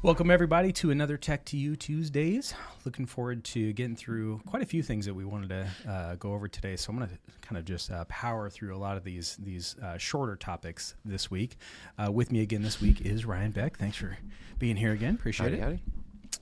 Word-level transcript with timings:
Welcome, 0.00 0.30
everybody, 0.30 0.70
to 0.74 0.92
another 0.92 1.16
Tech 1.16 1.44
2U 1.44 1.76
Tuesdays. 1.76 2.54
Looking 2.84 3.04
forward 3.04 3.42
to 3.46 3.72
getting 3.72 3.96
through 3.96 4.40
quite 4.46 4.62
a 4.62 4.64
few 4.64 4.80
things 4.80 5.04
that 5.06 5.14
we 5.14 5.24
wanted 5.24 5.48
to 5.48 5.90
uh, 5.90 6.14
go 6.14 6.34
over 6.34 6.46
today. 6.46 6.76
So 6.76 6.92
I'm 6.92 6.98
going 6.98 7.10
to 7.10 7.18
kind 7.40 7.58
of 7.58 7.64
just 7.64 7.90
uh, 7.90 8.04
power 8.04 8.48
through 8.48 8.76
a 8.76 8.78
lot 8.78 8.96
of 8.96 9.02
these 9.02 9.36
these 9.42 9.74
uh, 9.82 9.98
shorter 9.98 10.36
topics 10.36 10.94
this 11.04 11.32
week. 11.32 11.56
Uh, 11.98 12.12
with 12.12 12.30
me 12.30 12.42
again 12.42 12.62
this 12.62 12.80
week 12.80 13.00
is 13.00 13.26
Ryan 13.26 13.50
Beck. 13.50 13.76
Thanks 13.76 13.96
for 13.96 14.16
being 14.60 14.76
here 14.76 14.92
again. 14.92 15.16
Appreciate 15.16 15.46
Howdy, 15.46 15.56
it. 15.56 15.62
howdy. 15.62 15.82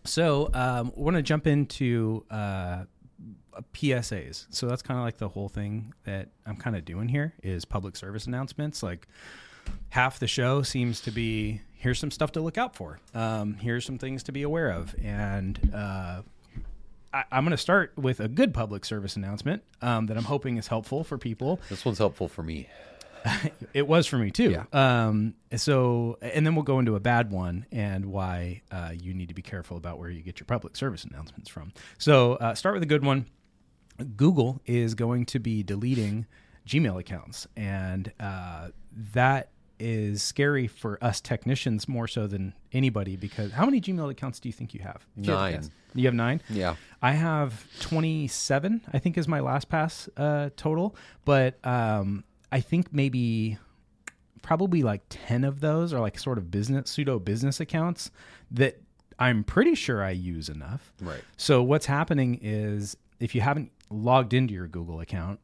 So 0.04 0.50
um, 0.52 0.92
I 0.94 1.00
want 1.00 1.16
to 1.16 1.22
jump 1.22 1.46
into 1.46 2.26
uh, 2.30 2.84
PSAs. 3.72 4.48
So 4.50 4.66
that's 4.66 4.82
kind 4.82 4.98
of 4.98 5.04
like 5.04 5.16
the 5.16 5.28
whole 5.28 5.48
thing 5.48 5.94
that 6.04 6.28
I'm 6.44 6.56
kind 6.56 6.76
of 6.76 6.84
doing 6.84 7.08
here 7.08 7.32
is 7.42 7.64
public 7.64 7.96
service 7.96 8.26
announcements. 8.26 8.82
Like 8.82 9.08
half 9.90 10.18
the 10.18 10.26
show 10.26 10.62
seems 10.62 11.00
to 11.02 11.10
be 11.10 11.60
here's 11.74 11.98
some 11.98 12.10
stuff 12.10 12.32
to 12.32 12.40
look 12.40 12.58
out 12.58 12.74
for. 12.74 12.98
Um, 13.14 13.54
here's 13.54 13.84
some 13.84 13.98
things 13.98 14.22
to 14.24 14.32
be 14.32 14.42
aware 14.42 14.70
of, 14.70 14.94
and 15.02 15.70
uh, 15.74 16.22
I, 17.12 17.24
I'm 17.30 17.44
going 17.44 17.52
to 17.52 17.56
start 17.56 17.92
with 17.96 18.20
a 18.20 18.28
good 18.28 18.52
public 18.52 18.84
service 18.84 19.16
announcement 19.16 19.62
um, 19.82 20.06
that 20.06 20.16
I'm 20.16 20.24
hoping 20.24 20.56
is 20.56 20.66
helpful 20.68 21.04
for 21.04 21.16
people. 21.16 21.60
This 21.68 21.84
one's 21.84 21.98
helpful 21.98 22.28
for 22.28 22.42
me. 22.42 22.68
It 23.74 23.88
was 23.88 24.06
for 24.06 24.18
me 24.18 24.30
too. 24.30 24.50
Yeah. 24.50 24.64
Um, 24.72 25.34
so, 25.56 26.16
and 26.22 26.46
then 26.46 26.54
we'll 26.54 26.62
go 26.62 26.78
into 26.78 26.94
a 26.94 27.00
bad 27.00 27.30
one 27.32 27.66
and 27.72 28.06
why 28.06 28.62
uh, 28.70 28.92
you 28.94 29.14
need 29.14 29.28
to 29.28 29.34
be 29.34 29.42
careful 29.42 29.76
about 29.76 29.98
where 29.98 30.08
you 30.08 30.22
get 30.22 30.38
your 30.38 30.46
public 30.46 30.76
service 30.76 31.04
announcements 31.04 31.50
from. 31.50 31.72
So, 31.98 32.34
uh, 32.34 32.54
start 32.54 32.74
with 32.74 32.84
a 32.84 32.86
good 32.86 33.04
one. 33.04 33.26
Google 34.16 34.60
is 34.64 34.94
going 34.94 35.26
to 35.26 35.40
be 35.40 35.62
deleting 35.64 36.26
Gmail 36.68 37.00
accounts, 37.00 37.46
and 37.56 38.12
uh, 38.20 38.68
that 39.12 39.50
is 39.78 40.22
scary 40.22 40.66
for 40.66 41.02
us 41.02 41.20
technicians 41.20 41.88
more 41.88 42.08
so 42.08 42.26
than 42.26 42.54
anybody 42.72 43.16
because 43.16 43.52
how 43.52 43.64
many 43.64 43.80
Gmail 43.80 44.10
accounts 44.10 44.40
do 44.40 44.48
you 44.48 44.52
think 44.52 44.74
you 44.74 44.80
have? 44.80 45.06
You 45.16 45.32
Nine. 45.32 45.70
You 45.94 46.06
have 46.06 46.14
nine. 46.14 46.42
Yeah. 46.50 46.76
I 47.00 47.12
have 47.12 47.66
27, 47.80 48.82
I 48.92 48.98
think 48.98 49.16
is 49.16 49.26
my 49.26 49.40
LastPass 49.40 50.08
uh, 50.16 50.50
total. 50.56 50.94
But 51.24 51.64
um, 51.66 52.24
I 52.52 52.60
think 52.60 52.92
maybe 52.92 53.58
probably 54.42 54.82
like 54.82 55.02
10 55.08 55.44
of 55.44 55.60
those 55.60 55.92
are 55.92 56.00
like 56.00 56.18
sort 56.18 56.38
of 56.38 56.50
business, 56.50 56.90
pseudo 56.90 57.18
business 57.18 57.60
accounts 57.60 58.10
that 58.50 58.80
I'm 59.18 59.42
pretty 59.42 59.74
sure 59.74 60.02
I 60.02 60.10
use 60.10 60.48
enough. 60.48 60.92
Right. 61.00 61.22
So 61.36 61.62
what's 61.62 61.86
happening 61.86 62.38
is 62.42 62.96
if 63.18 63.34
you 63.34 63.40
haven't 63.40 63.72
logged 63.90 64.34
into 64.34 64.54
your 64.54 64.68
Google 64.68 65.00
account, 65.00 65.40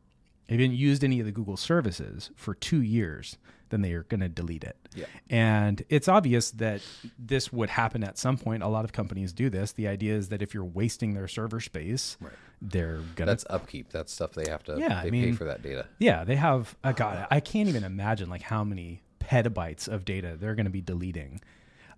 if 0.49 0.59
you 0.59 0.65
haven't 0.65 0.77
used 0.77 1.03
any 1.03 1.21
of 1.21 1.27
the 1.27 1.33
Google 1.33 1.57
services 1.57 2.31
for 2.37 2.55
two 2.55 2.83
years, 2.83 3.39
then 3.73 3.83
they 3.83 3.93
are 3.95 4.05
going 4.05 4.21
to 4.21 4.29
delete 4.29 4.63
it. 4.63 4.77
Yeah. 4.95 5.07
And 5.29 5.83
it's 5.89 6.07
obvious 6.07 6.53
that 6.53 6.83
this 7.19 7.53
would 7.53 7.71
happen 7.71 8.05
at 8.05 8.17
some 8.19 8.37
point. 8.39 8.63
A 8.63 8.69
lot 8.69 8.85
of 8.85 8.93
companies 8.93 9.33
do 9.33 9.51
this. 9.51 9.73
The 9.73 9.89
idea 9.89 10.15
is 10.15 10.29
that 10.29 10.41
if 10.43 10.55
you're 10.55 10.65
wasting 10.65 11.15
their 11.15 11.27
server 11.27 11.59
space, 11.59 12.17
Right. 12.21 12.33
they're 12.61 12.99
going 12.99 13.17
to 13.17 13.25
That's 13.27 13.45
upkeep. 13.51 13.91
That's 13.91 14.13
stuff 14.13 14.33
they 14.35 14.49
have 14.49 14.63
to. 14.65 14.79
Yeah, 14.79 14.99
I 14.99 15.11
mean- 15.11 15.25
pay 15.25 15.33
for 15.33 15.45
that 15.47 15.63
data. 15.63 15.87
yeah, 15.99 16.23
they 16.23 16.37
have. 16.37 16.77
Uh, 16.85 16.93
God, 16.93 17.27
I 17.31 17.41
can't 17.41 17.69
even 17.69 17.83
imagine 17.83 18.29
like 18.31 18.43
how 18.43 18.63
many 18.63 19.03
petabytes 19.19 19.89
of 19.89 20.05
data 20.05 20.37
they're 20.39 20.55
going 20.55 20.67
to 20.67 20.71
be 20.71 20.81
deleting. 20.83 21.41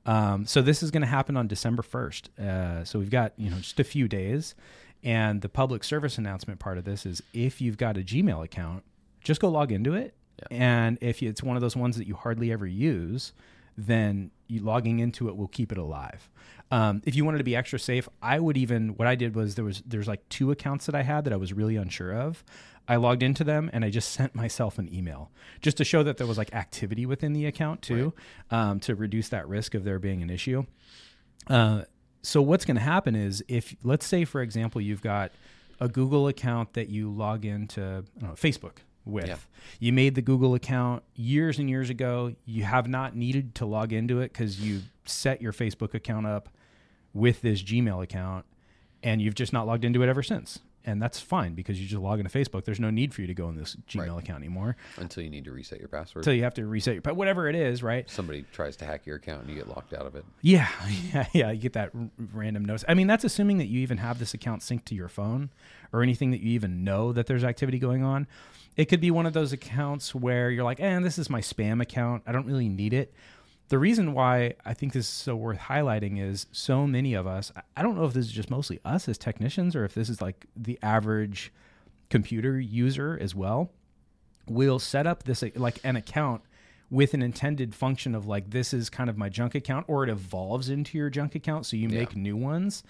Um, 0.06 0.46
so 0.46 0.62
this 0.62 0.82
is 0.82 0.90
going 0.90 1.00
to 1.00 1.06
happen 1.08 1.36
on 1.36 1.48
December 1.48 1.82
first. 1.82 2.30
Uh, 2.38 2.84
so 2.84 2.98
we've 2.98 3.10
got 3.10 3.32
you 3.36 3.50
know 3.50 3.56
just 3.56 3.80
a 3.80 3.84
few 3.84 4.06
days, 4.06 4.54
and 5.02 5.40
the 5.40 5.48
public 5.48 5.82
service 5.82 6.18
announcement 6.18 6.60
part 6.60 6.78
of 6.78 6.84
this 6.84 7.04
is 7.06 7.22
if 7.32 7.60
you've 7.60 7.78
got 7.78 7.96
a 7.96 8.00
Gmail 8.00 8.44
account, 8.44 8.84
just 9.22 9.40
go 9.40 9.48
log 9.48 9.72
into 9.72 9.94
it, 9.94 10.14
Yeah. 10.38 10.56
and 10.56 10.98
if 11.00 11.22
it's 11.22 11.42
one 11.42 11.56
of 11.56 11.62
those 11.62 11.76
ones 11.76 11.96
that 11.96 12.06
you 12.06 12.14
hardly 12.16 12.52
ever 12.52 12.66
use, 12.66 13.32
then 13.76 14.30
you 14.48 14.60
logging 14.60 15.00
into 15.00 15.28
it 15.28 15.36
will 15.36 15.48
keep 15.48 15.72
it 15.72 15.78
alive. 15.78 16.28
Um, 16.70 17.02
if 17.04 17.14
you 17.14 17.24
wanted 17.24 17.38
to 17.38 17.44
be 17.44 17.54
extra 17.54 17.78
safe, 17.78 18.08
I 18.22 18.38
would 18.38 18.56
even 18.56 18.96
what 18.96 19.06
I 19.06 19.14
did 19.14 19.34
was 19.34 19.54
there 19.54 19.64
was 19.64 19.82
there's 19.86 20.08
like 20.08 20.28
two 20.28 20.50
accounts 20.50 20.86
that 20.86 20.94
I 20.94 21.02
had 21.02 21.24
that 21.24 21.32
I 21.32 21.36
was 21.36 21.52
really 21.52 21.76
unsure 21.76 22.12
of. 22.12 22.42
I 22.86 22.96
logged 22.96 23.22
into 23.22 23.44
them 23.44 23.70
and 23.72 23.84
I 23.84 23.90
just 23.90 24.12
sent 24.12 24.34
myself 24.34 24.78
an 24.78 24.92
email 24.92 25.30
just 25.60 25.76
to 25.78 25.84
show 25.84 26.02
that 26.02 26.16
there 26.16 26.26
was 26.26 26.38
like 26.38 26.54
activity 26.54 27.06
within 27.06 27.32
the 27.32 27.46
account 27.46 27.82
too, 27.82 28.12
um, 28.50 28.80
to 28.80 28.94
reduce 28.94 29.28
that 29.28 29.48
risk 29.48 29.74
of 29.74 29.84
there 29.84 29.98
being 29.98 30.22
an 30.22 30.30
issue. 30.30 30.64
Uh, 31.46 31.82
so 32.22 32.40
what's 32.40 32.64
going 32.64 32.76
to 32.76 32.82
happen 32.82 33.14
is 33.14 33.44
if 33.48 33.76
let's 33.82 34.06
say 34.06 34.24
for 34.24 34.40
example 34.40 34.80
you've 34.80 35.02
got 35.02 35.32
a 35.80 35.88
Google 35.88 36.28
account 36.28 36.72
that 36.74 36.88
you 36.88 37.10
log 37.10 37.44
into 37.44 37.82
I 37.82 38.20
don't 38.20 38.30
know, 38.30 38.34
Facebook 38.34 38.78
with. 39.04 39.26
Yeah. 39.26 39.36
You 39.80 39.92
made 39.92 40.14
the 40.14 40.22
Google 40.22 40.54
account 40.54 41.02
years 41.14 41.58
and 41.58 41.68
years 41.68 41.90
ago. 41.90 42.34
You 42.44 42.64
have 42.64 42.88
not 42.88 43.16
needed 43.16 43.54
to 43.56 43.66
log 43.66 43.92
into 43.92 44.20
it 44.20 44.32
because 44.32 44.60
you 44.60 44.82
set 45.04 45.42
your 45.42 45.52
Facebook 45.52 45.94
account 45.94 46.26
up 46.26 46.48
with 47.12 47.42
this 47.42 47.62
Gmail 47.62 48.02
account 48.02 48.44
and 49.02 49.20
you've 49.20 49.34
just 49.34 49.52
not 49.52 49.66
logged 49.66 49.84
into 49.84 50.02
it 50.02 50.08
ever 50.08 50.22
since. 50.22 50.60
And 50.86 51.00
that's 51.00 51.18
fine 51.18 51.54
because 51.54 51.80
you 51.80 51.86
just 51.88 52.02
log 52.02 52.20
into 52.20 52.30
Facebook. 52.30 52.64
There's 52.64 52.78
no 52.80 52.90
need 52.90 53.14
for 53.14 53.22
you 53.22 53.26
to 53.26 53.34
go 53.34 53.48
in 53.48 53.56
this 53.56 53.74
Gmail 53.88 54.08
Right. 54.14 54.18
account 54.22 54.40
anymore 54.40 54.76
Until 54.98 55.22
you 55.22 55.30
need 55.30 55.44
to 55.44 55.50
reset 55.52 55.78
your 55.78 55.88
password. 55.88 56.22
until 56.22 56.34
you 56.34 56.42
have 56.42 56.52
to 56.54 56.66
reset 56.66 56.92
your, 56.94 57.00
but 57.00 57.16
whatever 57.16 57.48
it 57.48 57.54
is, 57.54 57.82
right? 57.82 58.08
Somebody 58.10 58.44
tries 58.52 58.76
to 58.76 58.84
hack 58.84 59.06
your 59.06 59.16
account 59.16 59.42
and 59.42 59.50
you 59.50 59.56
get 59.56 59.68
locked 59.68 59.94
out 59.94 60.04
of 60.06 60.14
it. 60.14 60.24
Yeah, 60.42 60.68
yeah, 61.14 61.26
yeah. 61.32 61.50
You 61.52 61.58
get 61.60 61.72
that 61.72 61.90
r- 61.94 62.10
random 62.34 62.64
notice. 62.66 62.84
I 62.86 62.92
mean, 62.94 63.06
that's 63.06 63.24
assuming 63.24 63.58
that 63.58 63.66
you 63.66 63.80
even 63.80 63.96
have 63.98 64.18
this 64.18 64.34
account 64.34 64.60
synced 64.60 64.84
to 64.86 64.94
your 64.94 65.08
phone 65.08 65.48
or 65.92 66.02
anything 66.02 66.30
that 66.32 66.40
you 66.40 66.50
even 66.50 66.84
know 66.84 67.12
that 67.12 67.26
there's 67.26 67.44
activity 67.44 67.78
going 67.78 68.02
on. 68.02 68.26
It 68.76 68.86
could 68.86 69.00
be 69.00 69.10
one 69.10 69.24
of 69.24 69.32
those 69.32 69.52
accounts 69.52 70.14
where 70.14 70.50
you're 70.50 70.64
like, 70.64 70.80
"Eh, 70.80 70.98
this 71.00 71.18
is 71.18 71.30
my 71.30 71.40
spam 71.40 71.80
account. 71.80 72.24
I 72.26 72.32
don't 72.32 72.44
really 72.46 72.68
need 72.68 72.92
it." 72.92 73.14
The 73.68 73.78
reason 73.78 74.12
why 74.12 74.54
I 74.64 74.74
think 74.74 74.92
this 74.92 75.06
is 75.06 75.12
so 75.12 75.34
worth 75.36 75.58
highlighting 75.58 76.20
is 76.20 76.46
so 76.52 76.86
many 76.86 77.14
of 77.14 77.26
us. 77.26 77.50
I- 77.76 77.82
don't 77.82 77.96
know 77.96 78.04
if 78.04 78.12
this 78.12 78.26
is 78.26 78.32
just 78.32 78.50
mostly 78.50 78.78
us 78.84 79.08
as 79.08 79.16
technicians 79.18 79.74
or 79.74 79.84
if 79.84 79.94
this 79.94 80.08
is 80.08 80.20
like 80.20 80.46
the 80.54 80.78
average 80.82 81.52
computer 82.10 82.60
user 82.60 83.18
as 83.20 83.34
well 83.34 83.70
will 84.46 84.78
set 84.78 85.06
up 85.06 85.22
this 85.24 85.42
like 85.56 85.80
an 85.84 85.96
account 85.96 86.42
with 86.90 87.14
an 87.14 87.22
intended 87.22 87.74
function 87.74 88.14
of 88.14 88.26
like 88.26 88.50
this 88.50 88.74
is 88.74 88.90
kind 88.90 89.08
of 89.08 89.16
my 89.16 89.28
junk 89.30 89.54
account 89.54 89.86
or 89.88 90.04
it 90.04 90.10
evolves 90.10 90.68
into 90.68 90.98
your 90.98 91.08
junk 91.08 91.34
account 91.34 91.64
so 91.64 91.76
you 91.76 91.88
Yeah. 91.88 92.00
make 92.00 92.14
new 92.14 92.36
ones 92.36 92.82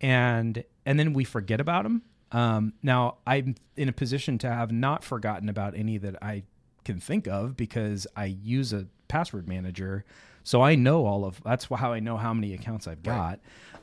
and 0.00 0.62
and 0.86 0.98
then 1.00 1.12
we 1.12 1.24
forget 1.24 1.60
about 1.60 1.82
them 1.82 2.02
um, 2.30 2.72
now 2.80 3.16
i'm 3.26 3.56
in 3.76 3.88
a 3.88 3.92
position 3.92 4.38
to 4.38 4.48
have 4.48 4.70
not 4.70 5.02
forgotten 5.02 5.48
about 5.48 5.74
any 5.76 5.98
that 5.98 6.14
i 6.22 6.44
can 6.84 7.00
think 7.00 7.26
of 7.26 7.56
because 7.56 8.06
i 8.16 8.26
use 8.26 8.72
a 8.72 8.86
password 9.10 9.48
manager 9.48 10.04
so 10.42 10.62
i 10.62 10.74
know 10.74 11.04
all 11.04 11.24
of 11.24 11.42
that's 11.42 11.66
how 11.66 11.92
i 11.92 12.00
know 12.00 12.16
how 12.16 12.32
many 12.32 12.54
accounts 12.54 12.86
i've 12.86 13.02
got 13.02 13.40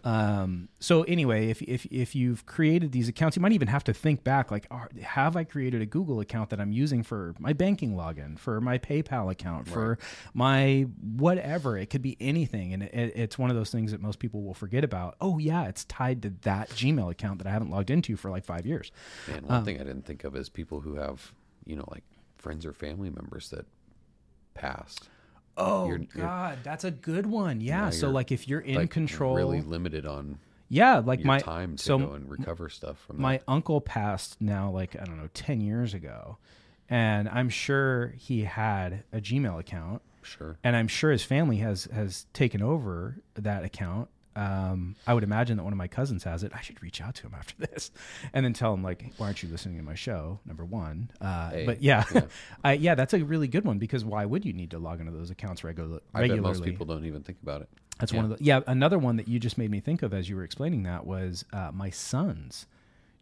um, 0.08 0.70
so 0.80 1.04
anyway, 1.04 1.50
if, 1.50 1.62
if 1.62 1.86
if 1.88 2.16
you've 2.16 2.46
created 2.46 2.94
these 2.94 3.10
accounts, 3.10 3.36
you 3.36 3.42
might 3.42 3.52
even 3.52 3.68
have 3.68 3.84
to 3.86 3.94
think 3.94 4.24
back, 4.24 4.52
like, 4.52 4.66
are, 4.72 4.90
have 5.02 5.36
I 5.36 5.44
created 5.44 5.82
a 5.82 5.86
Google 5.86 6.22
account 6.22 6.50
that 6.52 6.62
I'm 6.62 6.72
using 6.72 7.04
for 7.04 7.36
my 7.40 7.52
banking 7.52 7.94
login, 7.94 8.40
for 8.40 8.62
my 8.62 8.78
PayPal 8.78 9.30
account, 9.30 9.68
for 9.68 9.98
my 10.34 10.88
whatever? 11.02 11.78
It 11.78 11.88
could 11.88 12.02
be 12.02 12.16
anything, 12.22 12.74
and 12.74 12.84
it, 12.84 13.14
it's 13.16 13.38
one 13.38 13.50
of 13.50 13.58
those 13.58 13.70
things 13.70 13.92
that 13.92 14.02
most 14.02 14.20
people 14.20 14.44
will 14.44 14.54
forget 14.54 14.86
about. 14.86 15.16
Oh 15.20 15.40
yeah, 15.40 15.66
it's 15.68 15.84
tied 15.86 16.22
to 16.22 16.34
that 16.44 16.70
Gmail 16.70 17.12
account 17.12 17.40
that 17.40 17.48
I 17.48 17.52
haven't 17.52 17.72
logged 17.72 17.90
into 17.90 18.16
for 18.16 18.32
like 18.32 18.46
five 18.46 18.66
years. 18.66 18.94
And 19.28 19.44
Um, 19.44 19.56
one 19.58 19.66
thing 19.66 19.76
I 19.76 19.84
didn't 19.84 20.06
think 20.06 20.24
of 20.24 20.38
is 20.38 20.48
people 20.48 20.80
who 20.80 20.96
have, 20.96 21.34
you 21.66 21.76
know, 21.76 21.86
like 21.92 22.04
friends 22.38 22.66
or 22.66 22.72
family 22.72 23.10
members 23.10 23.50
that 23.50 23.66
passed. 24.54 25.10
Oh 25.58 25.88
You're- 25.88 26.08
you're- 26.14 26.22
God, 26.28 26.60
that's 26.64 26.84
a 26.84 26.92
good 26.92 27.26
one. 27.26 27.62
Yeah. 27.62 27.86
Yeah, 27.86 27.90
so 27.90 28.10
like 28.10 28.32
if 28.32 28.48
you're 28.48 28.60
in 28.62 28.76
like, 28.76 28.90
control, 28.92 29.36
Really 29.36 29.62
limited 29.62 30.06
on 30.06 30.38
yeah, 30.70 30.98
like 30.98 31.24
my 31.24 31.40
time 31.40 31.78
to 31.78 31.84
so 31.84 31.98
go 31.98 32.12
and 32.14 32.30
recover 32.30 32.70
stuff 32.70 32.98
from 33.08 33.20
my 33.22 33.38
that. 33.38 33.44
uncle 33.48 33.80
passed 33.82 34.36
now 34.42 34.70
like 34.70 34.96
i 35.00 35.06
don't 35.06 35.18
know 35.18 35.30
10 35.34 35.62
years 35.62 35.94
ago 35.94 36.38
and 36.90 37.30
i'm 37.30 37.48
sure 37.48 38.14
he 38.18 38.44
had 38.44 39.04
a 39.14 39.20
gmail 39.22 39.58
account 39.60 40.02
Sure. 40.24 40.58
and 40.66 40.76
i'm 40.76 40.90
sure 40.90 41.12
his 41.12 41.24
family 41.24 41.58
has 41.58 41.86
has 41.94 42.26
taken 42.34 42.62
over 42.62 43.16
that 43.36 43.64
account 43.64 44.10
um, 44.38 44.96
I 45.08 45.14
would 45.14 45.24
imagine 45.24 45.58
that 45.58 45.64
one 45.64 45.74
of 45.74 45.78
my 45.78 45.88
cousins 45.88 46.24
has 46.24 46.44
it. 46.44 46.52
I 46.54 46.62
should 46.62 46.82
reach 46.84 47.02
out 47.02 47.16
to 47.16 47.24
him 47.24 47.34
after 47.38 47.56
this, 47.60 47.92
and 48.34 48.46
then 48.46 48.54
tell 48.54 48.74
him 48.74 48.84
like, 48.84 49.14
"Why 49.18 49.28
aren't 49.28 49.42
you 49.44 49.50
listening 49.50 49.78
to 49.78 49.84
my 49.84 49.96
show?" 49.96 50.40
Number 50.46 50.64
one, 50.64 51.10
uh, 51.20 51.50
Hey, 51.50 51.66
but 51.66 51.82
yeah, 51.82 52.04
yeah. 52.14 52.22
I, 52.64 52.74
yeah, 52.74 52.96
that's 52.96 53.14
a 53.14 53.24
really 53.24 53.48
good 53.48 53.66
one 53.66 53.80
because 53.80 54.06
why 54.06 54.26
would 54.26 54.46
you 54.46 54.54
need 54.54 54.72
to 54.72 54.80
log 54.80 55.00
into 55.00 55.12
those 55.12 55.32
accounts 55.32 55.64
regular, 55.64 56.00
I 56.14 56.22
bet 56.22 56.30
regularly? 56.30 56.42
most 56.42 56.64
people 56.64 56.86
don't 56.86 57.06
even 57.06 57.24
think 57.24 57.40
about 57.42 57.62
it. 57.62 57.70
That's 58.00 58.12
Yeah. 58.12 58.22
one 58.22 58.32
of 58.32 58.38
the 58.38 58.44
yeah. 58.44 58.60
Another 58.68 59.00
one 59.00 59.18
that 59.18 59.28
you 59.28 59.40
just 59.40 59.58
made 59.58 59.72
me 59.72 59.80
think 59.80 60.04
of 60.04 60.14
as 60.14 60.30
you 60.30 60.36
were 60.36 60.44
explaining 60.44 60.84
that 60.84 61.08
was 61.08 61.44
uh, 61.52 61.72
my 61.74 61.90
son's 61.90 62.68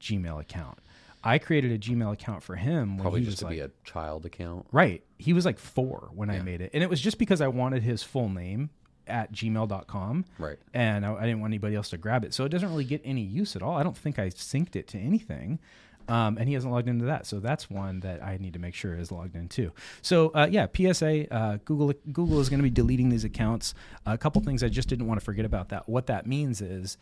Gmail 0.01 0.41
account. 0.41 0.79
I 1.23 1.39
created 1.39 1.71
a 1.71 1.79
Gmail 1.79 2.11
account 2.13 2.43
for 2.43 2.55
him 2.55 2.97
when 2.97 3.01
Probably 3.01 3.23
just 3.23 3.39
to 3.39 3.45
like 3.45 3.55
be 3.55 3.59
a 3.61 3.71
child 3.83 4.25
account. 4.25 4.67
right. 4.71 5.01
He 5.17 5.33
was 5.33 5.45
like 5.45 5.57
four 5.57 6.09
when 6.13 6.29
I 6.29 6.41
made 6.41 6.61
it, 6.61 6.71
and 6.73 6.83
it 6.83 6.89
was 6.89 6.99
just 7.01 7.17
because 7.17 7.39
I 7.41 7.47
wanted 7.47 7.81
his 7.83 8.03
full 8.03 8.29
name 8.29 8.69
at 9.07 9.31
gmail.com 9.31 10.25
Right. 10.39 10.57
and 10.73 11.05
I, 11.05 11.13
I 11.15 11.21
didn't 11.21 11.39
want 11.41 11.51
anybody 11.51 11.75
else 11.75 11.89
to 11.89 11.97
grab 11.97 12.23
it 12.23 12.33
so 12.33 12.43
it 12.45 12.49
doesn't 12.49 12.69
really 12.69 12.83
get 12.85 13.01
any 13.05 13.21
use 13.21 13.55
at 13.55 13.61
all 13.61 13.75
i 13.75 13.83
don't 13.83 13.97
think 13.97 14.17
i 14.19 14.27
synced 14.29 14.75
it 14.75 14.87
to 14.89 14.97
anything 14.99 15.59
Um, 16.07 16.37
and 16.37 16.47
he 16.47 16.53
hasn't 16.53 16.71
logged 16.71 16.87
into 16.87 17.05
that, 17.05 17.25
so 17.25 17.39
that's 17.39 17.67
one 17.67 18.01
that 18.01 18.21
I 18.23 18.37
need 18.37 18.53
to 18.53 18.59
make 18.59 18.75
sure 18.75 18.93
is 18.95 19.11
logged 19.11 19.35
in 19.35 19.47
too. 19.49 19.71
So 20.03 20.29
uh, 20.35 20.47
yeah, 20.51 20.67
PSA. 20.71 21.33
Uh, 21.33 21.57
Google 21.65 21.93
Google 22.13 22.39
is 22.41 22.47
going 22.47 22.59
to 22.59 22.63
be 22.63 22.69
deleting 22.69 23.09
these 23.09 23.23
accounts. 23.25 23.73
a 24.05 24.15
couple 24.15 24.39
things 24.43 24.61
I 24.61 24.69
just 24.69 24.87
didn't 24.87 25.07
want 25.07 25.19
to 25.19 25.25
forget 25.25 25.45
about 25.45 25.69
that. 25.69 25.89
What 25.89 26.05
that 26.05 26.27
means 26.27 26.61
is, 26.61 26.97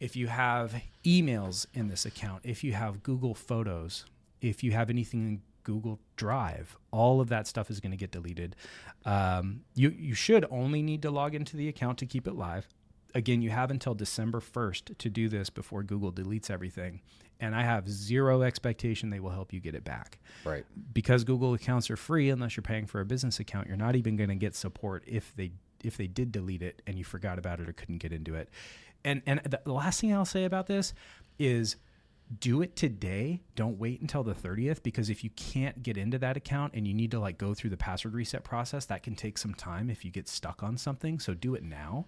if 0.00 0.16
you 0.16 0.28
have 0.28 0.72
emails 1.04 1.66
in 1.74 1.88
this 1.88 2.06
account, 2.06 2.40
if 2.44 2.64
you 2.64 2.72
have 2.72 3.02
Google 3.02 3.34
Photos, 3.34 4.06
if 4.40 4.64
you 4.64 4.72
have 4.72 4.88
anything 4.88 5.20
in 5.28 5.42
Google 5.66 5.98
Drive, 6.14 6.76
all 6.92 7.20
of 7.20 7.28
that 7.30 7.48
stuff 7.48 7.70
is 7.70 7.80
going 7.80 7.90
to 7.90 7.96
get 7.96 8.12
deleted. 8.12 8.54
Um, 9.04 9.62
you 9.74 9.90
you 9.90 10.14
should 10.14 10.46
only 10.48 10.80
need 10.80 11.02
to 11.02 11.10
log 11.10 11.34
into 11.34 11.56
the 11.56 11.68
account 11.68 11.98
to 11.98 12.06
keep 12.06 12.28
it 12.28 12.34
live. 12.34 12.68
Again, 13.16 13.42
you 13.42 13.50
have 13.50 13.72
until 13.72 13.94
December 13.94 14.40
1st 14.40 14.98
to 14.98 15.10
do 15.10 15.28
this 15.28 15.50
before 15.50 15.82
Google 15.82 16.12
deletes 16.12 16.50
everything 16.50 17.00
and 17.40 17.54
I 17.54 17.62
have 17.62 17.88
zero 17.88 18.42
expectation 18.42 19.10
they 19.10 19.20
will 19.20 19.30
help 19.30 19.52
you 19.52 19.60
get 19.60 19.74
it 19.74 19.84
back. 19.84 20.18
Right. 20.44 20.64
Because 20.92 21.24
Google 21.24 21.54
accounts 21.54 21.90
are 21.90 21.96
free 21.96 22.30
unless 22.30 22.56
you're 22.56 22.62
paying 22.62 22.86
for 22.86 23.00
a 23.00 23.04
business 23.04 23.40
account, 23.40 23.66
you're 23.68 23.76
not 23.76 23.96
even 23.96 24.16
going 24.16 24.28
to 24.28 24.36
get 24.36 24.54
support 24.54 25.02
if 25.06 25.34
they 25.34 25.50
if 25.82 25.96
they 25.96 26.06
did 26.06 26.32
delete 26.32 26.62
it 26.62 26.80
and 26.86 26.96
you 26.96 27.04
forgot 27.04 27.38
about 27.38 27.60
it 27.60 27.68
or 27.68 27.72
couldn't 27.72 27.98
get 27.98 28.12
into 28.12 28.34
it. 28.34 28.48
And 29.04 29.22
and 29.26 29.40
the 29.64 29.72
last 29.72 30.00
thing 30.00 30.14
I'll 30.14 30.24
say 30.24 30.44
about 30.44 30.66
this 30.66 30.94
is 31.38 31.76
do 32.40 32.62
it 32.62 32.76
today. 32.76 33.42
Don't 33.54 33.78
wait 33.78 34.00
until 34.00 34.24
the 34.24 34.34
30th 34.34 34.82
because 34.82 35.10
if 35.10 35.22
you 35.22 35.30
can't 35.30 35.82
get 35.82 35.96
into 35.96 36.18
that 36.18 36.36
account 36.36 36.74
and 36.74 36.86
you 36.86 36.94
need 36.94 37.10
to 37.12 37.20
like 37.20 37.38
go 37.38 37.54
through 37.54 37.70
the 37.70 37.76
password 37.76 38.14
reset 38.14 38.44
process, 38.44 38.84
that 38.86 39.02
can 39.02 39.14
take 39.14 39.38
some 39.38 39.54
time 39.54 39.90
if 39.90 40.04
you 40.04 40.10
get 40.10 40.28
stuck 40.28 40.62
on 40.62 40.76
something. 40.76 41.18
So 41.18 41.34
do 41.34 41.54
it 41.54 41.62
now. 41.62 42.06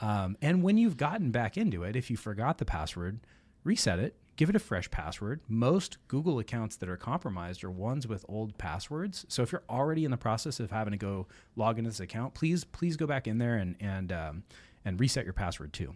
Um, 0.00 0.36
and 0.42 0.62
when 0.62 0.76
you've 0.76 0.96
gotten 0.96 1.30
back 1.30 1.56
into 1.56 1.84
it, 1.84 1.96
if 1.96 2.10
you 2.10 2.16
forgot 2.16 2.58
the 2.58 2.64
password, 2.64 3.20
reset 3.64 3.98
it 3.98 4.16
give 4.40 4.48
it 4.48 4.56
a 4.56 4.58
fresh 4.58 4.90
password. 4.90 5.38
Most 5.48 5.98
Google 6.08 6.38
accounts 6.38 6.74
that 6.76 6.88
are 6.88 6.96
compromised 6.96 7.62
are 7.62 7.70
ones 7.70 8.06
with 8.06 8.24
old 8.26 8.56
passwords. 8.56 9.26
So 9.28 9.42
if 9.42 9.52
you're 9.52 9.64
already 9.68 10.06
in 10.06 10.10
the 10.10 10.16
process 10.16 10.60
of 10.60 10.70
having 10.70 10.92
to 10.92 10.96
go 10.96 11.26
log 11.56 11.76
into 11.76 11.90
this 11.90 12.00
account, 12.00 12.32
please 12.32 12.64
please 12.64 12.96
go 12.96 13.06
back 13.06 13.26
in 13.26 13.36
there 13.36 13.56
and 13.56 13.76
and 13.80 14.10
um, 14.10 14.42
and 14.82 14.98
reset 14.98 15.24
your 15.24 15.34
password 15.34 15.74
too 15.74 15.94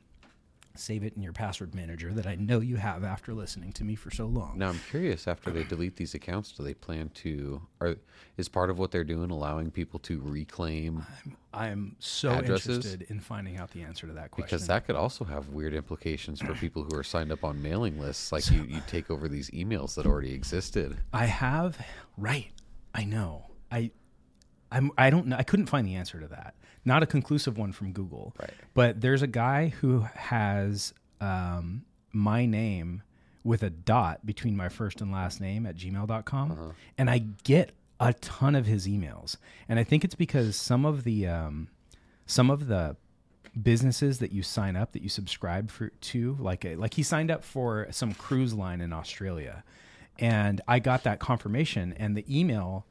save 0.76 1.04
it 1.04 1.14
in 1.14 1.22
your 1.22 1.32
password 1.32 1.74
manager 1.74 2.12
that 2.12 2.26
I 2.26 2.34
know 2.34 2.60
you 2.60 2.76
have 2.76 3.04
after 3.04 3.32
listening 3.32 3.72
to 3.74 3.84
me 3.84 3.94
for 3.94 4.10
so 4.10 4.26
long. 4.26 4.58
Now 4.58 4.70
I'm 4.70 4.80
curious 4.90 5.28
after 5.28 5.50
they 5.50 5.62
delete 5.62 5.96
these 5.96 6.14
accounts 6.14 6.52
do 6.52 6.64
they 6.64 6.74
plan 6.74 7.10
to 7.14 7.62
are 7.80 7.96
is 8.36 8.48
part 8.48 8.70
of 8.70 8.78
what 8.78 8.90
they're 8.90 9.04
doing 9.04 9.30
allowing 9.30 9.70
people 9.70 10.00
to 10.00 10.20
reclaim 10.24 11.04
I'm, 11.24 11.36
I'm 11.52 11.96
so 12.00 12.30
addresses? 12.32 12.76
interested 12.76 13.02
in 13.10 13.20
finding 13.20 13.56
out 13.56 13.70
the 13.70 13.82
answer 13.82 14.08
to 14.08 14.12
that 14.14 14.32
question. 14.32 14.46
Because 14.46 14.66
that 14.66 14.86
could 14.86 14.96
also 14.96 15.24
have 15.24 15.50
weird 15.50 15.74
implications 15.74 16.40
for 16.40 16.54
people 16.54 16.82
who 16.82 16.96
are 16.96 17.04
signed 17.04 17.30
up 17.30 17.44
on 17.44 17.62
mailing 17.62 18.00
lists 18.00 18.32
like 18.32 18.42
so, 18.42 18.54
you, 18.54 18.64
you 18.64 18.82
take 18.88 19.10
over 19.10 19.28
these 19.28 19.50
emails 19.50 19.94
that 19.94 20.06
already 20.06 20.34
existed. 20.34 20.96
I 21.12 21.26
have 21.26 21.78
right. 22.16 22.50
I 22.92 23.04
know. 23.04 23.46
I 23.70 23.92
I'm 24.72 24.90
I 24.98 25.10
don't 25.10 25.28
know 25.28 25.36
I 25.36 25.44
couldn't 25.44 25.66
find 25.66 25.86
the 25.86 25.94
answer 25.94 26.18
to 26.18 26.26
that 26.28 26.54
not 26.84 27.02
a 27.02 27.06
conclusive 27.06 27.58
one 27.58 27.72
from 27.72 27.92
Google. 27.92 28.34
Right. 28.38 28.50
But 28.74 29.00
there's 29.00 29.22
a 29.22 29.26
guy 29.26 29.68
who 29.68 30.00
has 30.14 30.94
um, 31.20 31.84
my 32.12 32.46
name 32.46 33.02
with 33.42 33.62
a 33.62 33.70
dot 33.70 34.24
between 34.24 34.56
my 34.56 34.68
first 34.68 35.00
and 35.00 35.12
last 35.12 35.40
name 35.40 35.66
at 35.66 35.76
gmail.com. 35.76 36.50
Uh-huh. 36.52 36.72
And 36.96 37.10
I 37.10 37.18
get 37.44 37.72
a 38.00 38.12
ton 38.14 38.54
of 38.54 38.66
his 38.66 38.86
emails. 38.86 39.36
And 39.68 39.78
I 39.78 39.84
think 39.84 40.04
it's 40.04 40.14
because 40.14 40.56
some 40.56 40.84
of 40.84 41.04
the 41.04 41.26
um, 41.26 41.68
some 42.26 42.50
of 42.50 42.68
the 42.68 42.96
businesses 43.60 44.18
that 44.18 44.32
you 44.32 44.42
sign 44.42 44.74
up 44.76 44.92
that 44.92 45.02
you 45.02 45.08
subscribe 45.08 45.70
for 45.70 45.88
to 45.88 46.36
like 46.40 46.64
a, 46.64 46.74
like 46.76 46.94
he 46.94 47.02
signed 47.02 47.30
up 47.30 47.44
for 47.44 47.86
some 47.90 48.12
cruise 48.14 48.52
line 48.52 48.80
in 48.80 48.92
Australia 48.92 49.62
and 50.18 50.60
I 50.66 50.80
got 50.80 51.04
that 51.04 51.20
confirmation 51.20 51.92
and 51.96 52.16
the 52.16 52.24
email 52.28 52.84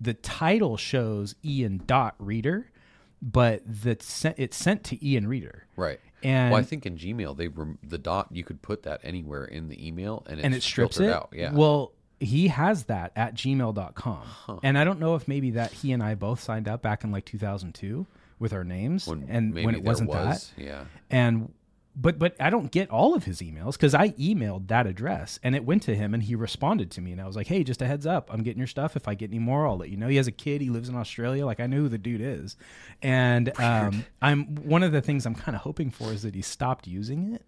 the 0.00 0.14
title 0.14 0.76
shows 0.76 1.36
Ian 1.44 1.82
dot 1.86 2.16
reader 2.18 2.70
but 3.20 3.62
that 3.82 4.02
sent, 4.02 4.38
it's 4.38 4.56
sent 4.56 4.84
to 4.84 5.06
Ian 5.06 5.26
Reader. 5.26 5.66
Right. 5.76 6.00
And 6.22 6.52
well, 6.52 6.60
I 6.60 6.64
think 6.64 6.86
in 6.86 6.96
Gmail 6.96 7.36
they 7.36 7.48
rem- 7.48 7.78
the 7.82 7.98
dot 7.98 8.28
you 8.32 8.44
could 8.44 8.60
put 8.62 8.82
that 8.84 9.00
anywhere 9.04 9.44
in 9.44 9.68
the 9.68 9.86
email 9.86 10.24
and, 10.26 10.40
and 10.40 10.54
it 10.54 10.62
strips 10.62 10.98
it 10.98 11.10
out. 11.10 11.30
Yeah. 11.32 11.52
Well, 11.52 11.92
he 12.20 12.48
has 12.48 12.84
that 12.84 13.12
at 13.14 13.34
gmail.com. 13.34 14.22
Huh. 14.22 14.58
And 14.62 14.76
I 14.76 14.84
don't 14.84 14.98
know 14.98 15.14
if 15.14 15.28
maybe 15.28 15.52
that 15.52 15.72
he 15.72 15.92
and 15.92 16.02
I 16.02 16.14
both 16.14 16.40
signed 16.40 16.68
up 16.68 16.82
back 16.82 17.04
in 17.04 17.12
like 17.12 17.24
2002 17.24 18.06
with 18.38 18.52
our 18.52 18.64
names 18.64 19.06
when, 19.06 19.26
and 19.28 19.54
when 19.54 19.74
it 19.74 19.82
wasn't 19.82 20.10
was, 20.10 20.52
that. 20.56 20.62
Yeah. 20.62 20.84
And 21.10 21.52
but 22.00 22.18
but 22.18 22.36
I 22.40 22.48
don't 22.48 22.70
get 22.70 22.90
all 22.90 23.14
of 23.14 23.24
his 23.24 23.40
emails 23.40 23.72
because 23.72 23.94
I 23.94 24.10
emailed 24.10 24.68
that 24.68 24.86
address 24.86 25.40
and 25.42 25.56
it 25.56 25.64
went 25.64 25.82
to 25.82 25.96
him 25.96 26.14
and 26.14 26.22
he 26.22 26.34
responded 26.36 26.90
to 26.92 27.00
me 27.00 27.12
and 27.12 27.20
I 27.20 27.26
was 27.26 27.34
like, 27.34 27.48
hey, 27.48 27.64
just 27.64 27.82
a 27.82 27.86
heads 27.86 28.06
up, 28.06 28.32
I'm 28.32 28.42
getting 28.42 28.58
your 28.58 28.68
stuff. 28.68 28.94
If 28.94 29.08
I 29.08 29.14
get 29.14 29.30
any 29.30 29.40
more, 29.40 29.66
I'll 29.66 29.76
let 29.76 29.90
you 29.90 29.96
know. 29.96 30.08
He 30.08 30.16
has 30.16 30.28
a 30.28 30.32
kid, 30.32 30.60
he 30.60 30.70
lives 30.70 30.88
in 30.88 30.94
Australia. 30.94 31.44
Like 31.44 31.58
I 31.60 31.66
know 31.66 31.78
who 31.78 31.88
the 31.88 31.98
dude 31.98 32.20
is, 32.20 32.56
and 33.02 33.58
um, 33.60 34.04
I'm 34.22 34.54
one 34.56 34.82
of 34.82 34.92
the 34.92 35.00
things 35.00 35.26
I'm 35.26 35.34
kind 35.34 35.56
of 35.56 35.62
hoping 35.62 35.90
for 35.90 36.12
is 36.12 36.22
that 36.22 36.34
he 36.34 36.42
stopped 36.42 36.86
using 36.86 37.34
it 37.34 37.42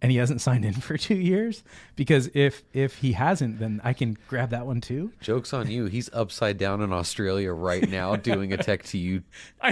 and 0.00 0.12
he 0.12 0.18
hasn't 0.18 0.40
signed 0.40 0.64
in 0.64 0.74
for 0.74 0.96
two 1.08 1.16
years? 1.16 1.62
Because 1.96 2.30
if 2.34 2.62
if 2.72 2.96
he 2.96 3.12
hasn't 3.12 3.58
then 3.58 3.80
i 3.84 3.92
can 3.92 4.16
grab 4.28 4.50
that 4.50 4.66
one 4.66 4.80
too. 4.80 5.12
Jokes 5.20 5.52
on 5.52 5.70
you. 5.70 5.86
He's 5.86 6.10
upside 6.12 6.58
down 6.58 6.80
in 6.80 6.92
australia 6.92 7.52
right 7.52 7.88
now 7.88 8.16
doing 8.30 8.52
a 8.52 8.56
tech 8.56 8.82
to 8.84 8.98
you 8.98 9.22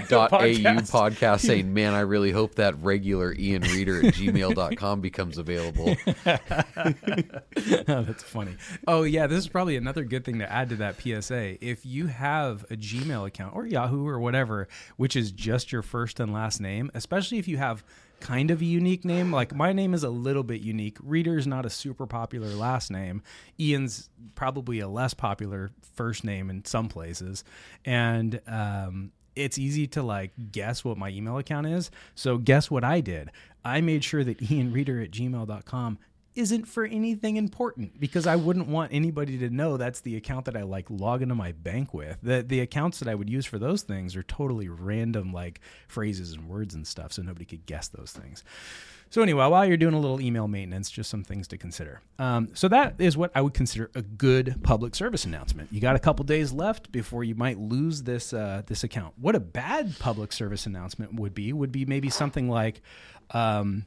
dot 0.09 0.33
au 0.33 0.39
podcast. 0.39 1.41
saying 1.47 1.73
man 1.73 1.95
i 1.95 2.01
really 2.01 2.33
hope 2.33 2.57
that 2.57 2.75
regular 2.83 3.35
ian 3.39 3.63
reader 3.63 4.05
at 4.05 4.15
gmail.com 4.15 5.01
becomes 5.01 5.39
available. 5.39 5.97
Oh, 6.27 8.03
that's 8.03 8.23
funny. 8.23 8.57
Oh 8.87 9.03
yeah 9.03 9.27
this 9.27 9.39
is 9.39 9.49
probably 9.49 9.77
another 9.77 10.05
good 10.05 10.25
thing 10.25 10.39
to 10.41 10.53
add 10.53 10.69
to 10.71 10.77
that 10.77 10.97
psa 11.01 11.57
if 11.61 11.85
you 11.87 12.07
have 12.07 12.65
a 12.71 12.77
gmail 12.77 13.27
account 13.27 13.55
or 13.55 13.67
yahoo 13.67 14.07
or 14.07 14.19
whatever 14.19 14.69
which 14.97 15.17
is 15.17 15.31
just 15.33 15.73
your 15.73 15.83
first 15.83 16.21
and 16.21 16.33
last 16.33 16.61
name 16.61 16.91
especially 16.95 17.39
if 17.39 17.49
you 17.49 17.57
have 17.57 17.85
kind 18.21 18.51
of 18.51 18.61
a 18.61 18.65
unique 18.65 19.05
name. 19.05 19.33
Like 19.33 19.55
my 19.55 19.73
name 19.73 19.95
is 19.95 20.05
a 20.05 20.11
little 20.11 20.43
bit 20.43 20.61
unique. 20.61 20.99
Reader's 21.03 21.47
not 21.47 21.67
a 21.67 21.71
super 21.71 22.07
popular 22.07 22.49
last 22.49 22.91
name. 22.91 23.23
Ian's 23.59 24.09
probably 24.35 24.81
a 24.81 24.89
less 24.89 25.15
popular 25.15 25.71
first 25.95 26.25
name 26.25 26.51
in 26.51 26.65
some 26.65 26.89
places. 26.89 27.45
And 27.85 28.41
um, 28.47 29.13
it's 29.35 29.59
easy 29.59 29.87
to 29.89 30.03
like 30.03 30.33
guess 30.51 30.85
what 30.85 30.99
my 30.99 31.11
email 31.11 31.39
account 31.39 31.67
is. 31.67 31.91
So 32.15 32.39
guess 32.39 32.71
what 32.71 32.85
I 32.85 33.01
did? 33.01 33.31
I 33.65 33.81
made 33.81 34.03
sure 34.03 34.25
that 34.25 34.39
ianreader 34.39 35.05
at 35.05 35.11
gmail.com 35.11 35.99
isn't 36.37 36.67
for 36.67 36.85
anything 36.85 37.37
important 37.37 37.99
because 37.99 38.27
I 38.27 38.37
wouldn't 38.37 38.69
want 38.69 38.93
anybody 38.93 39.39
to 39.39 39.51
know 39.51 39.77
that's 39.77 40.01
the 40.01 40.17
account 40.17 40.45
that 40.45 40.57
I 40.57 40.63
like 40.63 40.87
log 40.91 41.23
into 41.23 41.35
my 41.35 41.53
bank 41.53 41.93
with. 41.93 42.19
The 42.23 42.43
the 42.43 42.61
accounts 42.61 42.99
that 43.01 43.09
I 43.09 43.15
would 43.15 43.29
use 43.29 43.47
for 43.47 43.59
those 43.59 43.83
things 43.83 44.15
are 44.15 44.23
totally 44.23 44.69
random 44.69 45.33
like 45.33 45.61
phrases 45.89 46.33
and 46.33 46.49
words 46.49 46.75
and 46.75 46.87
stuff 46.87 47.13
so 47.13 47.23
nobody 47.23 47.45
could 47.45 47.67
guess 47.67 47.89
those 47.89 48.13
things. 48.13 48.45
So 49.09 49.23
anyway, 49.23 49.47
while 49.47 49.65
you're 49.65 49.77
doing 49.77 49.95
a 49.95 50.01
little 50.01 50.21
email 50.21 50.49
maintenance, 50.49 50.91
just 50.91 51.09
some 51.09 51.23
things 51.23 51.47
to 51.49 51.57
consider. 51.57 52.01
Um, 52.19 52.51
so 52.55 52.67
that 52.69 52.97
is 52.99 53.17
what 53.17 53.31
I 53.35 53.41
would 53.41 53.55
consider 53.55 53.91
a 53.95 54.03
good 54.03 54.57
public 54.63 54.95
service 54.95 55.25
announcement. 55.25 55.73
You 55.73 55.81
got 55.81 55.97
a 55.97 56.01
couple 56.01 56.25
days 56.25 56.53
left 56.53 56.91
before 56.91 57.23
you 57.23 57.35
might 57.35 57.59
lose 57.59 58.03
this 58.03 58.33
uh, 58.33 58.63
this 58.67 58.85
account. 58.85 59.15
What 59.17 59.35
a 59.35 59.41
bad 59.41 59.97
public 59.99 60.33
service 60.33 60.67
announcement 60.67 61.15
would 61.15 61.35
be 61.35 61.53
would 61.53 61.73
be 61.73 61.85
maybe 61.85 62.11
something 62.11 62.49
like, 62.49 62.83
um, 63.31 63.85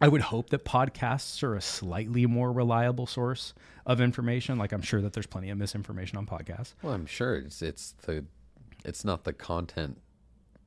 I 0.00 0.08
would 0.08 0.20
hope 0.20 0.50
that 0.50 0.64
podcasts 0.64 1.42
are 1.42 1.54
a 1.54 1.60
slightly 1.60 2.26
more 2.26 2.52
reliable 2.52 3.06
source 3.06 3.54
of 3.86 4.00
information. 4.00 4.58
Like 4.58 4.72
I'm 4.72 4.82
sure 4.82 5.00
that 5.00 5.12
there's 5.12 5.26
plenty 5.26 5.50
of 5.50 5.58
misinformation 5.58 6.18
on 6.18 6.26
podcasts. 6.26 6.74
Well, 6.82 6.92
I'm 6.92 7.06
sure 7.06 7.36
it's 7.36 7.62
it's 7.62 7.92
the 8.02 8.24
it's 8.84 9.04
not 9.04 9.24
the 9.24 9.32
content, 9.32 9.98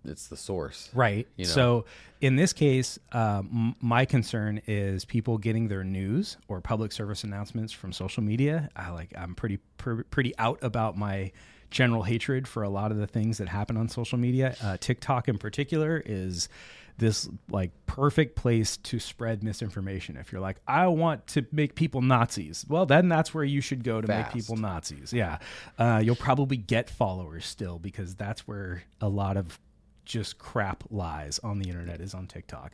it's 0.03 0.27
the 0.27 0.37
source. 0.37 0.89
Right. 0.93 1.27
You 1.35 1.45
know? 1.45 1.51
So 1.51 1.85
in 2.21 2.35
this 2.35 2.53
case, 2.53 2.97
um, 3.11 3.75
my 3.79 4.05
concern 4.05 4.61
is 4.67 5.05
people 5.05 5.37
getting 5.37 5.67
their 5.67 5.83
news 5.83 6.37
or 6.47 6.59
public 6.59 6.91
service 6.91 7.23
announcements 7.23 7.71
from 7.71 7.93
social 7.93 8.23
media. 8.23 8.69
I 8.75 8.89
like 8.89 9.13
I'm 9.15 9.35
pretty 9.35 9.59
pr- 9.77 10.01
pretty 10.09 10.35
out 10.37 10.59
about 10.63 10.97
my 10.97 11.31
general 11.69 12.01
hatred 12.01 12.47
for 12.47 12.63
a 12.63 12.69
lot 12.69 12.91
of 12.91 12.97
the 12.97 13.05
things 13.05 13.37
that 13.37 13.47
happen 13.47 13.77
on 13.77 13.87
social 13.89 14.17
media. 14.17 14.55
Uh, 14.63 14.77
TikTok 14.77 15.27
in 15.27 15.37
particular 15.37 16.01
is 16.03 16.49
this 16.99 17.27
like 17.49 17.71
perfect 17.85 18.35
place 18.35 18.77
to 18.77 18.99
spread 18.99 19.43
misinformation. 19.43 20.17
If 20.17 20.31
you're 20.31 20.41
like, 20.41 20.57
I 20.67 20.87
want 20.87 21.25
to 21.27 21.45
make 21.51 21.75
people 21.75 22.01
Nazis, 22.01 22.65
well, 22.67 22.85
then 22.85 23.09
that's 23.09 23.33
where 23.33 23.43
you 23.43 23.61
should 23.61 23.83
go 23.83 24.01
to 24.01 24.07
Fast. 24.07 24.35
make 24.35 24.43
people 24.43 24.57
Nazis. 24.57 25.11
Yeah, 25.11 25.39
uh, 25.77 26.01
you'll 26.03 26.15
probably 26.15 26.57
get 26.57 26.89
followers 26.89 27.45
still 27.45 27.79
because 27.79 28.15
that's 28.15 28.47
where 28.47 28.83
a 29.01 29.09
lot 29.09 29.37
of 29.37 29.59
just 30.05 30.37
crap 30.37 30.83
lies 30.89 31.39
on 31.39 31.59
the 31.59 31.69
internet 31.69 32.01
is 32.01 32.13
on 32.13 32.27
TikTok, 32.27 32.73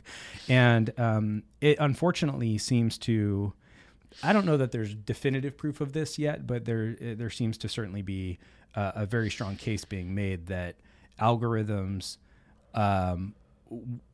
and 0.50 0.92
um, 1.00 1.44
it 1.62 1.78
unfortunately 1.80 2.58
seems 2.58 2.98
to. 3.00 3.54
I 4.24 4.32
don't 4.32 4.46
know 4.46 4.56
that 4.56 4.72
there's 4.72 4.96
definitive 4.96 5.58
proof 5.58 5.82
of 5.82 5.92
this 5.92 6.18
yet, 6.18 6.48
but 6.48 6.66
there 6.66 6.96
there 7.00 7.30
seems 7.30 7.58
to 7.60 7.70
certainly 7.70 8.02
be 8.02 8.40
uh, 8.76 8.92
a 8.96 9.06
very 9.06 9.30
strong 9.30 9.56
case 9.56 9.86
being 9.86 10.16
made 10.16 10.48
that 10.48 10.76
algorithms 11.20 12.18
um, 12.74 13.34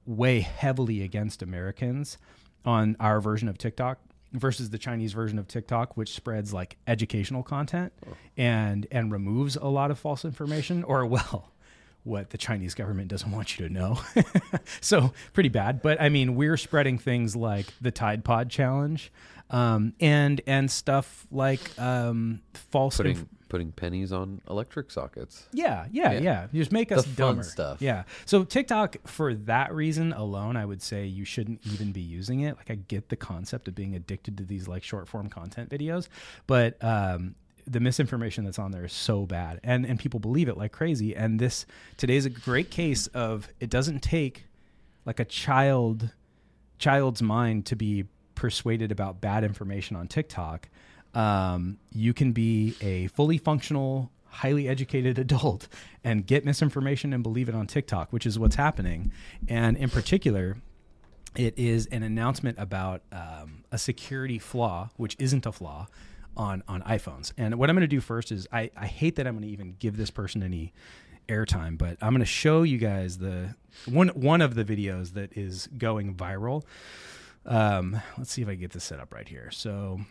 weigh 0.06 0.42
heavily 0.42 1.02
against 1.04 1.42
Americans 1.42 2.18
on 2.66 2.96
our 3.00 3.20
version 3.20 3.48
of 3.48 3.58
TikTok. 3.58 4.00
versus 4.34 4.70
the 4.70 4.78
Chinese 4.78 5.12
version 5.12 5.38
of 5.38 5.48
TikTok, 5.48 5.98
which 5.98 6.14
spreads 6.14 6.54
like 6.54 6.78
educational 6.88 7.44
content 7.44 7.92
and 8.38 8.88
and 8.92 9.12
removes 9.12 9.58
a 9.58 9.66
lot 9.68 9.92
of 9.92 10.00
false 10.00 10.24
information, 10.24 10.84
or 10.86 11.06
well, 11.06 11.52
what 12.04 12.30
the 12.30 12.38
Chinese 12.38 12.74
government 12.74 13.10
doesn't 13.10 13.30
want 13.32 13.60
you 13.60 13.68
to 13.68 13.74
know. 13.74 14.00
so 14.82 15.12
pretty 15.34 15.50
bad. 15.50 15.82
But 15.82 16.02
I 16.02 16.08
mean, 16.10 16.36
we're 16.36 16.56
spreading 16.58 16.98
things 16.98 17.36
like 17.36 17.68
the 17.82 17.92
Tide 17.92 18.24
Pod 18.24 18.50
challenge, 18.50 19.12
um, 19.50 19.94
and 20.00 20.40
and 20.48 20.72
stuff 20.72 21.28
like 21.30 21.60
um, 21.78 22.42
false 22.54 22.98
Putting 22.98 23.18
inf- 23.18 23.26
putting 23.52 23.72
pennies 23.74 24.14
on 24.14 24.42
electric 24.50 24.90
sockets. 24.90 25.48
yeah, 25.52 25.86
yeah, 25.92 26.14
Yeah. 26.14 26.20
yeah, 26.22 26.48
You 26.54 26.62
just 26.62 26.72
make 26.72 26.90
us 26.92 27.04
The 27.04 27.10
fun 27.10 27.16
dumber 27.16 27.44
stuff. 27.44 27.82
Yeah. 27.82 28.04
So 28.26 28.46
TikTok, 28.46 28.96
for 29.06 29.34
that 29.36 29.74
reason 29.76 30.14
alone, 30.14 30.56
I 30.56 30.66
would 30.66 30.82
say 30.82 31.06
you 31.06 31.26
shouldn't 31.26 31.60
even 31.74 31.92
be 31.92 32.00
using 32.00 32.40
it. 32.42 32.56
Like 32.56 32.72
I 32.72 32.76
get 32.76 33.10
the 33.10 33.18
concept 33.18 33.68
of 33.68 33.76
being 33.76 33.94
addicted 33.94 34.38
to 34.38 34.46
these 34.46 34.70
like 34.70 34.84
short 34.84 35.08
form 35.10 35.28
content 35.28 35.70
videos, 35.70 36.08
but 36.48 36.82
um, 36.82 37.36
the 37.68 37.82
misinformation 37.82 38.46
that's 38.46 38.58
on 38.58 38.72
there 38.72 38.86
is 38.86 38.94
so 38.94 39.26
bad, 39.26 39.60
and 39.66 39.86
and 39.86 40.00
people 40.00 40.20
believe 40.22 40.48
it 40.48 40.58
like 40.58 40.72
crazy. 40.72 41.14
And 41.16 41.38
this 41.38 41.66
today's 41.98 42.26
a 42.26 42.30
great 42.30 42.72
case 42.72 43.08
of 43.08 43.50
it 43.60 43.70
doesn't 43.70 44.00
take 44.02 44.46
like 45.06 45.20
a 45.20 45.26
child 45.26 46.12
child's 46.80 47.22
mind 47.22 47.66
to 47.68 47.76
be 47.76 48.06
persuaded 48.34 48.92
about 48.92 49.20
bad 49.22 49.44
information 49.44 49.96
on 49.98 50.08
TikTok. 50.08 50.70
Um, 51.14 51.78
you 51.92 52.14
can 52.14 52.32
be 52.32 52.76
a 52.82 53.08
fully 53.08 53.38
functional, 53.38 54.12
highly 54.28 54.68
educated 54.68 55.20
adult 55.26 55.68
and 56.04 56.26
get 56.26 56.46
misinformation 56.46 57.14
and 57.14 57.24
believe 57.24 57.50
it 57.50 57.56
on 57.56 57.68
TikTok, 57.68 58.12
which 58.14 58.26
is 58.26 58.40
what's 58.40 58.56
happening. 58.56 59.12
And 59.48 59.78
in 59.78 59.90
particular, 59.90 60.58
it 61.36 61.58
is 61.58 61.86
an 61.88 62.04
announcement 62.04 62.58
about 62.60 63.02
um, 63.12 63.64
a 63.72 63.78
security 63.78 64.40
flaw, 64.40 64.90
which 64.98 65.16
isn't 65.20 65.46
a 65.46 65.52
flaw, 65.52 65.88
on 66.36 66.64
on 66.68 66.82
iPhones. 66.84 67.34
And 67.38 67.56
what 67.56 67.70
I'm 67.70 67.76
going 67.76 67.82
to 67.82 67.88
do 67.88 68.02
first 68.02 68.32
is 68.32 68.48
I, 68.52 68.72
I 68.76 68.88
hate 68.88 69.16
that 69.18 69.28
I'm 69.28 69.34
going 69.34 69.48
to 69.48 69.52
even 69.52 69.76
give 69.80 69.98
this 69.98 70.10
person 70.10 70.44
any 70.44 70.74
airtime, 71.28 71.78
but 71.78 71.98
I'm 72.02 72.12
going 72.12 72.20
to 72.20 72.26
show 72.26 72.64
you 72.64 72.78
guys 72.78 73.18
the 73.18 73.56
one 73.86 74.10
one 74.10 74.42
of 74.42 74.56
the 74.56 74.64
videos 74.64 75.14
that 75.14 75.38
is 75.38 75.68
going 75.78 76.16
viral. 76.16 76.64
Um, 77.46 78.00
let's 78.18 78.32
see 78.32 78.42
if 78.42 78.48
I 78.48 78.56
get 78.56 78.72
this 78.72 78.84
set 78.84 79.00
up 79.00 79.14
right 79.14 79.28
here. 79.28 79.50
So 79.52 80.02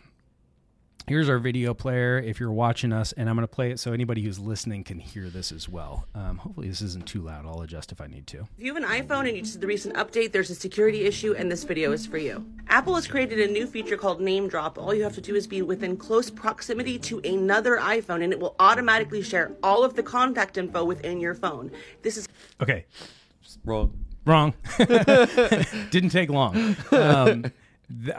here's 1.07 1.29
our 1.29 1.39
video 1.39 1.73
player 1.73 2.19
if 2.19 2.39
you're 2.39 2.51
watching 2.51 2.93
us 2.93 3.11
and 3.13 3.29
i'm 3.29 3.35
going 3.35 3.43
to 3.43 3.53
play 3.53 3.71
it 3.71 3.79
so 3.79 3.91
anybody 3.91 4.21
who's 4.21 4.39
listening 4.39 4.83
can 4.83 4.99
hear 4.99 5.29
this 5.29 5.51
as 5.51 5.67
well 5.67 6.05
um, 6.15 6.37
hopefully 6.37 6.67
this 6.67 6.81
isn't 6.81 7.05
too 7.05 7.21
loud 7.21 7.45
i'll 7.45 7.61
adjust 7.61 7.91
if 7.91 7.99
i 7.99 8.07
need 8.07 8.25
to 8.27 8.39
If 8.57 8.63
you 8.63 8.73
have 8.73 8.83
an 8.83 8.89
iPhone 8.89 9.27
and 9.27 9.35
you 9.35 9.43
see 9.43 9.59
the 9.59 9.67
recent 9.67 9.95
update, 9.95 10.31
there's 10.31 10.49
a 10.49 10.55
security 10.55 11.05
issue, 11.05 11.33
and 11.37 11.51
this 11.51 11.63
video 11.63 11.91
is 11.91 12.05
for 12.05 12.17
you. 12.17 12.45
Apple 12.67 12.95
has 12.95 13.07
created 13.07 13.39
a 13.39 13.51
new 13.51 13.65
feature 13.67 13.97
called 13.97 14.19
NameDrop. 14.21 14.77
All 14.77 14.93
you 14.93 15.03
have 15.03 15.15
to 15.15 15.21
do 15.21 15.35
is 15.35 15.47
be 15.47 15.61
within 15.61 15.97
close 15.97 16.29
proximity 16.29 16.97
to 16.99 17.19
another 17.19 17.77
iPhone, 17.77 18.23
and 18.23 18.31
it 18.31 18.39
will 18.39 18.55
automatically 18.59 19.21
share 19.21 19.51
all 19.63 19.83
of 19.83 19.95
the 19.95 20.03
contact 20.03 20.57
info 20.57 20.83
within 20.85 21.19
your 21.19 21.33
phone. 21.35 21.71
This 22.03 22.17
is 22.17 22.27
okay 22.61 22.85
Wrong. 23.65 23.91
wrong 24.25 24.53
didn't 25.89 26.09
take 26.11 26.29
long 26.29 26.75
um, 26.91 27.43
th- 27.43 27.53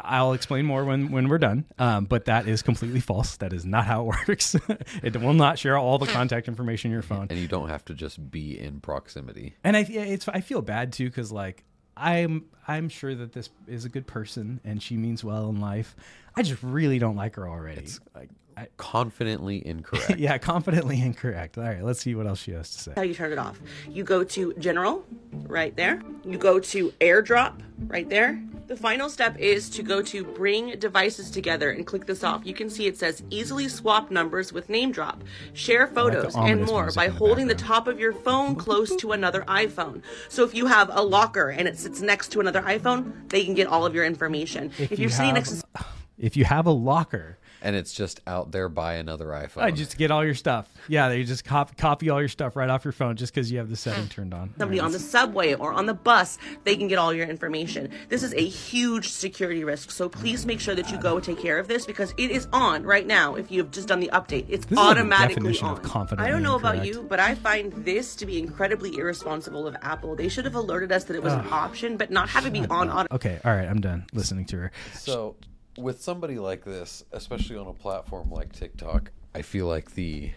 i'll 0.02 0.32
explain 0.32 0.64
more 0.66 0.84
when, 0.84 1.10
when 1.10 1.28
we're 1.28 1.38
done 1.38 1.64
um, 1.78 2.04
but 2.04 2.24
that 2.26 2.46
is 2.48 2.62
completely 2.62 3.00
false 3.00 3.36
that 3.38 3.52
is 3.52 3.64
not 3.64 3.84
how 3.86 4.02
it 4.02 4.06
works 4.28 4.54
it 5.02 5.16
will 5.20 5.32
not 5.34 5.58
share 5.58 5.76
all 5.76 5.98
the 5.98 6.06
contact 6.06 6.48
information 6.48 6.90
in 6.90 6.92
your 6.92 7.02
phone 7.02 7.26
And 7.30 7.38
you 7.38 7.48
don't 7.48 7.68
have 7.68 7.84
to 7.86 7.94
just 7.94 8.30
be 8.30 8.58
in 8.58 8.80
proximity. 8.80 9.54
and 9.64 9.76
I 9.76 9.80
it's 9.80 10.28
I 10.28 10.40
feel 10.40 10.62
bad 10.62 10.92
too 10.92 11.08
because 11.08 11.32
like 11.32 11.64
I'm 11.96 12.44
I'm 12.66 12.88
sure 12.88 13.14
that 13.14 13.32
this 13.32 13.50
is 13.66 13.84
a 13.84 13.88
good 13.88 14.06
person 14.06 14.60
and 14.64 14.82
she 14.82 14.96
means 14.96 15.22
well 15.24 15.48
in 15.50 15.60
life. 15.60 15.94
I 16.34 16.42
just 16.42 16.62
really 16.62 16.98
don't 16.98 17.16
like 17.16 17.34
her 17.36 17.46
already. 17.48 17.86
like, 18.14 18.30
I, 18.56 18.68
Confidently 18.76 19.66
incorrect. 19.66 20.16
yeah, 20.18 20.38
confidently 20.38 21.00
incorrect. 21.00 21.58
All 21.58 21.64
right, 21.64 21.82
let's 21.82 22.00
see 22.00 22.14
what 22.14 22.26
else 22.26 22.40
she 22.42 22.52
has 22.52 22.70
to 22.70 22.78
say. 22.78 22.92
how 22.94 23.02
you 23.02 23.14
turn 23.14 23.32
it 23.32 23.38
off. 23.38 23.60
You 23.88 24.04
go 24.04 24.24
to 24.24 24.54
General, 24.54 25.04
right 25.46 25.74
there. 25.76 26.02
You 26.24 26.38
go 26.38 26.58
to 26.60 26.90
AirDrop, 27.00 27.60
right 27.86 28.08
there. 28.08 28.42
The 28.68 28.76
final 28.76 29.08
step 29.10 29.38
is 29.38 29.68
to 29.70 29.82
go 29.82 30.02
to 30.02 30.24
Bring 30.24 30.78
Devices 30.78 31.30
Together 31.30 31.70
and 31.70 31.86
click 31.86 32.06
this 32.06 32.24
off. 32.24 32.42
You 32.44 32.54
can 32.54 32.70
see 32.70 32.86
it 32.86 32.96
says 32.96 33.22
easily 33.28 33.68
swap 33.68 34.10
numbers 34.10 34.52
with 34.52 34.68
NameDrop, 34.68 35.20
share 35.52 35.86
photos, 35.86 36.34
and 36.36 36.64
more 36.64 36.90
by 36.92 37.06
in 37.06 37.12
the 37.12 37.16
holding 37.18 37.46
the 37.48 37.54
top 37.54 37.88
of 37.88 37.98
your 38.00 38.12
phone 38.12 38.54
close 38.54 38.94
to 38.96 39.12
another 39.12 39.42
iPhone. 39.42 40.02
So 40.28 40.44
if 40.44 40.54
you 40.54 40.66
have 40.66 40.90
a 40.92 41.02
locker 41.02 41.50
and 41.50 41.68
it 41.68 41.78
sits 41.78 42.00
next 42.00 42.28
to 42.32 42.40
another 42.40 42.62
iPhone, 42.62 43.28
they 43.28 43.44
can 43.44 43.54
get 43.54 43.66
all 43.66 43.84
of 43.84 43.94
your 43.94 44.04
information. 44.04 44.70
If, 44.78 44.92
you 44.92 44.96
you're 44.98 45.10
sitting 45.10 45.34
have- 45.34 45.34
next 45.34 45.62
to 45.74 45.84
If 46.18 46.36
you 46.36 46.44
have 46.44 46.66
a 46.66 46.70
locker, 46.70 47.38
and 47.62 47.76
it's 47.76 47.92
just 47.92 48.20
out 48.26 48.50
there 48.50 48.68
by 48.68 48.94
another 48.94 49.26
iPhone. 49.26 49.62
I 49.62 49.70
just 49.70 49.96
get 49.96 50.10
all 50.10 50.24
your 50.24 50.34
stuff. 50.34 50.68
Yeah, 50.88 51.08
they 51.08 51.22
just 51.22 51.44
cop- 51.44 51.76
copy 51.76 52.10
all 52.10 52.20
your 52.20 52.28
stuff 52.28 52.56
right 52.56 52.68
off 52.68 52.84
your 52.84 52.92
phone 52.92 53.16
just 53.16 53.32
because 53.32 53.50
you 53.50 53.58
have 53.58 53.70
the 53.70 53.76
setting 53.76 54.04
hmm. 54.04 54.08
turned 54.08 54.34
on. 54.34 54.52
somebody 54.58 54.80
on 54.80 54.92
the 54.92 54.98
subway 54.98 55.54
or 55.54 55.72
on 55.72 55.86
the 55.86 55.94
bus, 55.94 56.38
they 56.64 56.76
can 56.76 56.88
get 56.88 56.98
all 56.98 57.14
your 57.14 57.26
information. 57.26 57.90
This 58.08 58.22
is 58.22 58.34
a 58.34 58.44
huge 58.44 59.08
security 59.08 59.64
risk, 59.64 59.90
so 59.90 60.08
please 60.08 60.44
make 60.44 60.60
sure 60.60 60.74
that 60.74 60.90
you 60.90 60.98
go 60.98 61.20
take 61.20 61.38
care 61.38 61.58
of 61.58 61.68
this 61.68 61.86
because 61.86 62.12
it 62.18 62.30
is 62.30 62.48
on 62.52 62.82
right 62.82 63.06
now. 63.06 63.36
If 63.36 63.50
you've 63.50 63.70
just 63.70 63.88
done 63.88 64.00
the 64.00 64.10
update, 64.12 64.46
it's 64.48 64.66
This 64.66 64.78
is 64.78 64.84
a 64.84 64.88
automatically 64.88 65.56
of 65.58 65.62
on. 65.62 65.82
confidently 65.82 66.26
I 66.26 66.30
don't 66.30 66.42
know 66.42 66.56
about 66.56 66.84
you, 66.84 67.06
but 67.08 67.20
I 67.20 67.34
find 67.34 67.72
this 67.72 68.16
to 68.16 68.26
be 68.26 68.38
incredibly 68.38 68.96
irresponsible 68.96 69.66
of 69.66 69.76
Apple. 69.82 70.16
They 70.16 70.28
should 70.28 70.44
have 70.44 70.54
alerted 70.54 70.90
us 70.90 71.04
that 71.04 71.16
it 71.16 71.22
was 71.22 71.32
an 71.32 71.46
option, 71.50 71.96
but 71.96 72.10
not 72.10 72.28
have 72.30 72.46
it 72.46 72.52
be 72.52 72.66
on 72.66 72.90
auto. 72.90 73.14
Okay, 73.14 73.38
all 73.44 73.54
right, 73.54 73.68
I'm 73.68 73.80
done 73.80 74.06
listening 74.12 74.46
to 74.46 74.56
her. 74.56 74.72
So, 74.94 75.36
with 75.76 76.02
somebody 76.02 76.38
like 76.38 76.64
this, 76.64 77.04
especially 77.12 77.56
on 77.56 77.66
a 77.66 77.72
platform 77.72 78.30
like 78.30 78.52
TikTok, 78.52 79.10
I 79.34 79.42
feel 79.42 79.66
like 79.66 79.94
the 79.94 80.32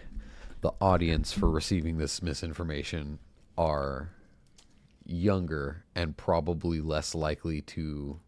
the 0.61 0.71
audience 0.81 1.31
for 1.33 1.49
receiving 1.49 1.97
this 1.97 2.21
misinformation 2.21 3.19
are 3.57 4.09
younger 5.05 5.83
and 5.95 6.17
probably 6.17 6.81
less 6.81 7.13
likely 7.13 7.61
to 7.61 8.19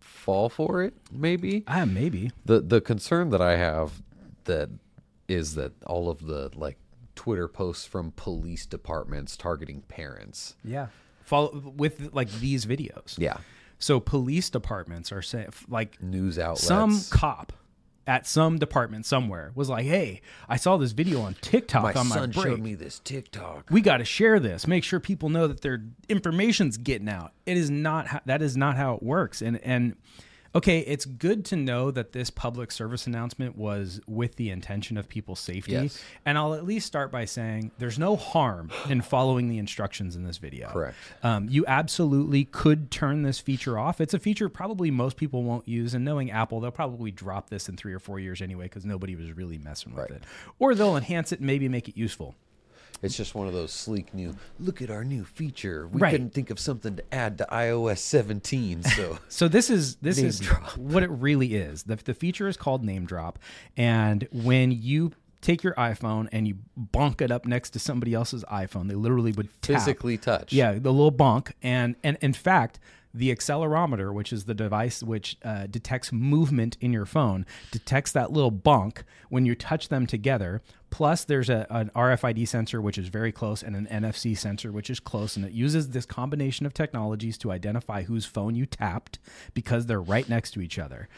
fall 0.00 0.48
for 0.48 0.82
it. 0.82 0.94
Maybe 1.12 1.64
Ah, 1.66 1.84
maybe. 1.84 2.30
the 2.44 2.60
the 2.60 2.80
concern 2.80 3.30
that 3.30 3.42
I 3.42 3.56
have 3.56 4.02
that 4.44 4.70
is 5.28 5.54
that 5.56 5.72
all 5.84 6.08
of 6.08 6.26
the 6.26 6.50
like 6.54 6.78
Twitter 7.14 7.48
posts 7.48 7.84
from 7.86 8.12
police 8.12 8.64
departments 8.66 9.36
targeting 9.36 9.82
parents. 9.82 10.54
Yeah. 10.64 10.88
Follow 11.24 11.72
with 11.76 12.10
like 12.12 12.30
these 12.38 12.66
videos. 12.66 13.18
Yeah, 13.18 13.38
So 13.78 14.00
police 14.00 14.50
departments 14.50 15.12
are 15.12 15.22
saying 15.22 15.48
like 15.68 16.02
news 16.02 16.38
outlets. 16.38 16.66
some 16.66 17.00
cop 17.10 17.52
at 18.06 18.26
some 18.26 18.58
department 18.58 19.04
somewhere 19.04 19.50
was 19.54 19.68
like, 19.68 19.84
"Hey, 19.84 20.20
I 20.48 20.56
saw 20.56 20.76
this 20.76 20.92
video 20.92 21.20
on 21.22 21.34
TikTok 21.40 21.82
my 21.82 21.92
on 21.94 22.08
my 22.08 22.14
son 22.16 22.30
break. 22.30 22.46
showed 22.46 22.60
me 22.60 22.74
this 22.74 23.00
TikTok. 23.00 23.68
we 23.70 23.80
got 23.80 23.96
to 23.98 24.04
share 24.04 24.38
this. 24.38 24.66
Make 24.66 24.84
sure 24.84 25.00
people 25.00 25.28
know 25.28 25.48
that 25.48 25.60
their 25.60 25.84
information's 26.08 26.76
getting 26.76 27.08
out." 27.08 27.32
It 27.46 27.56
is 27.56 27.68
not 27.70 28.06
how, 28.08 28.20
that 28.26 28.42
is 28.42 28.56
not 28.56 28.76
how 28.76 28.94
it 28.94 29.02
works. 29.02 29.42
And 29.42 29.58
and 29.58 29.96
okay, 30.56 30.80
it's 30.80 31.04
good 31.04 31.44
to 31.46 31.56
know 31.56 31.90
that 31.90 32.12
this 32.12 32.30
public 32.30 32.72
service 32.72 33.06
announcement 33.06 33.56
was 33.56 34.00
with 34.06 34.36
the 34.36 34.50
intention 34.50 34.96
of 34.96 35.08
people's 35.08 35.40
safety. 35.40 35.72
Yes. 35.72 36.02
And 36.24 36.36
I'll 36.38 36.54
at 36.54 36.64
least 36.64 36.86
start 36.86 37.10
by 37.12 37.24
saying 37.26 37.70
there's 37.78 37.98
no 37.98 38.16
harm 38.16 38.70
in 38.88 39.00
following 39.02 39.48
the 39.48 39.58
instructions 39.58 40.16
in 40.16 40.24
this 40.24 40.38
video. 40.38 40.68
Correct. 40.68 40.96
Um, 41.22 41.48
you 41.48 41.64
absolutely 41.66 42.44
could 42.44 42.90
turn 42.90 43.22
this 43.22 43.38
feature 43.38 43.78
off. 43.78 44.00
It's 44.00 44.14
a 44.14 44.18
feature 44.18 44.48
probably 44.48 44.90
most 44.90 45.16
people 45.16 45.42
won't 45.42 45.68
use, 45.68 45.94
and 45.94 46.04
knowing 46.04 46.30
Apple, 46.30 46.60
they'll 46.60 46.70
probably 46.70 47.10
drop 47.10 47.50
this 47.50 47.68
in 47.68 47.76
three 47.76 47.92
or 47.92 47.98
four 47.98 48.18
years 48.18 48.40
anyway 48.40 48.64
because 48.64 48.84
nobody 48.84 49.14
was 49.14 49.32
really 49.32 49.58
messing 49.58 49.92
with 49.94 50.10
Right. 50.10 50.20
it. 50.22 50.24
Or 50.58 50.74
they'll 50.74 50.96
enhance 50.96 51.32
it 51.32 51.40
and 51.40 51.46
maybe 51.46 51.68
make 51.68 51.88
it 51.88 51.96
useful. 51.96 52.34
It's 53.02 53.16
just 53.16 53.34
one 53.34 53.46
of 53.46 53.52
those 53.52 53.72
sleek 53.72 54.12
new. 54.14 54.34
Look 54.58 54.80
at 54.80 54.90
our 54.90 55.04
new 55.04 55.24
feature. 55.24 55.86
We 55.86 56.00
Right. 56.00 56.10
couldn't 56.10 56.32
think 56.34 56.50
of 56.50 56.58
something 56.58 56.96
to 56.96 57.04
add 57.14 57.38
to 57.38 57.46
iOS 57.52 57.98
17, 57.98 58.82
so 58.82 59.18
So 59.28 59.48
this 59.48 59.70
is 59.70 59.96
this 59.96 60.16
Name 60.18 60.26
is 60.26 60.40
drop. 60.40 60.76
what 60.76 61.02
it 61.02 61.10
really 61.10 61.54
is. 61.54 61.84
The 61.84 61.96
the 61.96 62.14
feature 62.14 62.48
is 62.48 62.56
called 62.56 62.84
NameDrop, 62.84 63.36
and 63.76 64.26
when 64.32 64.72
you 64.72 65.12
take 65.42 65.62
your 65.62 65.74
iPhone 65.74 66.28
and 66.32 66.48
you 66.48 66.56
bonk 66.92 67.20
it 67.20 67.30
up 67.30 67.44
next 67.46 67.70
to 67.70 67.78
somebody 67.78 68.14
else's 68.14 68.44
iPhone, 68.50 68.88
they 68.88 68.94
literally 68.94 69.32
would 69.32 69.48
tap. 69.62 69.76
physically 69.76 70.16
touch. 70.16 70.52
Yeah, 70.52 70.72
the 70.72 70.90
little 70.92 71.12
bonk, 71.12 71.52
and 71.62 71.94
and 72.02 72.16
in 72.20 72.32
fact, 72.32 72.78
the 73.16 73.34
accelerometer, 73.34 74.12
which 74.12 74.32
is 74.32 74.44
the 74.44 74.54
device 74.54 75.02
which 75.02 75.36
uh, 75.42 75.66
detects 75.66 76.12
movement 76.12 76.76
in 76.80 76.92
your 76.92 77.06
phone, 77.06 77.46
detects 77.70 78.12
that 78.12 78.30
little 78.30 78.52
bonk 78.52 79.02
when 79.30 79.46
you 79.46 79.54
touch 79.54 79.88
them 79.88 80.06
together. 80.06 80.60
Plus, 80.90 81.24
there's 81.24 81.48
a, 81.48 81.66
an 81.70 81.90
RFID 81.96 82.46
sensor 82.46 82.80
which 82.80 82.98
is 82.98 83.08
very 83.08 83.32
close, 83.32 83.62
and 83.62 83.74
an 83.74 83.86
NFC 83.90 84.36
sensor 84.36 84.70
which 84.70 84.90
is 84.90 85.00
close, 85.00 85.36
and 85.36 85.44
it 85.44 85.52
uses 85.52 85.90
this 85.90 86.06
combination 86.06 86.66
of 86.66 86.74
technologies 86.74 87.38
to 87.38 87.50
identify 87.50 88.02
whose 88.02 88.26
phone 88.26 88.54
you 88.54 88.66
tapped 88.66 89.18
because 89.54 89.86
they're 89.86 90.00
right 90.00 90.28
next 90.28 90.52
to 90.52 90.60
each 90.60 90.78
other. 90.78 91.08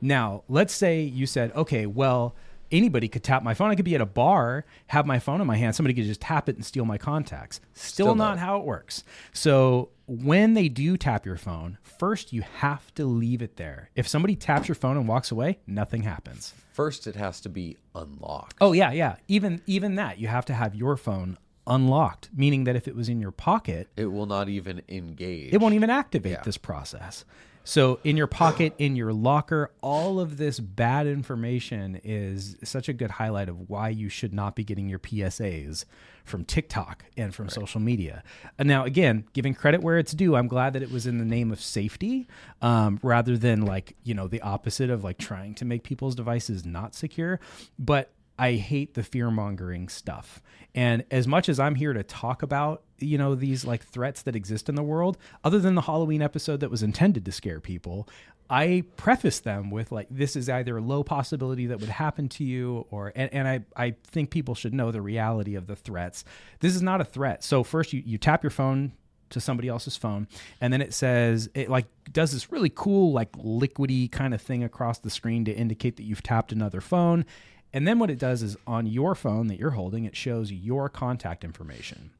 Now, 0.00 0.42
let's 0.48 0.74
say 0.74 1.00
you 1.00 1.26
said, 1.26 1.52
okay, 1.56 1.86
well, 1.86 2.34
anybody 2.70 3.08
could 3.08 3.22
tap 3.24 3.42
my 3.42 3.54
phone. 3.54 3.70
I 3.70 3.74
could 3.74 3.84
be 3.84 3.94
at 3.94 4.00
a 4.00 4.06
bar, 4.06 4.64
have 4.88 5.06
my 5.06 5.18
phone 5.18 5.40
in 5.40 5.46
my 5.46 5.56
hand. 5.56 5.74
Somebody 5.74 5.94
could 5.94 6.04
just 6.04 6.20
tap 6.20 6.48
it 6.48 6.56
and 6.56 6.64
steal 6.64 6.84
my 6.84 6.98
contacts. 6.98 7.60
Still, 7.74 8.06
Still 8.06 8.14
not 8.14 8.36
no. 8.36 8.40
how 8.42 8.58
it 8.58 8.64
works. 8.64 9.04
So 9.32 9.90
when 10.06 10.54
they 10.54 10.68
do 10.68 10.96
tap 10.96 11.26
your 11.26 11.36
phone, 11.36 11.78
first 11.82 12.32
you 12.32 12.42
have 12.42 12.94
to 12.94 13.04
leave 13.04 13.42
it 13.42 13.56
there. 13.56 13.90
If 13.94 14.06
somebody 14.08 14.36
taps 14.36 14.68
your 14.68 14.74
phone 14.74 14.96
and 14.96 15.08
walks 15.08 15.30
away, 15.30 15.58
nothing 15.66 16.02
happens. 16.02 16.54
First, 16.72 17.06
it 17.06 17.16
has 17.16 17.40
to 17.40 17.48
be 17.48 17.76
unlocked. 17.94 18.56
Oh 18.60 18.72
yeah, 18.72 18.92
yeah. 18.92 19.16
Even 19.28 19.62
even 19.66 19.94
that, 19.94 20.18
you 20.18 20.28
have 20.28 20.44
to 20.46 20.54
have 20.54 20.74
your 20.74 20.96
phone 20.96 21.38
unlocked, 21.66 22.28
meaning 22.36 22.64
that 22.64 22.76
if 22.76 22.86
it 22.86 22.94
was 22.94 23.08
in 23.08 23.20
your 23.20 23.32
pocket, 23.32 23.88
It 23.96 24.06
will 24.06 24.26
not 24.26 24.48
even 24.48 24.82
engage. 24.88 25.52
it 25.52 25.60
won't 25.60 25.74
even 25.74 25.90
activate 25.90 26.32
Yeah. 26.32 26.42
this 26.44 26.56
process. 26.58 27.24
So 27.66 27.98
in 28.04 28.16
your 28.16 28.28
pocket, 28.28 28.74
in 28.78 28.94
your 28.94 29.12
locker, 29.12 29.72
all 29.80 30.20
of 30.20 30.36
this 30.36 30.60
bad 30.60 31.08
information 31.08 32.00
is 32.04 32.56
such 32.62 32.88
a 32.88 32.92
good 32.92 33.10
highlight 33.10 33.48
of 33.48 33.68
why 33.68 33.88
you 33.88 34.08
should 34.08 34.32
not 34.32 34.54
be 34.54 34.62
getting 34.62 34.88
your 34.88 35.00
PSAs 35.00 35.84
from 36.24 36.44
TikTok 36.44 37.06
and 37.16 37.34
from 37.34 37.48
social 37.48 37.80
media. 37.80 38.22
And 38.56 38.68
now, 38.68 38.84
again, 38.84 39.24
giving 39.32 39.52
credit 39.52 39.82
where 39.82 39.98
it's 39.98 40.12
due, 40.12 40.36
I'm 40.36 40.46
glad 40.46 40.74
that 40.74 40.82
it 40.82 40.92
was 40.92 41.08
in 41.08 41.18
the 41.18 41.24
name 41.24 41.50
of 41.50 41.60
safety, 41.60 42.28
um, 42.62 43.00
rather 43.02 43.36
than 43.36 43.62
like 43.62 43.96
you 44.04 44.14
know 44.14 44.28
the 44.28 44.42
opposite 44.42 44.88
of 44.88 45.02
like 45.02 45.18
trying 45.18 45.54
to 45.56 45.64
make 45.64 45.82
people's 45.82 46.14
devices 46.14 46.64
not 46.64 46.94
secure. 46.94 47.40
But 47.80 48.12
I 48.38 48.52
hate 48.52 48.94
the 48.94 49.02
fear 49.02 49.30
mongering 49.30 49.88
stuff. 49.88 50.42
And 50.74 51.04
as 51.10 51.26
much 51.26 51.48
as 51.48 51.58
I'm 51.58 51.74
here 51.74 51.92
to 51.92 52.02
talk 52.02 52.42
about, 52.42 52.82
you 52.98 53.16
know, 53.16 53.34
these 53.34 53.64
like 53.64 53.82
threats 53.82 54.22
that 54.22 54.36
exist 54.36 54.68
in 54.68 54.74
the 54.74 54.82
world, 54.82 55.16
other 55.42 55.58
than 55.58 55.74
the 55.74 55.82
Halloween 55.82 56.20
episode 56.20 56.60
that 56.60 56.70
was 56.70 56.82
intended 56.82 57.24
to 57.24 57.32
scare 57.32 57.60
people, 57.60 58.08
I 58.48 58.84
preface 58.96 59.40
them 59.40 59.70
with 59.70 59.90
like 59.90 60.06
this 60.10 60.36
is 60.36 60.48
either 60.48 60.76
a 60.76 60.80
low 60.80 61.02
possibility 61.02 61.66
that 61.66 61.80
would 61.80 61.88
happen 61.88 62.28
to 62.30 62.44
you 62.44 62.86
or 62.90 63.12
and, 63.16 63.32
and 63.32 63.48
I, 63.48 63.64
I 63.76 63.96
think 64.04 64.30
people 64.30 64.54
should 64.54 64.74
know 64.74 64.92
the 64.92 65.02
reality 65.02 65.56
of 65.56 65.66
the 65.66 65.76
threats. 65.76 66.24
This 66.60 66.76
is 66.76 66.82
not 66.82 67.00
a 67.00 67.04
threat. 67.04 67.42
So 67.42 67.64
first 67.64 67.92
you, 67.92 68.02
you 68.04 68.18
tap 68.18 68.42
your 68.42 68.50
phone 68.50 68.92
to 69.30 69.40
somebody 69.40 69.66
else's 69.68 69.96
phone 69.96 70.28
and 70.60 70.72
then 70.72 70.80
it 70.80 70.94
says 70.94 71.50
it 71.52 71.68
like 71.68 71.86
does 72.12 72.30
this 72.30 72.52
really 72.52 72.70
cool 72.72 73.12
like 73.12 73.32
liquidy 73.32 74.10
kind 74.10 74.32
of 74.32 74.40
thing 74.40 74.62
across 74.62 75.00
the 75.00 75.10
screen 75.10 75.44
to 75.44 75.52
indicate 75.52 75.96
that 75.96 76.04
you've 76.04 76.22
tapped 76.22 76.52
another 76.52 76.80
phone 76.80 77.24
and 77.72 77.86
then 77.86 77.98
what 77.98 78.10
it 78.10 78.18
does 78.18 78.42
is 78.42 78.56
on 78.66 78.86
your 78.86 79.14
phone 79.14 79.48
that 79.48 79.58
you're 79.58 79.70
holding, 79.70 80.04
it 80.04 80.16
shows 80.16 80.52
your 80.52 80.88
contact 80.88 81.44
information. 81.44 82.10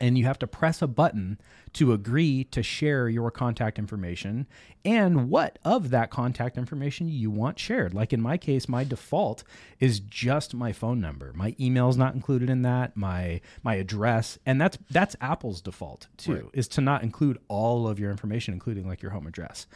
And 0.00 0.16
you 0.16 0.24
have 0.26 0.38
to 0.38 0.46
press 0.46 0.80
a 0.80 0.86
button 0.86 1.40
to 1.72 1.92
agree 1.92 2.44
to 2.44 2.62
share 2.62 3.08
your 3.08 3.32
contact 3.32 3.80
information 3.80 4.46
and 4.84 5.28
what 5.28 5.58
of 5.64 5.90
that 5.90 6.10
contact 6.10 6.56
information 6.56 7.08
you 7.08 7.32
want 7.32 7.58
shared. 7.58 7.92
Like 7.94 8.12
in 8.12 8.20
my 8.20 8.36
case, 8.36 8.68
my 8.68 8.84
default 8.84 9.42
is 9.80 9.98
just 9.98 10.54
my 10.54 10.72
phone 10.72 11.00
number. 11.00 11.32
My 11.34 11.56
email 11.58 11.88
is 11.88 11.96
not 11.96 12.14
included 12.14 12.48
in 12.48 12.62
that, 12.62 12.96
my 12.96 13.40
my 13.64 13.74
address, 13.74 14.38
and 14.46 14.60
that's 14.60 14.78
that's 14.88 15.16
Apple's 15.20 15.60
default 15.60 16.06
too, 16.16 16.50
is 16.52 16.68
to 16.68 16.80
not 16.80 17.02
include 17.02 17.38
all 17.48 17.88
of 17.88 17.98
your 17.98 18.12
information 18.12 18.54
including 18.54 18.86
like 18.86 19.02
your 19.02 19.10
home 19.10 19.26
address. 19.26 19.66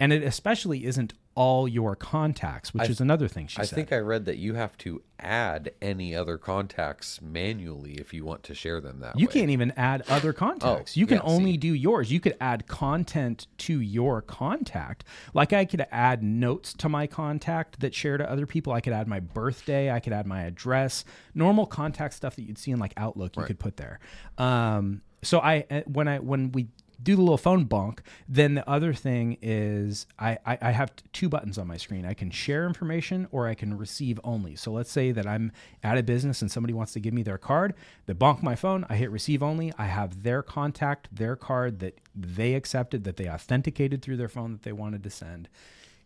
And 0.00 0.10
it 0.10 0.22
especially 0.22 0.86
isn't 0.86 1.12
all 1.36 1.68
your 1.68 1.94
contacts, 1.94 2.72
which 2.72 2.88
is 2.88 3.00
another 3.00 3.28
thing 3.28 3.46
she 3.46 3.58
I 3.60 3.64
said. 3.64 3.74
I 3.74 3.76
think 3.76 3.92
I 3.92 3.98
read 3.98 4.24
that 4.24 4.38
you 4.38 4.54
have 4.54 4.76
to 4.78 5.02
add 5.20 5.70
any 5.82 6.14
other 6.14 6.38
contacts 6.38 7.20
manually 7.20 7.92
if 7.94 8.12
you 8.14 8.24
want 8.24 8.42
to 8.44 8.54
share 8.54 8.80
them 8.80 9.00
that 9.00 9.18
You 9.18 9.26
way. 9.26 9.32
can't 9.32 9.50
even 9.50 9.70
add 9.76 10.02
other 10.08 10.32
contacts. 10.32 10.96
Oh, 10.96 10.98
you 10.98 11.06
can 11.06 11.18
yeah, 11.18 11.24
only 11.24 11.52
see. 11.52 11.58
do 11.58 11.74
yours. 11.74 12.10
You 12.10 12.20
could 12.20 12.36
add 12.40 12.66
content 12.66 13.46
to 13.58 13.80
your 13.80 14.22
contact. 14.22 15.04
Like 15.34 15.52
I 15.52 15.66
could 15.66 15.86
add 15.92 16.22
notes 16.22 16.72
to 16.74 16.88
my 16.88 17.06
contact 17.06 17.80
that 17.80 17.94
share 17.94 18.16
to 18.16 18.28
other 18.28 18.46
people. 18.46 18.72
I 18.72 18.80
could 18.80 18.94
add 18.94 19.06
my 19.06 19.20
birthday. 19.20 19.90
I 19.90 20.00
could 20.00 20.14
add 20.14 20.26
my 20.26 20.42
address. 20.42 21.04
Normal 21.34 21.66
contact 21.66 22.14
stuff 22.14 22.34
that 22.36 22.42
you'd 22.42 22.58
see 22.58 22.70
in 22.70 22.78
like 22.78 22.94
Outlook, 22.96 23.36
you 23.36 23.42
could 23.44 23.58
put 23.58 23.76
there. 23.76 24.00
Um, 24.38 25.02
so 25.22 25.40
I 25.40 25.66
uh, 25.70 25.80
when 25.86 26.08
I 26.08 26.18
when 26.18 26.52
we 26.52 26.68
do 27.02 27.14
the 27.14 27.22
little 27.22 27.38
phone 27.38 27.66
bonk, 27.66 27.98
then 28.28 28.54
the 28.54 28.68
other 28.68 28.92
thing 28.92 29.36
is 29.42 30.06
I, 30.18 30.38
I, 30.46 30.58
I 30.62 30.70
have 30.70 30.92
two 31.12 31.28
buttons 31.28 31.58
on 31.58 31.66
my 31.66 31.76
screen. 31.76 32.06
I 32.06 32.14
can 32.14 32.30
share 32.30 32.66
information 32.66 33.28
or 33.30 33.46
I 33.46 33.54
can 33.54 33.76
receive 33.76 34.18
only. 34.24 34.56
So 34.56 34.72
let's 34.72 34.90
say 34.90 35.12
that 35.12 35.26
I'm 35.26 35.52
at 35.82 35.98
a 35.98 36.02
business 36.02 36.42
and 36.42 36.50
somebody 36.50 36.72
wants 36.72 36.92
to 36.94 37.00
give 37.00 37.14
me 37.14 37.22
their 37.22 37.38
card. 37.38 37.74
They 38.06 38.14
bonk 38.14 38.42
my 38.42 38.54
phone. 38.54 38.86
I 38.88 38.96
hit 38.96 39.10
receive 39.10 39.42
only. 39.42 39.72
I 39.78 39.86
have 39.86 40.22
their 40.22 40.42
contact, 40.42 41.08
their 41.14 41.36
card 41.36 41.80
that 41.80 42.00
they 42.14 42.54
accepted, 42.54 43.04
that 43.04 43.16
they 43.16 43.28
authenticated 43.28 44.02
through 44.02 44.16
their 44.16 44.28
phone 44.28 44.52
that 44.52 44.62
they 44.62 44.72
wanted 44.72 45.02
to 45.04 45.10
send. 45.10 45.48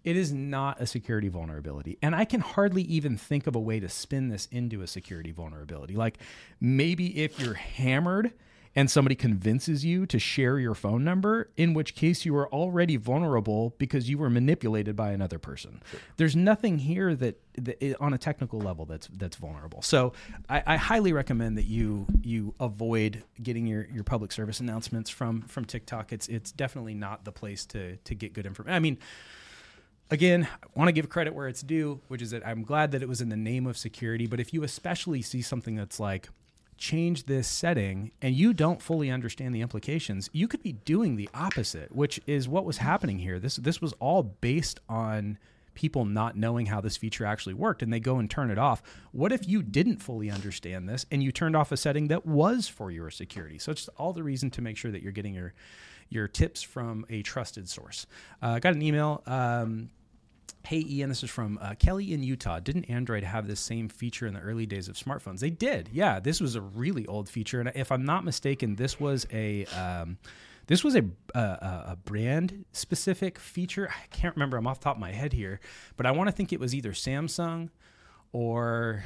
It 0.02 0.16
is 0.16 0.32
not 0.32 0.80
a 0.80 0.86
security 0.86 1.28
vulnerability. 1.28 1.98
And 2.00 2.16
I 2.16 2.24
can 2.24 2.40
hardly 2.40 2.82
even 2.82 3.16
think 3.18 3.46
of 3.46 3.54
a 3.54 3.60
way 3.60 3.80
to 3.80 3.88
spin 3.88 4.28
this 4.28 4.48
into 4.50 4.80
a 4.80 4.86
security 4.86 5.30
vulnerability. 5.30 5.94
Like 5.94 6.18
maybe 6.58 7.22
if 7.22 7.38
you're 7.38 7.54
hammered 7.54 8.32
and 8.76 8.90
somebody 8.90 9.14
convinces 9.16 9.84
you 9.84 10.06
to 10.06 10.18
share 10.18 10.58
your 10.58 10.74
phone 10.74 11.02
number, 11.02 11.50
in 11.56 11.74
which 11.74 11.94
case 11.94 12.24
you 12.24 12.36
are 12.36 12.48
already 12.52 12.96
vulnerable 12.96 13.74
because 13.78 14.08
you 14.08 14.16
were 14.16 14.30
manipulated 14.30 14.94
by 14.94 15.10
another 15.10 15.38
person. 15.38 15.82
There's 16.18 16.36
nothing 16.36 16.78
here 16.78 17.16
that, 17.16 17.40
that 17.54 17.82
eh, 17.82 17.94
on 17.98 18.14
a 18.14 18.18
technical 18.18 18.60
level 18.60 18.84
that's 18.84 19.08
that's 19.08 19.36
vulnerable. 19.36 19.82
So 19.82 20.12
I, 20.48 20.62
I 20.66 20.76
highly 20.76 21.12
recommend 21.12 21.58
that 21.58 21.66
you 21.66 22.06
you 22.22 22.54
avoid 22.60 23.24
getting 23.42 23.66
your, 23.66 23.86
your 23.92 24.04
public 24.04 24.30
service 24.30 24.60
announcements 24.60 25.10
from 25.10 25.42
from 25.42 25.64
TikTok. 25.64 26.12
It's 26.12 26.28
it's 26.28 26.52
definitely 26.52 26.94
not 26.94 27.24
the 27.24 27.32
place 27.32 27.66
to 27.66 27.96
to 27.96 28.14
get 28.14 28.32
good 28.32 28.46
information. 28.46 28.74
I 28.74 28.78
mean 28.78 28.98
again, 30.10 30.48
I 30.62 30.66
want 30.74 30.88
to 30.88 30.92
give 30.92 31.08
credit 31.08 31.34
where 31.34 31.48
it's 31.48 31.62
due, 31.62 32.00
which 32.08 32.22
is 32.22 32.30
that 32.30 32.46
I'm 32.46 32.62
glad 32.62 32.92
that 32.92 33.02
it 33.02 33.08
was 33.08 33.20
in 33.20 33.28
the 33.28 33.36
name 33.36 33.66
of 33.66 33.76
security. 33.76 34.26
But 34.26 34.40
if 34.40 34.52
you 34.52 34.62
especially 34.62 35.22
see 35.22 35.42
something 35.42 35.76
that's 35.76 36.00
like, 36.00 36.28
change 36.80 37.26
this 37.26 37.46
setting 37.46 38.10
and 38.22 38.34
you 38.34 38.54
don't 38.54 38.80
fully 38.80 39.10
understand 39.10 39.54
the 39.54 39.60
implications, 39.60 40.30
you 40.32 40.48
could 40.48 40.62
be 40.62 40.72
doing 40.72 41.14
the 41.14 41.28
opposite, 41.34 41.94
which 41.94 42.18
is 42.26 42.48
what 42.48 42.64
was 42.64 42.78
happening 42.78 43.18
here. 43.18 43.38
This 43.38 43.56
this 43.56 43.80
was 43.80 43.92
all 44.00 44.22
based 44.22 44.80
on 44.88 45.38
people 45.74 46.04
not 46.04 46.36
knowing 46.36 46.66
how 46.66 46.80
this 46.80 46.96
feature 46.96 47.24
actually 47.24 47.54
worked 47.54 47.82
and 47.82 47.92
they 47.92 48.00
go 48.00 48.16
and 48.18 48.28
turn 48.28 48.50
it 48.50 48.58
off. 48.58 48.82
What 49.12 49.30
if 49.30 49.46
you 49.46 49.62
didn't 49.62 49.98
fully 49.98 50.30
understand 50.30 50.88
this 50.88 51.06
and 51.10 51.22
you 51.22 51.30
turned 51.30 51.54
off 51.54 51.70
a 51.70 51.76
setting 51.76 52.08
that 52.08 52.26
was 52.26 52.66
for 52.66 52.90
your 52.90 53.10
security? 53.10 53.58
So 53.58 53.70
it's 53.70 53.88
all 53.96 54.12
the 54.12 54.22
reason 54.22 54.50
to 54.52 54.62
make 54.62 54.76
sure 54.76 54.90
that 54.90 55.02
you're 55.02 55.12
getting 55.12 55.34
your 55.34 55.52
your 56.08 56.26
tips 56.26 56.62
from 56.62 57.04
a 57.10 57.22
trusted 57.22 57.68
source. 57.68 58.06
Uh, 58.42 58.48
I 58.48 58.58
got 58.58 58.72
an 58.74 58.82
email. 58.82 59.22
Um, 59.26 59.90
Hey 60.66 60.84
Ian, 60.88 61.08
this 61.08 61.22
is 61.24 61.30
from 61.30 61.58
uh, 61.60 61.74
Kelly 61.74 62.12
in 62.12 62.22
Utah. 62.22 62.60
Didn't 62.60 62.84
Android 62.84 63.24
have 63.24 63.48
this 63.48 63.58
same 63.60 63.88
feature 63.88 64.26
in 64.26 64.34
the 64.34 64.40
early 64.40 64.66
days 64.66 64.88
of 64.88 64.96
smartphones? 64.96 65.40
They 65.40 65.50
did. 65.50 65.88
Yeah, 65.92 66.20
this 66.20 66.40
was 66.40 66.54
a 66.54 66.60
really 66.60 67.06
old 67.06 67.28
feature, 67.28 67.60
and 67.60 67.72
if 67.74 67.90
I'm 67.90 68.04
not 68.04 68.24
mistaken, 68.24 68.76
this 68.76 69.00
was 69.00 69.26
a 69.32 69.64
um, 69.66 70.18
this 70.66 70.84
was 70.84 70.94
a 70.94 71.04
a, 71.34 71.38
a 71.38 71.98
brand 72.04 72.66
specific 72.72 73.38
feature. 73.38 73.88
I 73.90 74.06
can't 74.08 74.36
remember. 74.36 74.58
I'm 74.58 74.66
off 74.66 74.78
top 74.78 74.96
of 74.96 75.00
my 75.00 75.12
head 75.12 75.32
here, 75.32 75.60
but 75.96 76.06
I 76.06 76.12
want 76.12 76.28
to 76.28 76.32
think 76.32 76.52
it 76.52 76.60
was 76.60 76.74
either 76.74 76.92
Samsung 76.92 77.70
or 78.32 79.02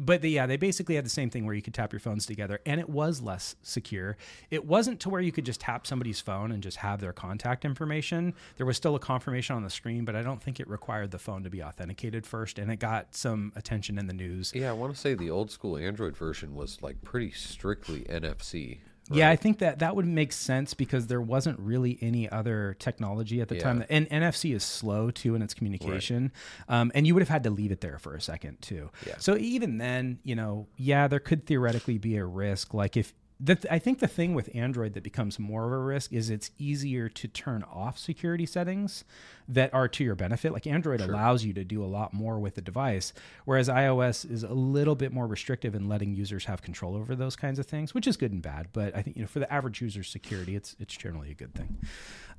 but 0.00 0.22
the, 0.22 0.30
yeah, 0.30 0.46
they 0.46 0.56
basically 0.56 0.94
had 0.94 1.04
the 1.04 1.10
same 1.10 1.28
thing 1.28 1.44
where 1.44 1.54
you 1.54 1.60
could 1.60 1.74
tap 1.74 1.92
your 1.92 2.00
phones 2.00 2.24
together, 2.24 2.58
and 2.64 2.80
it 2.80 2.88
was 2.88 3.20
less 3.20 3.54
secure. 3.62 4.16
It 4.50 4.64
wasn't 4.64 4.98
to 5.00 5.10
where 5.10 5.20
you 5.20 5.30
could 5.30 5.44
just 5.44 5.60
tap 5.60 5.86
somebody's 5.86 6.20
phone 6.20 6.52
and 6.52 6.62
just 6.62 6.78
have 6.78 7.00
their 7.00 7.12
contact 7.12 7.66
information. 7.66 8.32
There 8.56 8.64
was 8.64 8.78
still 8.78 8.94
a 8.94 8.98
confirmation 8.98 9.56
on 9.56 9.62
the 9.62 9.70
screen, 9.70 10.06
but 10.06 10.16
I 10.16 10.22
don't 10.22 10.42
think 10.42 10.58
it 10.58 10.68
required 10.68 11.10
the 11.10 11.18
phone 11.18 11.44
to 11.44 11.50
be 11.50 11.62
authenticated 11.62 12.26
first, 12.26 12.58
and 12.58 12.72
it 12.72 12.76
got 12.76 13.14
some 13.14 13.52
attention 13.56 13.98
in 13.98 14.06
the 14.06 14.14
news. 14.14 14.52
Yeah, 14.54 14.70
I 14.70 14.72
want 14.72 14.94
to 14.94 14.98
say 14.98 15.12
the 15.12 15.30
old 15.30 15.50
school 15.50 15.76
Android 15.76 16.16
version 16.16 16.54
was 16.54 16.80
like 16.80 17.02
pretty 17.02 17.30
strictly 17.32 18.00
NFC. 18.04 18.78
Yeah, 19.18 19.30
I 19.30 19.36
think 19.36 19.58
that 19.58 19.80
that 19.80 19.96
would 19.96 20.06
make 20.06 20.32
sense 20.32 20.74
because 20.74 21.06
there 21.06 21.20
wasn't 21.20 21.58
really 21.58 21.98
any 22.00 22.28
other 22.28 22.76
technology 22.78 23.40
at 23.40 23.48
the 23.48 23.58
time. 23.58 23.84
And 23.88 24.08
NFC 24.08 24.54
is 24.54 24.62
slow 24.62 25.10
too 25.10 25.34
in 25.34 25.42
its 25.42 25.54
communication, 25.54 26.32
um, 26.68 26.92
and 26.94 27.06
you 27.06 27.14
would 27.14 27.22
have 27.22 27.28
had 27.28 27.44
to 27.44 27.50
leave 27.50 27.72
it 27.72 27.80
there 27.80 27.98
for 27.98 28.14
a 28.14 28.20
second 28.20 28.60
too. 28.62 28.90
Yeah. 29.06 29.16
So 29.18 29.36
even 29.36 29.78
then, 29.78 30.18
you 30.22 30.34
know, 30.34 30.68
yeah, 30.76 31.08
there 31.08 31.20
could 31.20 31.46
theoretically 31.46 31.98
be 31.98 32.16
a 32.16 32.24
risk. 32.24 32.74
Like 32.74 32.96
if 32.96 33.12
the, 33.42 33.58
I 33.70 33.78
think 33.78 34.00
the 34.00 34.06
thing 34.06 34.34
with 34.34 34.50
Android 34.54 34.92
that 34.92 35.02
becomes 35.02 35.38
more 35.38 35.64
of 35.64 35.72
a 35.72 35.78
risk 35.78 36.12
is 36.12 36.28
it's 36.28 36.50
easier 36.58 37.08
to 37.08 37.26
turn 37.26 37.64
off 37.72 37.98
security 37.98 38.44
settings 38.44 39.04
that 39.48 39.72
are 39.72 39.88
to 39.88 40.04
your 40.04 40.14
benefit. 40.14 40.52
Like 40.52 40.66
Android 40.66 41.00
allows 41.00 41.42
you 41.42 41.54
to 41.54 41.64
do 41.64 41.82
a 41.82 41.86
lot 41.86 42.12
more 42.12 42.38
with 42.38 42.56
the 42.56 42.60
device, 42.60 43.14
whereas 43.46 43.68
iOS 43.68 44.30
is 44.30 44.42
a 44.42 44.52
little 44.52 44.94
bit 44.94 45.12
more 45.12 45.26
restrictive 45.26 45.74
in 45.74 45.88
letting 45.88 46.14
users 46.14 46.44
have 46.44 46.60
control 46.60 46.94
over 46.94 47.16
those 47.16 47.34
kinds 47.34 47.58
of 47.58 47.64
things, 47.64 47.94
which 47.94 48.06
is 48.06 48.18
good 48.18 48.30
and 48.30 48.42
bad. 48.42 48.68
But 48.74 48.94
I 48.94 49.00
think 49.00 49.16
you 49.16 49.22
know 49.22 49.28
for 49.28 49.38
the 49.38 49.50
average 49.50 49.80
user's 49.80 50.10
security, 50.10 50.54
it's 50.54 50.76
it's 50.78 50.94
generally 50.94 51.30
a 51.30 51.34
good 51.34 51.54
thing. 51.54 51.78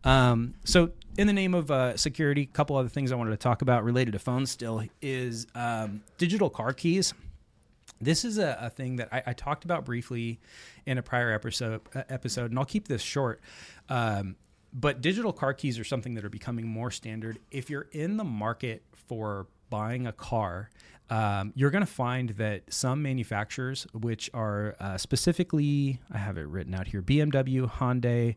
Um, 0.04 0.54
so, 0.64 0.92
in 1.18 1.28
the 1.28 1.34
name 1.34 1.54
of 1.54 1.70
uh, 1.72 1.98
security, 1.98 2.44
a 2.44 2.46
couple 2.46 2.76
other 2.76 2.90
things 2.90 3.12
I 3.12 3.16
wanted 3.16 3.32
to 3.32 3.38
talk 3.38 3.62
about 3.62 3.84
related 3.84 4.12
to 4.14 4.20
phones 4.20 4.52
still 4.52 4.84
is 5.02 5.48
um, 5.56 6.02
digital 6.18 6.50
car 6.50 6.74
keys 6.74 7.14
this 8.02 8.26
is 8.26 8.38
a, 8.38 8.58
a 8.60 8.70
thing 8.70 8.98
that 8.98 9.10
I, 9.12 9.24
I 9.28 9.34
talked 9.34 9.64
about 9.64 9.86
briefly 9.86 10.40
in 10.86 10.98
a 10.98 11.04
prior 11.04 11.32
episode 11.32 11.82
uh, 11.96 12.04
episode 12.10 12.52
and 12.52 12.60
I'll 12.60 12.66
keep 12.66 12.88
this 12.88 13.02
short. 13.02 13.42
Um, 13.90 14.36
but 14.74 15.02
digital 15.02 15.34
car 15.34 15.54
keys 15.54 15.78
are 15.78 15.84
something 15.84 16.14
that 16.16 16.24
are 16.26 16.30
becoming 16.30 16.68
more 16.68 16.92
standard. 16.92 17.40
If 17.52 17.70
you're 17.70 17.88
in 17.92 18.18
the 18.18 18.24
market 18.24 18.84
for 18.94 19.48
buying 19.70 20.08
a 20.08 20.14
car, 20.14 20.70
um, 21.10 21.52
you're 21.56 21.72
going 21.72 21.86
to 21.86 21.92
find 21.92 22.30
that 22.32 22.74
some 22.74 23.02
manufacturers, 23.02 23.86
which 23.94 24.30
are 24.34 24.78
uh, 24.80 24.98
specifically, 24.98 26.00
I 26.12 26.18
have 26.18 26.38
it 26.38 26.48
written 26.48 26.74
out 26.74 26.88
here 26.88 27.02
BMW, 27.02 27.70
Hyundai, 27.70 28.36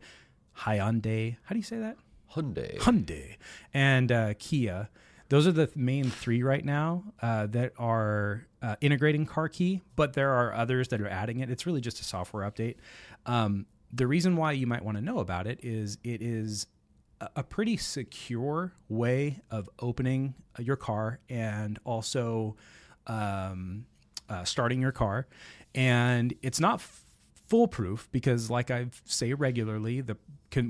Hyundai, 0.59 1.37
how 1.44 1.53
do 1.53 1.57
you 1.57 1.62
say 1.62 1.79
that? 1.79 1.96
Hyundai. 2.35 2.79
Hyundai, 2.79 3.37
and 3.72 4.11
uh, 4.11 4.35
Kia. 4.38 4.88
Those 5.30 5.46
are 5.46 5.52
the 5.52 5.70
main 5.74 6.10
three 6.10 6.42
right 6.42 6.64
now 6.64 7.04
uh, 7.22 7.46
that 7.48 7.72
are 7.78 8.46
uh, 8.62 8.76
integrating 8.80 9.26
car 9.26 9.48
key, 9.48 9.82
but 9.96 10.12
there 10.12 10.30
are 10.32 10.52
others 10.52 10.88
that 10.88 11.00
are 11.00 11.08
adding 11.08 11.40
it. 11.40 11.50
It's 11.50 11.66
really 11.66 11.80
just 11.80 12.00
a 12.00 12.04
software 12.04 12.48
update. 12.48 12.76
Um, 13.26 13.66
the 13.92 14.06
reason 14.06 14.37
why 14.37 14.52
you 14.52 14.66
might 14.66 14.84
want 14.84 14.96
to 14.98 15.02
know 15.02 15.18
about 15.18 15.46
it 15.46 15.60
is 15.62 15.98
it 16.04 16.20
is 16.20 16.66
a- 17.20 17.42
pretty 17.42 17.76
secure 17.76 18.72
way 18.88 19.40
of 19.50 19.68
opening 19.78 20.34
your 20.58 20.76
car 20.76 21.20
and 21.28 21.78
also 21.84 22.56
um, 23.06 23.87
uh, 24.28 24.44
starting 24.44 24.80
your 24.80 24.92
car. 24.92 25.26
And 25.74 26.34
it's 26.42 26.60
not 26.60 26.74
f- 26.80 27.03
foolproof 27.54 28.08
because, 28.10 28.50
like 28.50 28.72
I 28.72 28.86
say 29.04 29.32
regularly, 29.32 30.00
the 30.00 30.16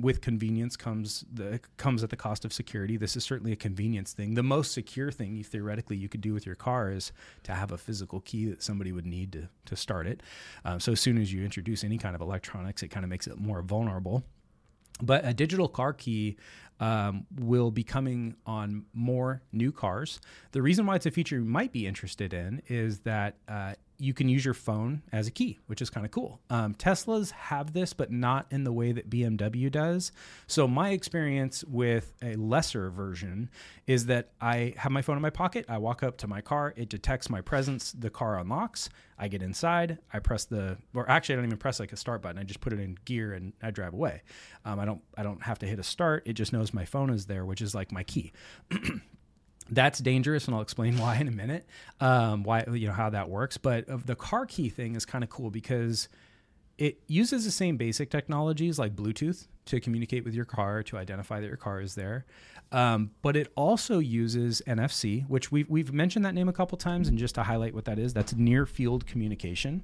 with 0.02 0.20
convenience 0.20 0.76
comes 0.76 1.24
the 1.32 1.58
comes 1.78 2.04
at 2.04 2.10
the 2.10 2.16
cost 2.16 2.44
of 2.44 2.52
security. 2.52 2.98
This 2.98 3.16
is 3.16 3.24
certainly 3.24 3.52
a 3.52 3.56
convenience 3.56 4.12
thing. 4.12 4.34
The 4.34 4.42
most 4.42 4.72
secure 4.72 5.10
thing 5.10 5.34
you 5.34 5.44
theoretically 5.44 5.96
you 5.96 6.10
could 6.10 6.20
do 6.20 6.34
with 6.34 6.44
your 6.44 6.56
car 6.56 6.90
is 6.90 7.10
to 7.44 7.54
have 7.54 7.72
a 7.72 7.78
physical 7.78 8.20
key 8.20 8.44
that 8.50 8.62
somebody 8.62 8.92
would 8.92 9.06
need 9.06 9.32
to 9.32 9.48
to 9.64 9.76
start 9.76 10.06
it. 10.06 10.22
Um, 10.66 10.78
so 10.78 10.92
as 10.92 11.00
soon 11.00 11.16
as 11.16 11.32
you 11.32 11.42
introduce 11.42 11.84
any 11.84 11.96
kind 11.96 12.14
of 12.14 12.20
electronics, 12.20 12.82
it 12.82 12.88
kind 12.88 13.02
of 13.02 13.08
makes 13.08 13.26
it 13.26 13.38
more 13.38 13.62
vulnerable 13.62 14.22
but 15.02 15.24
a 15.24 15.34
digital 15.34 15.68
car 15.68 15.92
key 15.92 16.36
um, 16.80 17.26
will 17.38 17.70
be 17.70 17.84
coming 17.84 18.36
on 18.46 18.84
more 18.92 19.42
new 19.52 19.72
cars. 19.72 20.20
The 20.52 20.62
reason 20.62 20.86
why 20.86 20.96
it's 20.96 21.06
a 21.06 21.10
feature 21.10 21.36
you 21.36 21.44
might 21.44 21.72
be 21.72 21.86
interested 21.86 22.34
in 22.34 22.62
is 22.68 23.00
that 23.00 23.36
uh, 23.48 23.74
you 23.98 24.12
can 24.12 24.28
use 24.28 24.44
your 24.44 24.54
phone 24.54 25.02
as 25.12 25.26
a 25.26 25.30
key, 25.30 25.58
which 25.66 25.80
is 25.80 25.88
kind 25.88 26.04
of 26.04 26.10
cool. 26.10 26.40
Um, 26.50 26.74
Teslas 26.74 27.30
have 27.30 27.72
this, 27.72 27.92
but 27.92 28.10
not 28.10 28.46
in 28.50 28.64
the 28.64 28.72
way 28.72 28.92
that 28.92 29.08
BMW 29.08 29.70
does. 29.70 30.10
So, 30.46 30.66
my 30.66 30.90
experience 30.90 31.64
with 31.64 32.12
a 32.22 32.34
lesser 32.34 32.90
version 32.90 33.50
is 33.86 34.06
that 34.06 34.30
I 34.40 34.74
have 34.76 34.90
my 34.90 35.02
phone 35.02 35.16
in 35.16 35.22
my 35.22 35.30
pocket. 35.30 35.66
I 35.68 35.78
walk 35.78 36.02
up 36.02 36.16
to 36.18 36.26
my 36.26 36.40
car, 36.40 36.74
it 36.76 36.88
detects 36.88 37.30
my 37.30 37.40
presence, 37.40 37.92
the 37.92 38.10
car 38.10 38.38
unlocks. 38.38 38.88
I 39.16 39.28
get 39.28 39.42
inside, 39.42 39.98
I 40.12 40.18
press 40.18 40.44
the, 40.44 40.76
or 40.92 41.08
actually, 41.08 41.34
I 41.34 41.36
don't 41.36 41.44
even 41.46 41.58
press 41.58 41.78
like 41.78 41.92
a 41.92 41.96
start 41.96 42.20
button. 42.20 42.36
I 42.36 42.42
just 42.42 42.60
put 42.60 42.72
it 42.72 42.80
in 42.80 42.98
gear 43.04 43.32
and 43.32 43.52
I 43.62 43.70
drive 43.70 43.92
away. 43.94 44.22
Um, 44.64 44.80
I 44.80 44.84
don't, 44.84 45.02
I 45.16 45.22
don't 45.22 45.40
have 45.42 45.60
to 45.60 45.66
hit 45.66 45.78
a 45.78 45.84
start. 45.84 46.24
It 46.26 46.32
just 46.32 46.52
knows 46.52 46.63
my 46.72 46.84
phone 46.84 47.10
is 47.10 47.26
there, 47.26 47.44
which 47.44 47.60
is 47.60 47.74
like 47.74 47.92
my 47.92 48.04
key. 48.04 48.32
that's 49.70 49.98
dangerous 49.98 50.46
and 50.46 50.54
i'll 50.54 50.62
explain 50.62 50.98
why 50.98 51.16
in 51.16 51.28
a 51.28 51.32
minute 51.32 51.66
um, 52.00 52.42
why 52.42 52.64
you 52.72 52.86
know 52.86 52.92
how 52.92 53.10
that 53.10 53.28
works 53.28 53.56
but 53.56 53.88
of 53.88 54.06
the 54.06 54.14
car 54.14 54.46
key 54.46 54.68
thing 54.68 54.94
is 54.94 55.04
kind 55.04 55.24
of 55.24 55.30
cool 55.30 55.50
because 55.50 56.08
it 56.76 57.00
uses 57.06 57.44
the 57.44 57.50
same 57.50 57.76
basic 57.76 58.10
technologies 58.10 58.78
like 58.78 58.94
bluetooth 58.94 59.46
to 59.64 59.80
communicate 59.80 60.24
with 60.24 60.34
your 60.34 60.44
car 60.44 60.82
to 60.82 60.98
identify 60.98 61.40
that 61.40 61.46
your 61.46 61.56
car 61.56 61.80
is 61.80 61.94
there 61.94 62.26
um, 62.72 63.10
but 63.22 63.36
it 63.36 63.50
also 63.54 64.00
uses 64.00 64.60
nfc 64.66 65.26
which 65.28 65.50
we've, 65.50 65.68
we've 65.70 65.92
mentioned 65.92 66.24
that 66.24 66.34
name 66.34 66.48
a 66.48 66.52
couple 66.52 66.76
times 66.76 67.08
and 67.08 67.16
just 67.16 67.34
to 67.34 67.42
highlight 67.42 67.74
what 67.74 67.84
that 67.84 67.98
is 67.98 68.12
that's 68.12 68.34
near 68.34 68.66
field 68.66 69.06
communication 69.06 69.82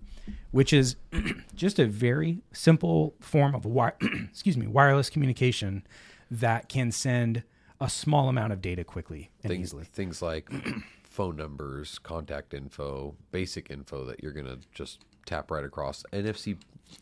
which 0.50 0.72
is 0.72 0.96
just 1.54 1.78
a 1.78 1.86
very 1.86 2.42
simple 2.52 3.14
form 3.20 3.54
of 3.54 3.64
excuse 4.28 4.58
me 4.58 4.66
wireless 4.66 5.08
communication 5.08 5.86
that 6.30 6.68
can 6.68 6.92
send 6.92 7.42
a 7.80 7.88
small 7.88 8.28
amount 8.28 8.52
of 8.52 8.60
data 8.60 8.84
quickly 8.84 9.30
and 9.42 9.50
things, 9.50 9.68
easily. 9.68 9.84
things 9.84 10.20
like 10.22 10.50
phone 11.02 11.36
numbers, 11.36 11.98
contact 11.98 12.54
info, 12.54 13.16
basic 13.32 13.70
info 13.70 14.04
that 14.04 14.22
you're 14.22 14.32
gonna 14.32 14.58
just 14.74 15.04
tap 15.26 15.50
right 15.50 15.64
across. 15.64 16.04
NFC 16.12 16.56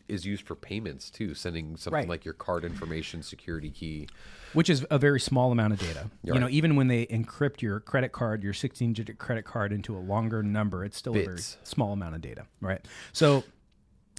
is 0.07 0.23
used 0.25 0.45
for 0.45 0.55
payments 0.55 1.09
too, 1.09 1.33
sending 1.33 1.75
something 1.75 1.93
Right. 2.01 2.07
like 2.07 2.23
your 2.23 2.35
card 2.35 2.63
information, 2.63 3.23
security 3.23 3.71
key. 3.71 4.07
which 4.53 4.69
is 4.69 4.85
a 4.91 4.97
very 4.99 5.19
small 5.19 5.51
amount 5.51 5.73
of 5.73 5.79
data. 5.79 6.09
You're 6.23 6.35
you 6.35 6.41
know, 6.41 6.49
even 6.49 6.75
when 6.75 6.87
they 6.87 7.05
encrypt 7.07 7.61
your 7.61 7.79
credit 7.79 8.11
card, 8.11 8.43
your 8.43 8.53
16-digit 8.53 9.17
credit 9.17 9.45
card 9.45 9.71
into 9.73 9.95
a 9.97 9.99
longer 9.99 10.41
number, 10.43 10.85
it's 10.85 10.97
still 10.97 11.15
a 11.17 11.23
very 11.25 11.39
small 11.63 11.91
amount 11.93 12.15
of 12.15 12.21
data, 12.21 12.45
right? 12.61 12.83
So 13.13 13.43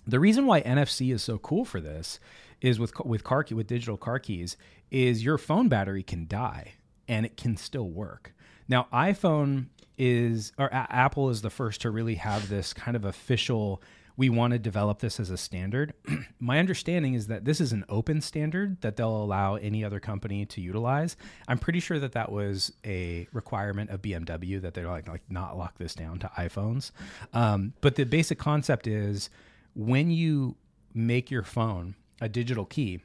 the 0.07 0.21
reason 0.21 0.47
why 0.47 0.63
NFC 0.63 1.13
is 1.13 1.23
so 1.23 1.39
cool 1.39 1.65
for 1.65 1.81
this 1.81 2.19
is 2.61 2.79
with 2.79 2.93
with 3.05 3.25
car 3.25 3.45
key 3.45 3.55
with 3.55 3.67
digital 3.67 3.97
car 3.97 4.19
keys 4.19 4.57
is 4.91 5.25
your 5.25 5.39
phone 5.39 5.69
battery 5.69 6.03
can 6.03 6.27
die 6.27 6.75
and 7.09 7.27
it 7.27 7.37
can 7.37 7.57
still 7.57 7.89
work. 7.89 8.35
Now 8.69 8.87
iPhone 8.93 9.67
is 9.99 10.53
or 10.59 10.67
A- 10.67 10.87
Apple 10.91 11.31
is 11.31 11.43
the 11.43 11.51
first 11.51 11.83
to 11.83 11.91
really 11.91 12.17
have 12.17 12.49
this 12.49 12.73
kind 12.73 12.97
of 12.97 13.05
official 13.05 13.83
we 14.17 14.29
want 14.29 14.53
to 14.53 14.59
develop 14.59 14.99
this 14.99 15.19
as 15.19 15.31
a 15.31 15.39
standard. 15.39 15.95
My 16.41 16.59
understanding 16.59 17.15
is 17.15 17.29
that 17.29 17.47
this 17.47 17.59
is 17.59 17.73
an 17.73 17.87
open 17.89 18.21
standard 18.21 18.79
that 18.83 18.97
they'll 18.97 19.09
allow 19.23 19.55
any 19.55 19.83
other 19.83 19.99
company 19.99 20.45
to 20.45 20.61
utilize. 20.61 21.17
I'm 21.49 21.59
pretty 21.59 21.81
sure 21.81 21.99
that 21.99 22.13
that 22.13 22.31
was 22.31 22.71
a 22.85 23.29
requirement 23.33 23.89
of 23.89 24.03
BMW 24.03 24.61
that 24.61 24.75
they're 24.75 24.89
like 24.89 25.09
like 25.09 25.23
not 25.31 25.57
lock 25.57 25.79
this 25.79 25.95
down 25.95 26.19
to 26.19 26.31
iPhones. 26.37 26.91
Um, 27.33 27.73
but 27.81 27.95
the 27.95 28.05
basic 28.05 28.39
concept 28.39 28.87
is 28.87 29.31
when 29.75 30.11
you 30.11 30.57
make 30.95 31.31
your 31.31 31.43
phone 31.43 31.95
a 32.21 32.29
digital 32.29 32.65
key, 32.65 33.01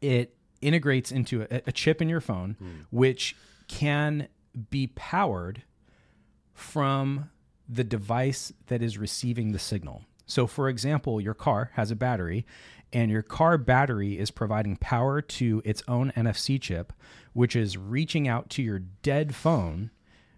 it 0.00 0.34
integrates 0.60 1.12
into 1.12 1.42
a, 1.42 1.62
a 1.66 1.72
chip 1.72 2.00
in 2.00 2.08
your 2.08 2.20
phone, 2.20 2.56
hmm. 2.58 2.80
which 2.90 3.36
can 3.68 4.28
be 4.70 4.86
powered 4.88 5.62
from 6.54 7.30
the 7.68 7.84
device 7.84 8.52
that 8.66 8.82
is 8.82 8.98
receiving 8.98 9.52
the 9.52 9.58
signal. 9.58 10.02
So, 10.26 10.46
for 10.46 10.68
example, 10.68 11.20
your 11.20 11.34
car 11.34 11.70
has 11.74 11.90
a 11.90 11.96
battery, 11.96 12.46
and 12.92 13.10
your 13.10 13.22
car 13.22 13.58
battery 13.58 14.18
is 14.18 14.30
providing 14.30 14.76
power 14.76 15.20
to 15.22 15.62
its 15.64 15.82
own 15.88 16.12
NFC 16.16 16.60
chip, 16.60 16.92
which 17.32 17.56
is 17.56 17.76
reaching 17.76 18.28
out 18.28 18.50
to 18.50 18.62
your 18.62 18.78
dead 18.78 19.34
phone, 19.34 19.90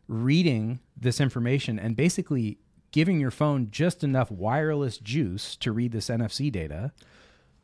reading 0.07 0.80
this 0.96 1.20
information, 1.20 1.78
and 1.78 1.96
basically 1.96 2.59
giving 2.94 3.18
your 3.18 3.33
phone 3.33 3.66
just 3.72 4.04
enough 4.04 4.30
wireless 4.30 4.98
juice 4.98 5.57
to 5.57 5.72
read 5.72 5.90
this 5.90 6.07
NFC 6.09 6.50
data 6.52 6.92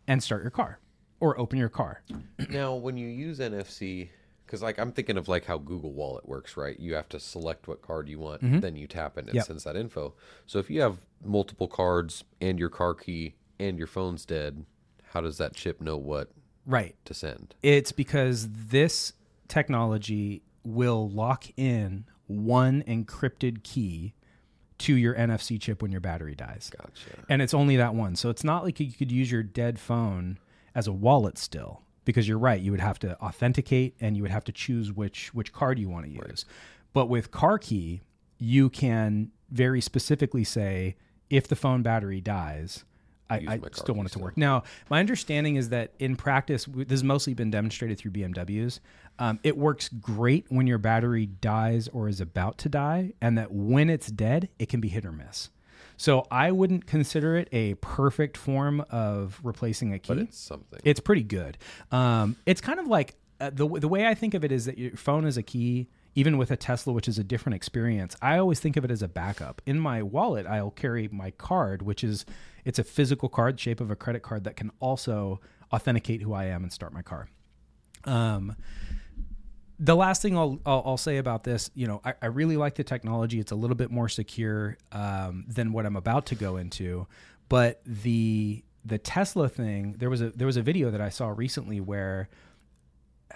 and 0.09 0.21
start 0.21 0.43
your 0.43 0.51
car 0.51 0.81
or 1.21 1.39
open 1.39 1.57
your 1.57 1.69
car. 1.69 2.03
now, 2.51 2.75
when 2.75 2.97
you 2.97 3.07
use 3.07 3.39
NFC, 3.39 4.09
because 4.45 4.61
like 4.61 4.77
I'm 4.81 4.91
thinking 4.91 5.17
of 5.17 5.29
like 5.29 5.45
how 5.45 5.57
Google 5.57 5.93
Wallet 5.93 6.29
works, 6.29 6.57
right? 6.57 6.77
You 6.81 6.97
have 6.97 7.09
to 7.11 7.21
select 7.21 7.69
what 7.69 7.81
card 7.81 8.09
you 8.09 8.19
want, 8.19 8.43
mm-hmm. 8.43 8.59
then 8.59 8.75
you 8.75 8.89
tap 8.89 9.17
it 9.19 9.21
and 9.21 9.29
it 9.29 9.35
Yep. 9.37 9.47
sends 9.47 9.63
that 9.63 9.77
info. 9.77 10.15
So 10.47 10.59
if 10.59 10.69
you 10.69 10.81
have 10.81 10.97
multiple 11.25 11.69
cards 11.69 12.25
and 12.41 12.59
your 12.59 12.69
car 12.69 12.93
key 12.95 13.37
and 13.61 13.79
your 13.79 13.87
phone's 13.87 14.27
dead, 14.27 14.65
how 15.11 15.21
does 15.21 15.39
that 15.39 15.55
chip 15.55 15.81
know 15.81 15.97
what 15.97 16.33
Right. 16.67 16.97
to 17.05 17.15
send? 17.15 17.55
It's 17.63 17.93
because 17.93 18.49
this 18.51 19.13
technology 19.47 20.43
will 20.65 21.09
lock 21.09 21.45
in 21.57 22.07
one 22.27 22.83
encrypted 22.83 23.63
key 23.63 24.15
to 24.81 24.95
your 24.97 25.15
NFC 25.15 25.61
chip 25.61 25.83
when 25.83 25.93
your 25.93 26.01
battery 26.01 26.35
dies. 26.35 26.71
Gotcha. 26.77 27.25
And 27.29 27.41
it's 27.43 27.55
only 27.55 27.77
that 27.77 27.95
one. 27.95 28.17
So 28.17 28.31
it's 28.31 28.45
not 28.45 28.65
like 28.65 28.81
you 28.81 28.93
could 28.93 29.13
use 29.13 29.31
your 29.31 29.43
dead 29.43 29.79
phone 29.79 30.39
as 30.75 30.87
a 30.87 30.93
wallet 30.93 31.39
still 31.39 31.83
because 32.05 32.27
you're 32.27 32.39
right, 32.39 32.61
you 32.61 32.71
would 32.71 32.81
have 32.81 32.99
to 33.01 33.21
authenticate 33.21 33.95
and 34.01 34.17
you 34.17 34.23
would 34.23 34.33
have 34.33 34.45
to 34.45 34.53
choose 34.53 34.93
which 34.93 35.33
which 35.35 35.53
card 35.53 35.79
you 35.79 35.89
want 35.89 36.07
to 36.07 36.11
use. 36.11 36.45
But 36.93 37.07
with 37.07 37.31
car 37.31 37.59
key, 37.59 38.01
you 38.39 38.69
can 38.71 39.31
very 39.51 39.81
specifically 39.81 40.45
say 40.45 40.97
if 41.29 41.47
the 41.47 41.57
phone 41.57 41.83
battery 41.83 42.21
dies, 42.21 42.85
I, 43.31 43.45
I 43.49 43.61
still 43.73 43.95
want 43.95 44.09
it 44.09 44.13
to 44.13 44.19
work. 44.19 44.37
Now, 44.37 44.65
my 44.89 45.01
understanding 45.01 45.57
is 45.57 45.69
that 45.71 45.93
in 45.99 46.17
practice, 46.17 46.67
this 46.67 46.91
has 46.91 47.05
mostly 47.05 47.35
been 47.35 47.51
demonstrated 47.51 47.99
through 47.99 48.11
BMWs. 48.13 48.81
Um, 49.19 49.39
it 49.43 49.57
works 49.57 49.89
great 49.89 50.47
when 50.49 50.67
your 50.67 50.79
battery 50.79 51.27
dies 51.27 51.89
or 51.89 52.09
is 52.09 52.21
about 52.21 52.59
to 52.59 52.69
die, 52.69 53.13
and 53.21 53.39
that 53.39 53.53
when 53.53 53.91
it's 53.91 54.09
dead, 54.09 54.49
it 54.59 54.69
can 54.69 54.81
be 54.81 54.89
hit 54.89 55.05
or 55.05 55.13
miss. 55.13 55.51
So 55.97 56.27
I 56.31 56.51
wouldn't 56.51 56.87
consider 56.87 57.37
it 57.37 57.49
a 57.53 57.75
perfect 57.75 58.39
form 58.39 58.83
of 58.89 59.39
replacing 59.43 59.93
a 59.93 59.99
key. 59.99 60.15
But 60.15 60.19
it's 60.19 60.39
something. 60.39 60.81
It's 60.83 60.99
pretty 60.99 61.23
good. 61.23 61.59
Um, 61.93 62.37
it's 62.47 62.63
kind 62.63 62.81
of 62.81 62.87
like 62.87 63.17
uh, 63.39 63.51
the 63.53 63.69
the 63.69 63.89
way 63.89 64.07
I 64.07 64.15
think 64.15 64.33
of 64.33 64.43
it 64.43 64.51
is 64.51 64.65
that 64.65 64.79
your 64.79 64.97
phone 64.97 65.27
is 65.27 65.37
a 65.37 65.43
key. 65.43 65.89
Even 66.17 66.39
with 66.39 66.51
a 66.51 66.57
Tesla, 66.57 66.93
which 66.93 67.07
is 67.07 67.19
a 67.19 67.25
different 67.25 67.55
experience, 67.55 68.17
I 68.21 68.39
always 68.39 68.59
think 68.59 68.77
of 68.77 68.85
it 68.85 68.91
as 68.91 69.01
a 69.01 69.07
backup. 69.07 69.63
In 69.65 69.79
my 69.79 70.03
wallet, 70.03 70.45
I'll 70.45 70.73
carry 70.73 71.09
my 71.13 71.31
card, 71.31 71.83
which 71.83 72.03
is 72.03 72.25
it's 72.65 72.79
a 72.79 72.85
physical 72.85 73.29
card, 73.29 73.59
shape 73.59 73.81
of 73.81 73.91
a 73.91 73.97
credit 73.97 74.23
card 74.23 74.45
that 74.45 74.57
can 74.57 74.71
also 74.81 75.41
authenticate 75.73 76.23
who 76.23 76.33
I 76.33 76.47
am 76.47 76.63
and 76.63 76.73
start 76.73 76.93
my 76.93 77.03
car. 77.03 77.29
Um, 78.05 78.57
the 79.79 79.97
last 79.97 80.21
thing 80.21 80.37
I'll, 80.37 80.61
I'll, 80.67 80.83
I'll 80.85 80.97
say 80.97 81.17
about 81.17 81.45
this, 81.45 81.71
you 81.75 81.87
know, 81.87 82.01
I, 82.05 82.15
I 82.21 82.27
really 82.27 82.57
like 82.57 82.75
the 82.75 82.85
technology. 82.85 83.41
It's 83.41 83.53
a 83.53 83.57
little 83.57 83.77
bit 83.77 83.91
more 83.91 84.09
secure 84.09 84.77
um, 84.93 85.45
than 85.49 85.73
what 85.73 85.87
I'm 85.87 85.97
about 85.97 86.27
to 86.27 86.35
go 86.35 86.57
into, 86.57 87.07
but 87.49 87.81
the 87.85 88.65
the 88.83 88.99
Tesla 88.99 89.49
thing, 89.49 89.97
there 89.99 90.09
was 90.09 90.23
a 90.23 90.31
there 90.31 90.47
was 90.47 90.57
a 90.57 90.63
video 90.63 90.91
that 90.91 91.01
I 91.01 91.11
saw 91.11 91.29
recently 91.29 91.81
where 91.81 92.29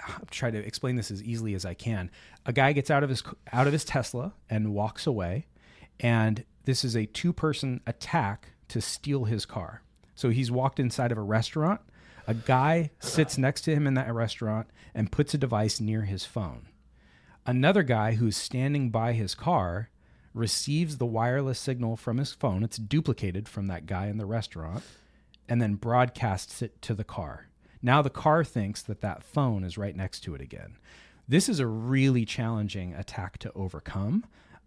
I'll 0.07 0.27
try 0.31 0.51
to 0.51 0.59
explain 0.59 0.97
this 0.97 1.11
as 1.11 1.23
easily 1.23 1.55
as 1.55 1.65
I 1.65 1.75
can. 1.75 2.11
A 2.47 2.53
guy 2.53 2.73
gets 2.73 2.91
out 2.91 3.03
of 3.03 3.11
his 3.11 3.23
out 3.53 3.67
of 3.67 3.73
his 3.73 3.85
Tesla 3.85 4.35
and 4.49 4.73
walks 4.73 5.07
away, 5.07 5.47
and 6.01 6.45
this 6.65 6.85
is 6.85 6.97
a 6.97 7.07
two 7.07 7.33
person 7.33 7.81
attack 7.87 8.51
to 8.75 8.81
steal 8.81 9.23
his 9.23 9.47
car. 9.47 9.83
So 10.17 10.31
he's 10.31 10.51
walked 10.51 10.81
inside 10.81 11.13
of 11.13 11.19
a 11.19 11.23
restaurant. 11.23 11.81
A 12.27 12.35
guy 12.35 12.91
sits 12.99 13.39
next 13.39 13.61
to 13.63 13.73
him 13.73 13.87
in 13.87 13.95
that 13.95 14.13
restaurant 14.13 14.67
and 14.93 15.13
puts 15.13 15.33
a 15.33 15.39
device 15.39 15.79
near 15.79 16.03
his 16.03 16.25
phone. 16.25 16.67
Another 17.47 17.85
guy 17.85 18.15
who's 18.15 18.37
standing 18.37 18.91
by 18.91 19.13
his 19.13 19.37
car 19.37 19.91
receives 20.33 20.99
the 20.99 21.07
wireless 21.07 21.61
signal 21.61 21.97
from 21.97 22.17
his 22.17 22.33
phone. 22.33 22.65
It's 22.65 22.79
duplicated 22.79 23.49
from 23.49 23.69
that 23.69 23.87
guy 23.87 24.09
in 24.09 24.19
the 24.19 24.27
restaurant 24.27 24.83
and 25.49 25.63
then 25.63 25.77
broadcasts 25.77 26.61
it 26.61 26.83
to 26.83 26.95
the 26.95 27.05
car. 27.05 27.47
Now 27.81 28.03
the 28.03 28.11
car 28.11 28.43
thinks 28.43 28.83
that 28.83 29.03
that 29.03 29.23
phone 29.23 29.63
is 29.63 29.79
right 29.79 29.95
next 29.95 30.25
to 30.25 30.35
it 30.35 30.41
again. 30.41 30.79
This 31.29 31.49
is 31.49 31.61
a 31.61 31.67
really 31.69 32.25
challenging 32.25 32.93
attack 32.93 33.39
to 33.39 33.53
overcome. 33.55 34.25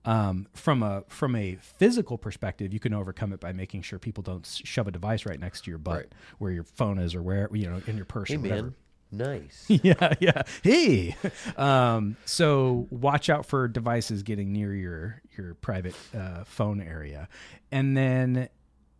Um, 0.07 0.47
from 0.53 0.83
a 0.83 1.03
from 1.09 1.35
a 1.35 1.57
physical 1.61 2.17
perspective, 2.17 2.71
you 2.73 2.79
can 2.79 2.93
overcome 2.93 3.33
it 3.33 3.39
by 3.41 3.51
making 3.51 3.81
sure 3.81 3.99
people 3.99 4.23
don't 4.23 4.45
shove 4.63 4.87
a 4.87 4.91
device 4.91 5.25
right 5.25 5.39
next 5.39 5.65
to 5.65 5.69
your 5.71 5.77
butt, 5.79 5.95
Right. 5.97 6.13
where 6.37 6.51
your 6.51 6.63
phone 6.63 6.97
is, 6.97 7.13
or 7.13 7.21
where 7.21 7.49
you 7.51 7.69
know 7.69 7.81
in 7.87 7.97
your 7.97 8.05
purse. 8.05 8.29
Hey 8.29 8.35
or 8.35 8.39
whatever. 8.39 8.61
man, 8.63 8.75
nice. 9.11 9.65
yeah, 9.67 10.13
yeah. 10.21 10.43
Hey, 10.63 11.15
um, 11.57 12.15
so 12.23 12.87
watch 12.89 13.29
out 13.29 13.45
for 13.45 13.67
devices 13.67 14.23
getting 14.23 14.53
near 14.53 14.73
your 14.73 15.21
your 15.37 15.55
private 15.55 15.95
uh, 16.17 16.45
phone 16.45 16.79
area, 16.81 17.27
and 17.71 17.97
then 17.97 18.47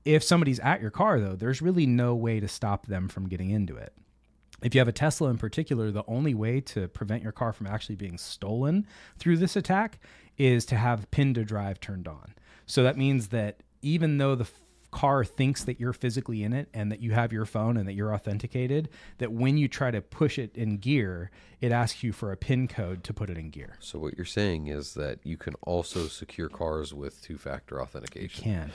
if 0.04 0.24
somebody's 0.24 0.60
at 0.60 0.82
your 0.82 0.92
car 0.92 1.22
though, 1.22 1.36
there's 1.38 1.62
really 1.62 1.86
no 1.86 2.16
way 2.16 2.42
to 2.42 2.50
stop 2.50 2.86
them 2.88 3.08
from 3.08 3.30
getting 3.30 3.50
into 3.50 3.78
it. 3.78 3.94
If 4.62 4.74
you 4.74 4.80
have 4.82 4.88
a 4.88 4.94
Tesla 4.94 5.30
in 5.30 5.38
particular, 5.38 5.92
the 5.92 6.04
only 6.08 6.34
way 6.34 6.60
to 6.62 6.88
prevent 6.88 7.22
your 7.24 7.32
car 7.32 7.54
from 7.54 7.68
actually 7.68 7.96
being 7.96 8.18
stolen 8.18 8.88
through 9.20 9.38
this 9.38 9.56
attack 9.56 10.00
is 10.38 10.66
to 10.66 10.76
have 10.76 11.10
pin 11.12 11.34
to 11.34 11.44
drive 11.44 11.80
turned 11.80 12.08
on. 12.08 12.34
So 12.66 12.84
that 12.84 12.98
means 12.98 13.30
that 13.30 13.64
even 13.82 14.18
though 14.18 14.36
the 14.36 14.44
f- 14.44 14.62
car 14.92 15.24
thinks 15.24 15.64
that 15.66 15.80
you're 15.80 15.94
physically 15.94 16.44
in 16.44 16.54
it 16.54 16.70
and 16.74 16.92
that 16.92 17.02
you 17.02 17.12
have 17.12 17.34
your 17.34 17.46
phone 17.46 17.78
and 17.78 17.88
that 17.88 17.94
you're 17.94 18.14
authenticated, 18.14 18.90
that 19.18 19.32
when 19.32 19.58
you 19.58 19.68
try 19.68 19.92
to 19.92 20.02
push 20.02 20.40
it 20.40 20.56
in 20.56 20.78
gear, 20.78 21.30
it 21.60 21.72
asks 21.72 22.04
you 22.04 22.12
for 22.14 22.32
a 22.32 22.38
pin 22.38 22.68
code 22.68 23.04
to 23.04 23.14
put 23.14 23.30
it 23.30 23.38
in 23.38 23.50
gear. 23.50 23.76
So 23.80 24.00
what 24.00 24.16
you're 24.16 24.26
saying 24.26 24.68
is 24.68 24.94
that 24.94 25.20
you 25.24 25.38
can 25.38 25.56
also 25.64 26.08
secure 26.08 26.50
cars 26.50 26.94
with 26.94 27.22
two-factor 27.22 27.82
authentication. 27.82 28.44
Can. 28.44 28.72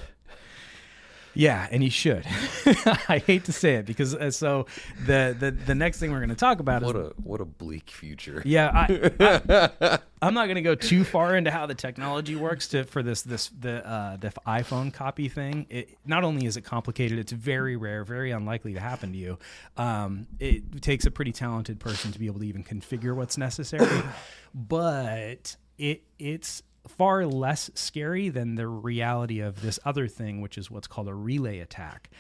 Yeah, 1.35 1.67
and 1.71 1.83
you 1.83 1.91
should. 1.91 2.25
I 3.09 3.23
hate 3.27 3.45
to 3.45 3.53
say 3.53 3.77
it 3.77 3.87
because 3.87 4.15
uh, 4.15 4.31
so 4.31 4.67
the, 5.07 5.35
the 5.39 5.51
the 5.51 5.75
next 5.75 5.99
thing 5.99 6.13
we're 6.13 6.19
going 6.19 6.29
to 6.29 6.35
talk 6.35 6.61
about 6.61 6.83
What 6.83 6.97
is 6.97 7.07
a 7.07 7.13
what 7.23 7.41
a 7.41 7.45
bleak 7.47 7.91
future. 7.91 8.43
yeah. 8.45 8.71
I, 8.75 9.11
I, 9.49 9.99
I'm 10.23 10.35
not 10.35 10.45
going 10.45 10.57
to 10.57 10.63
go 10.63 10.75
too 10.75 11.05
far 11.05 11.35
into 11.37 11.51
how 11.51 11.67
the 11.67 11.75
technology 11.75 12.37
works 12.37 12.69
to 12.69 12.85
for 12.85 13.03
this 13.03 13.23
this 13.23 13.51
the 13.59 13.87
uh, 13.87 14.17
the 14.19 14.31
iPhone 14.47 14.93
copy 14.93 15.29
thing. 15.29 15.67
It 15.71 15.97
not 16.05 16.23
only 16.23 16.47
is 16.47 16.57
it 16.57 16.63
complicated, 16.63 17.19
it's 17.19 17.33
very 17.33 17.77
rare, 17.77 18.05
very 18.05 18.31
unlikely 18.31 18.75
to 18.75 18.81
happen 18.81 19.13
to 19.13 19.19
you. 19.19 19.39
Um, 19.77 20.27
it 20.39 20.83
takes 20.83 21.07
a 21.07 21.11
pretty 21.11 21.33
talented 21.33 21.81
person 21.81 22.13
to 22.13 22.19
be 22.19 22.27
able 22.27 22.41
to 22.41 22.47
even 22.47 22.63
configure 22.63 23.17
what's 23.17 23.39
necessary, 23.39 24.03
but 24.55 25.57
it 25.79 26.03
it's 26.19 26.63
far 26.89 27.27
less 27.27 27.71
scary 27.75 28.29
than 28.29 28.55
the 28.55 28.67
reality 28.67 29.41
of 29.41 29.63
this 29.63 29.79
other 29.85 30.09
thing, 30.09 30.41
which 30.41 30.59
is 30.59 30.71
what's 30.71 30.87
called 30.87 31.09
a 31.09 31.15
relay 31.15 31.61
attack. 31.61 32.11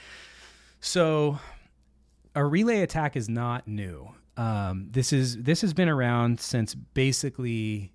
So 0.80 1.38
a 2.34 2.44
relay 2.44 2.80
attack 2.80 3.16
is 3.16 3.28
not 3.28 3.66
new. 3.68 4.10
Um, 4.36 4.88
this 4.90 5.12
is 5.12 5.42
this 5.42 5.60
has 5.60 5.74
been 5.74 5.88
around 5.88 6.40
since 6.40 6.74
basically 6.74 7.92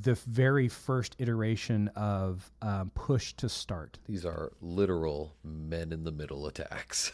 the 0.00 0.14
very 0.14 0.68
first 0.68 1.16
iteration 1.18 1.88
of 1.96 2.50
um, 2.62 2.90
push 2.94 3.32
to 3.34 3.48
start. 3.48 3.98
These 4.06 4.24
are 4.24 4.52
literal 4.60 5.34
men 5.42 5.92
in 5.92 6.04
the 6.04 6.12
middle 6.12 6.46
attacks. 6.46 7.12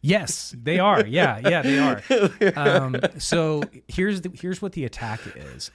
Yes, 0.00 0.54
they 0.56 0.78
are. 0.78 1.04
Yeah, 1.04 1.38
yeah, 1.38 1.62
they 1.62 1.78
are. 1.78 2.02
Um, 2.56 2.96
so 3.18 3.62
here's 3.88 4.20
the, 4.20 4.30
here's 4.32 4.62
what 4.62 4.72
the 4.72 4.84
attack 4.84 5.20
is. 5.34 5.70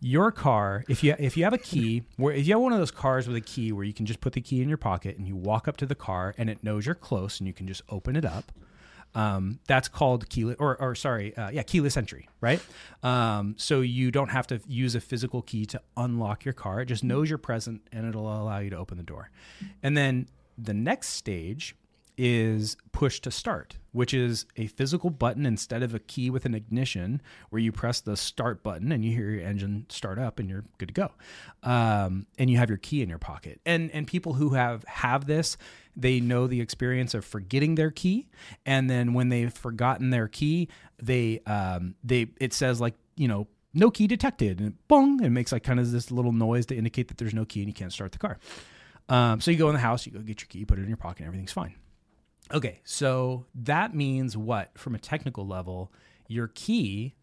Your 0.00 0.30
car, 0.30 0.84
if 0.88 1.02
you 1.02 1.14
if 1.18 1.36
you 1.36 1.44
have 1.44 1.52
a 1.54 1.58
key, 1.58 2.02
where 2.16 2.34
if 2.34 2.46
you 2.46 2.54
have 2.54 2.60
one 2.62 2.72
of 2.72 2.78
those 2.78 2.90
cars 2.90 3.26
with 3.26 3.36
a 3.36 3.40
key 3.40 3.72
where 3.72 3.84
you 3.84 3.94
can 3.94 4.06
just 4.06 4.20
put 4.20 4.34
the 4.34 4.40
key 4.40 4.60
in 4.60 4.68
your 4.68 4.78
pocket 4.78 5.16
and 5.16 5.26
you 5.26 5.34
walk 5.34 5.66
up 5.66 5.76
to 5.78 5.86
the 5.86 5.94
car 5.94 6.34
and 6.36 6.50
it 6.50 6.62
knows 6.62 6.84
you're 6.84 6.94
close 6.94 7.40
and 7.40 7.46
you 7.46 7.54
can 7.54 7.66
just 7.66 7.82
open 7.88 8.16
it 8.16 8.24
up. 8.24 8.52
Um, 9.14 9.60
that's 9.68 9.86
called 9.86 10.28
keyless, 10.28 10.56
or, 10.58 10.76
or 10.80 10.96
sorry, 10.96 11.36
uh, 11.36 11.50
yeah, 11.50 11.62
keyless 11.62 11.96
entry, 11.96 12.28
right? 12.40 12.60
Um, 13.04 13.54
so 13.56 13.80
you 13.80 14.10
don't 14.10 14.30
have 14.30 14.46
to 14.48 14.60
use 14.66 14.96
a 14.96 15.00
physical 15.00 15.40
key 15.40 15.66
to 15.66 15.80
unlock 15.96 16.44
your 16.44 16.54
car. 16.54 16.80
It 16.80 16.86
just 16.86 17.04
knows 17.04 17.28
you're 17.28 17.38
present 17.38 17.82
and 17.92 18.08
it'll 18.08 18.26
allow 18.26 18.58
you 18.58 18.70
to 18.70 18.76
open 18.76 18.96
the 18.96 19.04
door. 19.04 19.30
And 19.84 19.96
then 19.96 20.26
the 20.58 20.74
next 20.74 21.10
stage 21.10 21.76
is 22.16 22.76
push 22.92 23.20
to 23.20 23.30
start, 23.30 23.76
which 23.92 24.14
is 24.14 24.46
a 24.56 24.66
physical 24.68 25.10
button 25.10 25.46
instead 25.46 25.82
of 25.82 25.94
a 25.94 25.98
key 25.98 26.30
with 26.30 26.44
an 26.44 26.54
ignition 26.54 27.20
where 27.50 27.60
you 27.60 27.72
press 27.72 28.00
the 28.00 28.16
start 28.16 28.62
button 28.62 28.92
and 28.92 29.04
you 29.04 29.12
hear 29.12 29.30
your 29.30 29.46
engine 29.46 29.86
start 29.88 30.18
up 30.18 30.38
and 30.38 30.48
you're 30.48 30.64
good 30.78 30.88
to 30.88 30.94
go. 30.94 31.10
Um, 31.62 32.26
and 32.38 32.48
you 32.48 32.58
have 32.58 32.68
your 32.68 32.78
key 32.78 33.02
in 33.02 33.08
your 33.08 33.18
pocket. 33.18 33.60
And 33.66 33.90
and 33.90 34.06
people 34.06 34.34
who 34.34 34.50
have 34.50 34.84
have 34.84 35.26
this, 35.26 35.56
they 35.96 36.20
know 36.20 36.46
the 36.46 36.60
experience 36.60 37.14
of 37.14 37.24
forgetting 37.24 37.74
their 37.74 37.90
key. 37.90 38.28
And 38.64 38.88
then 38.88 39.12
when 39.14 39.28
they've 39.28 39.52
forgotten 39.52 40.10
their 40.10 40.28
key, 40.28 40.68
they 41.02 41.40
um, 41.46 41.94
they 42.04 42.28
it 42.40 42.52
says 42.52 42.80
like, 42.80 42.94
you 43.16 43.28
know, 43.28 43.48
no 43.74 43.90
key 43.90 44.06
detected 44.06 44.60
and 44.60 44.76
bong, 44.88 45.18
and 45.18 45.26
it 45.26 45.30
makes 45.30 45.52
like 45.52 45.64
kind 45.64 45.80
of 45.80 45.90
this 45.90 46.10
little 46.10 46.32
noise 46.32 46.66
to 46.66 46.76
indicate 46.76 47.08
that 47.08 47.18
there's 47.18 47.34
no 47.34 47.44
key 47.44 47.60
and 47.60 47.68
you 47.68 47.74
can't 47.74 47.92
start 47.92 48.12
the 48.12 48.18
car. 48.18 48.38
Um, 49.08 49.40
so 49.40 49.50
you 49.50 49.58
go 49.58 49.68
in 49.68 49.74
the 49.74 49.80
house, 49.80 50.06
you 50.06 50.12
go 50.12 50.20
get 50.20 50.40
your 50.40 50.48
key, 50.48 50.64
put 50.64 50.78
it 50.78 50.82
in 50.82 50.88
your 50.88 50.96
pocket, 50.96 51.20
and 51.20 51.26
everything's 51.26 51.52
fine. 51.52 51.74
Okay, 52.54 52.80
so 52.84 53.46
that 53.56 53.94
means 53.96 54.36
what 54.36 54.78
from 54.78 54.94
a 54.94 54.98
technical 54.98 55.44
level? 55.44 55.92
Your 56.28 56.48
key 56.54 57.16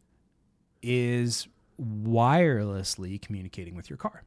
is 0.83 1.47
wirelessly 1.81 3.19
communicating 3.21 3.73
with 3.73 3.89
your 3.89 3.95
car. 3.95 4.23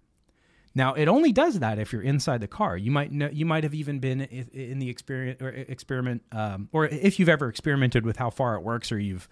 Now, 0.75 0.95
it 0.95 1.07
only 1.07 1.31
does 1.31 1.61
that 1.61 1.79
if 1.79 1.93
you're 1.93 2.03
inside 2.03 2.41
the 2.41 2.49
car. 2.49 2.77
You 2.77 2.91
might 2.91 3.13
know, 3.13 3.29
you 3.31 3.47
might 3.47 3.63
have 3.63 3.75
even 3.75 4.01
been 4.01 4.23
in 4.23 4.79
the 4.81 4.89
experience 4.89 5.41
or 5.41 5.51
experiment, 5.51 6.23
um, 6.33 6.69
or 6.73 6.87
if 6.87 7.21
you've 7.21 7.29
ever 7.29 7.49
experimented 7.49 8.05
with 8.05 8.17
how 8.17 8.31
far 8.31 8.57
it 8.57 8.63
works, 8.63 8.91
or 8.91 8.99
you've 8.99 9.29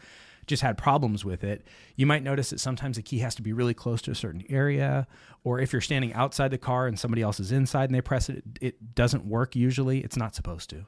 just 0.46 0.62
had 0.62 0.76
problems 0.76 1.24
with 1.24 1.44
it. 1.44 1.66
You 1.96 2.06
might 2.06 2.22
notice 2.22 2.50
that 2.50 2.60
sometimes 2.60 2.96
the 2.96 3.02
key 3.02 3.18
has 3.18 3.34
to 3.36 3.42
be 3.42 3.52
really 3.52 3.74
close 3.74 4.02
to 4.02 4.10
a 4.10 4.14
certain 4.14 4.44
area, 4.48 5.06
or 5.44 5.60
if 5.60 5.72
you're 5.72 5.80
standing 5.80 6.12
outside 6.14 6.50
the 6.50 6.58
car 6.58 6.86
and 6.86 6.98
somebody 6.98 7.22
else 7.22 7.40
is 7.40 7.52
inside 7.52 7.84
and 7.84 7.94
they 7.94 8.00
press 8.00 8.28
it, 8.28 8.42
it 8.60 8.94
doesn't 8.94 9.24
work. 9.24 9.54
Usually, 9.54 10.00
it's 10.00 10.16
not 10.16 10.34
supposed 10.34 10.70
to. 10.70 10.86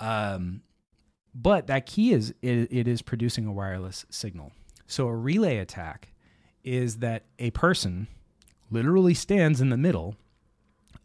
Um, 0.00 0.62
but 1.34 1.66
that 1.66 1.86
key 1.86 2.12
is 2.12 2.34
it, 2.42 2.68
it 2.70 2.86
is 2.86 3.02
producing 3.02 3.46
a 3.46 3.52
wireless 3.52 4.04
signal. 4.10 4.52
So 4.86 5.08
a 5.08 5.16
relay 5.16 5.58
attack 5.58 6.12
is 6.62 6.98
that 6.98 7.24
a 7.38 7.50
person 7.52 8.08
literally 8.70 9.14
stands 9.14 9.60
in 9.60 9.70
the 9.70 9.76
middle 9.76 10.16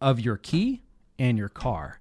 of 0.02 0.20
your 0.20 0.38
key 0.38 0.84
and 1.18 1.38
your 1.38 1.50
car. 1.50 2.00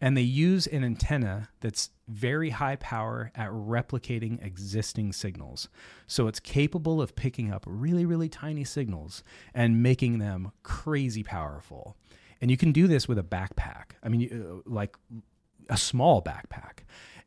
And 0.00 0.16
they 0.16 0.22
use 0.22 0.66
an 0.66 0.84
antenna 0.84 1.48
that's 1.60 1.90
very 2.08 2.50
high 2.50 2.76
power 2.76 3.30
at 3.34 3.50
replicating 3.50 4.44
existing 4.44 5.12
signals. 5.12 5.68
So 6.06 6.26
it's 6.26 6.40
capable 6.40 7.00
of 7.00 7.14
picking 7.14 7.52
up 7.52 7.64
really, 7.66 8.04
really 8.04 8.28
tiny 8.28 8.64
signals 8.64 9.22
and 9.54 9.82
making 9.82 10.18
them 10.18 10.52
crazy 10.62 11.22
powerful. 11.22 11.96
And 12.40 12.50
you 12.50 12.56
can 12.56 12.72
do 12.72 12.86
this 12.86 13.06
with 13.08 13.18
a 13.18 13.22
backpack. 13.22 13.92
I 14.02 14.08
mean, 14.08 14.62
uh, 14.66 14.70
like 14.70 14.96
a 15.68 15.76
small 15.76 16.22
backpack. 16.22 16.80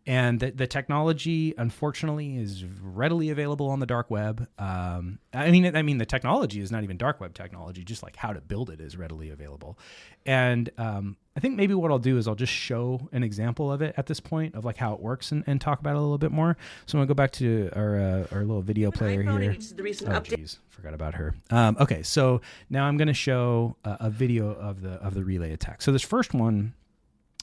And 0.07 0.39
the, 0.39 0.49
the 0.49 0.65
technology, 0.65 1.53
unfortunately, 1.57 2.37
is 2.37 2.65
readily 2.65 3.29
available 3.29 3.69
on 3.69 3.79
the 3.79 3.85
dark 3.85 4.09
web. 4.09 4.47
Um, 4.57 5.19
I 5.31 5.51
mean, 5.51 5.75
I 5.75 5.83
mean, 5.83 5.99
the 5.99 6.07
technology 6.07 6.59
is 6.59 6.71
not 6.71 6.83
even 6.83 6.97
dark 6.97 7.19
web 7.19 7.35
technology; 7.35 7.83
just 7.83 8.01
like 8.01 8.15
how 8.15 8.33
to 8.33 8.41
build 8.41 8.71
it 8.71 8.81
is 8.81 8.97
readily 8.97 9.29
available. 9.29 9.77
And 10.25 10.71
um, 10.79 11.17
I 11.37 11.39
think 11.39 11.55
maybe 11.55 11.75
what 11.75 11.91
I'll 11.91 11.99
do 11.99 12.17
is 12.17 12.27
I'll 12.27 12.33
just 12.33 12.51
show 12.51 13.09
an 13.11 13.21
example 13.23 13.71
of 13.71 13.83
it 13.83 13.93
at 13.95 14.07
this 14.07 14.19
point 14.19 14.55
of 14.55 14.65
like 14.65 14.77
how 14.77 14.93
it 14.93 14.99
works 14.99 15.31
and, 15.31 15.43
and 15.45 15.61
talk 15.61 15.79
about 15.79 15.91
it 15.91 15.99
a 15.99 16.01
little 16.01 16.17
bit 16.17 16.31
more. 16.31 16.57
So 16.87 16.97
I'm 16.97 17.01
gonna 17.01 17.07
go 17.07 17.13
back 17.13 17.31
to 17.33 17.69
our 17.75 17.99
uh, 17.99 18.27
our 18.31 18.39
little 18.39 18.63
video 18.63 18.89
player 18.89 19.21
here. 19.21 19.53
the 19.53 19.83
recent 19.83 20.11
Oh, 20.11 20.19
jeez, 20.19 20.57
forgot 20.69 20.95
about 20.95 21.13
her. 21.13 21.35
Um, 21.51 21.77
okay, 21.79 22.01
so 22.01 22.41
now 22.71 22.85
I'm 22.85 22.97
going 22.97 23.07
to 23.07 23.13
show 23.13 23.77
a, 23.85 23.97
a 24.01 24.09
video 24.09 24.51
of 24.51 24.81
the 24.81 24.93
of 24.93 25.13
the 25.13 25.23
relay 25.23 25.53
attack. 25.53 25.83
So 25.83 25.91
this 25.91 26.01
first 26.01 26.33
one, 26.33 26.73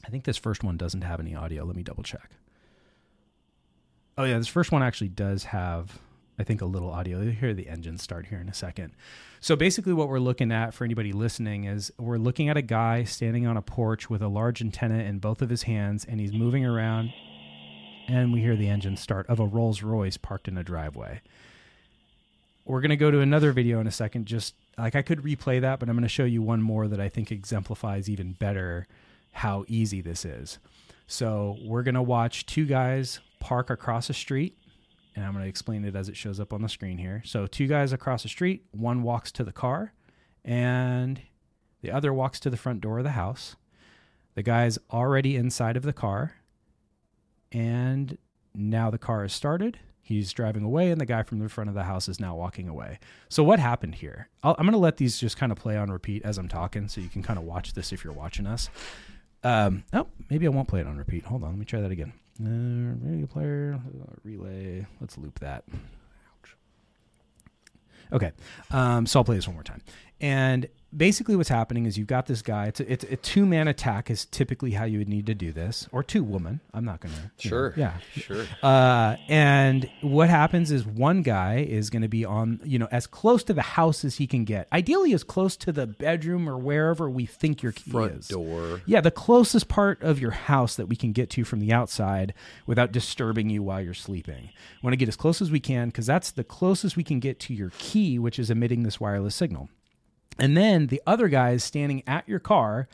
I 0.05 0.11
think 0.11 0.25
this 0.25 0.37
first 0.37 0.65
one 0.65 0.77
doesn't 0.77 1.03
have 1.03 1.21
any 1.21 1.37
audio. 1.37 1.65
Let 1.65 1.77
me 1.77 1.85
double 1.85 2.03
check. 2.03 2.33
Oh 4.19 4.25
yeah, 4.25 4.37
this 4.37 4.49
first 4.49 4.73
one 4.73 4.83
actually 4.83 5.11
does 5.11 5.45
have, 5.45 6.01
I 6.41 6.43
think, 6.43 6.61
a 6.61 6.67
little 6.67 6.91
audio. 6.91 7.21
You'll 7.21 7.35
hear 7.35 7.55
the 7.55 7.69
engine 7.69 7.99
start 7.99 8.27
here 8.27 8.41
in 8.41 8.49
a 8.49 8.53
second. 8.53 8.93
So 9.39 9.55
basically, 9.55 9.93
what 9.93 10.09
we're 10.09 10.19
looking 10.19 10.51
at 10.51 10.75
for 10.75 10.85
anybody 10.85 11.13
listening 11.13 11.65
is 11.65 11.93
we're 12.01 12.19
looking 12.19 12.49
at 12.49 12.57
a 12.57 12.63
guy 12.63 13.05
standing 13.05 13.47
on 13.47 13.57
a 13.57 13.63
porch 13.63 14.11
with 14.11 14.21
a 14.21 14.27
large 14.27 14.61
antenna 14.61 14.99
in 15.05 15.21
both 15.21 15.41
of 15.41 15.51
his 15.51 15.63
hands, 15.63 16.05
and 16.05 16.19
he's 16.19 16.33
moving 16.33 16.67
around, 16.67 17.13
and 18.09 18.33
we 18.33 18.41
hear 18.41 18.57
the 18.57 18.69
engine 18.69 18.97
start 18.97 19.25
of 19.29 19.39
a 19.39 19.47
Rolls 19.47 19.85
Royce 19.85 20.17
parked 20.17 20.49
in 20.49 20.59
a 20.59 20.65
driveway. 20.65 21.21
we're 22.65 22.81
going 22.81 22.91
to 22.91 22.97
go 22.97 23.13
to 23.13 23.21
another 23.21 23.53
video 23.53 23.79
in 23.79 23.87
a 23.87 23.93
second. 23.93 24.27
Just 24.27 24.57
like 24.77 24.97
I 24.97 25.03
could 25.03 25.21
replay 25.21 25.61
that, 25.61 25.79
but 25.79 25.89
I'm 25.89 25.95
going 25.95 26.03
to 26.03 26.09
show 26.09 26.25
you 26.25 26.43
one 26.43 26.61
more 26.61 26.89
that 26.89 27.01
I 27.01 27.09
think 27.09 27.31
exemplifies 27.31 28.11
even 28.11 28.33
better 28.33 28.89
how 29.31 29.65
easy 29.69 30.01
this 30.01 30.25
is. 30.25 30.59
So 31.07 31.57
we're 31.63 31.85
going 31.85 31.95
to 31.95 32.03
watch 32.03 32.47
two 32.47 32.67
guys 32.67 33.21
park 33.39 33.71
across 33.71 34.11
a 34.11 34.15
street. 34.15 34.57
And 35.15 35.25
I'm 35.25 35.33
going 35.33 35.45
to 35.45 35.49
explain 35.49 35.85
it 35.85 35.97
as 35.97 36.09
it 36.09 36.17
shows 36.17 36.39
up 36.39 36.53
on 36.53 36.63
the 36.63 36.69
screen 36.69 36.99
here. 36.99 37.23
So, 37.25 37.47
two 37.47 37.67
guys 37.67 37.93
across 37.93 38.23
the 38.23 38.29
street, 38.29 38.65
one 38.71 39.03
walks 39.03 39.33
to 39.33 39.45
the 39.45 39.53
car, 39.53 39.93
and 40.45 41.21
the 41.83 41.91
other 41.91 42.13
walks 42.13 42.39
to 42.41 42.51
the 42.51 42.57
front 42.57 42.81
door 42.81 42.99
of 42.99 43.05
the 43.05 43.11
house. 43.11 43.57
The 44.35 44.43
guy's 44.45 44.79
already 44.93 45.35
inside 45.35 45.77
of 45.77 45.83
the 45.83 45.93
car, 45.93 46.35
and 47.51 48.17
now 48.55 48.91
the 48.91 48.99
car 48.99 49.25
is 49.25 49.33
started. 49.33 49.81
He's 50.01 50.33
driving 50.33 50.63
away, 50.63 50.91
and 50.91 51.01
the 51.01 51.07
guy 51.07 51.23
from 51.23 51.39
the 51.39 51.49
front 51.49 51.69
of 51.69 51.75
the 51.75 51.83
house 51.83 52.09
is 52.09 52.21
now 52.21 52.35
walking 52.37 52.69
away. 52.69 52.99
So, 53.29 53.43
what 53.43 53.59
happened 53.59 53.97
here? 53.97 54.29
i 54.43 54.51
am 54.51 54.57
going 54.57 54.73
to 54.73 54.79
let 54.79 54.97
these 54.99 55.19
just 55.19 55.37
kind 55.37 55.51
of 55.51 55.59
play 55.59 55.77
on 55.77 55.91
repeat 55.91 56.23
as 56.25 56.39
I'm 56.39 56.49
talking, 56.49 56.87
so 56.89 57.01
you 57.01 57.09
can 57.09 57.23
kind 57.23 57.39
of 57.39 57.45
watch 57.45 57.75
this 57.75 57.93
if 57.93 58.05
you're 58.05 58.13
watching 58.13 58.47
us. 58.47 58.71
Um, 59.45 59.85
oh, 59.93 60.07
maybe 60.31 60.47
I 60.47 60.51
won't 60.51 60.69
play 60.69 60.81
it 60.81 60.87
on 60.87 60.97
repeat. 60.97 61.25
Hold 61.25 61.43
on, 61.43 61.51
let 61.51 61.59
me 61.59 61.65
try 61.65 61.81
that 61.81 61.91
again. 61.91 62.13
Uh, 62.41 62.95
radio 63.03 63.27
player, 63.27 63.81
uh, 63.85 64.13
relay. 64.23 64.87
Let's 65.01 65.19
loop 65.19 65.41
that. 65.41 65.65
Ouch. 65.73 66.57
Okay, 68.13 68.33
um, 68.71 69.07
so 69.07 69.19
I'll 69.19 69.25
play 69.25 69.35
this 69.35 69.49
one 69.49 69.55
more 69.55 69.65
time. 69.65 69.83
And 70.21 70.69
basically 70.97 71.37
what's 71.37 71.49
happening 71.49 71.87
is 71.87 71.99
you've 71.99 72.07
got 72.07 72.27
this 72.27 72.43
guy. 72.43 72.67
It's 72.67 72.81
a, 72.81 72.93
it's 72.93 73.05
a 73.05 73.17
two 73.17 73.47
man 73.47 73.69
attack 73.69 74.11
is 74.11 74.25
typically 74.27 74.73
how 74.73 74.85
you 74.85 74.99
would 74.99 75.09
need 75.09 75.27
to 75.27 75.35
do 75.35 75.53
this, 75.53 75.89
or 75.93 76.03
two 76.03 76.23
woman. 76.23 76.61
I'm 76.73 76.85
not 76.85 77.01
gonna. 77.01 77.33
Sure. 77.39 77.71
Know, 77.71 77.75
yeah. 77.77 77.99
Sure. 78.15 78.47
Uh, 78.63 79.17
and 79.29 79.89
what 80.01 80.29
happens 80.29 80.71
is 80.71 80.87
one 80.87 81.23
guy 81.23 81.59
is 81.59 81.91
going 81.91 82.03
to 82.03 82.09
be 82.09 82.25
on, 82.25 82.61
you 82.65 82.79
know, 82.79 82.89
as 82.91 83.07
close 83.07 83.43
to 83.45 83.53
the 83.53 83.63
house 83.63 84.05
as 84.05 84.17
he 84.17 84.27
can 84.27 84.45
get. 84.45 84.69
Ideally, 84.73 85.13
as 85.13 85.25
close 85.25 85.57
to 85.59 85.73
the 85.73 85.87
bedroom 85.87 86.49
or 86.49 86.57
wherever 86.57 87.09
we 87.09 87.27
think 87.27 87.63
your 87.63 87.73
key 87.73 87.91
Front 87.91 88.13
is. 88.13 88.29
door. 88.29 88.81
Yeah, 88.87 89.01
the 89.01 89.11
closest 89.11 89.69
part 89.69 90.03
of 90.03 90.19
your 90.19 90.33
house 90.33 90.77
that 90.77 90.87
we 90.87 90.97
can 90.97 91.13
get 91.13 91.31
to 91.31 91.45
from 91.45 91.61
the 91.61 91.73
outside 91.73 92.35
without 92.67 92.93
disturbing 92.93 93.51
you 93.51 93.63
while 93.63 93.81
you're 93.81 93.95
sleeping. 93.95 94.51
We 94.83 94.87
want 94.87 94.93
to 94.93 94.97
get 94.99 95.09
as 95.09 95.17
close 95.17 95.43
as 95.43 95.51
we 95.51 95.61
can 95.61 95.89
because 95.89 96.07
that's 96.07 96.31
the 96.31 96.45
closest 96.45 96.97
we 96.97 97.05
can 97.05 97.21
get 97.21 97.39
to 97.41 97.55
your 97.55 97.73
key, 97.79 98.19
which 98.19 98.39
is 98.39 98.51
emitting 98.51 98.83
this 98.83 99.01
wireless 99.01 99.35
signal. 99.35 99.69
And 100.39 100.57
then 100.57 100.87
the 100.87 101.03
other 101.07 101.29
guy 101.29 101.51
is 101.51 101.65
standing 101.65 102.03
at 102.07 102.29
your 102.29 102.39
car 102.39 102.89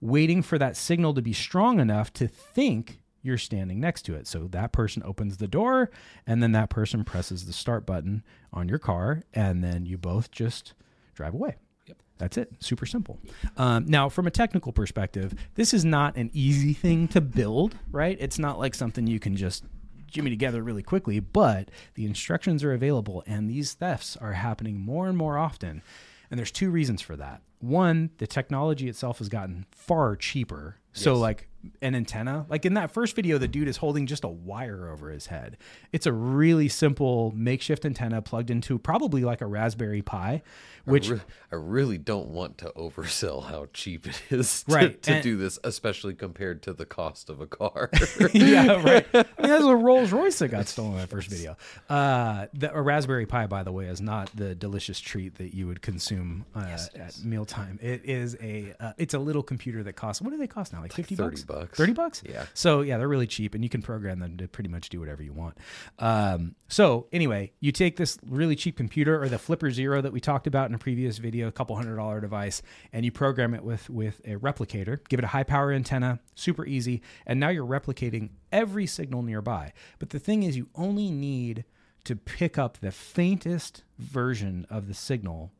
waiting 0.00 0.42
for 0.42 0.58
that 0.58 0.76
signal 0.76 1.14
to 1.14 1.22
be 1.22 1.32
strong 1.32 1.80
enough 1.80 2.12
to 2.14 2.28
think 2.28 3.00
you're 3.22 3.38
standing 3.38 3.80
next 3.80 4.02
to 4.02 4.14
it. 4.14 4.26
So 4.26 4.46
that 4.48 4.72
person 4.72 5.02
opens 5.04 5.36
the 5.36 5.48
door 5.48 5.90
and 6.26 6.42
then 6.42 6.52
that 6.52 6.70
person 6.70 7.04
presses 7.04 7.46
the 7.46 7.52
start 7.52 7.84
button 7.84 8.22
on 8.52 8.68
your 8.68 8.78
car 8.78 9.22
and 9.34 9.64
then 9.64 9.84
you 9.84 9.98
both 9.98 10.30
just 10.30 10.74
drive 11.14 11.34
away. 11.34 11.56
Yep. 11.86 11.96
That's 12.18 12.36
it. 12.36 12.52
Super 12.60 12.86
simple. 12.86 13.18
Um, 13.56 13.86
now, 13.86 14.08
from 14.08 14.26
a 14.26 14.30
technical 14.30 14.72
perspective, 14.72 15.34
this 15.56 15.74
is 15.74 15.84
not 15.84 16.16
an 16.16 16.30
easy 16.32 16.72
thing 16.72 17.08
to 17.08 17.20
build, 17.20 17.76
right? 17.90 18.16
It's 18.20 18.38
not 18.38 18.58
like 18.58 18.74
something 18.74 19.06
you 19.06 19.18
can 19.18 19.34
just 19.36 19.64
jimmy 20.08 20.30
together 20.30 20.62
really 20.62 20.82
quickly, 20.82 21.18
but 21.18 21.70
the 21.94 22.06
instructions 22.06 22.62
are 22.62 22.72
available 22.72 23.24
and 23.26 23.50
these 23.50 23.74
thefts 23.74 24.16
are 24.16 24.32
happening 24.32 24.78
more 24.78 25.08
and 25.08 25.18
more 25.18 25.36
often. 25.36 25.82
And 26.30 26.38
there's 26.38 26.50
two 26.52 26.70
reasons 26.70 27.00
for 27.02 27.16
that. 27.16 27.42
One, 27.60 28.10
the 28.18 28.26
technology 28.26 28.88
itself 28.88 29.18
has 29.18 29.28
gotten 29.28 29.66
far 29.70 30.16
cheaper. 30.16 30.76
So 30.92 31.12
Yes. 31.12 31.20
like 31.20 31.48
an 31.82 31.94
antenna, 31.94 32.46
like 32.48 32.64
in 32.64 32.74
that 32.74 32.90
first 32.90 33.14
video, 33.16 33.38
the 33.38 33.48
dude 33.48 33.68
is 33.68 33.76
holding 33.78 34.06
just 34.06 34.24
a 34.24 34.28
wire 34.28 34.88
over 34.90 35.10
his 35.10 35.26
head. 35.26 35.56
It's 35.92 36.06
a 36.06 36.12
really 36.12 36.68
simple 36.68 37.32
makeshift 37.36 37.84
antenna 37.84 38.22
plugged 38.22 38.50
into 38.50 38.78
probably 38.78 39.24
like 39.24 39.40
a 39.40 39.46
Raspberry 39.46 40.02
Pi, 40.02 40.42
which 40.84 41.08
I, 41.08 41.14
re- 41.14 41.20
I 41.52 41.56
really 41.56 41.98
don't 41.98 42.28
want 42.28 42.58
to 42.58 42.72
oversell 42.76 43.44
how 43.48 43.66
cheap 43.72 44.06
it 44.06 44.20
is 44.30 44.62
to, 44.64 44.74
Right, 44.74 45.02
to 45.02 45.12
and- 45.14 45.22
do 45.22 45.36
this, 45.36 45.58
especially 45.64 46.14
compared 46.14 46.62
to 46.64 46.72
the 46.72 46.86
cost 46.86 47.30
of 47.30 47.40
a 47.40 47.46
car. 47.46 47.90
yeah, 48.32 48.82
right. 48.82 49.06
I 49.14 49.16
mean, 49.18 49.24
that's 49.50 49.64
a 49.64 49.74
Rolls 49.76 50.12
Royce 50.12 50.38
that 50.40 50.48
got 50.48 50.66
stolen 50.68 50.92
in 50.92 50.98
that 50.98 51.08
first 51.08 51.28
video. 51.28 51.56
Uh, 51.88 52.46
the, 52.54 52.74
a 52.74 52.80
Raspberry 52.80 53.26
Pi, 53.26 53.46
by 53.46 53.62
the 53.62 53.72
way, 53.72 53.86
is 53.86 54.00
not 54.00 54.30
the 54.34 54.54
delicious 54.54 55.00
treat 55.00 55.36
that 55.36 55.54
you 55.54 55.66
would 55.66 55.82
consume 55.82 56.44
uh, 56.54 56.78
at 56.94 57.18
mealtime. 57.24 57.78
It 57.82 58.02
is 58.04 58.36
a 58.40 58.74
uh, 58.80 58.92
it's 58.98 59.14
a 59.14 59.18
little 59.18 59.42
computer 59.42 59.82
that 59.82 59.94
costs 59.94 60.22
what 60.22 60.30
do 60.30 60.36
they 60.38 60.46
cost 60.46 60.72
now? 60.72 60.80
Like 60.80 60.92
fifty 60.92 61.14
30 61.16 61.28
bucks? 61.30 61.44
Bucks. 61.60 61.78
Thirty 61.78 61.92
bucks? 61.92 62.22
Yeah. 62.28 62.46
So 62.54 62.80
yeah, 62.80 62.98
they're 62.98 63.08
really 63.08 63.26
cheap, 63.26 63.54
and 63.54 63.64
you 63.64 63.70
can 63.70 63.82
program 63.82 64.18
them 64.18 64.36
to 64.38 64.48
pretty 64.48 64.68
much 64.68 64.88
do 64.88 65.00
whatever 65.00 65.22
you 65.22 65.32
want. 65.32 65.58
Um, 65.98 66.54
so 66.68 67.06
anyway, 67.12 67.52
you 67.60 67.72
take 67.72 67.96
this 67.96 68.18
really 68.28 68.56
cheap 68.56 68.76
computer 68.76 69.20
or 69.20 69.28
the 69.28 69.38
Flipper 69.38 69.70
Zero 69.70 70.00
that 70.00 70.12
we 70.12 70.20
talked 70.20 70.46
about 70.46 70.68
in 70.68 70.74
a 70.74 70.78
previous 70.78 71.18
video, 71.18 71.48
a 71.48 71.52
couple 71.52 71.76
hundred 71.76 71.96
dollar 71.96 72.20
device, 72.20 72.62
and 72.92 73.04
you 73.04 73.12
program 73.12 73.54
it 73.54 73.62
with 73.62 73.88
with 73.90 74.20
a 74.24 74.36
replicator. 74.36 74.98
Give 75.08 75.18
it 75.18 75.24
a 75.24 75.28
high 75.28 75.44
power 75.44 75.72
antenna, 75.72 76.20
super 76.34 76.66
easy, 76.66 77.02
and 77.26 77.40
now 77.40 77.48
you're 77.48 77.66
replicating 77.66 78.30
every 78.52 78.86
signal 78.86 79.22
nearby. 79.22 79.72
But 79.98 80.10
the 80.10 80.18
thing 80.18 80.42
is, 80.42 80.56
you 80.56 80.68
only 80.74 81.10
need 81.10 81.64
to 82.04 82.14
pick 82.14 82.56
up 82.56 82.78
the 82.78 82.92
faintest 82.92 83.82
version 83.98 84.66
of 84.70 84.86
the 84.86 84.94
signal 84.94 85.52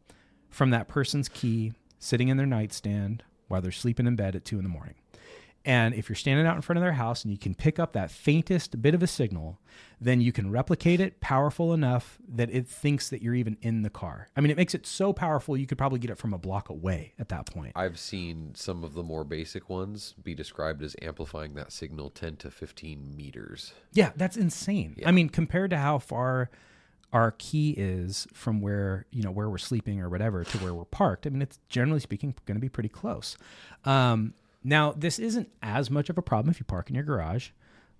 from 0.48 0.70
that 0.70 0.86
person's 0.86 1.28
key 1.28 1.72
sitting 1.98 2.28
in 2.28 2.36
their 2.36 2.46
nightstand 2.46 3.24
while 3.48 3.60
they're 3.60 3.72
sleeping 3.72 4.06
in 4.06 4.16
bed 4.16 4.36
at 4.36 4.44
two 4.44 4.56
in 4.56 4.62
the 4.62 4.68
morning. 4.68 4.94
And 5.66 5.94
if 5.94 6.08
you're 6.08 6.16
standing 6.16 6.46
out 6.46 6.54
in 6.54 6.62
front 6.62 6.78
of 6.78 6.82
their 6.82 6.92
house 6.92 7.24
and 7.24 7.32
you 7.32 7.38
can 7.38 7.52
pick 7.52 7.80
up 7.80 7.92
that 7.94 8.12
faintest 8.12 8.80
bit 8.80 8.94
of 8.94 9.02
a 9.02 9.06
signal, 9.08 9.60
then 10.00 10.20
you 10.20 10.30
can 10.30 10.48
replicate 10.48 11.00
it 11.00 11.20
powerful 11.20 11.74
enough 11.74 12.18
that 12.28 12.48
it 12.50 12.68
thinks 12.68 13.10
that 13.10 13.20
you're 13.20 13.34
even 13.34 13.58
in 13.62 13.82
the 13.82 13.90
car. 13.90 14.28
I 14.36 14.40
mean, 14.40 14.52
it 14.52 14.56
makes 14.56 14.76
it 14.76 14.86
so 14.86 15.12
powerful 15.12 15.56
you 15.56 15.66
could 15.66 15.76
probably 15.76 15.98
get 15.98 16.08
it 16.08 16.18
from 16.18 16.32
a 16.32 16.38
block 16.38 16.68
away 16.68 17.14
at 17.18 17.30
that 17.30 17.46
point. 17.46 17.72
I've 17.74 17.98
seen 17.98 18.52
some 18.54 18.84
of 18.84 18.94
the 18.94 19.02
more 19.02 19.24
basic 19.24 19.68
ones 19.68 20.14
be 20.22 20.36
described 20.36 20.84
as 20.84 20.94
amplifying 21.02 21.54
that 21.54 21.72
signal 21.72 22.10
10 22.10 22.36
to 22.36 22.50
15 22.52 23.16
meters. 23.16 23.72
Yeah, 23.92 24.12
that's 24.14 24.36
insane. 24.36 24.96
I 25.04 25.10
mean, 25.10 25.28
compared 25.28 25.70
to 25.70 25.78
how 25.78 25.98
far 25.98 26.48
our 27.12 27.32
key 27.38 27.70
is 27.70 28.28
from 28.32 28.60
where 28.60 29.06
you 29.10 29.22
know 29.22 29.30
where 29.30 29.48
we're 29.48 29.58
sleeping 29.58 30.00
or 30.00 30.08
whatever 30.08 30.44
to 30.44 30.58
where 30.58 30.74
we're 30.74 30.84
parked. 30.84 31.26
I 31.26 31.30
mean, 31.30 31.42
it's 31.42 31.58
generally 31.68 32.00
speaking 32.00 32.34
going 32.46 32.56
to 32.56 32.60
be 32.60 32.68
pretty 32.68 32.88
close. 32.88 33.36
Um, 33.84 34.34
now, 34.66 34.92
this 34.96 35.20
isn't 35.20 35.48
as 35.62 35.90
much 35.92 36.10
of 36.10 36.18
a 36.18 36.22
problem 36.22 36.50
if 36.50 36.58
you 36.58 36.64
park 36.64 36.88
in 36.88 36.96
your 36.96 37.04
garage, 37.04 37.50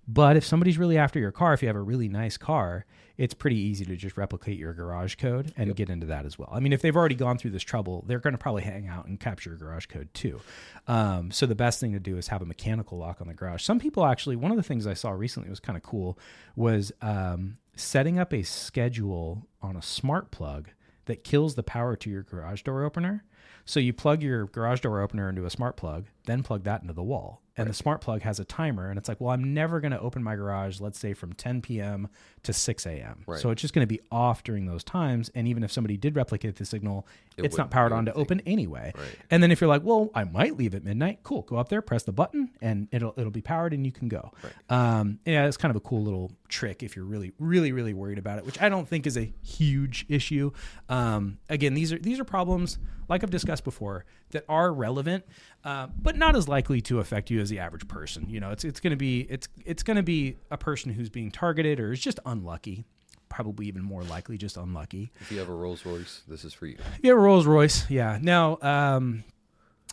but 0.09 0.37
if 0.37 0.45
somebody's 0.45 0.79
really 0.79 0.99
after 0.99 1.21
your 1.21 1.31
car, 1.31 1.55
if 1.55 1.63
you 1.63 1.69
have 1.69 1.77
a 1.77 1.81
really 1.81 2.09
nice 2.09 2.37
car, 2.37 2.87
it's 3.17 3.35
pretty 3.35 3.57
easy 3.57 3.85
to 3.85 3.95
just 3.95 4.17
replicate 4.17 4.59
your 4.59 4.75
garage 4.75 5.15
code 5.15 5.55
and 5.57 5.77
get 5.77 5.89
into 5.89 6.07
that 6.07 6.27
as 6.27 6.37
well. 6.37 6.49
I 6.53 6.59
mean, 6.59 6.73
if 6.73 6.83
they've 6.83 6.97
already 6.97 7.15
gone 7.15 7.39
through 7.39 7.53
this 7.53 7.63
trouble, 7.63 8.05
they're 8.09 8.19
going 8.19 8.35
to 8.35 8.39
probably 8.39 8.63
hang 8.63 8.89
out 8.89 9.07
and 9.07 9.21
capture 9.21 9.51
your 9.51 9.59
garage 9.61 9.87
code 9.87 10.09
too. 10.13 10.41
Um, 10.89 11.31
so 11.31 11.47
the 11.47 11.55
best 11.55 11.79
thing 11.79 11.93
to 11.93 12.01
do 12.01 12.17
is 12.19 12.29
have 12.29 12.43
a 12.43 12.47
mechanical 12.47 12.99
lock 12.99 13.21
on 13.21 13.29
the 13.29 13.35
garage. 13.35 13.63
Some 13.63 13.79
people 13.79 14.05
actually, 14.05 14.35
one 14.35 14.51
of 14.51 14.57
the 14.57 14.65
things 14.65 14.89
I 14.89 14.95
saw 14.95 15.13
recently 15.13 15.49
was 15.49 15.61
kind 15.61 15.77
of 15.77 15.85
cool 15.85 16.19
was 16.57 16.91
um, 17.01 17.59
setting 17.77 18.19
up 18.19 18.35
a 18.35 18.43
schedule 18.43 19.47
on 19.63 19.77
a 19.77 19.83
smart 19.83 20.33
plug 20.33 20.71
that 21.05 21.23
kills 21.23 21.55
the 21.55 21.63
power 21.63 21.95
to 21.95 22.11
your 22.11 22.23
garage 22.23 22.63
door 22.63 22.83
opener. 22.85 23.25
So 23.65 23.81
you 23.81 23.93
plug 23.93 24.23
your 24.23 24.47
garage 24.47 24.81
door 24.81 25.01
opener 25.01 25.29
into 25.29 25.45
a 25.45 25.51
smart 25.51 25.77
plug, 25.77 26.07
then 26.27 26.43
plug 26.43 26.65
that 26.65 26.83
into 26.83 26.93
the 26.93 27.03
wall. 27.03 27.43
And 27.59 27.71
the 27.71 27.75
smart 27.75 28.03
plug 28.03 28.21
has 28.21 28.39
a 28.39 28.45
timer, 28.45 28.91
and 28.91 28.99
it's 28.99 29.09
like, 29.09 29.19
well, 29.19 29.31
I'm 29.31 29.55
never 29.55 29.81
going 29.81 29.93
to 29.93 30.01
open 30.01 30.23
my 30.23 30.37
garage, 30.37 30.79
let's 30.79 30.99
say 30.99 31.15
from 31.15 31.33
10 31.33 31.63
p.m. 31.63 32.09
to 32.43 32.53
6 32.53 32.85
a.m. 32.85 33.23
Right. 33.27 33.41
So 33.41 33.49
it's 33.49 33.63
just 33.63 33.73
going 33.73 33.83
to 33.83 33.89
be 33.89 33.99
off 34.13 34.45
during 34.45 34.67
those 34.67 34.85
times. 34.85 35.31
And 35.35 35.49
even 35.49 35.65
if 35.65 35.73
somebody 35.73 35.97
did 35.97 36.17
replicate 36.17 36.57
the 36.57 36.67
signal, 36.67 37.07
It 37.39 37.47
it's 37.47 37.57
not 37.57 37.71
powered 37.71 37.93
on 37.93 38.05
to 38.07 38.13
open 38.13 38.43
anyway. 38.45 38.93
Right. 38.95 39.09
And 39.31 39.43
then 39.43 39.51
if 39.51 39.63
you're 39.63 39.69
like, 39.69 39.83
well, 39.83 40.11
I 40.15 40.25
might 40.25 40.59
leave 40.59 40.75
at 40.75 40.85
midnight, 40.85 41.21
cool, 41.23 41.43
go 41.43 41.57
up 41.57 41.71
there, 41.71 41.81
press 41.81 42.03
the 42.03 42.13
button, 42.13 42.51
and 42.61 42.89
it'll 42.93 43.15
it'll 43.17 43.31
be 43.31 43.41
powered, 43.41 43.73
and 43.73 43.87
you 43.87 43.93
can 43.93 44.09
go. 44.09 44.33
Um, 44.69 45.21
yeah, 45.25 45.47
it's 45.47 45.57
kind 45.57 45.71
of 45.71 45.77
a 45.77 45.81
cool 45.81 46.03
little 46.03 46.33
trick 46.49 46.83
if 46.83 46.95
you're 46.95 47.07
really, 47.07 47.33
really, 47.39 47.73
really 47.73 47.95
worried 47.95 48.19
about 48.19 48.39
it, 48.39 48.45
which 48.45 48.61
I 48.61 48.69
don't 48.69 48.87
think 48.87 49.07
is 49.07 49.17
a 49.17 49.33
huge 49.43 50.05
issue. 50.11 50.51
Um, 50.91 51.39
again, 51.49 51.73
these 51.73 51.91
are 51.91 51.99
these 51.99 52.21
are 52.21 52.25
problems 52.25 52.79
like 53.09 53.23
I've 53.23 53.31
discussed 53.31 53.65
before 53.65 54.05
that 54.31 54.45
are 54.49 54.73
relevant, 54.73 55.25
uh, 55.67 55.89
but 56.01 56.17
not 56.17 56.37
as 56.37 56.49
likely 56.49 56.81
to 56.81 57.01
affect 57.01 57.29
you 57.29 57.41
as 57.41 57.51
the 57.51 57.59
average 57.59 57.89
person. 57.89 58.31
You 58.31 58.39
know, 58.39 58.53
it's 58.53 58.65
it's 58.65 58.79
going 58.79 58.93
to 58.93 58.97
be 58.97 59.23
it's 59.29 59.49
it's 59.65 59.83
going 59.83 59.97
to 59.97 60.03
be 60.03 60.37
a 60.49 60.57
person 60.57 60.93
who's 60.93 61.11
being 61.11 61.33
targeted 61.33 61.81
or 61.81 61.93
is 61.93 62.01
just 62.01 62.21
unlucky. 62.25 62.85
Probably 63.29 63.67
even 63.67 63.83
more 63.83 64.05
likely, 64.05 64.39
just 64.39 64.57
unlucky. 64.57 65.11
If 65.21 65.33
you 65.33 65.41
have 65.41 65.49
a 65.49 65.55
Rolls 65.55 65.85
Royce, 65.85 66.23
this 66.29 66.45
is 66.45 66.55
for 66.55 66.67
you. 66.67 66.77
If 66.79 67.01
you 67.03 67.11
have 67.11 67.19
a 67.19 67.21
Rolls 67.21 67.47
Royce, 67.47 67.91
yeah. 67.91 68.17
Now, 68.23 68.59
um, 68.63 69.25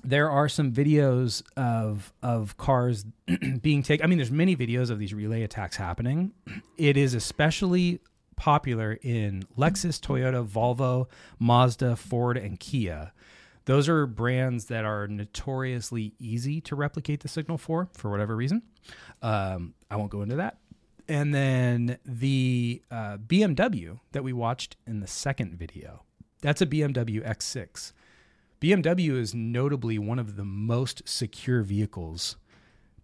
there 0.03 0.29
are 0.29 0.47
some 0.47 0.71
videos 0.71 1.41
of 1.57 2.13
of 2.21 2.55
cars 2.57 3.03
being 3.61 3.81
taken. 3.81 4.03
I 4.03 4.07
mean, 4.07 4.19
there's 4.19 4.29
many 4.29 4.55
videos 4.55 4.91
of 4.91 4.99
these 4.99 5.11
relay 5.11 5.41
attacks 5.41 5.75
happening. 5.75 6.33
It 6.77 6.97
is 6.97 7.13
especially 7.13 7.99
popular 8.35 8.99
in 9.01 9.45
Lexus, 9.57 9.99
Toyota, 9.99 10.45
Volvo, 10.45 11.07
Mazda, 11.39 11.95
Ford, 11.95 12.37
and 12.37 12.59
Kia. 12.59 13.13
Those 13.65 13.87
are 13.87 14.05
brands 14.05 14.65
that 14.65 14.83
are 14.85 15.07
notoriously 15.07 16.13
easy 16.19 16.59
to 16.61 16.75
replicate 16.75 17.21
the 17.21 17.27
signal 17.29 17.57
for, 17.57 17.87
for 17.93 18.11
whatever 18.11 18.35
reason. 18.35 18.61
Um, 19.21 19.73
I 19.89 19.95
won't 19.95 20.11
go 20.11 20.21
into 20.21 20.35
that. 20.35 20.57
and 21.07 21.33
then 21.33 21.97
the 22.05 22.81
uh, 22.91 23.17
BMW 23.17 23.99
that 24.11 24.23
we 24.23 24.33
watched 24.33 24.77
in 24.87 24.99
the 24.99 25.07
second 25.07 25.55
video, 25.55 26.03
that's 26.41 26.61
a 26.61 26.65
BMW 26.65 27.25
X6. 27.27 27.93
BMW 28.61 29.17
is 29.17 29.33
notably 29.35 29.99
one 29.99 30.19
of 30.19 30.35
the 30.37 30.45
most 30.45 31.01
secure 31.05 31.61
vehicles 31.63 32.37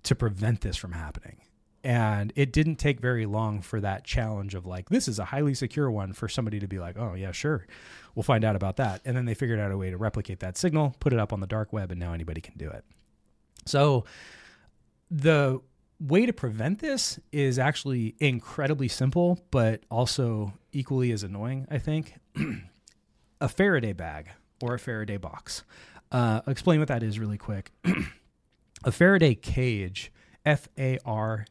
to 0.03 0.16
prevent 0.16 0.62
this 0.62 0.78
from 0.78 0.93
happening. 0.93 1.41
And 1.84 2.34
it 2.36 2.52
didn't 2.52 2.76
take 2.76 3.00
very 3.00 3.26
long 3.26 3.62
for 3.62 3.80
that 3.80 4.04
challenge 4.04 4.54
of 4.54 4.66
like, 4.66 4.90
this 4.90 5.08
is 5.08 5.20
a 5.20 5.26
highly 5.26 5.54
secure 5.54 5.90
one 5.90 6.14
for 6.14 6.28
somebody 6.28 6.60
to 6.60 6.68
be 6.68 6.80
like, 6.80 6.98
oh, 6.98 7.14
yeah, 7.14 7.32
sure, 7.32 7.66
we'll 8.16 8.24
find 8.24 8.44
out 8.44 8.56
about 8.56 8.78
that. 8.78 9.02
And 9.06 9.16
then 9.16 9.26
they 9.26 9.34
figured 9.34 9.60
out 9.60 9.72
a 9.72 9.78
way 9.78 9.90
to 9.90 9.98
replicate 9.98 10.42
that 10.42 10.58
signal, 10.58 10.96
put 11.00 11.14
it 11.14 11.20
up 11.20 11.32
on 11.32 11.40
the 11.40 11.48
dark 11.48 11.72
web, 11.72 11.92
and 11.92 12.00
now 12.00 12.14
anybody 12.14 12.42
can 12.42 12.56
do 12.58 12.70
it. 12.70 12.84
So 13.66 14.06
the 15.10 15.62
way 16.00 16.26
to 16.26 16.34
prevent 16.34 16.80
this 16.80 17.20
is 17.32 17.60
actually 17.60 18.16
incredibly 18.20 18.88
simple, 18.88 19.40
but 19.52 19.84
also 19.90 20.54
equally 20.72 21.12
as 21.12 21.24
annoying, 21.24 21.68
I 21.70 21.78
think. 21.78 22.16
a 23.42 23.50
Faraday 23.50 23.94
bag 23.94 24.30
or 24.62 24.76
a 24.76 24.80
Faraday 24.80 25.18
box. 25.18 25.64
Uh, 26.12 26.42
explain 26.48 26.80
what 26.80 26.88
that 26.88 27.04
is 27.04 27.20
really 27.20 27.38
quick. 27.38 27.72
a 28.84 28.92
Faraday 28.92 29.36
cage, 29.36 30.12
F 30.46 30.68
A 30.78 30.98
R 31.06 31.46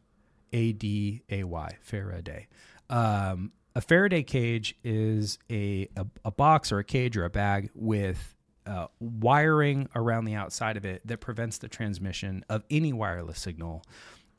A 0.52 0.72
D 0.72 1.22
A 1.30 1.44
Y, 1.44 1.76
Faraday. 1.82 2.48
Um, 2.90 3.52
a 3.74 3.80
Faraday 3.80 4.22
cage 4.22 4.74
is 4.82 5.38
a, 5.50 5.88
a, 5.96 6.06
a 6.24 6.30
box 6.30 6.72
or 6.72 6.78
a 6.78 6.84
cage 6.84 7.16
or 7.16 7.24
a 7.24 7.30
bag 7.30 7.70
with 7.74 8.34
uh, 8.66 8.86
wiring 8.98 9.88
around 9.94 10.24
the 10.24 10.34
outside 10.34 10.76
of 10.76 10.84
it 10.84 11.06
that 11.06 11.18
prevents 11.18 11.58
the 11.58 11.68
transmission 11.68 12.44
of 12.48 12.64
any 12.70 12.92
wireless 12.92 13.40
signal, 13.40 13.82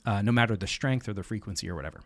uh, 0.04 0.22
no 0.22 0.30
matter 0.30 0.56
the 0.56 0.66
strength 0.66 1.08
or 1.08 1.12
the 1.12 1.22
frequency 1.22 1.68
or 1.68 1.74
whatever. 1.74 2.00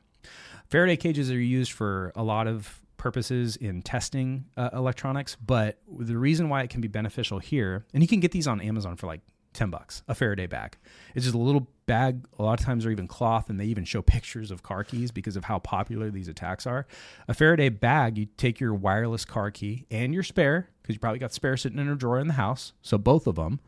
Faraday 0.68 0.96
cages 0.96 1.30
are 1.30 1.38
used 1.38 1.72
for 1.72 2.12
a 2.14 2.22
lot 2.22 2.46
of 2.46 2.80
purposes 2.96 3.56
in 3.56 3.82
testing 3.82 4.46
uh, 4.56 4.70
electronics, 4.72 5.36
but 5.44 5.78
the 5.98 6.16
reason 6.16 6.48
why 6.48 6.62
it 6.62 6.70
can 6.70 6.80
be 6.80 6.88
beneficial 6.88 7.38
here, 7.38 7.84
and 7.92 8.02
you 8.02 8.08
can 8.08 8.20
get 8.20 8.32
these 8.32 8.46
on 8.46 8.60
Amazon 8.60 8.96
for 8.96 9.06
like 9.06 9.20
10 9.54 9.70
bucks, 9.70 10.02
a 10.08 10.14
Faraday 10.14 10.46
bag. 10.46 10.76
It's 11.14 11.24
just 11.24 11.34
a 11.34 11.38
little 11.38 11.68
bag. 11.86 12.26
A 12.38 12.42
lot 12.42 12.60
of 12.60 12.66
times 12.66 12.84
they're 12.84 12.92
even 12.92 13.08
cloth 13.08 13.48
and 13.48 13.58
they 13.58 13.64
even 13.66 13.84
show 13.84 14.02
pictures 14.02 14.50
of 14.50 14.62
car 14.62 14.84
keys 14.84 15.10
because 15.10 15.36
of 15.36 15.44
how 15.44 15.58
popular 15.60 16.10
these 16.10 16.28
attacks 16.28 16.66
are. 16.66 16.86
A 17.28 17.34
Faraday 17.34 17.68
bag, 17.68 18.18
you 18.18 18.26
take 18.36 18.60
your 18.60 18.74
wireless 18.74 19.24
car 19.24 19.50
key 19.50 19.86
and 19.90 20.12
your 20.12 20.22
spare, 20.22 20.68
because 20.82 20.94
you 20.94 21.00
probably 21.00 21.20
got 21.20 21.32
spare 21.32 21.56
sitting 21.56 21.78
in 21.78 21.88
a 21.88 21.96
drawer 21.96 22.18
in 22.18 22.26
the 22.26 22.34
house. 22.34 22.72
So 22.82 22.98
both 22.98 23.26
of 23.26 23.36
them, 23.36 23.60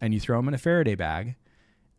and 0.00 0.14
you 0.14 0.20
throw 0.20 0.38
them 0.38 0.48
in 0.48 0.54
a 0.54 0.58
Faraday 0.58 0.94
bag. 0.94 1.36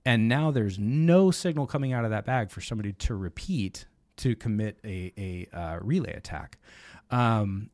And 0.05 0.27
now 0.27 0.51
there's 0.51 0.77
no 0.79 1.31
signal 1.31 1.67
coming 1.67 1.93
out 1.93 2.03
of 2.03 2.11
that 2.11 2.25
bag 2.25 2.51
for 2.51 2.59
somebody 2.59 2.93
to 2.93 3.15
repeat 3.15 3.85
to 4.17 4.35
commit 4.35 4.77
a, 4.83 5.13
a 5.17 5.57
uh, 5.57 5.79
relay 5.81 6.13
attack. 6.13 6.57
Um, 7.09 7.69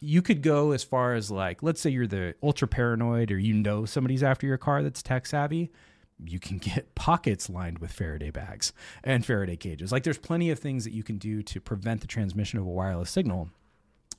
you 0.00 0.22
could 0.22 0.42
go 0.42 0.72
as 0.72 0.82
far 0.82 1.14
as 1.14 1.30
like, 1.30 1.62
let's 1.62 1.80
say 1.80 1.90
you're 1.90 2.06
the 2.06 2.34
ultra 2.42 2.66
paranoid 2.66 3.30
or 3.30 3.38
you 3.38 3.54
know 3.54 3.84
somebody's 3.84 4.22
after 4.22 4.46
your 4.46 4.58
car 4.58 4.82
that's 4.82 5.02
tech 5.02 5.26
savvy. 5.26 5.70
You 6.24 6.38
can 6.38 6.58
get 6.58 6.94
pockets 6.94 7.48
lined 7.48 7.78
with 7.78 7.92
Faraday 7.92 8.30
bags 8.30 8.72
and 9.04 9.24
Faraday 9.24 9.56
cages. 9.56 9.92
Like, 9.92 10.02
there's 10.02 10.18
plenty 10.18 10.50
of 10.50 10.58
things 10.58 10.84
that 10.84 10.92
you 10.92 11.02
can 11.02 11.18
do 11.18 11.42
to 11.44 11.60
prevent 11.60 12.00
the 12.00 12.06
transmission 12.06 12.58
of 12.58 12.66
a 12.66 12.70
wireless 12.70 13.10
signal 13.10 13.50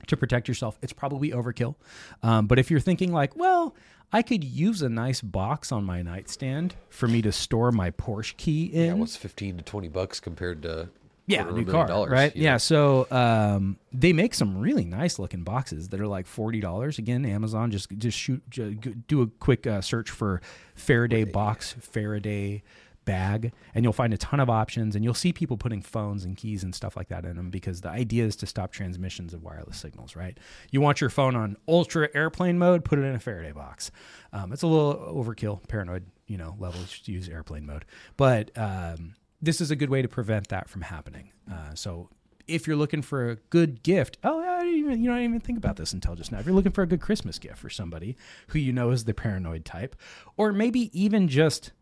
to 0.06 0.16
protect 0.16 0.48
yourself. 0.48 0.78
It's 0.82 0.92
probably 0.92 1.30
overkill. 1.30 1.76
Um, 2.22 2.46
but 2.46 2.58
if 2.58 2.70
you're 2.70 2.80
thinking, 2.80 3.12
like, 3.12 3.36
well, 3.36 3.74
I 4.12 4.22
could 4.22 4.44
use 4.44 4.82
a 4.82 4.88
nice 4.88 5.20
box 5.20 5.72
on 5.72 5.84
my 5.84 6.02
nightstand 6.02 6.74
for 6.90 7.08
me 7.08 7.22
to 7.22 7.32
store 7.32 7.72
my 7.72 7.90
Porsche 7.92 8.36
key 8.36 8.66
in. 8.66 8.86
Yeah, 8.86 8.92
what's 8.94 9.16
fifteen 9.16 9.56
to 9.56 9.62
twenty 9.62 9.88
bucks 9.88 10.20
compared 10.20 10.62
to 10.62 10.88
yeah, 11.26 11.48
a 11.48 11.52
new 11.52 11.64
car, 11.64 11.86
dollars, 11.86 12.10
right? 12.10 12.34
Yeah. 12.34 12.52
know? 12.52 12.58
So 12.58 13.06
um, 13.10 13.78
they 13.92 14.12
make 14.12 14.34
some 14.34 14.58
really 14.58 14.84
nice 14.84 15.18
looking 15.18 15.44
boxes 15.44 15.88
that 15.90 16.00
are 16.00 16.06
like 16.06 16.26
forty 16.26 16.60
dollars. 16.60 16.98
Again, 16.98 17.24
Amazon 17.24 17.70
just 17.70 17.90
just 17.96 18.18
shoot 18.18 18.42
ju- 18.50 18.74
g- 18.74 18.94
do 19.06 19.22
a 19.22 19.26
quick 19.26 19.66
uh, 19.66 19.80
search 19.80 20.10
for 20.10 20.40
Faraday 20.74 21.24
box, 21.24 21.74
Faraday 21.80 22.62
bag, 23.04 23.52
and 23.74 23.84
you'll 23.84 23.92
find 23.92 24.12
a 24.14 24.16
ton 24.16 24.40
of 24.40 24.48
options. 24.50 24.94
And 24.94 25.04
you'll 25.04 25.14
see 25.14 25.32
people 25.32 25.56
putting 25.56 25.82
phones 25.82 26.24
and 26.24 26.36
keys 26.36 26.62
and 26.64 26.74
stuff 26.74 26.96
like 26.96 27.08
that 27.08 27.24
in 27.24 27.36
them 27.36 27.50
because 27.50 27.80
the 27.80 27.88
idea 27.88 28.24
is 28.24 28.36
to 28.36 28.46
stop 28.46 28.72
transmissions 28.72 29.32
of 29.32 29.42
wireless 29.42 29.76
signals. 29.76 30.16
Right? 30.16 30.38
You 30.70 30.80
want 30.80 31.00
your 31.00 31.10
phone 31.10 31.36
on 31.36 31.56
ultra 31.68 32.08
airplane 32.14 32.58
mode? 32.58 32.84
Put 32.84 32.98
it 32.98 33.02
in 33.02 33.14
a 33.14 33.20
Faraday 33.20 33.52
box. 33.52 33.90
Um, 34.32 34.52
it's 34.52 34.62
a 34.62 34.66
little 34.66 34.94
overkill, 34.94 35.66
paranoid, 35.68 36.06
you 36.26 36.36
know, 36.36 36.56
level. 36.58 36.80
Use 37.04 37.28
airplane 37.28 37.66
mode, 37.66 37.84
but 38.16 38.50
um, 38.56 39.14
this 39.42 39.60
is 39.60 39.70
a 39.70 39.76
good 39.76 39.90
way 39.90 40.00
to 40.00 40.08
prevent 40.08 40.48
that 40.48 40.68
from 40.68 40.82
happening. 40.82 41.32
Uh, 41.50 41.74
so 41.74 42.08
if 42.46 42.66
you're 42.66 42.76
looking 42.76 43.02
for 43.02 43.30
a 43.30 43.36
good 43.50 43.82
gift, 43.82 44.16
oh, 44.24 44.40
I 44.40 44.60
didn't 44.60 44.78
even, 44.78 45.02
you 45.02 45.10
know, 45.10 45.14
I 45.14 45.18
didn't 45.18 45.34
even 45.34 45.40
think 45.40 45.58
about 45.58 45.76
this 45.76 45.92
until 45.92 46.14
just 46.14 46.32
now. 46.32 46.38
If 46.38 46.46
you're 46.46 46.54
looking 46.54 46.72
for 46.72 46.82
a 46.82 46.86
good 46.86 47.00
Christmas 47.00 47.38
gift 47.38 47.58
for 47.58 47.68
somebody 47.68 48.16
who 48.48 48.58
you 48.58 48.72
know 48.72 48.90
is 48.90 49.04
the 49.04 49.14
paranoid 49.14 49.64
type, 49.64 49.96
or 50.36 50.52
maybe 50.52 50.90
even 50.98 51.28
just 51.28 51.72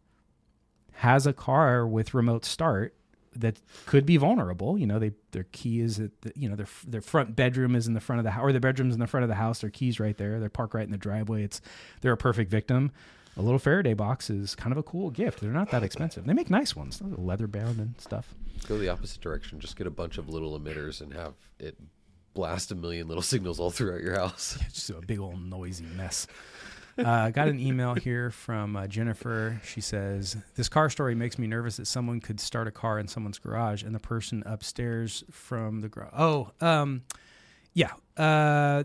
has 0.94 1.26
a 1.26 1.32
car 1.32 1.86
with 1.86 2.14
remote 2.14 2.44
start 2.44 2.94
that 3.34 3.61
could 3.86 4.04
be 4.04 4.16
vulnerable. 4.16 4.76
You 4.76 4.86
know, 4.86 4.98
they 4.98 5.12
their 5.30 5.46
key 5.52 5.80
is 5.80 6.00
at 6.00 6.11
the, 6.22 6.32
you 6.34 6.48
know 6.48 6.56
their 6.56 6.66
their 6.86 7.00
front 7.00 7.36
bedroom 7.36 7.74
is 7.74 7.86
in 7.86 7.94
the 7.94 8.00
front 8.00 8.18
of 8.18 8.24
the 8.24 8.32
house, 8.32 8.42
or 8.42 8.52
the 8.52 8.61
bedroom's 8.61 8.94
in 8.94 9.00
the 9.00 9.06
front 9.06 9.22
of 9.22 9.28
the 9.28 9.36
house. 9.36 9.61
Their 9.61 9.70
keys 9.70 10.00
right 10.00 10.16
there. 10.16 10.40
They're 10.40 10.48
parked 10.48 10.74
right 10.74 10.84
in 10.84 10.90
the 10.90 10.98
driveway. 10.98 11.44
It's 11.44 11.61
they're 12.00 12.12
a 12.12 12.16
perfect 12.16 12.50
victim. 12.50 12.90
A 13.41 13.43
little 13.43 13.59
Faraday 13.59 13.95
box 13.95 14.28
is 14.28 14.55
kind 14.55 14.70
of 14.70 14.76
a 14.76 14.82
cool 14.82 15.09
gift. 15.09 15.41
They're 15.41 15.51
not 15.51 15.70
that 15.70 15.82
expensive. 15.82 16.26
They 16.26 16.34
make 16.34 16.51
nice 16.51 16.76
ones, 16.76 17.01
leather 17.03 17.47
bound 17.47 17.78
and 17.78 17.99
stuff. 17.99 18.34
Go 18.68 18.76
the 18.76 18.91
opposite 18.91 19.22
direction. 19.22 19.59
Just 19.61 19.76
get 19.76 19.86
a 19.86 19.91
bunch 19.91 20.18
of 20.18 20.28
little 20.28 20.61
emitters 20.61 21.01
and 21.01 21.11
have 21.14 21.32
it 21.59 21.74
blast 22.34 22.70
a 22.70 22.74
million 22.74 23.09
little 23.09 23.22
signals 23.22 23.59
all 23.59 23.70
throughout 23.70 24.03
your 24.03 24.14
house. 24.14 24.59
It's 24.66 24.74
just 24.74 24.91
a 24.91 25.01
big 25.07 25.20
old 25.20 25.43
noisy 25.43 25.86
mess. 25.97 26.26
Uh, 26.99 27.09
I 27.09 27.30
got 27.30 27.49
an 27.49 27.59
email 27.59 27.95
here 27.95 28.30
from 28.30 28.76
uh, 28.76 28.86
Jennifer. 28.86 29.59
She 29.64 29.80
says, 29.80 30.36
This 30.57 30.68
car 30.68 30.91
story 30.91 31.14
makes 31.14 31.38
me 31.38 31.47
nervous 31.47 31.78
that 31.78 31.86
someone 31.86 32.20
could 32.20 32.41
start 32.41 32.68
a 32.68 32.70
car 32.70 32.99
in 32.99 33.09
someone's 33.09 33.38
garage 33.38 33.82
and 33.82 33.95
the 33.95 34.01
person 34.01 34.43
upstairs 34.45 35.24
from 35.30 35.80
the 35.80 35.88
garage. 35.88 36.12
Oh, 36.14 36.51
um, 36.61 37.05
yeah. 37.72 37.93
Uh, 38.18 38.84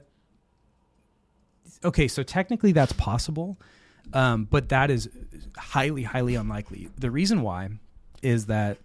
okay, 1.83 2.07
so 2.07 2.23
technically 2.23 2.71
that's 2.71 2.93
possible, 2.93 3.59
um, 4.13 4.45
but 4.45 4.69
that 4.69 4.91
is 4.91 5.09
highly, 5.57 6.03
highly 6.03 6.35
unlikely. 6.35 6.89
The 6.97 7.11
reason 7.11 7.41
why 7.41 7.69
is 8.21 8.47
that 8.47 8.77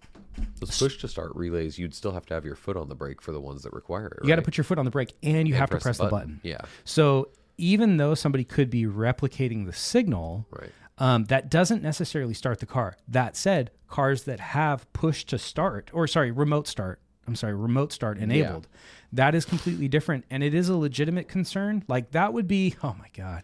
Those 0.59 0.77
push 0.77 0.97
to 0.99 1.07
start 1.07 1.35
relays, 1.35 1.77
you'd 1.77 1.93
still 1.93 2.11
have 2.11 2.25
to 2.27 2.33
have 2.33 2.45
your 2.45 2.55
foot 2.55 2.77
on 2.77 2.89
the 2.89 2.95
brake 2.95 3.21
for 3.21 3.31
the 3.31 3.39
ones 3.39 3.63
that 3.63 3.73
require 3.73 4.07
it. 4.07 4.19
you 4.23 4.29
got 4.29 4.35
to 4.37 4.41
put 4.41 4.57
your 4.57 4.63
foot 4.63 4.77
on 4.77 4.85
the 4.85 4.91
brake 4.91 5.13
and 5.23 5.47
you 5.47 5.53
And 5.53 5.59
have 5.59 5.69
to 5.71 5.77
press 5.77 5.97
the 5.97 6.07
button. 6.07 6.39
Yeah, 6.43 6.61
So 6.83 7.29
even 7.57 7.97
though 7.97 8.15
somebody 8.15 8.43
could 8.43 8.69
be 8.69 8.85
replicating 8.85 9.65
the 9.65 9.73
signal, 9.73 10.47
right. 10.51 10.71
um, 10.97 11.25
that 11.25 11.49
doesn't 11.49 11.83
necessarily 11.83 12.33
start 12.33 12.59
the 12.59 12.65
car. 12.65 12.97
That 13.07 13.35
said, 13.35 13.71
cars 13.87 14.23
that 14.23 14.39
have 14.39 14.91
push 14.93 15.25
to 15.25 15.37
start, 15.37 15.91
or 15.93 16.07
sorry, 16.07 16.31
remote 16.31 16.67
start, 16.67 16.99
I'm 17.27 17.35
sorry, 17.35 17.53
remote 17.53 17.91
start 17.91 18.17
enabled, 18.17 18.67
that 19.13 19.35
is 19.35 19.45
completely 19.45 19.87
different. 19.87 20.25
And 20.31 20.43
it 20.43 20.53
is 20.53 20.69
a 20.69 20.75
legitimate 20.75 21.27
concern. 21.27 21.83
Like 21.87 22.11
that 22.11 22.33
would 22.33 22.47
be, 22.47 22.75
oh 22.83 22.95
my 22.97 23.09
God, 23.15 23.43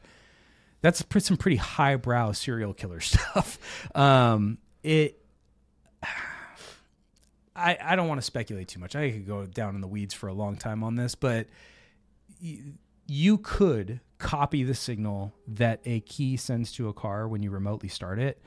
that's 0.81 1.03
some 1.19 1.37
pretty 1.37 1.57
highbrow 1.57 2.31
serial 2.31 2.73
killer 2.73 2.99
stuff. 3.01 3.57
Um, 3.95 4.57
it, 4.83 5.21
I, 7.55 7.77
I 7.81 7.95
don't 7.95 8.07
want 8.07 8.19
to 8.19 8.25
speculate 8.25 8.67
too 8.67 8.79
much. 8.79 8.95
I 8.95 9.11
could 9.11 9.27
go 9.27 9.45
down 9.45 9.75
in 9.75 9.81
the 9.81 9.87
weeds 9.87 10.13
for 10.13 10.27
a 10.27 10.33
long 10.33 10.55
time 10.57 10.83
on 10.83 10.95
this, 10.95 11.15
but 11.15 11.47
y- 12.41 12.59
you 13.07 13.37
could 13.39 13.99
copy 14.19 14.63
the 14.63 14.75
signal 14.75 15.33
that 15.47 15.81
a 15.85 16.01
key 16.01 16.37
sends 16.37 16.71
to 16.73 16.87
a 16.87 16.93
car 16.93 17.27
when 17.27 17.41
you 17.41 17.49
remotely 17.49 17.89
start 17.89 18.19
it. 18.19 18.41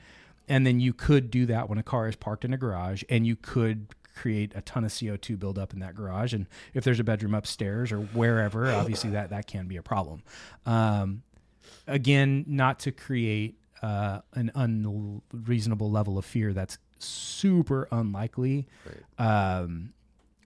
And 0.47 0.65
then 0.65 0.79
you 0.79 0.93
could 0.93 1.29
do 1.29 1.45
that 1.47 1.69
when 1.69 1.77
a 1.77 1.83
car 1.83 2.07
is 2.07 2.15
parked 2.15 2.43
in 2.45 2.53
a 2.53 2.57
garage, 2.57 3.03
and 3.09 3.25
you 3.25 3.35
could 3.35 3.87
create 4.15 4.51
a 4.55 4.61
ton 4.61 4.83
of 4.83 4.91
CO2 4.91 5.39
buildup 5.39 5.73
in 5.73 5.79
that 5.79 5.95
garage. 5.95 6.33
And 6.33 6.47
if 6.73 6.83
there's 6.83 6.99
a 6.99 7.03
bedroom 7.03 7.33
upstairs 7.33 7.91
or 7.91 7.99
wherever, 7.99 8.69
obviously 8.71 9.11
that, 9.11 9.29
that 9.29 9.47
can 9.47 9.67
be 9.67 9.77
a 9.77 9.81
problem. 9.83 10.23
Um, 10.65 11.23
again, 11.91 12.45
not 12.47 12.79
to 12.79 12.91
create 12.91 13.57
uh, 13.81 14.21
an 14.33 14.51
unreasonable 14.55 15.91
level 15.91 16.17
of 16.17 16.25
fear 16.25 16.53
that's 16.53 16.77
super 16.99 17.87
unlikely. 17.91 18.67
Um, 19.17 19.93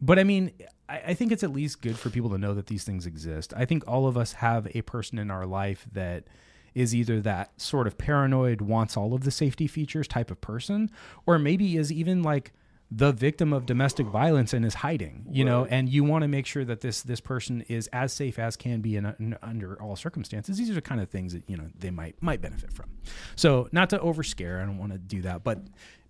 but 0.02 0.20
I 0.20 0.24
mean, 0.24 0.52
I, 0.88 1.02
I 1.08 1.14
think 1.14 1.32
it's 1.32 1.43
at 1.43 1.52
least 1.52 1.82
good 1.82 1.98
for 1.98 2.10
people 2.10 2.30
to 2.32 2.38
know 2.38 2.54
that 2.54 2.68
these 2.68 2.84
things 2.84 3.06
exist. 3.06 3.54
I 3.56 3.66
think 3.66 3.84
all 3.88 4.08
of 4.08 4.18
us 4.18 4.34
have 4.34 4.68
a 4.76 4.82
person 4.84 5.20
in 5.20 5.32
our 5.32 5.46
life 5.46 5.86
that 5.91 6.26
is 6.74 6.93
either 6.93 7.22
that 7.22 7.60
sort 7.60 7.88
of 7.88 7.98
paranoid, 7.98 8.62
wants 8.62 8.98
all 8.98 9.14
of 9.14 9.24
the 9.24 9.32
safety 9.32 9.68
features 9.68 10.08
type 10.08 10.30
of 10.30 10.41
person, 10.41 10.91
or 11.26 11.39
maybe 11.39 11.78
is 11.78 11.91
even 11.91 12.22
like 12.22 12.52
the 12.92 13.12
victim 13.12 13.52
of 13.52 13.66
domestic 13.66 14.06
violence 14.06 14.54
and 14.54 14.64
is 14.64 14.76
hiding, 14.76 15.26
you 15.30 15.44
know, 15.44 15.66
and 15.66 15.90
you 15.90 16.04
want 16.04 16.22
to 16.22 16.28
make 16.28 16.46
sure 16.46 16.64
that 16.66 16.82
this 16.82 17.02
this 17.02 17.20
person 17.20 17.62
is 17.68 17.88
as 17.92 18.14
safe 18.14 18.38
as 18.38 18.56
can 18.56 18.82
be 18.82 18.96
in, 18.96 19.06
in 19.20 19.38
under 19.42 19.82
all 19.82 19.96
circumstances. 19.96 20.58
These 20.58 20.70
are 20.70 20.76
the 20.76 20.82
kind 20.82 21.02
of 21.02 21.10
things 21.10 21.34
that 21.34 21.44
you 21.48 21.58
know 21.58 21.68
they 21.78 21.90
might 21.90 22.22
might 22.22 22.42
benefit 22.42 22.72
from. 22.72 22.92
So, 23.36 23.68
not 23.72 23.90
to 23.90 23.98
overscare, 23.98 24.62
I 24.62 24.66
don't 24.66 24.78
want 24.78 24.92
to 24.92 25.00
do 25.00 25.22
that, 25.24 25.44
but 25.44 25.60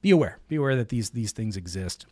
be 0.02 0.12
aware, 0.12 0.40
be 0.50 0.58
aware 0.58 0.76
that 0.76 0.90
these 0.90 1.12
these 1.12 1.32
things 1.32 1.56
exist. 1.58 2.06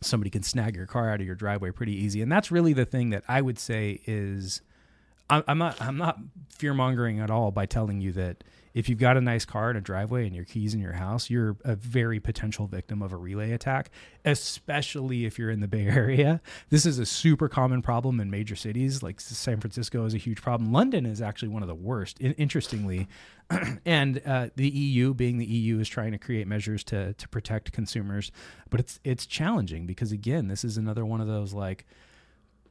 somebody 0.00 0.30
can 0.30 0.42
snag 0.42 0.76
your 0.76 0.86
car 0.86 1.10
out 1.10 1.20
of 1.20 1.26
your 1.26 1.34
driveway 1.34 1.70
pretty 1.70 1.94
easy. 1.94 2.20
And 2.22 2.30
that's 2.30 2.50
really 2.50 2.72
the 2.72 2.84
thing 2.84 3.10
that 3.10 3.24
I 3.26 3.40
would 3.40 3.58
say 3.58 4.00
is 4.06 4.60
I'm 5.30 5.58
not 5.58 5.80
I'm 5.80 5.96
not 5.96 6.18
fear 6.50 6.74
mongering 6.74 7.20
at 7.20 7.30
all 7.30 7.50
by 7.50 7.66
telling 7.66 8.00
you 8.00 8.12
that 8.12 8.44
if 8.74 8.88
you've 8.88 8.98
got 8.98 9.16
a 9.16 9.20
nice 9.20 9.44
car 9.44 9.70
in 9.70 9.76
a 9.76 9.80
driveway 9.80 10.26
and 10.26 10.34
your 10.34 10.44
keys 10.44 10.74
in 10.74 10.80
your 10.80 10.94
house, 10.94 11.30
you're 11.30 11.56
a 11.64 11.76
very 11.76 12.18
potential 12.18 12.66
victim 12.66 13.02
of 13.02 13.12
a 13.12 13.16
relay 13.16 13.52
attack, 13.52 13.90
especially 14.24 15.24
if 15.24 15.38
you're 15.38 15.50
in 15.50 15.60
the 15.60 15.68
Bay 15.68 15.86
Area. 15.88 16.40
This 16.70 16.84
is 16.84 16.98
a 16.98 17.06
super 17.06 17.48
common 17.48 17.82
problem 17.82 18.18
in 18.18 18.30
major 18.30 18.56
cities. 18.56 19.02
Like 19.02 19.20
San 19.20 19.60
Francisco 19.60 20.04
is 20.04 20.12
a 20.12 20.18
huge 20.18 20.42
problem. 20.42 20.72
London 20.72 21.06
is 21.06 21.22
actually 21.22 21.48
one 21.48 21.62
of 21.62 21.68
the 21.68 21.74
worst, 21.74 22.20
interestingly. 22.20 23.06
and 23.86 24.20
uh, 24.26 24.48
the 24.56 24.68
EU, 24.68 25.14
being 25.14 25.38
the 25.38 25.46
EU, 25.46 25.78
is 25.78 25.88
trying 25.88 26.12
to 26.12 26.18
create 26.18 26.48
measures 26.48 26.82
to 26.84 27.12
to 27.14 27.28
protect 27.28 27.72
consumers, 27.72 28.32
but 28.70 28.80
it's 28.80 28.98
it's 29.04 29.26
challenging 29.26 29.86
because 29.86 30.12
again, 30.12 30.48
this 30.48 30.64
is 30.64 30.76
another 30.76 31.04
one 31.04 31.20
of 31.20 31.26
those 31.26 31.52
like 31.52 31.86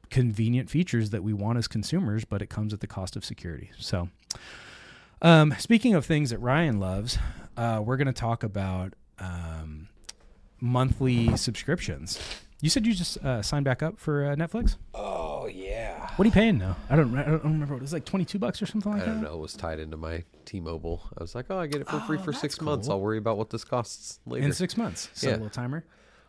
convenient 0.10 0.70
features 0.70 1.12
that 1.12 1.24
we 1.24 1.34
want 1.34 1.58
as 1.58 1.68
consumers, 1.68 2.26
but 2.26 2.42
it 2.42 2.50
comes 2.50 2.74
at 2.74 2.82
the 2.82 2.88
cost 2.88 3.16
of 3.16 3.24
security. 3.24 3.72
So, 3.80 4.10
um, 5.24 5.54
speaking 5.58 5.96
of 5.96 6.06
things 6.06 6.30
that 6.30 6.38
Ryan 6.40 6.80
loves, 6.80 7.18
uh, 7.58 7.82
we're 7.84 7.98
going 7.98 8.08
to 8.08 8.14
talk 8.14 8.44
about 8.44 8.94
um, 9.20 9.88
monthly 10.60 11.36
subscriptions. 11.38 12.20
You 12.62 12.70
said 12.70 12.86
you 12.86 12.94
just 12.94 13.18
uh, 13.18 13.42
signed 13.42 13.66
back 13.66 13.84
up 13.84 14.00
for 14.00 14.26
uh, 14.26 14.36
Netflix. 14.36 14.78
Oh 14.94 15.48
yeah. 15.48 16.12
What 16.16 16.24
are 16.24 16.28
you 16.28 16.32
paying 16.32 16.58
now? 16.58 16.78
I 16.90 16.96
don't. 16.96 17.14
I 17.18 17.24
don't 17.26 17.44
remember. 17.44 17.76
It 17.76 17.82
was 17.82 17.92
like 17.92 18.06
twenty 18.06 18.24
two 18.24 18.40
bucks 18.40 18.62
or 18.62 18.66
something 18.66 18.90
like 18.90 19.02
that. 19.02 19.10
I 19.10 19.12
don't 19.14 19.22
know. 19.22 19.34
It 19.34 19.40
was 19.42 19.54
tied 19.54 19.80
into 19.80 19.98
my 19.98 20.24
T-Mobile. 20.46 21.02
I 21.18 21.22
was 21.22 21.36
like, 21.36 21.48
oh, 21.50 21.58
I 21.58 21.68
get 21.68 21.82
it 21.82 21.90
for 21.90 22.00
free 22.02 22.18
Oh, 22.18 22.24
for 22.24 22.32
six 22.32 22.62
months. 22.62 22.88
I'll 22.88 23.02
worry 23.02 23.18
about 23.18 23.38
what 23.38 23.50
this 23.50 23.66
costs 23.66 24.20
later. 24.26 24.46
In 24.46 24.54
six 24.54 24.78
months. 24.78 25.10
So 25.14 25.28
Yeah. 25.28 25.34
a 25.34 25.36
little 25.36 25.50
timer. 25.50 25.84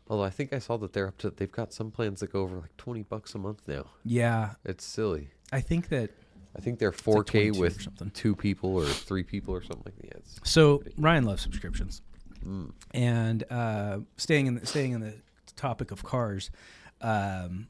Although 0.09 0.25
I 0.25 0.31
think 0.31 0.53
I 0.53 0.59
saw 0.59 0.77
that 0.79 0.93
they're 0.93 1.07
up 1.07 1.19
to. 1.19 1.31
They've 1.31 1.51
got 1.51 1.73
some 1.73 1.93
plans 1.93 2.19
that 2.19 2.33
go 2.33 2.41
over 2.43 2.57
like 2.57 2.77
twenty 2.77 3.05
bucks 3.05 3.35
a 3.37 3.39
month 3.39 3.63
now. 3.69 3.85
Yeah, 4.05 4.55
It's 4.65 4.85
silly. 4.85 5.29
I 5.53 5.61
think 5.61 5.89
that. 5.91 6.11
I 6.57 6.61
think 6.61 6.79
they're 6.79 6.93
4K 6.93 7.27
22 7.27 7.59
or 7.59 7.61
with 7.61 7.83
something. 7.83 8.11
two 8.11 8.37
people 8.37 8.77
or 8.77 8.87
three 8.87 9.23
people 9.25 9.55
or 9.55 9.63
something 9.63 9.83
like 9.87 9.97
that. 9.97 10.19
It's, 10.19 10.41
So 10.45 10.83
Ryan 10.97 11.25
loves 11.25 11.43
subscriptions, 11.43 12.03
and 12.93 13.45
uh, 13.51 14.01
staying 14.17 14.47
in 14.47 14.55
the, 14.57 14.67
staying 14.67 14.93
in 14.93 15.01
the 15.01 15.15
topic 15.57 15.91
of 15.91 16.03
cars, 16.05 16.51
um, 17.01 17.69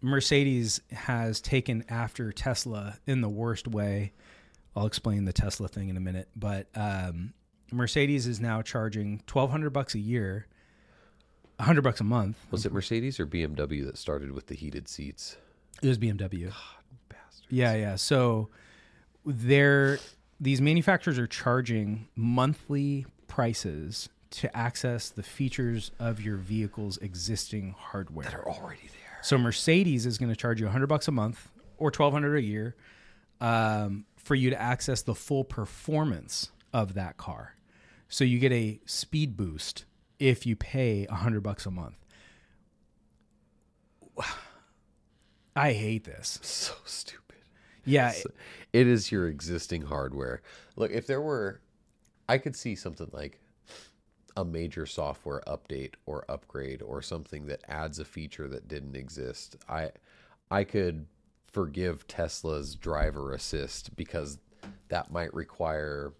Mercedes 0.00 0.80
has 0.92 1.40
taken 1.40 1.84
after 1.88 2.32
Tesla 2.32 2.98
in 3.06 3.20
the 3.20 3.28
worst 3.28 3.68
way. 3.68 4.12
I'll 4.76 4.86
explain 4.86 5.24
the 5.24 5.32
Tesla 5.32 5.68
thing 5.68 5.88
in 5.88 5.96
a 5.96 6.00
minute, 6.00 6.28
but 6.34 6.66
um, 6.74 7.32
Mercedes 7.70 8.26
is 8.26 8.40
now 8.40 8.62
charging 8.62 9.22
twelve 9.26 9.50
hundred 9.50 9.70
bucks 9.70 9.94
a 9.94 9.98
year, 10.00 10.46
hundred 11.60 11.82
bucks 11.82 12.00
a 12.00 12.04
month. 12.04 12.36
was 12.50 12.66
it 12.66 12.72
Mercedes 12.72 13.20
or 13.20 13.26
BMW 13.26 13.84
that 13.86 13.96
started 13.96 14.32
with 14.32 14.46
the 14.48 14.54
heated 14.54 14.88
seats? 14.88 15.36
It 15.82 15.88
was 15.88 15.98
BMW. 15.98 16.46
Bastard. 16.46 16.54
Yeah, 17.54 17.74
yeah. 17.74 17.96
So 17.96 18.48
they're 19.24 19.98
these 20.40 20.60
manufacturers 20.60 21.18
are 21.18 21.26
charging 21.28 22.08
monthly 22.16 23.06
prices 23.28 24.08
to 24.30 24.54
access 24.56 25.10
the 25.10 25.22
features 25.22 25.92
of 26.00 26.20
your 26.20 26.36
vehicle's 26.36 26.98
existing 26.98 27.74
hardware. 27.78 28.24
that 28.24 28.34
are 28.34 28.48
already 28.48 28.88
there. 28.88 29.18
So 29.22 29.38
Mercedes 29.38 30.04
is 30.04 30.18
going 30.18 30.30
to 30.30 30.36
charge 30.36 30.58
you 30.58 30.66
100 30.66 30.88
bucks 30.88 31.06
a 31.06 31.12
month 31.12 31.50
or 31.78 31.86
1200 31.86 32.36
a 32.36 32.42
year 32.42 32.74
um, 33.40 34.04
for 34.16 34.34
you 34.34 34.50
to 34.50 34.60
access 34.60 35.02
the 35.02 35.14
full 35.14 35.44
performance 35.44 36.50
of 36.72 36.94
that 36.94 37.16
car. 37.16 37.54
So 38.08 38.24
you 38.24 38.40
get 38.40 38.50
a 38.52 38.80
speed 38.86 39.36
boost 39.36 39.84
if 40.18 40.44
you 40.44 40.56
pay 40.56 41.06
100 41.08 41.40
bucks 41.40 41.64
a 41.66 41.70
month. 41.70 41.96
I 45.56 45.72
hate 45.72 46.02
this. 46.02 46.40
So 46.42 46.74
stupid. 46.84 47.23
Yeah, 47.84 48.10
So 48.10 48.30
it 48.72 48.86
is 48.86 49.12
your 49.12 49.28
existing 49.28 49.82
hardware. 49.82 50.42
Look, 50.76 50.90
if 50.90 51.06
there 51.06 51.20
were, 51.20 51.60
I 52.28 52.38
could 52.38 52.56
see 52.56 52.74
something 52.74 53.08
like 53.12 53.40
a 54.36 54.44
major 54.44 54.86
software 54.86 55.42
update 55.46 55.94
or 56.06 56.24
upgrade 56.28 56.82
or 56.82 57.02
something 57.02 57.46
that 57.46 57.62
adds 57.68 57.98
a 57.98 58.04
feature 58.04 58.48
that 58.48 58.66
didn't 58.68 58.96
exist. 58.96 59.56
I, 59.68 59.90
I 60.50 60.64
could 60.64 61.06
forgive 61.52 62.06
Tesla's 62.08 62.74
driver 62.74 63.32
assist 63.32 63.94
because 63.94 64.38
that 64.88 65.12
might 65.12 65.32
require 65.32 66.12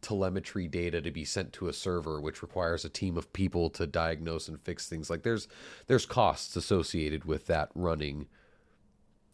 telemetry 0.00 0.66
data 0.66 1.00
to 1.00 1.10
be 1.10 1.24
sent 1.24 1.52
to 1.52 1.68
a 1.68 1.72
server 1.72 2.20
which 2.20 2.42
requires 2.42 2.84
a 2.84 2.88
team 2.88 3.18
of 3.18 3.32
people 3.32 3.68
to 3.68 3.86
diagnose 3.86 4.48
and 4.48 4.58
fix 4.58 4.88
things 4.88 5.10
like 5.10 5.22
there's 5.22 5.46
there's 5.88 6.06
costs 6.06 6.56
associated 6.56 7.26
with 7.26 7.46
that 7.46 7.68
running 7.74 8.26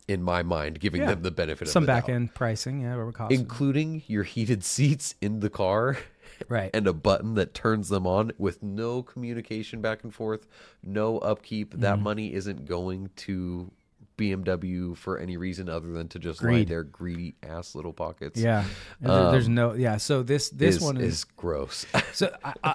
in 0.09 0.23
my 0.23 0.43
mind 0.43 0.79
giving 0.79 1.01
Yeah. 1.03 1.09
them 1.09 1.23
the 1.23 1.31
benefit 1.31 1.69
some 1.69 1.83
of 1.83 1.87
the 1.87 1.93
back 1.93 2.07
doubt 2.07 2.15
end 2.15 2.35
pricing, 2.35 2.83
yeah, 2.83 2.91
whatever 2.93 3.13
costs. 3.13 3.35
including 3.37 4.03
your 4.07 4.23
heated 4.23 4.63
seats 4.65 5.15
in 5.21 5.41
the 5.41 5.51
car 5.51 5.99
right. 6.49 6.71
and 6.75 6.87
a 6.87 6.93
button 6.93 7.35
that 7.35 7.55
turns 7.55 7.89
them 7.89 8.07
on 8.07 8.31
with 8.39 8.63
no 8.63 9.03
communication 9.03 9.81
back 9.81 10.05
and 10.05 10.15
forth, 10.15 10.47
no 10.83 11.19
upkeep. 11.19 11.71
Mm-hmm. 11.73 11.81
That 11.81 11.99
money 11.99 12.33
isn't 12.35 12.67
going 12.67 13.11
to 13.17 13.73
BMW 14.17 14.97
for 14.97 15.19
any 15.19 15.37
reason 15.37 15.69
other 15.69 15.93
than 15.93 16.09
to 16.09 16.19
just 16.19 16.43
line 16.43 16.53
Greed. 16.55 16.69
their 16.69 16.83
greedy 16.85 17.35
ass 17.43 17.75
little 17.75 17.93
pockets. 17.93 18.41
yeah. 18.41 18.65
And 19.01 19.11
there- 19.11 19.31
there's 19.33 19.49
no 19.49 19.75
yeah. 19.75 19.97
So 19.99 20.23
this 20.23 20.49
this 20.51 20.77
is, 20.77 20.83
one 20.83 20.97
is, 20.97 21.15
is 21.15 21.25
gross. 21.25 21.85
so 22.13 22.35
I, 22.45 22.55
I, 22.65 22.75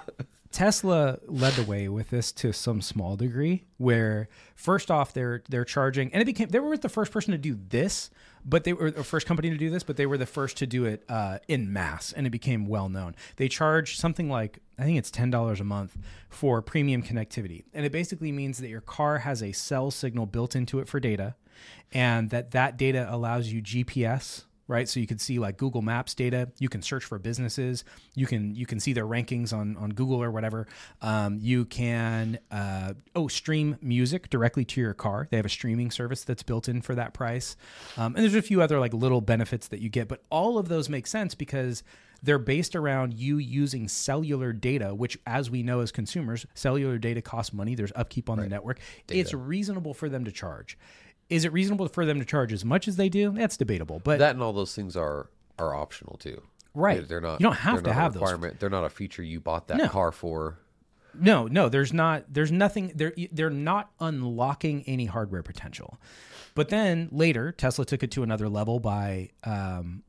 Tesla 0.52 1.18
led 1.26 1.54
the 1.54 1.64
way 1.64 1.88
with 1.88 2.10
this 2.10 2.30
to 2.32 2.52
some 2.52 2.80
small 2.80 3.16
degree. 3.16 3.64
Where 3.78 4.28
first 4.54 4.90
off 4.90 5.12
they're 5.12 5.42
they're 5.48 5.64
charging, 5.64 6.12
and 6.12 6.22
it 6.22 6.24
became 6.24 6.48
they 6.48 6.60
were 6.60 6.76
the 6.76 6.88
first 6.88 7.10
person 7.10 7.32
to 7.32 7.38
do 7.38 7.58
this, 7.68 8.10
but 8.44 8.64
they 8.64 8.72
were 8.72 8.90
the 8.90 9.02
first 9.02 9.26
company 9.26 9.50
to 9.50 9.56
do 9.56 9.70
this, 9.70 9.82
but 9.82 9.96
they 9.96 10.06
were 10.06 10.18
the 10.18 10.26
first 10.26 10.56
to 10.58 10.66
do 10.66 10.84
it 10.84 11.04
uh, 11.08 11.38
in 11.48 11.72
mass, 11.72 12.12
and 12.12 12.26
it 12.26 12.30
became 12.30 12.66
well 12.66 12.88
known. 12.88 13.16
They 13.36 13.48
charge 13.48 13.96
something 13.96 14.28
like 14.28 14.60
I 14.78 14.84
think 14.84 14.98
it's 14.98 15.10
ten 15.10 15.30
dollars 15.30 15.60
a 15.60 15.64
month 15.64 15.96
for 16.28 16.62
premium 16.62 17.02
connectivity, 17.02 17.64
and 17.72 17.84
it 17.84 17.92
basically 17.92 18.30
means 18.30 18.58
that 18.58 18.68
your 18.68 18.80
car 18.80 19.18
has 19.18 19.42
a 19.42 19.52
cell 19.52 19.90
signal 19.90 20.26
built 20.26 20.54
into 20.54 20.78
it 20.78 20.88
for 20.88 21.00
data, 21.00 21.34
and 21.92 22.30
that 22.30 22.50
that 22.52 22.76
data 22.76 23.06
allows 23.10 23.48
you 23.48 23.62
GPS 23.62 24.44
right? 24.72 24.88
So 24.88 24.98
you 24.98 25.06
can 25.06 25.18
see 25.18 25.38
like 25.38 25.58
google 25.58 25.82
maps 25.82 26.14
data. 26.14 26.48
You 26.58 26.68
can 26.68 26.82
search 26.82 27.04
for 27.04 27.18
businesses. 27.18 27.84
You 28.14 28.26
can 28.26 28.54
you 28.54 28.66
can 28.66 28.80
see 28.80 28.92
their 28.92 29.06
rankings 29.06 29.52
on 29.52 29.76
on 29.76 29.90
google 29.90 30.22
or 30.22 30.30
whatever. 30.30 30.66
Um, 31.02 31.38
you 31.40 31.66
can 31.66 32.38
uh, 32.50 32.94
oh 33.14 33.28
stream 33.28 33.76
music 33.82 34.30
directly 34.30 34.64
to 34.64 34.80
your 34.80 34.94
car. 34.94 35.28
They 35.30 35.36
have 35.36 35.46
a 35.46 35.50
streaming 35.50 35.90
service 35.90 36.24
that's 36.24 36.42
built 36.42 36.68
in 36.68 36.80
for 36.80 36.94
that 36.94 37.12
price. 37.12 37.56
Um, 37.96 38.16
and 38.16 38.24
there's 38.24 38.34
a 38.34 38.42
few 38.42 38.62
other 38.62 38.80
like 38.80 38.94
little 38.94 39.20
benefits 39.20 39.68
that 39.68 39.80
you 39.80 39.90
get 39.90 40.08
but 40.08 40.22
all 40.30 40.58
of 40.58 40.68
those 40.68 40.88
make 40.88 41.06
sense 41.06 41.34
because 41.34 41.82
they're 42.24 42.38
based 42.38 42.76
around 42.76 43.12
you 43.12 43.38
using 43.38 43.88
cellular 43.88 44.52
data 44.52 44.94
which 44.94 45.18
as 45.26 45.50
we 45.50 45.62
know 45.62 45.80
as 45.80 45.92
consumers 45.92 46.46
cellular 46.54 46.96
data 46.96 47.20
costs 47.20 47.52
money. 47.52 47.74
There's 47.74 47.92
upkeep 47.94 48.30
on 48.30 48.38
the 48.38 48.48
network. 48.48 48.80
It's 49.08 49.34
reasonable 49.34 49.92
for 49.92 50.08
them 50.08 50.24
to 50.24 50.32
charge 50.32 50.78
is 51.30 51.44
it 51.44 51.52
reasonable 51.52 51.88
for 51.88 52.04
them 52.04 52.18
to 52.18 52.24
charge 52.24 52.52
as 52.52 52.64
much 52.64 52.86
as 52.88 52.96
they 52.96 53.08
do? 53.08 53.30
That's 53.32 53.56
debatable. 53.56 54.00
But 54.04 54.18
that 54.18 54.34
and 54.34 54.42
all 54.42 54.52
those 54.52 54.74
things 54.74 54.96
are 54.96 55.30
are 55.58 55.74
optional 55.74 56.16
too. 56.18 56.42
Right. 56.74 56.96
They're, 56.98 57.06
they're 57.06 57.20
not. 57.20 57.40
You 57.40 57.44
don't 57.46 57.56
have 57.56 57.76
to 57.78 57.82
not 57.82 57.90
a 57.90 57.94
have 57.94 58.12
those. 58.14 58.22
requirement. 58.22 58.60
They're 58.60 58.70
not 58.70 58.84
a 58.84 58.88
feature 58.90 59.22
you 59.22 59.40
bought 59.40 59.68
that 59.68 59.76
No. 59.76 59.88
car 59.88 60.10
for. 60.12 60.58
no, 61.14 61.46
no, 61.46 61.68
there's 61.68 61.92
not. 61.92 62.24
There's 62.32 62.50
nothing. 62.52 62.92
They're 62.94 63.12
they're 63.30 63.50
not 63.50 63.90
unlocking 64.00 64.82
any 64.86 65.04
hardware 65.06 65.42
potential. 65.42 65.98
But 66.54 66.68
then 66.70 67.08
later, 67.12 67.52
Tesla 67.52 67.84
took 67.84 68.02
it 68.02 68.10
to 68.12 68.22
another 68.22 68.48
level 68.48 68.78
by 68.80 69.30
um, 69.44 70.02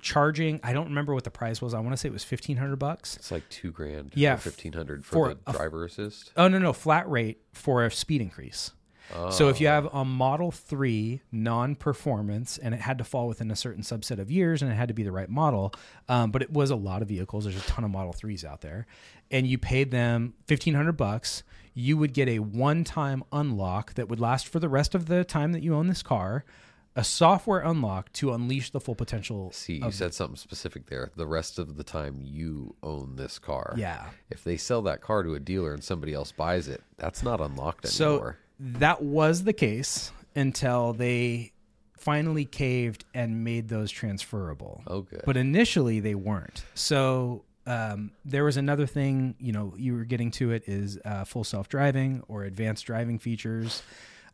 charging. 0.00 0.60
I 0.62 0.72
don't 0.72 0.86
remember 0.88 1.14
what 1.14 1.24
the 1.24 1.30
price 1.30 1.60
was. 1.60 1.74
I 1.74 1.80
want 1.80 1.92
to 1.92 1.96
say 1.96 2.08
it 2.08 2.12
was 2.12 2.24
fifteen 2.24 2.56
hundred 2.56 2.76
bucks. 2.76 3.16
It's 3.16 3.30
like 3.30 3.48
two 3.50 3.70
grand. 3.72 4.12
Yeah, 4.14 4.36
fifteen 4.36 4.72
hundred 4.72 5.04
for 5.04 5.12
for, 5.12 5.34
the 5.34 5.40
a- 5.48 5.52
driver 5.52 5.84
assist. 5.84 6.32
Oh 6.36 6.48
no, 6.48 6.58
no, 6.58 6.72
flat 6.72 7.08
rate 7.10 7.40
for 7.52 7.84
a 7.84 7.90
speed 7.90 8.20
increase. 8.20 8.70
So 9.30 9.48
if 9.48 9.60
you 9.60 9.66
have 9.66 9.86
a 9.92 10.04
Model 10.04 10.50
3 10.50 11.20
non-performance 11.32 12.58
and 12.58 12.74
it 12.74 12.80
had 12.80 12.98
to 12.98 13.04
fall 13.04 13.28
within 13.28 13.50
a 13.50 13.56
certain 13.56 13.82
subset 13.82 14.18
of 14.18 14.30
years 14.30 14.62
and 14.62 14.70
it 14.70 14.74
had 14.74 14.88
to 14.88 14.94
be 14.94 15.02
the 15.02 15.12
right 15.12 15.28
model, 15.28 15.72
um, 16.08 16.30
but 16.30 16.42
it 16.42 16.52
was 16.52 16.70
a 16.70 16.76
lot 16.76 17.02
of 17.02 17.08
vehicles. 17.08 17.44
There's 17.44 17.56
a 17.56 17.66
ton 17.66 17.84
of 17.84 17.90
Model 17.90 18.12
3s 18.12 18.44
out 18.44 18.60
there, 18.60 18.86
and 19.30 19.46
you 19.46 19.58
paid 19.58 19.90
them 19.90 20.34
fifteen 20.46 20.74
hundred 20.74 20.96
bucks. 20.96 21.42
You 21.74 21.96
would 21.96 22.12
get 22.12 22.28
a 22.28 22.40
one-time 22.40 23.22
unlock 23.32 23.94
that 23.94 24.08
would 24.08 24.20
last 24.20 24.48
for 24.48 24.58
the 24.58 24.68
rest 24.68 24.94
of 24.94 25.06
the 25.06 25.24
time 25.24 25.52
that 25.52 25.62
you 25.62 25.74
own 25.74 25.86
this 25.86 26.02
car, 26.02 26.44
a 26.96 27.04
software 27.04 27.60
unlock 27.60 28.12
to 28.14 28.32
unleash 28.32 28.70
the 28.70 28.80
full 28.80 28.96
potential. 28.96 29.52
See, 29.52 29.76
you 29.76 29.92
said 29.92 30.12
something 30.12 30.36
specific 30.36 30.86
there. 30.86 31.10
The 31.14 31.26
rest 31.26 31.58
of 31.60 31.76
the 31.76 31.84
time 31.84 32.20
you 32.20 32.74
own 32.82 33.14
this 33.14 33.38
car. 33.38 33.74
Yeah. 33.76 34.06
If 34.30 34.42
they 34.42 34.56
sell 34.56 34.82
that 34.82 35.00
car 35.00 35.22
to 35.22 35.34
a 35.34 35.40
dealer 35.40 35.72
and 35.72 35.82
somebody 35.82 36.12
else 36.12 36.32
buys 36.32 36.66
it, 36.66 36.82
that's 36.96 37.22
not 37.22 37.40
unlocked 37.40 37.86
So 37.86 38.10
anymore. 38.14 38.38
That 38.60 39.02
was 39.02 39.44
the 39.44 39.52
case 39.52 40.12
until 40.36 40.92
they 40.92 41.52
finally 41.96 42.44
caved 42.44 43.04
and 43.14 43.42
made 43.44 43.68
those 43.68 43.90
transferable. 43.90 44.82
Oh, 44.86 45.02
good. 45.02 45.22
But 45.26 45.36
initially 45.36 46.00
they 46.00 46.14
weren't. 46.14 46.64
So 46.74 47.44
um, 47.66 48.12
there 48.24 48.44
was 48.44 48.56
another 48.56 48.86
thing, 48.86 49.34
you 49.38 49.52
know, 49.52 49.74
you 49.76 49.94
were 49.94 50.04
getting 50.04 50.30
to 50.32 50.50
it 50.52 50.64
is 50.66 50.98
uh, 51.04 51.24
full 51.24 51.44
self 51.44 51.68
driving 51.68 52.22
or 52.28 52.44
advanced 52.44 52.86
driving 52.86 53.18
features. 53.18 53.82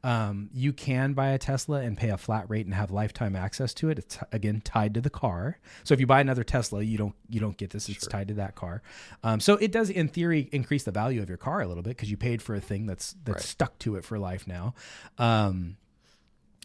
Um, 0.07 0.51
you 0.53 0.73
can 0.73 1.15
buy 1.15 1.31
a 1.31 1.39
Tesla 1.39 1.81
and 1.81 1.97
pay 1.97 2.11
a 2.11 2.17
flat 2.17 2.49
rate 2.49 2.65
and 2.65 2.73
have 2.77 2.93
lifetime 2.93 3.35
access 3.35 3.75
to 3.75 3.89
it. 3.89 3.99
It's 3.99 4.19
again 4.31 4.61
tied 4.61 4.95
to 4.95 5.01
the 5.01 5.11
car. 5.11 5.59
So 5.83 5.95
if 5.95 5.99
you 6.01 6.07
buy 6.07 6.21
another 6.21 6.45
Tesla, 6.45 6.81
you 6.83 6.97
don't 6.97 7.15
you 7.29 7.41
don't 7.41 7.57
get 7.57 7.71
this. 7.71 7.89
It's 7.89 8.07
tied 8.07 8.29
to 8.29 8.35
that 8.35 8.55
car. 8.55 8.83
Um, 9.25 9.41
so 9.41 9.55
it 9.55 9.73
does, 9.73 9.91
in 9.91 10.07
theory, 10.07 10.49
increase 10.53 10.85
the 10.85 10.93
value 10.93 11.21
of 11.23 11.29
your 11.29 11.39
car 11.39 11.61
a 11.61 11.67
little 11.67 11.83
bit 11.83 11.97
because 11.97 12.09
you 12.09 12.17
paid 12.17 12.41
for 12.41 12.55
a 12.55 12.61
thing 12.61 12.87
that's 12.87 13.17
that's 13.25 13.39
Right. 13.39 13.43
stuck 13.45 13.79
to 13.81 13.97
it 13.97 14.05
for 14.05 14.17
life 14.17 14.47
now. 14.47 14.75
Um, 15.19 15.77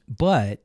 but 0.07 0.61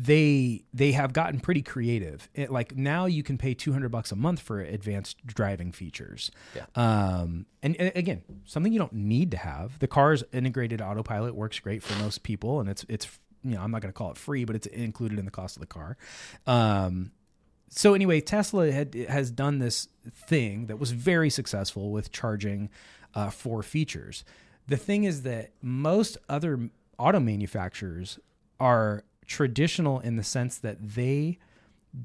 they 0.00 0.62
they 0.72 0.92
have 0.92 1.12
gotten 1.12 1.40
pretty 1.40 1.62
creative. 1.62 2.28
It, 2.32 2.52
like 2.52 2.76
now 2.76 3.06
you 3.06 3.24
can 3.24 3.36
pay 3.36 3.52
200 3.52 3.88
bucks 3.88 4.12
a 4.12 4.16
month 4.16 4.38
for 4.38 4.60
advanced 4.60 5.26
driving 5.26 5.72
features. 5.72 6.30
Yeah. 6.54 6.66
Um 6.74 7.46
and, 7.64 7.74
and 7.76 7.90
again, 7.96 8.22
something 8.44 8.72
you 8.72 8.78
don't 8.78 8.92
need 8.92 9.32
to 9.32 9.36
have. 9.36 9.80
The 9.80 9.88
car's 9.88 10.22
integrated 10.32 10.80
autopilot 10.80 11.34
works 11.34 11.58
great 11.58 11.82
for 11.82 12.00
most 12.00 12.22
people 12.22 12.60
and 12.60 12.68
it's 12.68 12.86
it's 12.88 13.08
you 13.42 13.54
know, 13.54 13.60
I'm 13.60 13.72
not 13.72 13.82
going 13.82 13.92
to 13.92 13.96
call 13.96 14.10
it 14.10 14.16
free, 14.16 14.44
but 14.44 14.54
it's 14.54 14.66
included 14.66 15.18
in 15.18 15.24
the 15.24 15.30
cost 15.32 15.56
of 15.56 15.60
the 15.60 15.66
car. 15.66 15.96
Um 16.46 17.10
so 17.68 17.92
anyway, 17.94 18.20
Tesla 18.20 18.70
had 18.70 18.94
has 18.94 19.32
done 19.32 19.58
this 19.58 19.88
thing 20.14 20.66
that 20.66 20.78
was 20.78 20.92
very 20.92 21.28
successful 21.28 21.90
with 21.90 22.12
charging 22.12 22.70
uh, 23.14 23.30
for 23.30 23.62
features. 23.62 24.24
The 24.68 24.76
thing 24.76 25.04
is 25.04 25.22
that 25.22 25.50
most 25.60 26.16
other 26.28 26.70
auto 26.98 27.20
manufacturers 27.20 28.18
are 28.60 29.04
traditional 29.28 30.00
in 30.00 30.16
the 30.16 30.24
sense 30.24 30.58
that 30.58 30.78
they 30.80 31.38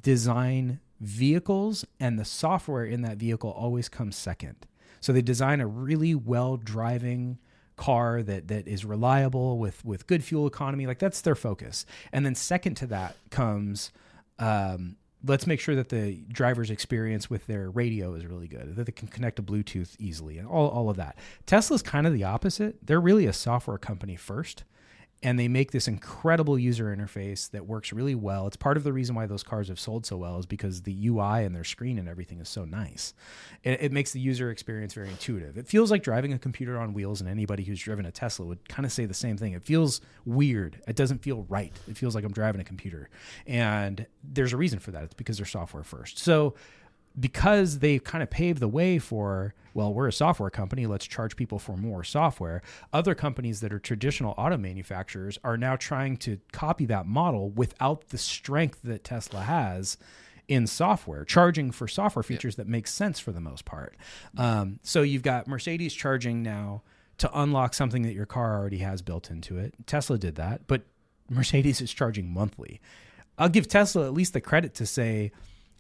design 0.02 0.80
vehicles 1.00 1.86
and 2.00 2.20
the 2.20 2.26
software 2.26 2.86
in 2.86 3.02
that 3.02 3.18
vehicle 3.18 3.50
always 3.50 3.90
comes 3.90 4.16
second. 4.16 4.68
So 5.02 5.12
they 5.12 5.22
design 5.22 5.60
a 5.60 5.68
really 5.68 6.14
well 6.14 6.58
driving 6.58 7.40
car 7.76 8.22
that 8.22 8.48
that 8.50 8.68
is 8.68 8.86
reliable 8.86 9.58
with 9.58 9.84
with 9.84 10.06
good 10.06 10.24
fuel 10.24 10.46
economy 10.46 10.86
like 10.86 11.00
that's 11.00 11.22
their 11.22 11.36
focus. 11.36 11.86
And 12.12 12.26
then 12.26 12.36
second 12.36 12.76
to 12.76 12.88
that 12.88 13.16
comes 13.32 13.92
um, 14.38 14.98
let's 15.26 15.48
make 15.48 15.60
sure 15.60 15.76
that 15.76 15.90
the 15.90 16.24
driver's 16.28 16.70
experience 16.70 17.30
with 17.30 17.48
their 17.48 17.70
radio 17.70 18.14
is 18.14 18.26
really 18.26 18.48
good, 18.48 18.76
that 18.76 18.86
they 18.86 18.92
can 18.92 19.08
connect 19.08 19.38
to 19.38 19.44
Bluetooth 19.44 19.96
easily, 20.00 20.38
and 20.38 20.48
all, 20.48 20.68
all 20.70 20.90
of 20.90 20.98
that. 20.98 21.18
Tesla's 21.46 21.82
kind 21.82 22.06
of 22.06 22.14
the 22.14 22.24
opposite. 22.24 22.78
They're 22.86 23.00
really 23.00 23.26
a 23.26 23.34
software 23.34 23.78
company 23.78 24.16
first, 24.16 24.64
and 25.24 25.40
they 25.40 25.48
make 25.48 25.72
this 25.72 25.88
incredible 25.88 26.60
user 26.60 26.94
interface 26.96 27.50
that 27.52 27.66
works 27.66 27.94
really 27.94 28.14
well. 28.14 28.46
It's 28.46 28.58
part 28.58 28.76
of 28.76 28.84
the 28.84 28.92
reason 28.92 29.16
why 29.16 29.26
those 29.26 29.42
cars 29.42 29.70
have 29.70 29.80
sold 29.80 30.06
so 30.06 30.18
well 30.18 30.38
is 30.38 30.46
because 30.46 30.82
the 30.82 31.08
UI 31.08 31.46
and 31.46 31.56
their 31.56 31.64
screen 31.64 31.98
and 31.98 32.10
everything 32.10 32.42
is 32.42 32.50
so 32.50 32.66
nice. 32.66 33.14
It, 33.64 33.82
it 33.82 33.92
makes 33.94 34.12
the 34.12 34.20
user 34.20 34.52
experience 34.52 34.94
very 34.94 35.10
intuitive. 35.10 35.58
It 35.58 35.68
feels 35.68 35.90
like 35.90 36.04
driving 36.04 36.34
a 36.34 36.38
computer 36.38 36.78
on 36.78 36.94
wheels, 36.94 37.22
and 37.22 37.30
anybody 37.30 37.64
who's 37.64 37.80
driven 37.80 38.06
a 38.06 38.12
Tesla 38.12 38.46
would 38.46 38.68
kind 38.68 38.86
of 38.86 38.92
say 38.92 39.06
the 39.06 39.14
same 39.14 39.38
thing. 39.38 39.54
It 39.54 39.64
feels 39.64 40.02
weird. 40.26 40.82
It 40.88 40.98
doesn't 40.98 41.20
feel 41.20 41.46
right. 41.48 41.74
It 41.88 41.98
feels 41.98 42.16
like 42.16 42.26
I'm 42.26 42.34
driving 42.34 42.60
a 42.60 42.66
computer, 42.66 43.10
and 43.48 44.06
there's 44.24 44.52
a 44.52 44.58
reason 44.58 44.80
for 44.80 44.92
that. 44.92 45.04
It's 45.04 45.14
because 45.14 45.38
they're 45.38 45.46
software 45.46 45.84
first. 45.84 46.20
So 46.20 46.56
because 47.20 47.80
they've 47.80 48.04
kind 48.04 48.24
of 48.24 48.30
paved 48.30 48.60
the 48.60 48.68
way 48.68 49.00
for 49.00 49.54
well 49.74 49.94
we're 49.94 50.08
a 50.08 50.14
software 50.14 50.50
company 50.50 50.86
let's 50.88 51.06
charge 51.06 51.36
people 51.36 51.60
for 51.60 51.78
more 51.78 52.04
software 52.04 52.62
other 52.92 53.14
companies 53.14 53.60
that 53.62 53.72
are 53.72 53.80
traditional 53.80 54.34
auto 54.38 54.58
manufacturers 54.58 55.38
are 55.44 55.58
now 55.58 55.76
trying 55.76 56.18
to 56.18 56.40
copy 56.52 56.86
that 56.86 57.06
model 57.06 57.50
without 57.52 58.10
the 58.10 58.18
strength 58.18 58.80
that 58.84 59.04
tesla 59.04 59.42
has 59.42 59.98
in 60.48 60.68
software 60.68 61.24
charging 61.24 61.72
for 61.72 61.88
software 61.88 62.24
features 62.24 62.56
that 62.56 62.68
make 62.68 62.88
sense 62.88 63.20
for 63.20 63.32
the 63.32 63.40
most 63.40 63.66
part. 63.66 63.96
Um, 64.38 64.80
so 64.84 65.02
you've 65.02 65.24
got 65.24 65.48
mercedes 65.48 65.94
charging 65.94 66.44
now 66.44 66.84
to 67.20 67.30
unlock 67.40 67.74
something 67.74 68.04
that 68.04 68.14
your 68.14 68.26
car 68.26 68.58
already 68.58 68.80
has 68.80 69.02
built 69.02 69.30
into 69.30 69.58
it. 69.58 69.74
Tesla 69.86 70.18
did 70.18 70.36
that 70.36 70.68
but 70.68 70.84
mercedes 71.30 71.82
is 71.82 71.94
charging 71.94 72.32
monthly. 72.32 72.82
I'll 73.38 73.50
give 73.50 73.68
tesla 73.68 74.06
at 74.06 74.14
least 74.14 74.34
the 74.34 74.42
credit 74.42 74.76
to 74.76 74.86
say 74.86 75.32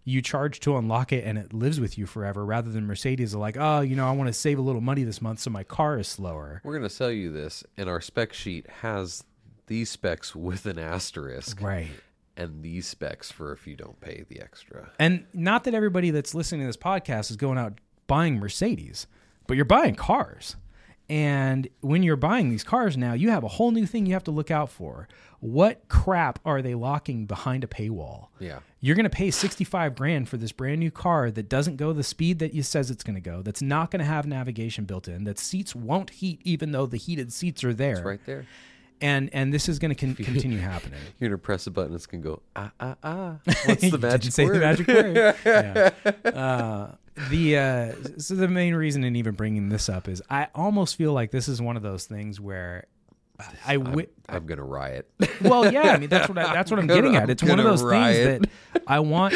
you 0.06 0.22
charge 0.22 0.60
to 0.62 0.78
unlock 0.78 1.14
it 1.14 1.24
and 1.24 1.38
it 1.38 1.54
lives 1.54 1.80
with 1.80 1.98
you 1.98 2.06
forever 2.06 2.46
rather 2.46 2.70
than 2.70 2.86
Mercedes 2.86 3.34
are 3.34 3.40
like, 3.40 3.56
oh, 3.58 3.82
you 3.82 3.96
know, 3.96 4.08
I 4.08 4.12
want 4.12 4.28
to 4.28 4.34
save 4.34 4.60
a 4.60 4.62
little 4.62 4.82
money 4.82 5.04
this 5.04 5.22
month 5.22 5.40
so 5.40 5.50
my 5.50 5.64
car 5.64 5.98
is 5.98 6.08
slower. 6.08 6.62
We're 6.64 6.74
going 6.74 6.84
to 6.84 6.90
sell 6.90 7.12
you 7.12 7.32
this, 7.32 7.64
and 7.78 7.90
our 7.90 8.02
spec 8.02 8.34
sheet 8.34 8.68
has 8.82 9.24
these 9.68 9.90
specs 9.90 10.36
with 10.36 10.66
an 10.66 10.78
asterisk. 10.78 11.62
Right. 11.62 11.92
And 12.36 12.64
these 12.64 12.88
specs 12.88 13.32
for 13.32 13.54
if 13.54 13.68
you 13.68 13.76
don't 13.76 14.00
pay 14.02 14.26
the 14.28 14.42
extra. 14.42 14.92
And 15.00 15.26
not 15.34 15.66
that 15.66 15.76
everybody 15.76 16.10
that's 16.10 16.34
listening 16.34 16.62
to 16.62 16.68
this 16.68 16.78
podcast 16.78 17.30
is 17.30 17.38
going 17.38 17.58
out 17.58 17.80
buying 18.08 18.40
Mercedes, 18.40 19.08
but 19.48 19.56
you're 19.56 19.66
buying 19.66 19.96
cars. 19.96 20.56
And 21.10 21.68
when 21.82 22.02
you're 22.02 22.16
buying 22.16 22.50
these 22.50 22.64
cars 22.64 22.96
now, 22.98 23.14
you 23.14 23.30
have 23.30 23.44
a 23.44 23.48
whole 23.48 23.72
new 23.72 23.86
thing 23.86 24.06
you 24.06 24.14
have 24.14 24.24
to 24.24 24.32
look 24.32 24.50
out 24.50 24.70
for. 24.70 25.08
What 25.42 25.90
crap 25.90 26.40
are 26.46 26.62
they 26.62 26.74
locking 26.74 27.26
behind 27.26 27.66
a 27.66 27.68
paywall? 27.68 28.28
Yeah. 28.40 28.60
You're 28.80 28.96
going 28.96 29.04
to 29.04 29.10
pay 29.10 29.30
65 29.30 29.96
grand 29.96 30.30
for 30.30 30.38
this 30.38 30.54
brand 30.54 30.80
new 30.80 30.92
car 30.92 31.30
that 31.32 31.50
doesn't 31.50 31.76
go 31.76 31.92
the 31.92 32.04
speed 32.04 32.40
that 32.40 32.54
you 32.54 32.64
says 32.64 32.90
it's 32.90 33.04
going 33.04 33.16
to 33.16 33.22
go. 33.22 33.42
That's 33.42 33.62
not 33.62 33.92
going 33.92 34.00
to 34.00 34.06
have 34.06 34.26
navigation 34.26 34.86
built 34.86 35.10
in. 35.10 35.26
That 35.26 35.38
seats 35.38 35.76
won't 35.76 36.12
heat 36.12 36.40
even 36.46 36.72
though 36.72 36.86
the 36.86 36.98
heated 36.98 37.34
seats 37.34 37.64
are 37.66 37.74
there. 37.74 37.98
It's 37.98 38.02
right 38.02 38.26
there. 38.26 38.46
And 39.02 39.30
and 39.34 39.54
this 39.54 39.68
is 39.68 39.80
going 39.80 39.94
to 39.94 40.06
con- 40.06 40.16
continue 40.26 40.60
happening. 40.60 41.00
You're 41.20 41.30
going 41.30 41.38
to 41.40 41.44
press 41.44 41.68
a 41.68 41.72
button, 41.72 41.94
it's 41.94 42.06
going 42.06 42.24
to 42.24 42.30
go, 42.30 42.42
ah, 42.56 42.72
ah, 42.80 42.96
ah. 43.04 43.40
What's 43.66 43.92
the 43.92 43.98
magic 43.98 44.26
you 44.26 44.32
say 44.32 44.46
word? 44.46 44.56
the 44.56 44.60
magic 44.60 44.88
word? 44.88 45.36
yeah. 45.46 46.30
Uh, 46.30 46.96
the 47.30 47.58
uh, 47.58 47.94
so 48.18 48.36
the 48.36 48.48
main 48.48 48.76
reason 48.76 49.04
in 49.04 49.16
even 49.16 49.36
bringing 49.36 49.70
this 49.70 49.90
up 49.90 50.08
is 50.08 50.22
I 50.30 50.48
almost 50.56 50.96
feel 50.96 51.14
like 51.14 51.32
this 51.32 51.48
is 51.48 51.62
one 51.62 51.78
of 51.78 51.84
those 51.84 52.06
things 52.06 52.40
where 52.40 52.86
I 53.66 53.74
wi- 53.78 54.08
I'm 54.30 54.46
going 54.46 54.60
to 54.60 54.64
riot. 54.64 55.10
well 55.42 55.72
yeah 55.72 55.92
I 55.94 55.98
mean 55.98 56.08
that's 56.10 56.30
what 56.30 56.38
I, 56.38 56.54
that's 56.54 56.70
what 56.72 56.80
I'm 56.80 56.88
gonna- 56.88 57.02
getting 57.02 57.16
at. 57.16 57.24
I'm 57.24 57.30
It's 57.32 57.44
one 57.44 57.60
of 57.60 57.66
those 57.66 57.84
riot. 57.84 58.42
things 58.44 58.54
that 58.74 58.84
I 58.88 59.00
want 59.00 59.34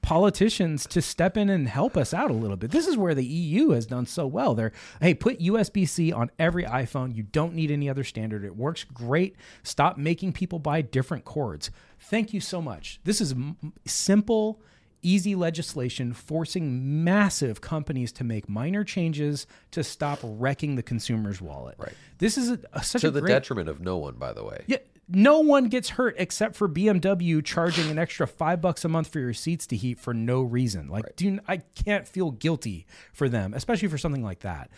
politicians 0.00 0.86
to 0.86 1.00
step 1.02 1.36
in 1.36 1.48
and 1.48 1.68
help 1.68 1.96
us 1.96 2.12
out 2.12 2.30
a 2.30 2.34
little 2.34 2.56
bit. 2.56 2.70
This 2.70 2.86
is 2.86 2.96
where 2.96 3.14
the 3.14 3.24
EU 3.24 3.70
has 3.70 3.86
done 3.86 4.06
so 4.06 4.26
well. 4.26 4.54
They're 4.54 4.72
hey 5.00 5.14
put 5.14 5.38
USB 5.40 5.88
C 5.88 6.12
on 6.12 6.30
every 6.38 6.64
iPhone. 6.64 7.14
You 7.14 7.22
don't 7.24 7.54
need 7.54 7.70
any 7.70 7.88
other 7.88 8.04
standard. 8.04 8.44
It 8.44 8.56
works 8.56 8.84
great. 8.84 9.36
Stop 9.62 9.96
making 9.96 10.32
people 10.32 10.58
buy 10.58 10.82
different 10.82 11.24
cords. 11.24 11.70
Thank 11.98 12.32
you 12.32 12.40
so 12.40 12.60
much. 12.60 13.00
This 13.04 13.20
is 13.20 13.32
m- 13.32 13.56
simple 13.86 14.60
easy 15.02 15.34
legislation 15.34 16.12
forcing 16.12 17.04
massive 17.04 17.60
companies 17.60 18.12
to 18.12 18.24
make 18.24 18.48
minor 18.48 18.84
changes 18.84 19.46
to 19.72 19.82
stop 19.84 20.18
wrecking 20.22 20.76
the 20.76 20.82
consumer's 20.82 21.40
wallet. 21.40 21.74
Right. 21.78 21.94
This 22.18 22.38
is 22.38 22.50
a, 22.50 22.58
a, 22.72 22.82
such 22.82 23.02
to 23.02 23.08
a 23.08 23.10
the 23.10 23.20
great 23.20 23.32
detriment 23.32 23.68
of 23.68 23.80
no 23.80 23.96
one, 23.96 24.14
by 24.14 24.32
the 24.32 24.44
way. 24.44 24.64
yeah, 24.66 24.78
no 25.08 25.40
one 25.40 25.68
gets 25.68 25.90
hurt 25.90 26.14
except 26.18 26.56
for 26.56 26.68
BMW 26.68 27.44
charging 27.44 27.90
an 27.90 27.98
extra 27.98 28.26
five 28.26 28.60
bucks 28.60 28.84
a 28.84 28.88
month 28.88 29.08
for 29.08 29.18
your 29.18 29.34
seats 29.34 29.66
to 29.66 29.76
heat 29.76 29.98
for 29.98 30.14
no 30.14 30.40
reason. 30.42 30.88
Like, 30.88 31.16
do 31.16 31.38
I 31.48 31.58
can't 31.58 32.06
feel 32.06 32.30
guilty 32.30 32.86
for 33.12 33.28
them, 33.28 33.54
especially 33.54 33.88
for 33.88 33.98
something 33.98 34.22
like 34.22 34.40
that. 34.40 34.70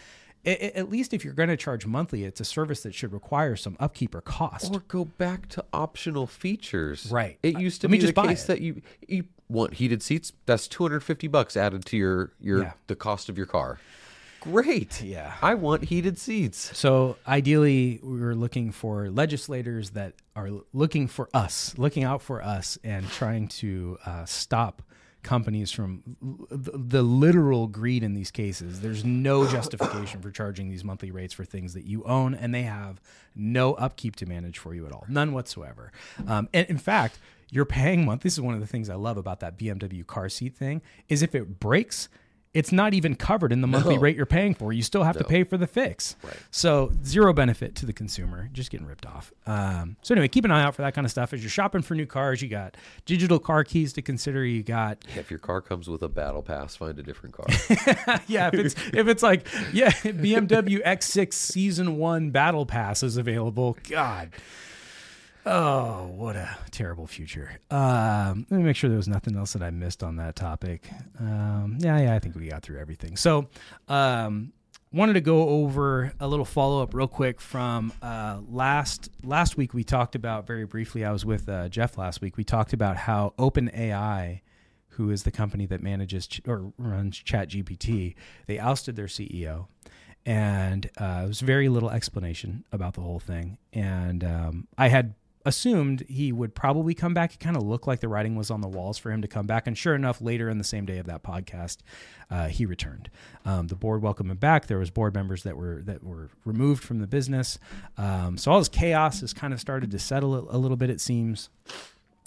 A- 0.47 0.77
at 0.77 0.91
least 0.91 1.15
if 1.15 1.25
you're 1.25 1.35
going 1.35 1.49
to 1.49 1.57
charge 1.57 1.87
monthly, 1.87 2.25
it's 2.25 2.41
a 2.41 2.45
service 2.45 2.83
that 2.83 2.95
should 2.95 3.13
require 3.13 3.57
some 3.57 3.77
upkeep 3.81 4.15
or 4.15 4.21
cost. 4.21 4.75
Or 4.75 4.81
go 4.89 5.05
back 5.05 5.49
to 5.51 5.65
optional 5.73 6.27
features. 6.27 7.11
Right. 7.11 7.39
It 7.43 7.59
used 7.59 7.81
to 7.83 7.89
be 7.89 7.99
just 7.99 8.15
the 8.15 8.23
case 8.23 8.45
that 8.45 8.61
you 8.61 8.83
you 9.07 9.25
want 9.55 9.75
heated 9.75 10.03
seats. 10.03 10.33
That's 10.45 10.69
250 10.69 11.29
bucks 11.29 11.57
added 11.57 11.87
to 11.87 11.97
your 11.97 12.33
your 12.41 12.63
Yeah. 12.63 12.73
the 12.89 12.97
cost 12.97 13.29
of 13.31 13.39
your 13.39 13.47
car. 13.47 13.79
Great. 14.41 15.01
Yeah. 15.03 15.33
I 15.41 15.55
want 15.55 15.85
heated 15.85 16.19
seats. 16.19 16.77
So 16.77 17.17
ideally, 17.27 17.99
we 18.03 18.21
are 18.21 18.35
looking 18.35 18.73
for 18.73 19.09
legislators 19.09 19.91
that 19.91 20.13
are 20.37 20.51
looking 20.75 21.09
for 21.09 21.31
us, 21.33 21.73
looking 21.79 22.05
out 22.05 22.21
for 22.21 22.43
us, 22.43 22.77
and 22.85 23.09
trying 23.09 23.49
to 23.49 23.97
uh, 24.05 24.27
stop 24.27 24.83
companies 25.23 25.73
from 25.73 26.03
the 26.51 27.03
literal 27.03 27.67
greed 27.69 28.03
in 28.03 28.13
these 28.13 28.31
cases. 28.31 28.83
There's 28.83 29.03
no 29.03 29.47
justification 29.57 30.21
for 30.21 30.31
charging 30.31 30.69
these 30.69 30.85
monthly 30.85 31.11
rates 31.11 31.33
for 31.33 31.47
things 31.47 31.73
that 31.73 31.87
you 31.87 32.05
own, 32.05 32.35
and 32.35 32.55
they 32.55 32.65
have 32.65 33.01
no 33.35 33.73
upkeep 33.73 34.17
to 34.17 34.27
manage 34.27 34.59
for 34.59 34.75
you 34.75 34.85
at 34.85 34.93
all, 34.93 35.07
none 35.09 35.33
whatsoever. 35.33 35.91
Um, 36.29 36.51
and 36.53 36.67
in 36.69 36.77
fact, 36.77 37.19
you're 37.55 37.65
paying 37.65 38.05
month. 38.05 38.23
This 38.23 38.33
is 38.35 38.41
one 38.41 38.55
of 38.55 38.61
the 38.61 38.67
things 38.67 38.91
I 38.91 38.95
love 38.97 39.17
about 39.17 39.41
that 39.41 39.57
BMW 39.59 40.07
car 40.07 40.29
seat 40.29 40.57
thing 40.57 40.83
is 41.09 41.23
if 41.23 41.35
it 41.35 41.61
breaks. 41.61 42.09
It's 42.53 42.71
not 42.71 42.95
even 42.95 43.17
covered 43.17 43.51
in 43.51 43.63
the 43.63 43.67
monthly 43.67 43.97
No. 43.97 44.01
rate 44.03 44.15
you're 44.17 44.27
paying 44.27 44.55
for. 44.55 44.73
You 44.73 44.83
still 44.83 45.03
have 45.03 45.17
to 45.19 45.25
pay 45.25 45.43
for 45.43 45.57
the 45.57 45.67
fix. 45.67 46.15
Right. 46.23 46.37
So 46.53 46.93
zero 47.05 47.33
benefit 47.33 47.75
to 47.75 47.85
the 47.85 47.93
consumer, 47.93 48.49
just 48.53 48.71
getting 48.71 48.87
ripped 48.87 49.07
off. 49.07 49.33
Um, 49.45 49.97
so 50.03 50.15
anyway, 50.15 50.29
keep 50.29 50.45
an 50.45 50.53
eye 50.53 50.63
out 50.63 50.77
for 50.77 50.83
that 50.83 50.95
kind 50.95 51.05
of 51.05 51.11
stuff 51.11 51.33
as 51.33 51.43
you're 51.43 51.51
shopping 51.51 51.83
for 51.83 51.97
new 51.97 52.07
cars. 52.07 52.41
You 52.43 52.49
got 52.49 52.77
digital 53.07 53.41
car 53.41 53.65
keys 53.65 53.93
to 53.95 54.03
consider. 54.03 54.45
You 54.45 54.63
got 54.63 54.99
If 55.17 55.31
your 55.33 55.41
car 55.41 55.63
comes 55.63 55.89
with 55.89 56.05
a 56.05 56.09
battle 56.09 56.43
pass, 56.45 56.77
find 56.77 56.97
a 56.97 57.03
different 57.03 57.35
car. 57.35 57.47
yeah. 58.29 58.51
If 58.53 58.55
it's 58.55 58.75
if 58.95 59.09
it's 59.09 59.25
like 59.25 59.49
yeah, 59.73 59.91
BMW 60.05 60.81
X6 60.87 61.33
Season 61.33 61.97
One 61.99 62.31
Battle 62.31 62.67
Pass 62.67 63.03
is 63.03 63.17
available. 63.17 63.77
God. 63.91 64.31
Oh, 65.47 66.07
what 66.17 66.37
a 66.37 66.57
terrible 66.71 67.07
future. 67.07 67.59
Um, 67.71 68.47
let 68.49 68.59
me 68.59 68.65
make 68.65 68.77
sure 68.77 68.89
there 68.89 68.97
was 68.97 69.09
nothing 69.09 69.37
else 69.37 69.53
that 69.53 69.63
I 69.63 69.71
missed 69.71 70.03
on 70.03 70.17
that 70.17 70.37
topic. 70.37 70.89
Um, 71.21 71.77
yeah, 71.81 71.99
yeah, 72.01 72.15
I 72.15 72.19
think 72.19 72.35
we 72.35 72.49
got 72.49 72.63
through 72.63 72.79
everything. 72.79 73.17
So, 73.17 73.49
um, 73.89 74.53
wanted 74.91 75.15
to 75.15 75.21
go 75.21 75.49
over 75.49 76.13
a 76.19 76.27
little 76.27 76.45
follow 76.47 76.83
up 76.83 76.95
real 76.95 77.09
quick 77.09 77.41
from 77.41 77.93
uh, 78.01 78.41
last 78.49 79.11
last 79.23 79.57
week. 79.59 79.75
We 79.75 79.85
talked 79.85 80.15
about 80.15 80.47
very 80.47 80.65
briefly. 80.65 81.05
I 81.05 81.13
was 81.13 81.27
with 81.27 81.47
uh, 81.49 81.69
Jeff 81.69 81.99
last 81.99 82.23
week. 82.23 82.39
We 82.39 82.45
talked 82.45 82.73
about 82.73 82.97
how 82.97 83.35
OpenAI, 83.39 84.41
who 84.91 85.11
is 85.11 85.25
the 85.25 85.31
company 85.31 85.67
that 85.67 85.83
manages 85.83 86.27
ch- 86.27 86.41
or 86.47 86.73
runs 86.79 87.21
ChatGPT, 87.23 88.15
they 88.47 88.59
ousted 88.59 88.97
their 88.97 89.07
CEO 89.09 89.67
and 90.25 90.89
uh, 90.97 91.25
was 91.27 91.41
very 91.41 91.69
little 91.69 91.91
explanation 91.91 92.65
about 92.73 92.95
the 92.95 93.03
whole 93.03 93.21
thing. 93.21 93.59
And 93.75 94.25
um, 94.25 94.69
I 94.79 94.89
had 94.89 95.15
assumed 95.45 96.05
he 96.09 96.33
would 96.33 96.55
probably 96.55 96.95
come 96.95 97.13
back. 97.13 97.35
It 97.35 97.41
kind 97.41 97.57
of 97.57 97.63
looked 97.63 97.87
like 97.87 98.01
the 98.01 98.09
writing 98.09 98.35
was 98.35 98.51
on 98.51 98.61
the 98.61 98.69
walls 98.69 98.97
for 98.97 99.11
him 99.11 99.23
to 99.23 99.29
come 99.29 99.47
back. 99.47 99.67
And 99.67 99.77
sure 99.77 99.95
enough, 99.95 100.21
later 100.21 100.49
in 100.49 100.59
the 100.59 100.65
same 100.65 100.87
day 100.87 100.99
of 100.99 101.07
that 101.07 101.23
podcast, 101.23 101.79
uh, 102.31 102.49
he 102.49 102.65
returned. 102.65 103.11
Um, 103.45 103.67
the 103.67 103.77
board 103.77 104.03
welcomed 104.03 104.31
him 104.31 104.39
back. 104.39 104.67
There 104.67 104.79
was 104.79 104.91
board 104.91 105.15
members 105.15 105.43
that 105.43 105.57
were 105.57 105.83
that 105.83 106.03
were 106.03 106.31
removed 106.45 106.83
from 106.83 106.99
the 106.99 107.07
business. 107.07 107.59
Um, 107.99 108.39
so 108.39 108.53
all 108.53 108.59
this 108.59 108.69
chaos 108.69 109.21
has 109.21 109.33
kind 109.33 109.53
of 109.53 109.61
started 109.61 109.91
to 109.91 109.99
settle 109.99 110.35
a, 110.35 110.57
little 110.57 110.77
bit. 110.77 110.91
It 110.91 111.01
seems. 111.01 111.51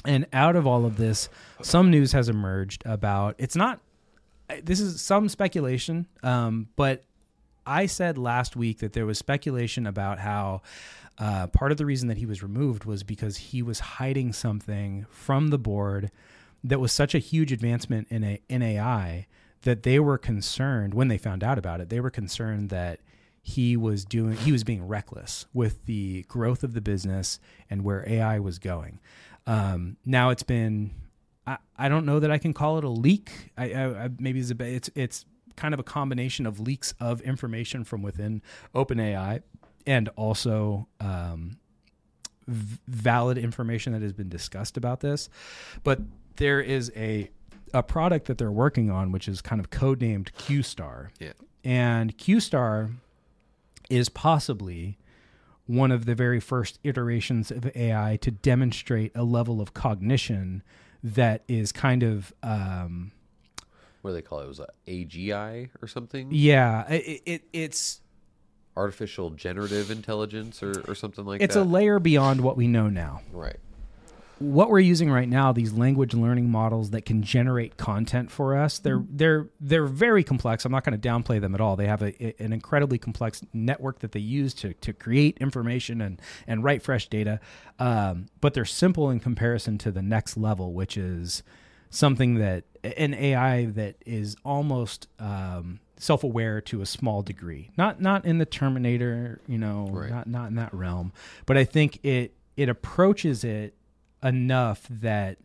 And 0.05 0.28
out 0.32 0.55
of 0.55 0.68
all 0.68 0.86
of 0.86 0.97
this, 0.97 1.28
some 1.61 1.89
news 1.89 2.11
has 2.11 2.30
emerged 2.30 2.84
about 2.86 3.36
it's 3.39 3.55
not. 3.55 3.80
This 4.63 4.80
is 4.80 5.01
some 5.01 5.28
speculation, 5.28 6.07
um, 6.24 6.70
but 6.78 7.03
I 7.68 7.86
said 7.86 8.18
last 8.18 8.55
week 8.55 8.80
that 8.80 8.93
there 8.93 9.05
was 9.05 9.18
speculation 9.18 9.86
about 9.86 10.20
how 10.20 10.61
uh, 11.18 11.47
part 11.47 11.72
of 11.72 11.78
the 11.78 11.86
reason 11.86 12.07
that 12.07 12.18
he 12.18 12.26
was 12.26 12.41
removed 12.41 12.86
was 12.86 13.03
because 13.03 13.38
he 13.38 13.61
was 13.61 13.80
hiding 13.80 14.34
something 14.34 15.05
from 15.09 15.49
the 15.49 15.57
board 15.57 16.11
that 16.63 16.80
was 16.80 16.91
such 16.91 17.13
a 17.13 17.20
huge 17.20 17.51
advancement 17.51 18.07
in 18.09 18.24
a 18.24 18.41
in 18.49 18.61
AI 18.61 19.28
that 19.63 19.84
they 19.84 19.99
were 19.99 20.18
concerned 20.18 20.93
when 20.93 21.07
they 21.07 21.18
found 21.18 21.43
out 21.43 21.57
about 21.57 21.82
it. 21.82 21.89
They 21.89 21.99
were 21.99 22.09
concerned 22.09 22.70
that 22.70 22.99
he 23.41 23.78
was 23.78 24.05
doing 24.05 24.38
he 24.38 24.51
was 24.51 24.63
being 24.63 24.88
reckless 24.88 25.45
with 25.53 25.86
the 25.86 26.24
growth 26.24 26.63
of 26.63 26.74
the 26.74 26.82
business 26.82 27.39
and 27.70 27.84
where 27.84 28.07
AI 28.07 28.39
was 28.39 28.59
going. 28.59 28.99
Um, 29.45 29.97
now 30.05 30.30
it's 30.30 30.43
been 30.43 30.91
I, 31.45 31.57
I 31.78 31.89
don't 31.89 32.05
know 32.05 32.20
that 32.20 32.30
I 32.30 32.38
can 32.38 32.53
call 32.53 32.78
it 32.78 32.84
a 32.84 32.89
leak. 32.89 33.51
I, 33.57 33.72
I, 33.72 34.03
I 34.05 34.09
maybe 34.20 34.39
it's 34.39 34.51
a, 34.51 34.63
it's 34.63 34.89
it's 34.95 35.26
kind 35.58 35.74
of 35.74 35.80
a 35.80 35.84
combination 35.84 36.45
of 36.45 36.62
leaks 36.62 36.93
of 36.99 37.20
information 37.22 37.84
from 37.84 38.01
within 38.01 38.41
OpenAI 38.74 39.41
and 39.86 40.08
also 40.16 40.88
um, 41.01 41.58
v- 42.47 42.80
valid 42.88 43.38
information 43.38 43.91
that 43.93 44.01
has 44.01 44.14
been 44.14 44.30
discussed 44.30 44.78
about 44.78 45.01
this. 45.01 45.30
But 45.84 45.99
there 46.38 46.62
is 46.62 46.91
a 46.95 47.30
a 47.74 47.84
product 47.84 48.28
that 48.28 48.38
they're 48.38 48.49
working 48.49 48.89
on, 48.89 49.12
which 49.12 49.28
is 49.28 49.41
kind 49.41 49.60
of 49.60 49.70
codenamed 49.70 50.32
QStar. 50.34 51.10
Yeah. 51.20 51.34
And 51.66 52.18
QStar 52.18 52.93
is 53.89 54.08
possibly 54.08 54.97
one 55.66 55.91
of 55.91 56.05
the 56.05 56.16
very 56.16 56.39
first 56.39 56.80
iterations 56.84 57.51
of 57.51 57.70
AI 57.76 58.18
to 58.22 58.32
demonstrate 58.32 59.12
a 59.16 59.24
level 59.24 59.60
of 59.60 59.74
cognition 59.74 60.64
that 61.03 61.43
is 61.49 61.74
kind 61.74 62.03
of 62.03 62.34
um, 62.41 63.12
What 64.08 64.12
do 64.12 64.16
they 64.16 64.22
call 64.22 64.39
it? 64.39 64.45
It 64.45 64.47
was 64.47 64.60
a 64.62 64.68
AGI 64.88 65.70
or 65.82 65.88
something? 65.88 66.30
yeah 66.32 66.88
it, 66.88 67.22
it 67.26 67.43
it's 67.51 67.99
Artificial 68.78 69.32
generative 69.32 69.89
intelligence 69.89 70.62
or, 70.62 70.84
or 70.88 70.93
something 70.93 71.26
like 71.26 71.41
it's 71.41 71.55
that. 71.55 71.62
It's 71.62 71.68
a 71.68 71.70
layer 71.70 71.97
beyond 71.99 72.41
what 72.41 72.55
we 72.55 72.68
know 72.68 72.89
now 72.89 73.22
right. 73.34 73.58
what 74.38 74.70
we're 74.70 74.78
using 74.78 75.10
right 75.10 75.28
now 75.28 75.51
these 75.51 75.74
language 75.74 76.14
learning 76.14 76.51
models 76.51 76.91
that 76.91 77.03
can 77.03 77.24
generate 77.24 77.76
content 77.78 78.30
for 78.30 78.55
us 78.55 78.78
they're 78.78 79.03
they're 79.10 79.49
they're 79.60 79.88
very 79.88 80.24
complex 80.24 80.64
i'm 80.64 80.72
not 80.72 80.84
going 80.84 80.99
to 80.99 81.10
downplay 81.10 81.41
them 81.41 81.55
at 81.55 81.60
all 81.60 81.76
they 81.76 81.88
have 81.88 82.03
a, 82.03 82.36
an 82.39 82.53
incredibly 82.53 82.99
complex 82.99 83.41
network 83.51 83.97
that 83.97 84.12
they 84.12 84.20
use 84.20 84.53
to, 84.53 84.76
to 84.76 84.93
create 84.93 85.36
information 85.39 85.99
and 85.99 86.22
and 86.45 86.64
write 86.64 86.84
fresh 86.84 87.10
data 87.10 87.39
um, 87.80 88.28
but 88.41 88.53
they're 88.53 88.64
simple 88.64 89.10
in 89.10 89.20
comparison 89.20 89.80
to 89.80 89.91
the 89.91 90.03
next 90.03 90.38
level 90.38 90.72
which 90.74 90.97
is 90.97 91.41
something 91.89 92.35
that 92.35 92.63
an 92.83 93.13
ai 93.13 93.65
that 93.65 93.95
is 94.05 94.35
almost 94.45 95.07
um, 95.19 95.79
self-aware 95.97 96.61
to 96.61 96.81
a 96.81 96.85
small 96.85 97.21
degree 97.21 97.69
not 97.77 97.99
not 98.01 98.23
in 98.25 98.38
the 98.38 98.45
terminator 98.45 99.41
you 99.47 99.57
know 99.57 99.88
Right. 99.91 100.09
not 100.09 100.27
not 100.27 100.49
in 100.49 100.55
that 100.55 100.73
realm 100.73 101.11
but 101.45 101.57
i 101.57 101.63
think 101.63 102.03
it 102.05 102.33
it 102.55 102.69
approaches 102.69 103.43
it 103.43 103.73
enough 104.23 104.85
that 104.89 105.38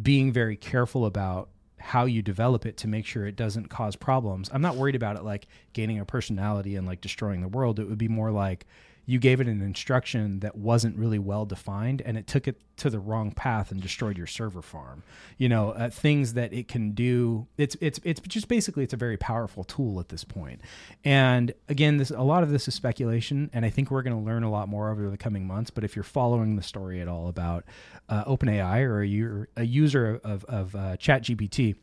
being 0.00 0.32
very 0.32 0.56
careful 0.56 1.04
about 1.06 1.48
how 1.78 2.04
you 2.04 2.22
develop 2.22 2.66
it 2.66 2.76
to 2.78 2.88
make 2.88 3.06
sure 3.06 3.26
it 3.26 3.36
doesn't 3.36 3.68
cause 3.70 3.96
problems. 3.96 4.50
I'm 4.52 4.60
not 4.60 4.76
worried 4.76 4.94
about 4.94 5.16
it 5.16 5.22
like 5.24 5.46
gaining 5.72 5.98
a 5.98 6.04
personality 6.04 6.76
and 6.76 6.86
like 6.86 7.00
destroying 7.00 7.40
the 7.40 7.48
world. 7.48 7.78
It 7.78 7.84
would 7.88 7.96
be 7.98 8.08
more 8.08 8.30
like 8.30 8.66
you 9.06 9.18
gave 9.18 9.40
it 9.40 9.46
an 9.46 9.62
instruction 9.62 10.40
that 10.40 10.56
wasn't 10.56 10.96
really 10.96 11.18
well 11.18 11.44
defined 11.44 12.00
and 12.02 12.16
it 12.16 12.26
took 12.26 12.46
it 12.46 12.60
to 12.80 12.88
the 12.88 12.98
wrong 12.98 13.30
path 13.30 13.70
and 13.70 13.80
destroyed 13.80 14.16
your 14.16 14.26
server 14.26 14.62
farm. 14.62 15.02
You 15.36 15.48
know, 15.48 15.70
uh, 15.72 15.90
things 15.90 16.32
that 16.34 16.52
it 16.52 16.66
can 16.66 16.92
do. 16.92 17.46
It's 17.58 17.76
it's 17.80 18.00
it's 18.04 18.20
just 18.20 18.48
basically 18.48 18.84
it's 18.84 18.94
a 18.94 18.96
very 18.96 19.16
powerful 19.16 19.64
tool 19.64 20.00
at 20.00 20.08
this 20.08 20.24
point. 20.24 20.62
And 21.04 21.52
again, 21.68 21.98
this 21.98 22.10
a 22.10 22.22
lot 22.22 22.42
of 22.42 22.50
this 22.50 22.68
is 22.68 22.74
speculation, 22.74 23.50
and 23.52 23.64
I 23.64 23.70
think 23.70 23.90
we're 23.90 24.02
going 24.02 24.16
to 24.16 24.24
learn 24.24 24.42
a 24.42 24.50
lot 24.50 24.68
more 24.68 24.90
over 24.90 25.10
the 25.10 25.18
coming 25.18 25.46
months. 25.46 25.70
But 25.70 25.84
if 25.84 25.94
you're 25.94 26.02
following 26.02 26.56
the 26.56 26.62
story 26.62 27.00
at 27.00 27.08
all 27.08 27.28
about 27.28 27.64
uh, 28.08 28.24
OpenAI 28.24 28.88
or 28.88 29.02
you're 29.02 29.48
a 29.56 29.64
user 29.64 30.20
of 30.24 30.44
of 30.44 30.74
uh, 30.74 30.96
ChatGPT. 30.96 31.76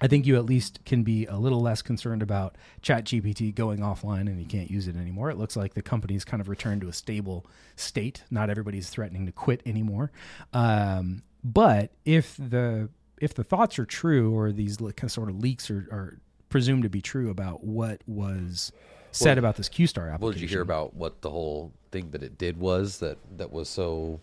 I 0.00 0.06
think 0.06 0.26
you 0.26 0.36
at 0.36 0.44
least 0.46 0.78
can 0.84 1.02
be 1.02 1.26
a 1.26 1.36
little 1.36 1.60
less 1.60 1.82
concerned 1.82 2.22
about 2.22 2.56
ChatGPT 2.82 3.54
going 3.54 3.80
offline 3.80 4.28
and 4.28 4.38
you 4.40 4.46
can't 4.46 4.70
use 4.70 4.86
it 4.88 4.96
anymore. 4.96 5.30
It 5.30 5.38
looks 5.38 5.56
like 5.56 5.74
the 5.74 5.82
company's 5.82 6.24
kind 6.24 6.40
of 6.40 6.48
returned 6.48 6.80
to 6.82 6.88
a 6.88 6.92
stable 6.92 7.44
state. 7.76 8.22
Not 8.30 8.48
everybody's 8.50 8.90
threatening 8.90 9.26
to 9.26 9.32
quit 9.32 9.60
anymore. 9.66 10.12
Um, 10.52 11.22
but 11.42 11.90
if 12.04 12.36
the 12.36 12.88
if 13.20 13.34
the 13.34 13.42
thoughts 13.44 13.78
are 13.78 13.84
true 13.84 14.32
or 14.36 14.52
these 14.52 14.76
kind 14.76 14.94
of 15.02 15.10
sort 15.10 15.28
of 15.28 15.40
leaks 15.40 15.70
are, 15.70 15.88
are 15.90 16.18
presumed 16.48 16.84
to 16.84 16.88
be 16.88 17.00
true 17.00 17.30
about 17.30 17.64
what 17.64 18.00
was 18.06 18.70
said 19.10 19.30
Well, 19.30 19.38
about 19.38 19.56
this 19.56 19.68
QStar 19.68 20.12
application, 20.12 20.20
What 20.20 20.32
did 20.34 20.42
you 20.42 20.48
hear 20.48 20.60
about 20.60 20.94
what 20.94 21.22
the 21.22 21.30
whole 21.30 21.72
thing 21.90 22.10
that 22.12 22.22
it 22.22 22.38
did 22.38 22.58
was 22.58 22.98
that 23.00 23.18
that 23.38 23.50
was 23.50 23.68
so 23.68 24.20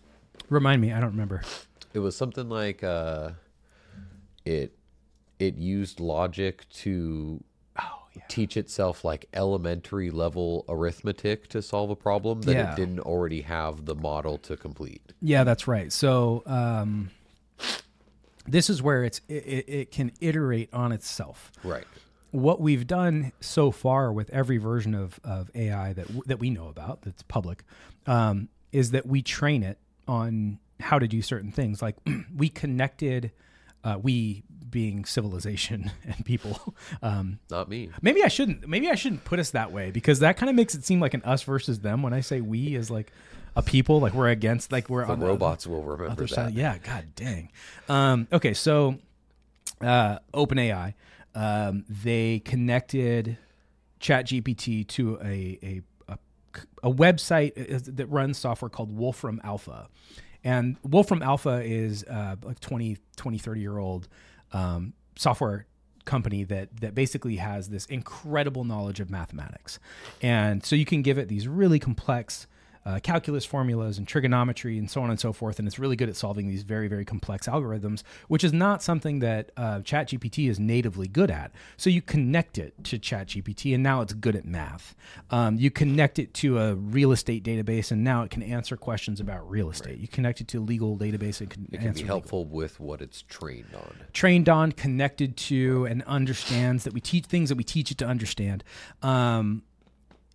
Remind 0.48 0.80
me, 0.80 0.92
I 0.92 1.00
don't 1.00 1.10
remember. 1.10 1.42
it 1.92 1.98
was 1.98 2.16
something 2.16 2.48
like 2.48 2.82
uh 2.82 3.30
it 4.44 4.75
it 5.38 5.56
used 5.56 6.00
logic 6.00 6.68
to 6.70 7.42
Oh 7.78 7.82
yeah, 8.14 8.22
teach 8.28 8.56
itself 8.56 9.04
like 9.04 9.26
elementary 9.34 10.10
level 10.10 10.64
arithmetic 10.68 11.48
to 11.48 11.60
solve 11.62 11.90
a 11.90 11.96
problem 11.96 12.42
that 12.42 12.52
Yeah. 12.54 12.72
it 12.72 12.76
didn't 12.76 13.00
already 13.00 13.42
have 13.42 13.84
the 13.84 13.94
model 13.94 14.38
to 14.38 14.56
complete. 14.56 15.12
Yeah, 15.20 15.44
that's 15.44 15.68
right. 15.68 15.92
So 15.92 16.42
um, 16.46 17.10
this 18.46 18.70
is 18.70 18.82
where 18.82 19.04
it's 19.04 19.20
it, 19.28 19.64
it, 19.68 19.90
can 19.90 20.12
iterate 20.20 20.72
on 20.72 20.92
itself. 20.92 21.52
Right. 21.64 21.84
What 22.30 22.60
we've 22.60 22.86
done 22.86 23.32
so 23.40 23.70
far 23.70 24.12
with 24.12 24.30
every 24.30 24.58
version 24.58 24.94
of, 24.94 25.18
of 25.24 25.50
AI 25.54 25.92
that 25.94 26.06
w- 26.06 26.22
that 26.26 26.38
we 26.38 26.50
know 26.50 26.68
about 26.68 27.02
that's 27.02 27.22
public 27.22 27.64
um, 28.06 28.48
is 28.72 28.90
that 28.92 29.06
we 29.06 29.22
train 29.22 29.62
it 29.62 29.78
on 30.06 30.58
how 30.80 30.98
to 30.98 31.08
do 31.08 31.22
certain 31.22 31.50
things. 31.50 31.80
Like 31.82 31.96
we 32.36 32.48
connected, 32.48 33.32
uh, 33.84 33.98
we 34.02 34.42
being 34.68 35.04
civilization 35.04 35.90
and 36.04 36.24
people. 36.24 36.74
Um, 37.02 37.38
Not 37.50 37.68
me. 37.68 37.90
maybe 38.02 38.22
I 38.22 38.28
shouldn't. 38.28 38.66
Maybe 38.68 38.88
I 38.90 38.94
shouldn't 38.94 39.24
put 39.24 39.38
us 39.38 39.50
that 39.52 39.72
way 39.72 39.90
because 39.90 40.18
that 40.20 40.36
kind 40.36 40.50
of 40.50 40.56
makes 40.56 40.74
it 40.74 40.84
seem 40.84 41.00
like 41.00 41.14
an 41.14 41.22
us 41.22 41.42
versus 41.42 41.80
them. 41.80 42.02
When 42.02 42.12
I 42.12 42.20
say 42.20 42.40
we 42.40 42.74
as 42.76 42.90
like 42.90 43.12
a 43.54 43.62
people, 43.62 44.00
like 44.00 44.12
we're 44.12 44.28
against, 44.28 44.72
like 44.72 44.90
we're 44.90 45.06
The 45.06 45.12
on 45.12 45.20
robots 45.20 45.66
will 45.66 45.82
remember 45.82 46.10
other 46.12 46.22
that. 46.24 46.28
side. 46.34 46.54
Yeah, 46.54 46.76
god 46.78 47.06
dang. 47.14 47.50
Um, 47.88 48.26
okay, 48.32 48.52
so 48.54 48.98
uh, 49.80 50.18
OpenAI, 50.34 50.94
um, 51.34 51.84
they 51.88 52.40
connected 52.40 53.38
ChatGPT 54.00 54.86
to 54.88 55.18
a, 55.22 55.58
a 55.62 55.82
a 56.08 56.18
a 56.82 56.90
website 56.92 57.52
uh, 57.74 57.78
that 57.94 58.06
runs 58.06 58.36
software 58.38 58.68
called 58.68 58.94
Wolfram 58.96 59.40
Alpha. 59.44 59.88
And 60.46 60.76
Wolfram 60.84 61.22
Alpha 61.24 61.60
is 61.64 62.04
uh, 62.04 62.36
like 62.44 62.60
20, 62.60 62.98
20, 63.16 63.38
30 63.38 63.60
year 63.60 63.78
old 63.78 64.06
um, 64.52 64.92
software 65.16 65.66
company 66.04 66.44
that 66.44 66.68
that 66.80 66.94
basically 66.94 67.34
has 67.36 67.68
this 67.68 67.84
incredible 67.86 68.62
knowledge 68.62 69.00
of 69.00 69.10
mathematics. 69.10 69.80
And 70.22 70.64
so 70.64 70.76
you 70.76 70.84
can 70.84 71.02
give 71.02 71.18
it 71.18 71.26
these 71.26 71.48
really 71.48 71.80
complex 71.80 72.46
uh, 72.86 73.00
calculus 73.02 73.44
formulas 73.44 73.98
and 73.98 74.06
trigonometry 74.06 74.78
and 74.78 74.88
so 74.88 75.02
on 75.02 75.10
and 75.10 75.18
so 75.18 75.32
forth. 75.32 75.58
And 75.58 75.66
it's 75.66 75.78
really 75.78 75.96
good 75.96 76.08
at 76.08 76.14
solving 76.14 76.46
these 76.46 76.62
very, 76.62 76.86
very 76.86 77.04
complex 77.04 77.48
algorithms, 77.48 78.04
which 78.28 78.44
is 78.44 78.52
not 78.52 78.80
something 78.80 79.18
that 79.18 79.50
uh, 79.56 79.80
ChatGPT 79.80 80.48
is 80.48 80.60
natively 80.60 81.08
good 81.08 81.30
at. 81.30 81.50
So 81.76 81.90
you 81.90 82.00
connect 82.00 82.58
it 82.58 82.84
to 82.84 82.98
ChatGPT, 82.98 83.74
and 83.74 83.82
now 83.82 84.02
it's 84.02 84.12
good 84.12 84.36
at 84.36 84.44
math. 84.44 84.94
Um, 85.30 85.58
you 85.58 85.70
connect 85.70 86.20
it 86.20 86.32
to 86.34 86.60
a 86.60 86.74
real 86.76 87.10
estate 87.10 87.42
database, 87.42 87.90
and 87.90 88.04
now 88.04 88.22
it 88.22 88.30
can 88.30 88.42
answer 88.42 88.76
questions 88.76 89.18
about 89.18 89.50
real 89.50 89.68
estate. 89.68 89.98
You 89.98 90.06
connect 90.06 90.40
it 90.40 90.46
to 90.48 90.58
a 90.58 90.60
legal 90.60 90.96
database 90.96 91.40
and 91.40 91.50
can 91.50 91.68
It 91.72 91.80
can 91.80 91.92
be 91.92 92.02
legal 92.02 92.06
helpful 92.06 92.44
with 92.44 92.78
what 92.78 93.02
it's 93.02 93.22
trained 93.22 93.74
on. 93.74 93.96
trained 94.12 94.48
on, 94.48 94.70
connected 94.70 95.36
to, 95.36 95.86
and 95.86 96.04
understands 96.04 96.84
that 96.84 96.92
we 96.92 97.00
teach 97.00 97.24
things 97.24 97.48
that 97.48 97.58
we 97.58 97.64
teach 97.64 97.90
it 97.90 97.98
to 97.98 98.06
understand. 98.06 98.62
Um, 99.02 99.64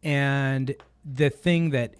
and 0.03 0.75
the 1.03 1.29
thing 1.29 1.71
that 1.71 1.95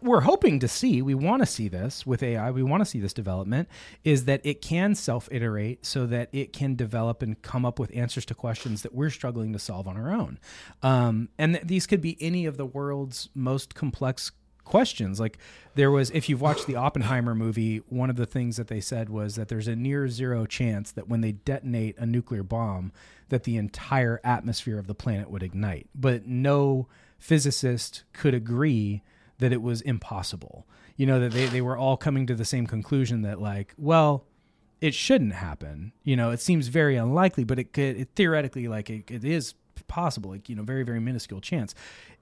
we're 0.00 0.22
hoping 0.22 0.58
to 0.58 0.68
see, 0.68 1.02
we 1.02 1.14
want 1.14 1.40
to 1.40 1.46
see 1.46 1.68
this 1.68 2.04
with 2.04 2.22
AI, 2.22 2.50
we 2.50 2.62
want 2.62 2.80
to 2.80 2.84
see 2.84 2.98
this 2.98 3.12
development, 3.12 3.68
is 4.02 4.24
that 4.24 4.40
it 4.44 4.60
can 4.60 4.94
self 4.94 5.28
iterate 5.30 5.86
so 5.86 6.06
that 6.06 6.28
it 6.32 6.52
can 6.52 6.74
develop 6.74 7.22
and 7.22 7.40
come 7.42 7.64
up 7.64 7.78
with 7.78 7.94
answers 7.94 8.24
to 8.26 8.34
questions 8.34 8.82
that 8.82 8.94
we're 8.94 9.10
struggling 9.10 9.52
to 9.52 9.58
solve 9.58 9.86
on 9.86 9.96
our 9.96 10.12
own. 10.12 10.38
Um, 10.82 11.28
and 11.38 11.54
th- 11.54 11.66
these 11.66 11.86
could 11.86 12.00
be 12.00 12.16
any 12.20 12.44
of 12.46 12.56
the 12.56 12.66
world's 12.66 13.28
most 13.34 13.74
complex 13.74 14.32
questions. 14.64 15.20
Like 15.20 15.38
there 15.74 15.90
was, 15.90 16.10
if 16.10 16.28
you've 16.28 16.40
watched 16.40 16.66
the 16.66 16.76
Oppenheimer 16.76 17.34
movie, 17.34 17.78
one 17.88 18.10
of 18.10 18.16
the 18.16 18.26
things 18.26 18.56
that 18.56 18.68
they 18.68 18.80
said 18.80 19.10
was 19.10 19.36
that 19.36 19.48
there's 19.48 19.68
a 19.68 19.76
near 19.76 20.08
zero 20.08 20.46
chance 20.46 20.90
that 20.92 21.08
when 21.08 21.20
they 21.20 21.32
detonate 21.32 21.98
a 21.98 22.06
nuclear 22.06 22.42
bomb, 22.42 22.92
that 23.28 23.44
the 23.44 23.56
entire 23.56 24.20
atmosphere 24.24 24.78
of 24.78 24.88
the 24.88 24.94
planet 24.94 25.30
would 25.30 25.42
ignite. 25.42 25.88
But 25.94 26.26
no 26.26 26.88
physicist 27.20 28.02
could 28.12 28.34
agree 28.34 29.02
that 29.38 29.52
it 29.52 29.62
was 29.62 29.80
impossible. 29.82 30.66
You 30.96 31.06
know, 31.06 31.20
that 31.20 31.32
they, 31.32 31.46
they 31.46 31.60
were 31.60 31.76
all 31.76 31.96
coming 31.96 32.26
to 32.26 32.34
the 32.34 32.44
same 32.44 32.66
conclusion 32.66 33.22
that 33.22 33.40
like, 33.40 33.74
well, 33.78 34.24
it 34.80 34.94
shouldn't 34.94 35.34
happen. 35.34 35.92
You 36.02 36.16
know, 36.16 36.30
it 36.30 36.40
seems 36.40 36.68
very 36.68 36.96
unlikely, 36.96 37.44
but 37.44 37.58
it 37.58 37.72
could 37.72 37.96
it 37.96 38.08
theoretically 38.16 38.66
like 38.66 38.90
it, 38.90 39.10
it 39.10 39.24
is 39.24 39.54
possible. 39.86 40.30
Like 40.30 40.48
you 40.48 40.56
know, 40.56 40.62
very 40.62 40.82
very 40.82 41.00
minuscule 41.00 41.40
chance. 41.40 41.74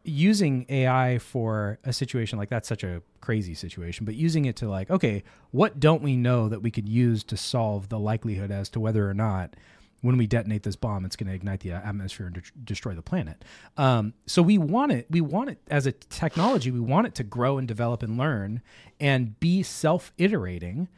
Using 0.04 0.64
AI 0.68 1.18
for 1.18 1.78
a 1.84 1.92
situation 1.92 2.38
like 2.38 2.48
that's 2.48 2.68
such 2.68 2.84
a 2.84 3.02
crazy 3.20 3.54
situation, 3.54 4.04
but 4.04 4.14
using 4.14 4.44
it 4.44 4.56
to 4.56 4.68
like, 4.68 4.90
okay, 4.90 5.22
what 5.50 5.80
don't 5.80 6.02
we 6.02 6.16
know 6.16 6.48
that 6.48 6.62
we 6.62 6.70
could 6.70 6.88
use 6.88 7.24
to 7.24 7.36
solve 7.36 7.88
the 7.88 7.98
likelihood 7.98 8.50
as 8.50 8.68
to 8.70 8.80
whether 8.80 9.08
or 9.08 9.14
not 9.14 9.54
when 10.00 10.16
we 10.16 10.26
detonate 10.26 10.62
this 10.62 10.76
bomb, 10.76 11.04
it's 11.04 11.16
going 11.16 11.28
to 11.28 11.34
ignite 11.34 11.60
the 11.60 11.72
atmosphere 11.72 12.26
and 12.26 12.34
de- 12.36 12.42
destroy 12.64 12.94
the 12.94 13.02
planet. 13.02 13.44
Um, 13.76 14.14
so 14.26 14.42
we 14.42 14.58
want 14.58 14.92
it. 14.92 15.06
We 15.10 15.20
want 15.20 15.50
it 15.50 15.58
as 15.68 15.86
a 15.86 15.92
technology. 15.92 16.70
We 16.70 16.80
want 16.80 17.06
it 17.06 17.14
to 17.16 17.24
grow 17.24 17.58
and 17.58 17.66
develop 17.66 18.02
and 18.02 18.16
learn 18.16 18.62
and 19.00 19.38
be 19.40 19.62
self-iterating, 19.62 20.88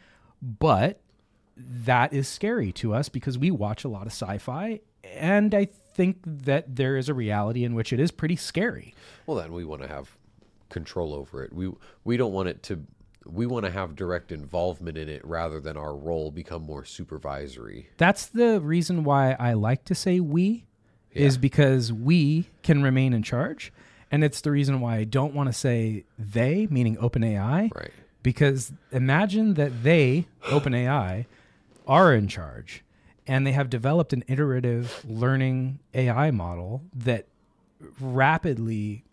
but 0.42 1.01
that 1.57 2.12
is 2.12 2.28
scary 2.28 2.72
to 2.72 2.94
us 2.94 3.09
because 3.09 3.38
we 3.38 3.51
watch 3.51 3.84
a 3.84 3.88
lot 3.88 4.03
of 4.03 4.12
sci-fi 4.12 4.80
and 5.05 5.55
I 5.55 5.64
think 5.64 6.18
that 6.24 6.76
there 6.76 6.96
is 6.96 7.09
a 7.09 7.14
reality 7.14 7.64
in 7.64 7.74
which 7.74 7.92
it 7.92 8.01
is 8.01 8.11
pretty 8.11 8.36
scary. 8.36 8.94
Well, 9.26 9.36
then 9.36 9.53
we 9.53 9.64
want 9.64 9.82
to 9.82 9.88
have 9.88 10.16
control 10.68 11.14
over 11.14 11.42
it. 11.42 11.53
We 11.53 11.72
we 12.05 12.16
don't 12.16 12.32
want 12.32 12.48
it 12.48 12.62
to. 12.64 12.84
We 13.27 13.47
want 13.47 13.66
to 13.66 13.71
have 13.71 13.95
direct 13.97 14.33
involvement 14.33 14.97
in 14.97 15.09
it 15.09 15.25
rather 15.25 15.61
than 15.61 15.77
our 15.77 15.95
role 15.95 16.31
become 16.31 16.62
more 16.62 16.85
supervisory. 16.85 17.89
That's 17.99 18.27
the 18.27 18.61
reason 18.61 19.05
why 19.05 19.33
I 19.39 19.53
like 19.53 19.85
to 19.87 19.95
say 19.95 20.21
we 20.21 20.66
is 21.12 21.37
because 21.39 21.93
we 21.93 22.47
can 22.62 22.83
remain 22.83 23.12
in 23.12 23.23
charge 23.23 23.73
and 24.12 24.23
it's 24.25 24.41
the 24.41 24.51
reason 24.51 24.81
why 24.81 24.97
I 24.97 25.05
don't 25.05 25.35
want 25.35 25.49
to 25.49 25.53
say 25.53 26.05
they 26.18 26.66
meaning 26.71 26.97
OpenAI 26.97 27.75
Right. 27.75 27.91
because 28.23 28.73
imagine 28.93 29.55
that 29.55 29.83
they 29.83 30.27
OpenAI 30.45 31.27
are 31.87 32.14
in 32.14 32.29
charge 32.29 32.85
and 33.27 33.45
they 33.47 33.53
have 33.53 33.68
developed 33.68 34.12
an 34.12 34.23
iterative 34.29 35.05
learning 35.09 35.81
AI 35.95 36.31
model 36.31 36.83
that 36.95 37.27
rapidly 38.01 39.05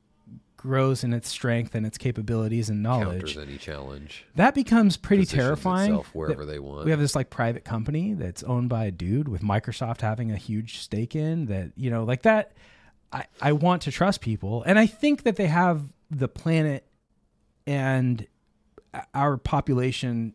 grows 0.57 1.03
in 1.03 1.13
its 1.13 1.29
strength 1.29 1.75
and 1.75 1.85
its 1.85 1.97
capabilities 1.97 2.69
and 2.69 2.83
knowledge. 2.83 3.35
Counters 3.35 3.37
any 3.37 3.57
challenge. 3.57 4.25
That 4.35 4.55
becomes 4.55 4.97
pretty 4.97 5.23
Positions 5.23 5.43
terrifying. 5.43 5.91
itself 5.91 6.13
wherever 6.13 6.45
they 6.45 6.59
want. 6.59 6.85
We 6.85 6.91
have 6.91 6.99
this 6.99 7.15
like 7.15 7.29
private 7.29 7.63
company 7.63 8.13
that's 8.13 8.43
owned 8.43 8.67
by 8.69 8.85
a 8.85 8.91
dude 8.91 9.27
with 9.27 9.41
Microsoft 9.41 10.01
having 10.01 10.31
a 10.31 10.35
huge 10.35 10.79
stake 10.79 11.15
in 11.15 11.45
that, 11.45 11.71
you 11.75 11.89
know, 11.89 12.03
like 12.03 12.23
that. 12.23 12.53
I, 13.13 13.25
I 13.41 13.53
want 13.53 13.83
to 13.83 13.91
trust 13.91 14.19
people. 14.19 14.63
And 14.63 14.77
I 14.77 14.85
think 14.85 15.23
that 15.23 15.37
they 15.37 15.47
have 15.47 15.83
the 16.11 16.27
planet 16.27 16.85
and 17.65 18.27
our 19.13 19.37
population 19.37 20.33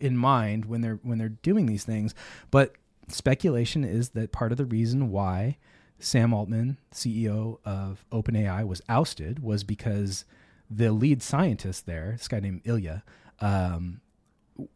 in 0.00 0.16
mind 0.16 0.64
when 0.64 0.80
they're 0.80 0.98
when 1.02 1.18
they're 1.18 1.28
doing 1.28 1.66
these 1.66 1.84
things. 1.84 2.14
But 2.50 2.74
speculation 3.08 3.84
is 3.84 4.10
that 4.10 4.32
part 4.32 4.52
of 4.52 4.58
the 4.58 4.64
reason 4.64 5.10
why 5.10 5.58
Sam 6.00 6.32
Altman, 6.32 6.78
CEO 6.92 7.58
of 7.64 8.04
OpenAI, 8.10 8.66
was 8.66 8.82
ousted 8.88 9.42
was 9.42 9.64
because 9.64 10.24
the 10.70 10.92
lead 10.92 11.22
scientist 11.22 11.86
there, 11.86 12.14
this 12.16 12.28
guy 12.28 12.40
named 12.40 12.62
Ilya, 12.64 13.04
um, 13.40 14.00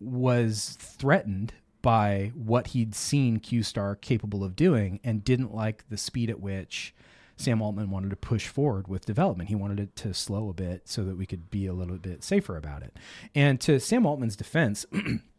was 0.00 0.76
threatened 0.80 1.54
by 1.82 2.32
what 2.34 2.68
he'd 2.68 2.94
seen 2.94 3.38
QStar 3.38 4.00
capable 4.00 4.42
of 4.42 4.56
doing 4.56 5.00
and 5.04 5.22
didn't 5.22 5.54
like 5.54 5.88
the 5.90 5.98
speed 5.98 6.30
at 6.30 6.40
which 6.40 6.94
Sam 7.36 7.60
Altman 7.60 7.90
wanted 7.90 8.10
to 8.10 8.16
push 8.16 8.48
forward 8.48 8.88
with 8.88 9.04
development. 9.04 9.48
He 9.48 9.54
wanted 9.54 9.80
it 9.80 9.96
to 9.96 10.14
slow 10.14 10.48
a 10.48 10.54
bit 10.54 10.88
so 10.88 11.04
that 11.04 11.16
we 11.16 11.26
could 11.26 11.50
be 11.50 11.66
a 11.66 11.74
little 11.74 11.98
bit 11.98 12.24
safer 12.24 12.56
about 12.56 12.82
it. 12.82 12.96
And 13.34 13.60
to 13.62 13.80
Sam 13.80 14.06
Altman's 14.06 14.36
defense, 14.36 14.86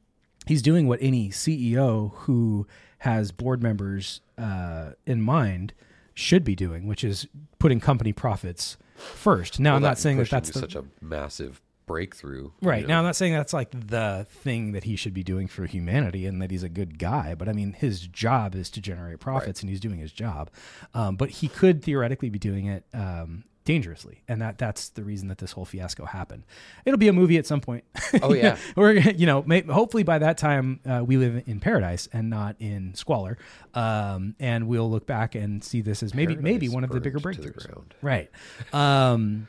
he's 0.45 0.61
doing 0.61 0.87
what 0.87 0.99
any 1.01 1.29
CEO 1.29 2.13
who 2.15 2.67
has 2.99 3.31
board 3.31 3.61
members 3.61 4.21
uh, 4.37 4.91
in 5.05 5.21
mind 5.21 5.73
should 6.13 6.43
be 6.43 6.55
doing, 6.55 6.87
which 6.87 7.03
is 7.03 7.27
putting 7.59 7.79
company 7.79 8.13
profits 8.13 8.77
first. 8.95 9.59
Now, 9.59 9.75
I'm 9.75 9.81
not 9.81 9.97
saying 9.97 10.17
that 10.17 10.29
that's 10.29 10.51
the, 10.51 10.59
such 10.59 10.75
a 10.75 10.85
massive 11.01 11.61
breakthrough. 11.85 12.51
Right. 12.61 12.81
you 12.81 12.87
Now. 12.87 12.99
I'm 12.99 13.05
not 13.05 13.15
saying 13.15 13.33
that's 13.33 13.53
like 13.53 13.69
the 13.71 14.25
thing 14.29 14.71
that 14.71 14.85
he 14.85 14.95
should 14.95 15.13
be 15.13 15.23
doing 15.23 15.47
for 15.47 15.65
humanity 15.65 16.25
and 16.25 16.41
that 16.41 16.51
he's 16.51 16.63
a 16.63 16.69
good 16.69 16.97
guy, 16.97 17.35
but 17.35 17.47
I 17.47 17.53
mean, 17.53 17.73
his 17.73 18.07
job 18.07 18.55
is 18.55 18.69
to 18.71 18.81
generate 18.81 19.19
profits 19.19 19.61
and 19.61 19.69
he's 19.69 19.79
doing 19.79 19.99
his 19.99 20.11
job. 20.11 20.49
Um, 20.93 21.15
but 21.15 21.29
he 21.29 21.47
could 21.47 21.83
theoretically 21.83 22.29
be 22.29 22.39
doing 22.39 22.67
it 22.67 22.85
um, 22.93 23.43
dangerously. 23.65 24.21
And 24.27 24.41
that 24.41 24.57
that's 24.57 24.89
the 24.89 25.03
reason 25.03 25.27
that 25.27 25.39
this 25.39 25.51
whole 25.51 25.65
fiasco 25.65 26.05
happened. 26.05 26.43
It'll 26.85 26.99
be 26.99 27.07
a 27.07 27.13
movie 27.13 27.37
at 27.37 27.45
some 27.45 27.59
point. 27.59 27.83
Oh, 28.21 28.33
yeah. 28.33 28.57
We're, 28.75 28.93
you 28.93 29.25
know, 29.25 29.43
may, 29.43 29.61
hopefully 29.61 30.03
by 30.03 30.19
that 30.19 30.37
time 30.37 30.79
uh, 30.85 31.03
we 31.05 31.17
live 31.17 31.43
in 31.47 31.59
paradise 31.59 32.07
and 32.13 32.29
not 32.29 32.55
in 32.59 32.93
squalor. 32.93 33.37
Um, 33.73 34.35
and 34.39 34.67
we'll 34.67 34.89
look 34.89 35.05
back 35.05 35.35
and 35.35 35.63
see 35.63 35.81
this 35.81 36.01
as 36.03 36.13
maybe, 36.13 36.35
maybe 36.35 36.69
one 36.69 36.83
of 36.83 36.91
the 36.91 37.01
bigger 37.01 37.19
to 37.19 37.23
the 37.23 37.49
breakthroughs. 37.49 37.85
Right. 38.01 38.29
Um, 38.71 39.47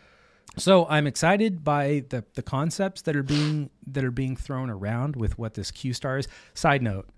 so 0.59 0.87
I'm 0.89 1.07
excited 1.07 1.63
by 1.63 2.05
the 2.09 2.25
the 2.35 2.43
concepts 2.43 3.03
that 3.03 3.15
are 3.15 3.23
being 3.23 3.69
that 3.89 4.05
are 4.05 4.11
being 4.11 4.37
thrown 4.37 4.71
around 4.71 5.15
with 5.15 5.39
what 5.39 5.55
this 5.55 5.71
Q 5.71 5.93
star 5.93 6.17
is. 6.17 6.29
Side 6.55 6.83
note: 6.83 7.09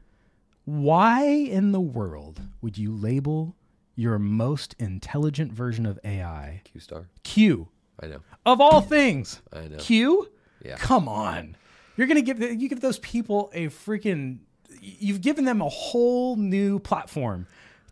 Why 0.64 1.24
in 1.24 1.70
the 1.70 1.80
world 1.80 2.40
would 2.61 2.76
you 2.76 2.92
label 2.92 3.55
your 3.99 4.16
most 4.16 4.76
intelligent 4.78 5.53
version 5.53 5.84
of 5.84 5.99
AI 6.05 6.62
Q 6.64 6.80
star. 6.80 7.09
Q 7.24 7.68
I 8.01 8.07
know. 8.07 8.20
of 8.46 8.61
all 8.61 8.80
things? 8.80 9.42
I 9.53 9.66
know. 9.66 9.76
Q? 9.78 10.30
Yeah. 10.64 10.76
Come 10.76 11.09
on. 11.09 11.57
You're 11.96 12.07
gonna 12.07 12.22
give 12.22 12.38
the, 12.38 12.55
you 12.55 12.68
give 12.68 12.80
those 12.80 13.01
people 13.01 13.51
a 13.53 13.66
freaking. 13.66 14.38
You've 14.80 15.20
given 15.20 15.44
them 15.44 15.61
a 15.61 15.68
whole 15.68 16.36
new 16.36 16.78
platform 16.78 17.49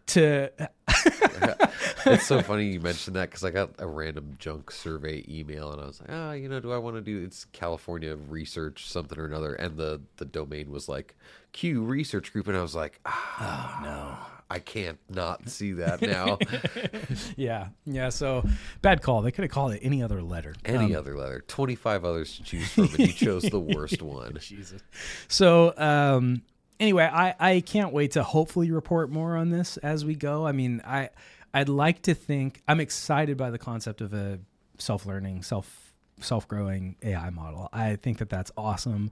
to 0.06 0.52
it's 2.06 2.26
so 2.26 2.40
funny 2.42 2.66
you 2.66 2.80
mentioned 2.80 3.16
that 3.16 3.28
because 3.28 3.42
I 3.42 3.50
got 3.50 3.70
a 3.78 3.86
random 3.88 4.36
junk 4.38 4.70
survey 4.70 5.24
email 5.28 5.72
and 5.72 5.82
I 5.82 5.86
was 5.86 6.00
like, 6.00 6.10
ah, 6.12 6.32
you 6.32 6.48
know, 6.48 6.60
do 6.60 6.72
I 6.72 6.78
want 6.78 6.94
to 6.94 7.02
do 7.02 7.24
it's 7.24 7.46
California 7.46 8.14
research 8.14 8.88
something 8.88 9.18
or 9.18 9.24
another? 9.24 9.54
And 9.54 9.76
the 9.76 10.00
the 10.18 10.24
domain 10.24 10.70
was 10.70 10.88
like 10.88 11.16
Q 11.50 11.82
Research 11.82 12.32
Group, 12.32 12.46
and 12.46 12.56
I 12.56 12.62
was 12.62 12.76
like, 12.76 13.00
ah, 13.04 13.78
oh 13.80 13.84
no. 13.84 14.35
I 14.48 14.58
can't 14.60 14.98
not 15.10 15.48
see 15.48 15.72
that 15.72 16.00
now. 16.02 16.38
Yeah, 17.36 17.68
yeah. 17.84 18.08
So 18.10 18.44
bad 18.82 19.02
call. 19.02 19.22
They 19.22 19.30
could 19.32 19.42
have 19.42 19.50
called 19.50 19.72
it 19.72 19.80
any 19.82 20.02
other 20.02 20.22
letter. 20.22 20.54
Any 20.64 20.94
Um, 20.94 21.00
other 21.00 21.16
letter, 21.16 21.44
twenty 21.48 21.74
five 21.74 22.04
others 22.04 22.36
to 22.36 22.42
choose 22.44 22.70
from, 22.72 22.84
and 22.84 22.98
you 22.98 23.06
chose 23.12 23.42
the 23.42 23.60
worst 23.60 24.00
one. 24.02 24.38
Jesus. 24.40 24.82
So 25.28 25.74
um, 25.76 26.42
anyway, 26.80 27.04
I 27.12 27.34
I 27.38 27.60
can't 27.60 27.92
wait 27.92 28.12
to 28.12 28.22
hopefully 28.22 28.70
report 28.70 29.10
more 29.10 29.36
on 29.36 29.50
this 29.50 29.76
as 29.78 30.04
we 30.04 30.14
go. 30.14 30.46
I 30.46 30.52
mean, 30.52 30.80
I 30.86 31.10
I'd 31.52 31.68
like 31.68 32.02
to 32.02 32.14
think 32.14 32.62
I'm 32.68 32.80
excited 32.80 33.36
by 33.36 33.50
the 33.50 33.58
concept 33.58 34.00
of 34.00 34.12
a 34.14 34.38
self 34.78 35.06
learning, 35.06 35.42
self 35.42 35.92
self 36.20 36.46
growing 36.48 36.96
AI 37.02 37.30
model. 37.30 37.68
I 37.72 37.96
think 37.96 38.18
that 38.18 38.30
that's 38.30 38.52
awesome. 38.56 39.10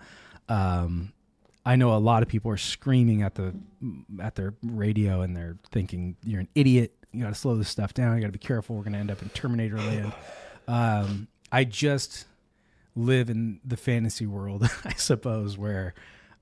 Um, 0.48 1.12
I 1.66 1.76
know 1.76 1.94
a 1.94 1.98
lot 1.98 2.22
of 2.22 2.28
people 2.28 2.50
are 2.50 2.56
screaming 2.56 3.22
at 3.22 3.34
the 3.34 3.54
at 4.20 4.34
their 4.34 4.54
radio 4.62 5.22
and 5.22 5.36
they're 5.36 5.56
thinking 5.70 6.16
you're 6.22 6.40
an 6.40 6.48
idiot. 6.54 6.94
You 7.12 7.22
got 7.22 7.30
to 7.30 7.34
slow 7.34 7.56
this 7.56 7.68
stuff 7.68 7.94
down. 7.94 8.16
You 8.16 8.20
got 8.20 8.28
to 8.28 8.32
be 8.32 8.38
careful. 8.38 8.76
We're 8.76 8.82
going 8.82 8.94
to 8.94 8.98
end 8.98 9.10
up 9.10 9.22
in 9.22 9.28
Terminator 9.30 9.76
land. 9.76 10.12
Um, 10.66 11.28
I 11.52 11.64
just 11.64 12.26
live 12.96 13.30
in 13.30 13.60
the 13.64 13.76
fantasy 13.76 14.26
world, 14.26 14.68
I 14.84 14.94
suppose, 14.94 15.56
where 15.56 15.94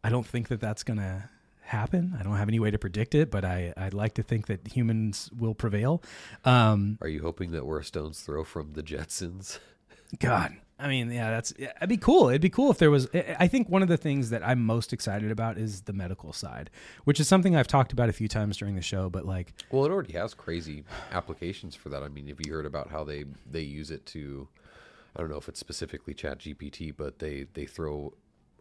I 0.02 0.08
don't 0.08 0.26
think 0.26 0.48
that 0.48 0.60
that's 0.60 0.82
going 0.82 0.98
to 0.98 1.28
happen. 1.62 2.16
I 2.18 2.22
don't 2.22 2.36
have 2.36 2.48
any 2.48 2.60
way 2.60 2.70
to 2.70 2.78
predict 2.78 3.14
it, 3.14 3.30
but 3.30 3.44
I, 3.44 3.72
I'd 3.76 3.94
like 3.94 4.14
to 4.14 4.22
think 4.22 4.46
that 4.46 4.66
humans 4.68 5.30
will 5.36 5.54
prevail. 5.54 6.02
Um, 6.44 6.98
Are 7.00 7.08
you 7.08 7.22
hoping 7.22 7.52
that 7.52 7.64
we're 7.66 7.80
a 7.80 7.84
stone's 7.84 8.20
throw 8.20 8.44
from 8.44 8.72
the 8.72 8.82
Jetsons? 8.82 9.58
God, 10.18 10.56
I 10.83 10.89
mean, 10.89 11.11
yeah, 11.12 11.30
that's 11.30 11.55
yeah, 11.59 11.72
it'd 11.76 11.89
be 11.89 11.97
cool. 11.97 12.28
It'd 12.28 12.41
be 12.43 12.51
cool 12.51 12.70
if 12.70 12.78
there 12.78 12.91
was. 12.91 13.09
I- 13.14 13.37
I 13.41 13.49
think 13.49 13.68
one 13.68 13.83
of 13.83 13.89
the 13.89 13.97
things 13.97 14.30
that 14.30 14.47
I'm 14.47 14.64
most 14.64 14.93
excited 14.93 15.30
about 15.30 15.57
is 15.59 15.83
the 15.83 15.93
medical 15.93 16.33
side, 16.33 16.70
which 17.05 17.20
is 17.20 17.28
something 17.28 17.55
I've 17.57 17.68
talked 17.68 17.93
about 17.93 18.09
a 18.09 18.12
few 18.12 18.28
times 18.28 18.57
during 18.57 18.74
the 18.74 18.83
show. 18.83 19.09
But 19.09 19.24
like, 19.24 19.53
Well, 19.70 19.85
it 19.85 19.91
already 19.91 20.12
has 20.14 20.35
crazy 20.35 20.85
applications 21.12 21.74
for 21.76 21.89
that. 21.91 22.03
I 22.03 22.09
mean, 22.09 22.26
have 22.28 22.39
you 22.45 22.53
heard 22.53 22.66
about 22.66 22.91
how 22.91 23.05
they 23.05 23.24
they 23.51 23.61
use 23.62 23.91
it 23.91 24.05
to? 24.07 24.49
I 25.14 25.20
don't 25.20 25.30
know 25.30 25.37
if 25.37 25.49
it's 25.49 25.61
specifically 25.61 26.14
Chat 26.14 26.39
GPT, 26.41 26.91
but 26.97 27.18
they 27.18 27.47
they 27.55 27.66
throw, 27.66 28.14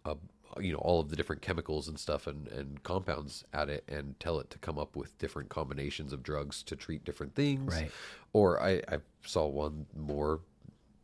a, 0.06 0.16
you 0.60 0.74
know, 0.74 0.80
all 0.80 1.00
of 1.00 1.10
the 1.10 1.16
different 1.16 1.42
chemicals 1.42 1.88
and 1.88 1.98
stuff 1.98 2.28
and 2.28 2.48
and 2.50 2.84
compounds 2.84 3.46
at 3.54 3.70
it 3.70 3.84
and 3.88 4.20
tell 4.20 4.40
it 4.40 4.50
to 4.50 4.58
come 4.58 4.78
up 4.78 4.96
with 4.96 5.18
different 5.18 5.50
combinations 5.50 6.12
of 6.12 6.22
drugs 6.24 6.62
to 6.64 6.76
treat 6.76 7.06
different 7.06 7.34
things. 7.36 7.74
Right. 7.74 7.92
Or 8.34 8.62
I 8.62 8.82
I 8.90 8.98
saw 9.26 9.48
one 9.48 9.86
more. 9.98 10.42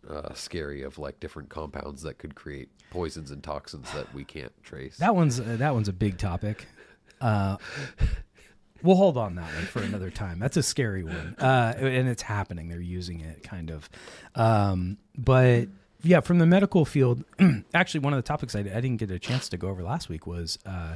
Uh, 0.10 0.34
scary 0.34 0.84
of 0.84 0.98
like 0.98 1.20
different 1.20 1.50
compounds 1.50 2.02
that 2.02 2.18
could 2.18 2.34
create 2.34 2.70
poisons 2.92 3.30
and 3.30 3.44
toxins 3.44 3.92
that 3.92 4.14
we 4.14 4.24
can't 4.24 4.54
trace. 4.64 4.98
that 4.98 5.14
one's 5.14 5.40
uh, 5.40 5.56
that 5.60 5.74
one's 5.74 5.90
a 5.90 5.94
big 5.94 6.18
topic. 6.18 6.66
Uh, 7.20 7.58
we'll 8.84 8.96
hold 8.96 9.18
on 9.18 9.36
that 9.36 9.54
one 9.54 9.66
for 9.66 9.82
another 9.82 10.10
time. 10.10 10.40
That's 10.40 10.56
a 10.56 10.64
scary 10.64 11.04
one, 11.04 11.36
uh, 11.40 11.74
and 11.78 12.08
it's 12.08 12.22
happening. 12.22 12.70
They're 12.70 12.80
using 12.80 13.22
it, 13.22 13.44
kind 13.44 13.70
of. 13.70 13.90
Um, 14.36 14.98
but 15.18 15.68
yeah, 16.04 16.22
from 16.22 16.40
the 16.40 16.46
medical 16.46 16.86
field, 16.86 17.24
actually, 17.74 18.02
one 18.02 18.14
of 18.14 18.18
the 18.18 18.28
topics 18.28 18.56
I, 18.56 18.60
I 18.60 18.64
didn't 18.64 18.98
get 18.98 19.12
a 19.12 19.20
chance 19.20 19.50
to 19.50 19.58
go 19.58 19.68
over 19.68 19.84
last 19.84 20.10
week 20.10 20.26
was 20.28 20.58
uh, 20.66 20.96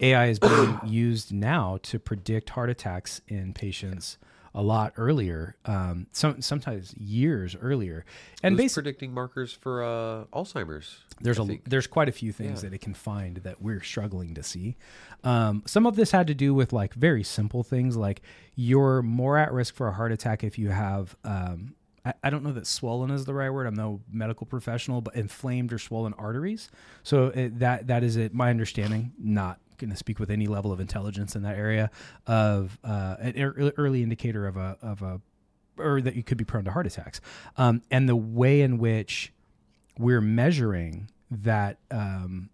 AI 0.00 0.26
is 0.26 0.38
being 0.38 0.80
used 0.86 1.32
now 1.32 1.78
to 1.82 1.98
predict 1.98 2.50
heart 2.50 2.70
attacks 2.70 3.20
in 3.28 3.52
patients 3.52 4.18
a 4.54 4.62
lot 4.62 4.92
earlier, 4.96 5.56
um, 5.66 6.06
some 6.12 6.40
sometimes 6.42 6.94
years 6.96 7.54
earlier, 7.60 8.04
and 8.42 8.54
Who's 8.54 8.64
basically 8.64 8.82
predicting 8.82 9.14
markers 9.14 9.52
for 9.52 9.82
uh, 9.84 10.24
Alzheimer's. 10.32 10.98
there's 11.20 11.38
I 11.38 11.42
a 11.42 11.46
think. 11.46 11.64
there's 11.68 11.86
quite 11.86 12.08
a 12.08 12.12
few 12.12 12.32
things 12.32 12.62
Yeah. 12.62 12.70
that 12.70 12.74
it 12.74 12.80
can 12.80 12.94
find 12.94 13.38
that 13.38 13.60
we're 13.62 13.82
struggling 13.82 14.34
to 14.34 14.42
see. 14.42 14.76
Um, 15.24 15.62
some 15.66 15.86
of 15.86 15.96
this 15.96 16.10
had 16.12 16.26
to 16.28 16.34
do 16.34 16.54
with 16.54 16.72
like 16.72 16.94
very 16.94 17.22
simple 17.22 17.62
things, 17.62 17.96
like 17.96 18.22
you're 18.54 19.02
more 19.02 19.36
at 19.38 19.52
risk 19.52 19.74
for 19.74 19.88
a 19.88 19.92
heart 19.92 20.12
attack 20.12 20.42
if 20.44 20.58
you 20.58 20.70
have. 20.70 21.16
Um, 21.24 21.74
I, 22.04 22.14
I 22.24 22.30
don't 22.30 22.42
know 22.44 22.52
that 22.52 22.66
swollen 22.66 23.10
is 23.10 23.24
the 23.24 23.34
right 23.34 23.50
word. 23.50 23.66
I'm 23.66 23.74
no 23.74 24.00
medical 24.10 24.46
professional, 24.46 25.00
but 25.00 25.14
inflamed 25.16 25.72
or 25.72 25.78
swollen 25.78 26.14
arteries. 26.14 26.70
So 27.02 27.26
it, 27.26 27.58
that 27.58 27.88
that 27.88 28.02
is 28.04 28.16
it. 28.16 28.32
My 28.32 28.50
understanding, 28.50 29.12
not 29.18 29.58
going 29.78 29.90
to 29.90 29.96
speak 29.96 30.18
with 30.18 30.30
any 30.30 30.46
level 30.46 30.72
of 30.72 30.80
intelligence 30.80 31.34
in 31.34 31.42
that 31.42 31.56
area 31.56 31.90
of 32.26 32.78
uh, 32.84 33.16
an 33.20 33.32
ear- 33.36 33.72
early 33.76 34.02
indicator 34.02 34.46
of 34.46 34.56
a 34.56 34.76
of 34.82 35.02
a 35.02 35.20
or 35.78 36.00
that 36.00 36.16
you 36.16 36.22
could 36.22 36.38
be 36.38 36.44
prone 36.44 36.64
to 36.64 36.72
heart 36.72 36.86
attacks. 36.86 37.20
Um, 37.56 37.82
and 37.90 38.08
the 38.08 38.16
way 38.16 38.60
in 38.62 38.78
which 38.78 39.32
we're 39.98 40.20
measuring 40.20 41.08
that 41.30 41.78
um, 41.90 42.50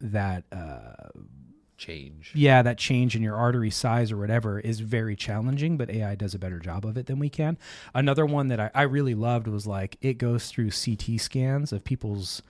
that 0.00 0.44
uh, 0.52 1.08
change. 1.76 2.32
yeah 2.34 2.62
that 2.62 2.78
change 2.78 3.16
in 3.16 3.22
your 3.22 3.34
artery 3.36 3.70
size 3.70 4.12
or 4.12 4.16
whatever 4.16 4.60
is 4.60 4.78
very 4.80 5.16
challenging 5.16 5.76
but 5.76 5.90
ai 5.90 6.14
does 6.14 6.32
a 6.32 6.38
better 6.38 6.60
job 6.60 6.86
of 6.86 6.96
it 6.96 7.06
than 7.06 7.18
we 7.18 7.28
can 7.28 7.58
another 7.92 8.24
one 8.24 8.48
that 8.48 8.60
i, 8.60 8.70
I 8.72 8.82
really 8.82 9.14
loved 9.14 9.48
was 9.48 9.66
like 9.66 9.96
it 10.00 10.14
goes 10.16 10.48
through 10.48 10.70
ct 10.70 11.20
scans 11.20 11.72
of 11.72 11.82
people's 11.82 12.40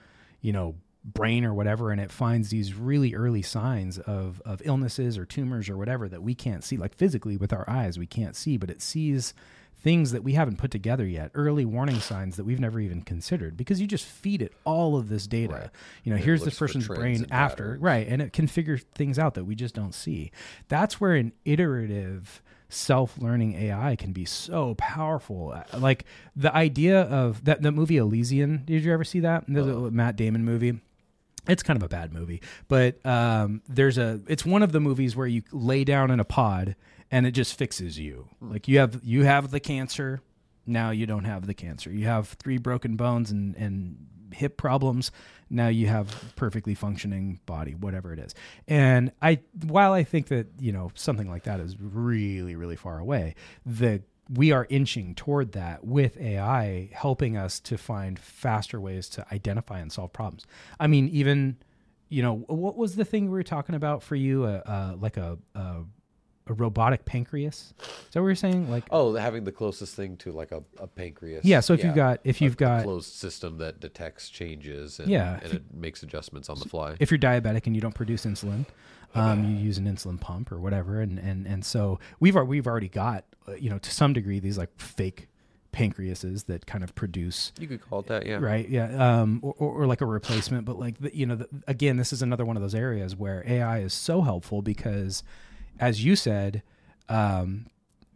you 0.41 0.53
know 0.53 0.75
brain 1.05 1.43
or 1.43 1.53
whatever 1.53 1.91
and 1.91 1.99
it 1.99 2.11
finds 2.11 2.49
these 2.49 2.73
really 2.73 3.13
early 3.13 3.41
signs 3.41 3.99
of 3.99 4.41
of 4.45 4.61
illnesses 4.63 5.17
or 5.17 5.25
tumors 5.25 5.69
or 5.69 5.75
whatever 5.77 6.07
that 6.07 6.23
we 6.23 6.33
can't 6.33 6.63
see 6.63 6.77
like 6.77 6.95
physically 6.95 7.35
with 7.35 7.51
our 7.51 7.69
eyes 7.69 7.99
we 7.99 8.07
can't 8.07 8.35
see 8.37 8.55
but 8.55 8.69
it 8.69 8.81
sees 8.81 9.33
things 9.75 10.13
that 10.13 10.23
we 10.23 10.31
haven't 10.31 10.57
put 10.57 10.71
together 10.71 11.05
yet 11.05 11.29
early 11.33 11.65
warning 11.65 11.99
signs 11.99 12.37
that 12.37 12.45
we've 12.45 12.59
never 12.61 12.79
even 12.79 13.01
considered 13.01 13.57
because 13.57 13.81
you 13.81 13.87
just 13.87 14.05
feed 14.05 14.41
it 14.41 14.53
all 14.63 14.95
of 14.95 15.09
this 15.09 15.27
data 15.27 15.53
Right. 15.53 15.69
you 16.05 16.11
know 16.13 16.17
it 16.17 16.23
here's 16.23 16.45
this 16.45 16.57
person's 16.57 16.87
brain 16.87 17.25
after 17.31 17.63
patterns. 17.63 17.81
right 17.81 18.07
and 18.07 18.21
it 18.21 18.31
can 18.31 18.47
figure 18.47 18.77
things 18.77 19.19
out 19.19 19.33
that 19.33 19.43
we 19.43 19.55
just 19.55 19.75
don't 19.75 19.93
see 19.93 20.31
that's 20.69 21.01
where 21.01 21.15
an 21.15 21.33
iterative 21.43 22.41
self-learning 22.69 23.55
ai 23.55 23.95
can 23.97 24.13
be 24.13 24.23
so 24.25 24.73
powerful 24.75 25.51
Uh, 25.51 25.79
like 25.79 26.05
the 26.35 26.53
idea 26.55 27.01
of 27.01 27.43
that 27.43 27.61
the 27.61 27.71
movie 27.73 27.97
Elysium 27.97 28.59
did 28.65 28.83
you 28.85 28.93
ever 28.93 29.03
see 29.03 29.19
that 29.19 29.43
the 29.49 29.61
Uh-huh. 29.61 29.81
the 29.85 29.91
matt 29.91 30.15
damon 30.15 30.45
movie 30.45 30.79
it's 31.47 31.63
kind 31.63 31.77
of 31.77 31.83
a 31.83 31.89
bad 31.89 32.13
movie, 32.13 32.41
but 32.67 33.05
um, 33.05 33.61
there's 33.67 33.97
a. 33.97 34.21
It's 34.27 34.45
one 34.45 34.63
of 34.63 34.71
the 34.71 34.79
movies 34.79 35.15
where 35.15 35.27
you 35.27 35.43
lay 35.51 35.83
down 35.83 36.11
in 36.11 36.19
a 36.19 36.25
pod 36.25 36.75
and 37.11 37.27
it 37.27 37.31
just 37.31 37.55
fixes 37.57 37.99
you. 37.99 38.27
Like 38.41 38.67
you 38.67 38.79
have 38.79 38.99
you 39.03 39.23
have 39.23 39.51
the 39.51 39.59
cancer, 39.59 40.21
now 40.65 40.89
you 40.89 41.05
don't 41.05 41.25
have 41.25 41.45
the 41.45 41.53
cancer. 41.53 41.91
You 41.91 42.05
have 42.05 42.29
three 42.29 42.57
broken 42.57 42.95
bones 42.95 43.29
and 43.31 43.55
and 43.55 44.07
hip 44.33 44.57
problems. 44.57 45.11
Now 45.49 45.67
you 45.67 45.87
have 45.87 46.33
perfectly 46.35 46.73
functioning 46.73 47.39
body, 47.45 47.75
whatever 47.75 48.13
it 48.13 48.19
is. 48.19 48.33
And 48.67 49.11
I, 49.21 49.41
while 49.63 49.93
I 49.93 50.03
think 50.03 50.29
that 50.29 50.47
you 50.59 50.71
know 50.71 50.91
something 50.95 51.29
like 51.29 51.43
that 51.43 51.59
is 51.59 51.75
really 51.79 52.55
really 52.55 52.75
far 52.75 52.97
away, 52.97 53.35
the 53.65 54.01
we 54.29 54.51
are 54.51 54.65
inching 54.69 55.15
toward 55.15 55.51
that 55.53 55.83
with 55.83 56.17
AI 56.17 56.89
helping 56.93 57.35
us 57.37 57.59
to 57.61 57.77
find 57.77 58.17
faster 58.17 58.79
ways 58.79 59.09
to 59.09 59.25
identify 59.33 59.79
and 59.79 59.91
solve 59.91 60.13
problems. 60.13 60.45
I 60.79 60.87
mean, 60.87 61.09
even 61.09 61.57
you 62.09 62.21
know, 62.21 62.37
what 62.47 62.77
was 62.77 62.95
the 62.95 63.05
thing 63.05 63.25
we 63.25 63.31
were 63.31 63.43
talking 63.43 63.73
about 63.75 64.03
for 64.03 64.15
you? 64.15 64.43
Uh, 64.45 64.61
uh, 64.65 64.95
like 64.99 65.17
a, 65.17 65.37
a 65.55 65.77
a 66.45 66.53
robotic 66.53 67.05
pancreas? 67.05 67.73
Is 67.79 67.87
that 68.11 68.21
what 68.21 68.27
you're 68.27 68.35
saying? 68.35 68.69
Like, 68.69 68.83
Oh, 68.91 69.15
having 69.15 69.45
the 69.45 69.51
closest 69.53 69.95
thing 69.95 70.17
to 70.17 70.31
like 70.33 70.51
a, 70.51 70.61
a 70.77 70.87
pancreas. 70.87 71.45
Yeah, 71.45 71.61
so 71.61 71.73
if 71.73 71.85
you've 71.85 71.95
got- 71.95 72.19
if 72.25 72.41
you've 72.41 72.53
a 72.53 72.57
got- 72.57 72.83
closed 72.83 73.13
system 73.13 73.57
that 73.59 73.79
detects 73.79 74.29
changes 74.29 74.99
and, 74.99 75.07
Yeah, 75.09 75.39
and 75.41 75.53
it 75.53 75.63
makes 75.73 76.03
adjustments 76.03 76.49
on 76.49 76.59
the 76.59 76.65
fly. 76.65 76.97
if 76.99 77.11
you're 77.11 77.17
diabetic 77.17 77.65
and 77.65 77.73
you 77.75 77.81
don't 77.81 77.95
produce 77.95 78.25
insulin, 78.25 78.65
um, 79.15 79.43
you 79.43 79.55
use 79.55 79.77
an 79.77 79.85
insulin 79.85 80.19
pump 80.19 80.51
or 80.51 80.59
whatever, 80.59 81.01
and 81.01 81.19
and 81.19 81.45
and 81.45 81.65
so 81.65 81.99
we've 82.19 82.35
we've 82.35 82.67
already 82.67 82.89
got 82.89 83.25
uh, 83.47 83.53
you 83.53 83.69
know 83.69 83.77
to 83.79 83.91
some 83.91 84.13
degree 84.13 84.39
these 84.39 84.57
like 84.57 84.69
fake 84.79 85.27
pancreases 85.71 86.45
that 86.45 86.67
kind 86.67 86.83
of 86.83 86.93
produce 86.93 87.51
you 87.59 87.67
could 87.67 87.81
call 87.81 87.99
it 88.01 88.05
that, 88.05 88.27
yeah. 88.27 88.35
right 88.35 88.69
yeah 88.69 89.21
um 89.21 89.39
or, 89.41 89.55
or, 89.57 89.81
or 89.81 89.87
like 89.87 90.01
a 90.01 90.05
replacement 90.05 90.65
but 90.65 90.77
like 90.77 90.99
the, 90.99 91.15
you 91.17 91.25
know 91.25 91.35
the, 91.35 91.49
again 91.67 91.97
this 91.97 92.13
is 92.13 92.21
another 92.21 92.45
one 92.45 92.55
of 92.55 92.61
those 92.61 92.75
areas 92.75 93.15
where 93.15 93.43
ai 93.47 93.79
is 93.79 93.91
so 93.91 94.21
helpful 94.21 94.61
because 94.61 95.23
as 95.79 96.05
you 96.05 96.15
said 96.15 96.61
um 97.09 97.65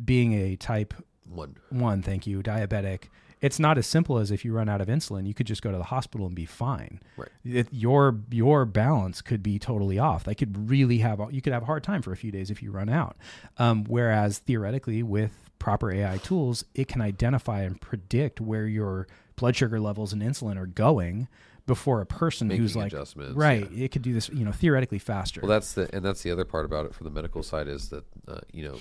being 0.05 0.33
a 0.33 0.55
type 0.55 0.93
One. 1.27 1.57
one 1.69 2.03
thank 2.03 2.27
you 2.27 2.43
diabetic 2.43 3.05
it's 3.41 3.59
not 3.59 3.77
as 3.77 3.85
simple 3.85 4.17
as 4.17 4.31
if 4.31 4.43
you 4.43 4.51
run 4.53 4.67
out 4.67 4.81
of 4.81 4.87
insulin 4.87 5.27
you 5.27 5.33
could 5.33 5.45
just 5.47 5.61
go 5.61 5.71
to 5.71 5.77
the 5.77 5.83
hospital 5.85 6.25
and 6.25 6.35
be 6.35 6.45
fine 6.45 6.99
Right. 7.17 7.29
it, 7.45 7.67
your 7.71 8.19
your 8.31 8.65
balance 8.65 9.21
could 9.21 9.43
be 9.43 9.59
totally 9.59 9.99
off 9.99 10.23
they 10.23 10.35
could 10.35 10.69
really 10.69 10.99
have 10.99 11.21
you 11.31 11.41
could 11.41 11.53
have 11.53 11.63
a 11.63 11.65
hard 11.67 11.83
time 11.83 12.01
for 12.01 12.11
a 12.11 12.17
few 12.17 12.31
days 12.31 12.49
if 12.49 12.63
you 12.63 12.71
run 12.71 12.89
out 12.89 13.15
um, 13.57 13.83
whereas 13.85 14.39
theoretically 14.39 15.03
with 15.03 15.49
proper 15.59 15.91
ai 15.91 16.17
tools 16.17 16.65
it 16.75 16.87
can 16.87 17.01
identify 17.01 17.61
and 17.61 17.79
predict 17.81 18.39
where 18.41 18.67
your 18.67 19.07
blood 19.35 19.55
sugar 19.55 19.79
levels 19.79 20.13
and 20.13 20.21
insulin 20.21 20.57
are 20.57 20.65
going 20.67 21.27
before 21.65 21.99
a 21.99 22.05
person 22.05 22.49
who's 22.49 22.75
like 22.77 22.93
adjustments, 22.93 23.35
right 23.35 23.69
yeah. 23.71 23.85
it 23.85 23.91
could 23.91 24.01
do 24.01 24.13
this 24.13 24.29
you 24.29 24.45
know 24.45 24.51
theoretically 24.53 24.99
faster 24.99 25.41
Well, 25.41 25.49
that's 25.49 25.73
the 25.73 25.93
and 25.93 26.03
that's 26.03 26.23
the 26.23 26.31
other 26.31 26.45
part 26.45 26.63
about 26.65 26.85
it 26.85 26.95
from 26.95 27.03
the 27.05 27.11
medical 27.11 27.43
side 27.43 27.67
is 27.67 27.89
that 27.89 28.05
uh, 28.27 28.39
you 28.53 28.63
know 28.63 28.77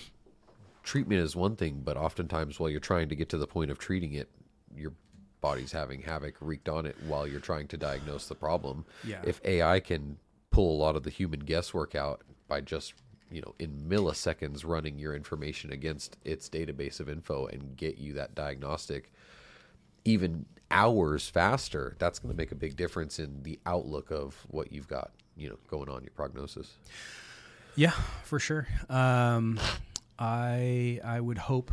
treatment 0.84 1.20
is 1.20 1.34
one 1.34 1.56
thing, 1.56 1.82
but 1.84 1.96
oftentimes 1.96 2.60
while 2.60 2.70
you're 2.70 2.78
trying 2.78 3.08
to 3.08 3.16
get 3.16 3.28
to 3.30 3.36
the 3.36 3.46
point 3.48 3.72
of 3.72 3.78
treating 3.78 4.12
it, 4.12 4.28
your 4.74 4.92
body's 5.40 5.72
having 5.72 6.00
havoc 6.02 6.34
wreaked 6.40 6.68
on 6.68 6.86
it 6.86 6.96
while 7.06 7.26
you're 7.26 7.40
trying 7.40 7.68
to 7.68 7.76
diagnose 7.76 8.26
the 8.26 8.34
problem. 8.34 8.84
Yeah. 9.04 9.20
If 9.24 9.40
AI 9.44 9.80
can 9.80 10.16
pull 10.50 10.74
a 10.74 10.78
lot 10.78 10.96
of 10.96 11.02
the 11.02 11.10
human 11.10 11.40
guesswork 11.40 11.94
out 11.94 12.22
by 12.48 12.60
just 12.60 12.94
you 13.30 13.40
know 13.42 13.54
in 13.58 13.70
milliseconds 13.88 14.64
running 14.64 14.98
your 14.98 15.14
information 15.14 15.72
against 15.72 16.16
its 16.24 16.48
database 16.48 17.00
of 17.00 17.08
info 17.08 17.46
and 17.46 17.76
get 17.76 17.98
you 17.98 18.12
that 18.14 18.34
diagnostic 18.34 19.12
even 20.04 20.46
hours 20.70 21.28
faster 21.28 21.96
that's 21.98 22.20
going 22.20 22.32
to 22.32 22.36
make 22.36 22.52
a 22.52 22.56
big 22.56 22.76
difference 22.76 23.18
in 23.18 23.42
the 23.42 23.58
outlook 23.66 24.12
of 24.12 24.36
what 24.48 24.72
you've 24.72 24.86
got 24.86 25.10
you 25.36 25.48
know 25.48 25.56
going 25.68 25.88
on 25.88 26.02
your 26.02 26.12
prognosis 26.14 26.76
Yeah, 27.76 27.92
for 28.24 28.38
sure. 28.38 28.66
Um, 28.88 29.60
I 30.18 30.98
I 31.04 31.20
would 31.20 31.36
hope, 31.36 31.72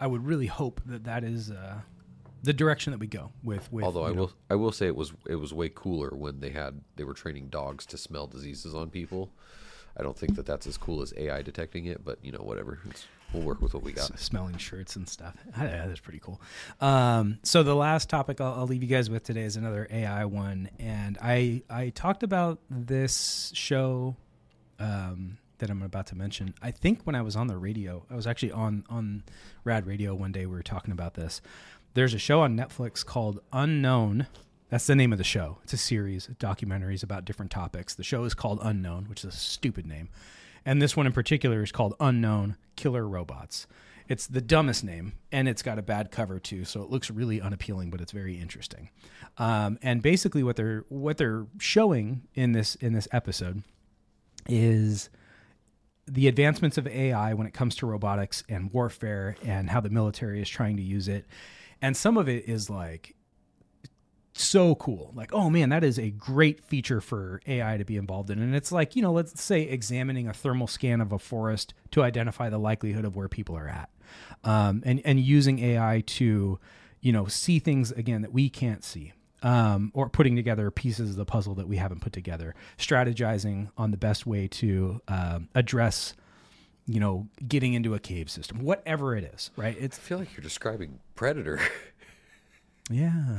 I 0.00 0.06
would 0.06 0.24
really 0.24 0.46
hope 0.46 0.80
that 0.86 1.04
that 1.04 1.24
is 1.24 1.50
uh, 1.50 1.80
the 2.46 2.52
direction 2.54 2.90
that 2.92 2.98
we 2.98 3.06
go 3.06 3.30
with. 3.42 3.70
with 3.70 3.84
Although 3.84 4.06
I 4.06 4.08
know- 4.12 4.14
will, 4.22 4.32
I 4.50 4.54
will 4.54 4.72
say 4.72 4.86
it 4.86 4.96
was 4.96 5.12
it 5.28 5.36
was 5.36 5.52
way 5.52 5.68
cooler 5.68 6.10
when 6.16 6.40
they 6.40 6.50
had 6.50 6.80
they 6.96 7.04
were 7.04 7.14
training 7.14 7.48
dogs 7.48 7.84
to 7.86 7.98
smell 7.98 8.26
diseases 8.26 8.74
on 8.74 8.88
people. 8.90 9.30
I 9.98 10.02
don't 10.02 10.16
think 10.16 10.34
that 10.36 10.44
that's 10.44 10.66
as 10.66 10.76
cool 10.76 11.00
as 11.00 11.14
AI 11.16 11.40
detecting 11.42 11.86
it, 11.86 12.04
but 12.04 12.18
you 12.22 12.30
know, 12.32 12.40
whatever. 12.42 12.78
It's, 12.90 13.06
we'll 13.32 13.42
work 13.42 13.62
with 13.62 13.72
what 13.72 13.82
we 13.82 13.92
got. 13.92 14.10
S- 14.12 14.20
smelling 14.20 14.58
shirts 14.58 14.94
and 14.96 15.08
stuff. 15.08 15.34
Yeah, 15.56 15.86
that's 15.86 16.00
pretty 16.00 16.18
cool. 16.20 16.38
Um, 16.82 17.38
so 17.42 17.62
the 17.62 17.74
last 17.74 18.10
topic 18.10 18.40
I'll, 18.40 18.52
I'll 18.54 18.66
leave 18.66 18.82
you 18.82 18.88
guys 18.88 19.08
with 19.08 19.22
today 19.24 19.42
is 19.44 19.56
another 19.56 19.86
AI 19.90 20.24
one, 20.26 20.68
and 20.78 21.16
I 21.22 21.62
I 21.70 21.90
talked 21.90 22.22
about 22.22 22.58
this 22.70 23.50
show 23.54 24.16
um, 24.78 25.38
that 25.58 25.70
I'm 25.70 25.82
about 25.82 26.06
to 26.08 26.14
mention. 26.14 26.52
I 26.60 26.70
think 26.70 27.00
when 27.04 27.14
I 27.14 27.22
was 27.22 27.34
on 27.34 27.46
the 27.46 27.56
radio, 27.56 28.04
I 28.10 28.14
was 28.16 28.26
actually 28.26 28.52
on 28.52 28.84
on 28.90 29.22
Rad 29.64 29.86
Radio 29.86 30.14
one 30.14 30.30
day. 30.32 30.44
We 30.46 30.52
were 30.54 30.62
talking 30.62 30.92
about 30.92 31.14
this. 31.14 31.40
There's 31.96 32.12
a 32.12 32.18
show 32.18 32.42
on 32.42 32.54
Netflix 32.58 33.02
called 33.02 33.40
Unknown. 33.54 34.26
That's 34.68 34.86
the 34.86 34.94
name 34.94 35.12
of 35.12 35.18
the 35.18 35.24
show. 35.24 35.60
It's 35.62 35.72
a 35.72 35.78
series 35.78 36.28
of 36.28 36.38
documentaries 36.38 37.02
about 37.02 37.24
different 37.24 37.50
topics. 37.50 37.94
The 37.94 38.04
show 38.04 38.24
is 38.24 38.34
called 38.34 38.58
Unknown, 38.60 39.06
which 39.08 39.24
is 39.24 39.34
a 39.34 39.38
stupid 39.38 39.86
name. 39.86 40.10
And 40.66 40.82
this 40.82 40.94
one 40.94 41.06
in 41.06 41.14
particular 41.14 41.62
is 41.62 41.72
called 41.72 41.94
Unknown 41.98 42.58
Killer 42.76 43.08
Robots. 43.08 43.66
It's 44.08 44.26
the 44.26 44.42
dumbest 44.42 44.84
name, 44.84 45.14
and 45.32 45.48
it's 45.48 45.62
got 45.62 45.78
a 45.78 45.82
bad 45.82 46.10
cover 46.10 46.38
too, 46.38 46.66
so 46.66 46.82
it 46.82 46.90
looks 46.90 47.10
really 47.10 47.40
unappealing, 47.40 47.88
but 47.88 48.02
it's 48.02 48.12
very 48.12 48.38
interesting. 48.38 48.90
Um, 49.38 49.78
and 49.80 50.02
basically, 50.02 50.42
what 50.42 50.56
they're 50.56 50.84
what 50.90 51.16
they're 51.16 51.46
showing 51.58 52.24
in 52.34 52.52
this 52.52 52.74
in 52.74 52.92
this 52.92 53.08
episode 53.10 53.62
is 54.46 55.08
the 56.06 56.28
advancements 56.28 56.76
of 56.76 56.86
AI 56.86 57.32
when 57.32 57.46
it 57.46 57.54
comes 57.54 57.74
to 57.76 57.86
robotics 57.86 58.44
and 58.50 58.70
warfare, 58.70 59.36
and 59.42 59.70
how 59.70 59.80
the 59.80 59.88
military 59.88 60.42
is 60.42 60.48
trying 60.50 60.76
to 60.76 60.82
use 60.82 61.08
it. 61.08 61.24
And 61.86 61.96
some 61.96 62.16
of 62.16 62.28
it 62.28 62.48
is 62.48 62.68
like 62.68 63.14
so 64.32 64.74
cool. 64.74 65.12
Like, 65.14 65.32
oh 65.32 65.48
man, 65.48 65.68
that 65.68 65.84
is 65.84 66.00
a 66.00 66.10
great 66.10 66.64
feature 66.64 67.00
for 67.00 67.40
AI 67.46 67.76
to 67.76 67.84
be 67.84 67.96
involved 67.96 68.28
in. 68.28 68.42
And 68.42 68.56
it's 68.56 68.72
like, 68.72 68.96
you 68.96 69.02
know, 69.02 69.12
let's 69.12 69.40
say 69.40 69.62
examining 69.62 70.26
a 70.26 70.32
thermal 70.32 70.66
scan 70.66 71.00
of 71.00 71.12
a 71.12 71.18
forest 71.20 71.74
to 71.92 72.02
identify 72.02 72.50
the 72.50 72.58
likelihood 72.58 73.04
of 73.04 73.14
where 73.14 73.28
people 73.28 73.56
are 73.56 73.68
at. 73.68 73.88
Um, 74.42 74.82
and, 74.84 75.00
and 75.04 75.20
using 75.20 75.60
AI 75.60 76.02
to, 76.06 76.58
you 77.02 77.12
know, 77.12 77.26
see 77.26 77.60
things 77.60 77.92
again 77.92 78.22
that 78.22 78.32
we 78.32 78.50
can't 78.50 78.82
see. 78.82 79.12
Um, 79.44 79.92
or 79.94 80.08
putting 80.08 80.34
together 80.34 80.72
pieces 80.72 81.10
of 81.10 81.16
the 81.16 81.24
puzzle 81.24 81.54
that 81.54 81.68
we 81.68 81.76
haven't 81.76 82.00
put 82.00 82.12
together, 82.12 82.56
strategizing 82.78 83.70
on 83.76 83.92
the 83.92 83.96
best 83.96 84.26
way 84.26 84.48
to 84.48 85.00
um, 85.06 85.50
address, 85.54 86.14
you 86.86 87.00
know, 87.00 87.26
getting 87.48 87.74
into 87.74 87.94
a 87.94 87.98
cave 87.98 88.30
system, 88.30 88.60
whatever 88.62 89.16
it 89.16 89.24
is, 89.34 89.50
right? 89.56 89.76
It's 89.78 89.98
I 89.98 90.00
feel 90.00 90.18
like 90.18 90.32
you're 90.36 90.42
describing 90.42 91.00
Predator. 91.14 91.60
yeah, 92.90 93.36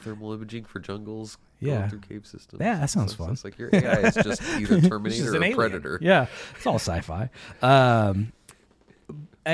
Thermal 0.00 0.32
imaging 0.32 0.64
for 0.64 0.78
jungles. 0.80 1.38
Yeah. 1.60 1.78
Going 1.78 1.90
through 1.90 1.98
cave 2.00 2.26
systems. 2.26 2.60
Yeah, 2.60 2.78
that 2.78 2.88
sounds 2.90 3.16
So- 3.16 3.24
fun. 3.24 3.32
It's 3.32 3.44
like 3.44 3.58
your 3.58 3.68
AI 3.72 4.02
is 4.02 4.14
just 4.14 4.42
either 4.60 4.80
Terminator 4.80 5.24
just 5.24 5.34
or 5.34 5.36
alien. 5.42 5.56
Predator. 5.56 5.98
Yeah, 6.00 6.26
it's 6.56 6.66
all 6.66 6.76
sci-fi. 6.76 7.30
Um, 7.62 8.32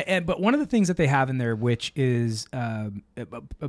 and 0.06 0.26
but 0.26 0.40
one 0.40 0.54
of 0.54 0.60
the 0.60 0.66
things 0.66 0.88
that 0.88 0.96
they 0.96 1.06
have 1.06 1.30
in 1.30 1.38
there, 1.38 1.54
which 1.54 1.92
is 1.94 2.46
uh, 2.52 2.90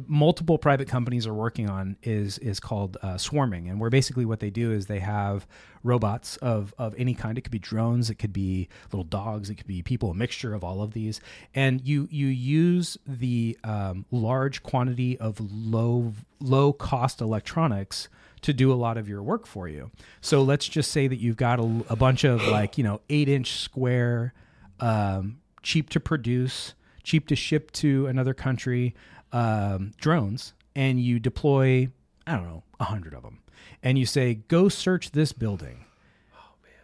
multiple 0.08 0.58
private 0.58 0.88
companies 0.88 1.28
are 1.28 1.34
working 1.34 1.70
on, 1.70 1.98
is 2.04 2.38
is 2.40 2.60
called 2.60 2.98
uh, 3.02 3.18
swarming, 3.18 3.70
and 3.70 3.80
where 3.80 3.90
basically 3.90 4.26
what 4.26 4.40
they 4.40 4.50
do 4.50 4.72
is 4.72 4.88
they 4.88 5.00
have 5.00 5.46
robots 5.84 6.38
of 6.38 6.74
of 6.78 6.96
any 6.98 7.14
kind. 7.14 7.38
It 7.38 7.42
could 7.42 7.52
be 7.52 7.60
drones, 7.60 8.10
it 8.10 8.16
could 8.16 8.34
be 8.34 8.70
little 8.92 9.04
dogs, 9.04 9.50
it 9.50 9.56
could 9.56 9.68
be 9.68 9.82
people, 9.82 10.12
a 10.12 10.16
mixture 10.16 10.54
of 10.54 10.64
all 10.64 10.82
of 10.82 10.94
these, 10.94 11.22
and 11.54 11.86
you 11.88 12.08
you 12.10 12.28
use 12.28 12.98
the 13.06 13.58
um, 13.64 14.06
large 14.12 14.64
quantity 14.64 15.18
of 15.20 15.40
low 15.40 16.14
low 16.40 16.74
cost 16.74 17.22
electronics 17.22 18.10
to 18.42 18.54
do 18.54 18.72
a 18.72 18.76
lot 18.76 18.96
of 18.96 19.10
your 19.10 19.24
work 19.24 19.48
for 19.48 19.68
you. 19.68 19.90
So 20.22 20.44
let's 20.44 20.68
just 20.68 20.92
say 20.92 21.08
that 21.08 21.18
you've 21.18 21.38
got 21.38 21.60
a, 21.60 21.64
a 21.90 21.96
bunch 21.96 22.24
of 22.24 22.46
like, 22.48 22.78
you 22.78 22.84
know, 22.84 23.02
eight 23.10 23.28
inch 23.28 23.54
square, 23.54 24.34
um, 24.80 25.40
cheap 25.66 25.90
to 25.90 26.00
produce, 26.00 26.76
cheap 27.04 27.28
to 27.28 27.36
ship 27.36 27.72
to 27.72 28.08
another 28.08 28.34
country 28.34 28.96
um, 29.34 29.92
drones, 30.00 30.54
and 30.76 31.02
you 31.02 31.20
deploy, 31.20 31.90
I 32.26 32.36
don't 32.36 32.46
know, 32.46 32.64
a 32.80 32.86
hundred 32.86 33.14
of 33.14 33.24
them. 33.24 33.40
And 33.84 33.98
you 33.98 34.06
say, 34.06 34.36
go 34.36 34.70
search 34.70 35.12
this 35.12 35.34
building. 35.34 35.86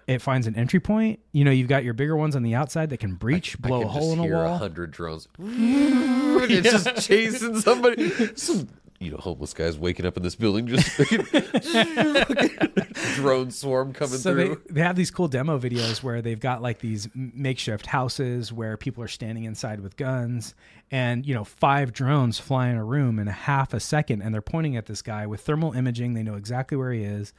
It 0.07 0.21
finds 0.21 0.47
an 0.47 0.55
entry 0.55 0.79
point. 0.79 1.19
You 1.31 1.45
know, 1.45 1.51
you've 1.51 1.69
got 1.69 1.83
your 1.83 1.93
bigger 1.93 2.17
ones 2.17 2.35
on 2.35 2.43
the 2.43 2.55
outside 2.55 2.89
that 2.89 2.97
can 2.97 3.13
breach, 3.15 3.55
I 3.63 3.67
blow 3.67 3.79
can 3.79 3.87
a 3.87 3.91
hole 3.91 4.13
in 4.13 4.19
a 4.19 4.25
wall. 4.25 4.55
a 4.55 4.57
hundred 4.57 4.91
drones. 4.91 5.27
it's 5.39 6.83
just 6.83 7.07
chasing 7.07 7.61
somebody. 7.61 8.35
Some 8.35 8.67
you 9.01 9.09
know 9.09 9.17
homeless 9.17 9.53
guys 9.53 9.77
waking 9.77 10.05
up 10.05 10.15
in 10.15 10.23
this 10.23 10.35
building, 10.35 10.67
just 10.67 10.95
drone 13.15 13.49
swarm 13.49 13.93
coming 13.93 14.19
so 14.19 14.35
they, 14.35 14.45
through. 14.45 14.61
they 14.69 14.81
have 14.81 14.95
these 14.95 15.09
cool 15.09 15.27
demo 15.27 15.59
videos 15.59 16.03
where 16.03 16.21
they've 16.21 16.39
got 16.39 16.61
like 16.61 16.79
these 16.79 17.09
makeshift 17.15 17.87
houses 17.87 18.53
where 18.53 18.77
people 18.77 19.03
are 19.03 19.07
standing 19.07 19.43
inside 19.45 19.79
with 19.79 19.97
guns 19.97 20.53
and 20.91 21.25
you 21.25 21.33
know 21.33 21.43
five 21.43 21.91
drones 21.91 22.37
fly 22.37 22.67
in 22.69 22.77
a 22.77 22.85
room 22.85 23.17
in 23.17 23.27
a 23.27 23.33
half 23.33 23.73
a 23.73 23.79
second 23.79 24.21
and 24.21 24.33
they're 24.33 24.41
pointing 24.41 24.77
at 24.77 24.85
this 24.85 25.01
guy 25.01 25.25
with 25.25 25.41
thermal 25.41 25.73
imaging. 25.73 26.13
They 26.13 26.23
know 26.23 26.35
exactly 26.35 26.77
where 26.77 26.91
he 26.91 27.03
is. 27.03 27.33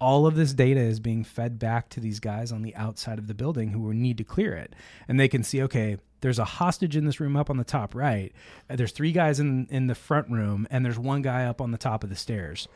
All 0.00 0.28
of 0.28 0.36
this 0.36 0.52
data 0.52 0.78
is 0.78 1.00
being 1.00 1.24
fed 1.24 1.58
back 1.58 1.88
to 1.90 2.00
these 2.00 2.20
guys 2.20 2.52
on 2.52 2.62
the 2.62 2.76
outside 2.76 3.18
of 3.18 3.26
the 3.26 3.34
building 3.34 3.70
who 3.70 3.92
need 3.92 4.16
to 4.18 4.24
clear 4.24 4.54
it. 4.54 4.72
And 5.08 5.18
they 5.18 5.26
can 5.26 5.42
see 5.42 5.60
okay 5.62 5.96
there's 6.20 6.38
a 6.38 6.44
hostage 6.44 6.96
in 6.96 7.04
this 7.04 7.20
room 7.20 7.36
up 7.36 7.48
on 7.50 7.56
the 7.56 7.64
top 7.64 7.94
right 7.94 8.32
Uh, 8.68 8.76
there's 8.76 8.92
three 8.92 9.12
guys 9.12 9.38
in 9.40 9.66
in 9.70 9.86
the 9.86 9.94
front 9.94 10.28
room 10.30 10.66
and 10.70 10.84
there's 10.84 10.98
one 10.98 11.22
guy 11.22 11.44
up 11.46 11.60
on 11.60 11.70
the 11.70 11.78
top 11.78 12.02
of 12.04 12.10
the 12.10 12.16
stairs 12.16 12.68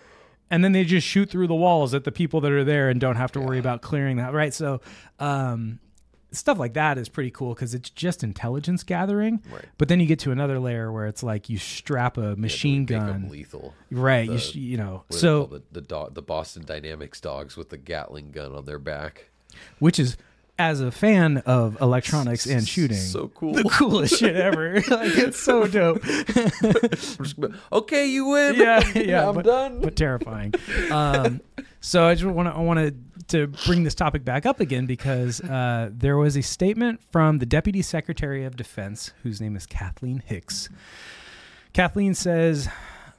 and 0.50 0.62
then 0.62 0.72
they 0.72 0.84
just 0.84 1.06
shoot 1.06 1.30
through 1.30 1.46
the 1.46 1.54
walls 1.54 1.94
at 1.94 2.04
the 2.04 2.12
people 2.12 2.40
that 2.42 2.52
are 2.52 2.64
there 2.64 2.88
and 2.90 3.00
don't 3.00 3.16
have 3.16 3.32
to 3.32 3.40
worry 3.40 3.58
about 3.58 3.80
clearing 3.82 4.16
that 4.18 4.32
right 4.32 4.52
so 4.54 4.80
um, 5.18 5.78
stuff 6.30 6.58
like 6.58 6.74
that 6.74 6.96
is 6.98 7.08
pretty 7.10 7.30
cool 7.30 7.52
because 7.54 7.74
it's 7.74 7.90
just 7.90 8.22
intelligence 8.24 8.82
gathering 8.82 9.42
Right. 9.52 9.64
but 9.76 9.88
then 9.88 10.00
you 10.00 10.06
get 10.06 10.18
to 10.20 10.30
another 10.30 10.58
layer 10.58 10.90
where 10.90 11.06
it's 11.06 11.22
like 11.22 11.48
you 11.50 11.58
strap 11.58 12.16
a 12.16 12.36
machine 12.36 12.82
Make 12.82 12.92
'em 12.92 13.06
gun 13.06 13.28
lethal. 13.28 13.74
right 13.90 14.26
The- 14.26 14.32
you, 14.34 14.38
sh- 14.38 14.54
you 14.54 14.76
know 14.78 15.04
What 15.08 15.10
are 15.10 15.12
they 15.12 15.18
so 15.18 15.46
the 15.46 15.62
the, 15.72 15.80
dog, 15.82 16.14
the 16.14 16.22
Boston 16.22 16.64
Dynamics 16.64 17.20
dogs 17.20 17.56
with 17.56 17.68
the 17.68 17.76
Gatling 17.76 18.30
gun 18.30 18.52
on 18.54 18.64
their 18.64 18.78
back. 18.78 19.30
which 19.78 19.98
is 19.98 20.16
as 20.62 20.80
a 20.80 20.90
fan 20.92 21.38
of 21.38 21.76
electronics 21.80 22.46
and 22.46 22.66
shooting 22.66 22.96
So 22.96 23.28
cool. 23.28 23.52
the 23.54 23.64
coolest 23.64 24.18
shit 24.20 24.36
ever 24.36 24.74
like 24.74 25.16
it's 25.18 25.38
so 25.38 25.66
dope 25.66 26.02
okay, 27.72 28.06
you 28.06 28.26
win. 28.26 28.54
yeah, 28.56 28.82
yeah, 28.94 29.28
I'm 29.28 29.34
but, 29.34 29.44
done. 29.44 29.80
but 29.80 29.96
terrifying. 29.96 30.54
Um, 30.90 31.40
so 31.80 32.04
I 32.06 32.14
just 32.14 32.24
want 32.24 32.48
to 32.48 32.54
I 32.54 32.60
wanted 32.60 33.02
to 33.28 33.48
bring 33.66 33.82
this 33.82 33.94
topic 33.94 34.24
back 34.24 34.46
up 34.46 34.60
again 34.60 34.86
because 34.86 35.40
uh, 35.40 35.90
there 35.92 36.16
was 36.16 36.36
a 36.36 36.42
statement 36.42 37.00
from 37.10 37.38
the 37.38 37.46
Deputy 37.46 37.82
Secretary 37.82 38.44
of 38.44 38.56
Defense, 38.56 39.12
whose 39.22 39.40
name 39.40 39.56
is 39.56 39.66
Kathleen 39.66 40.22
Hicks. 40.24 40.68
Kathleen 41.72 42.14
says 42.14 42.68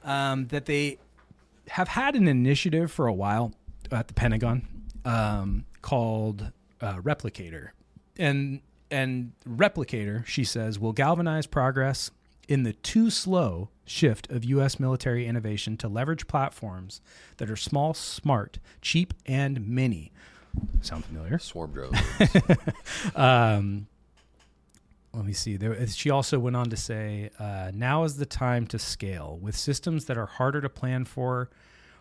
um, 0.04 0.46
that 0.48 0.66
they 0.66 0.98
have 1.68 1.88
had 1.88 2.14
an 2.14 2.28
initiative 2.28 2.90
for 2.92 3.06
a 3.06 3.12
while 3.12 3.52
at 3.90 4.08
the 4.08 4.14
Pentagon 4.14 4.66
um, 5.04 5.64
called 5.82 6.52
uh, 6.84 6.98
Replicator, 7.00 7.70
and 8.18 8.60
and 8.90 9.32
Replicator, 9.48 10.24
she 10.26 10.44
says, 10.44 10.78
will 10.78 10.92
galvanize 10.92 11.46
progress 11.46 12.10
in 12.46 12.62
the 12.62 12.74
too 12.74 13.10
slow 13.10 13.70
shift 13.86 14.30
of 14.30 14.44
U.S. 14.44 14.78
military 14.78 15.26
innovation 15.26 15.76
to 15.78 15.88
leverage 15.88 16.26
platforms 16.26 17.00
that 17.38 17.50
are 17.50 17.56
small, 17.56 17.94
smart, 17.94 18.58
cheap, 18.82 19.14
and 19.26 19.66
mini. 19.66 20.12
Sound 20.82 21.04
familiar? 21.04 21.38
Swarm 21.38 21.72
drones. 21.72 21.98
Um, 23.16 23.86
let 25.12 25.24
me 25.24 25.32
see. 25.32 25.56
There, 25.56 25.86
she 25.86 26.10
also 26.10 26.38
went 26.38 26.56
on 26.56 26.70
to 26.70 26.76
say, 26.76 27.30
uh, 27.38 27.70
"Now 27.72 28.02
is 28.04 28.16
the 28.16 28.26
time 28.26 28.66
to 28.68 28.78
scale 28.78 29.38
with 29.40 29.56
systems 29.56 30.06
that 30.06 30.18
are 30.18 30.26
harder 30.26 30.60
to 30.60 30.68
plan 30.68 31.04
for, 31.04 31.50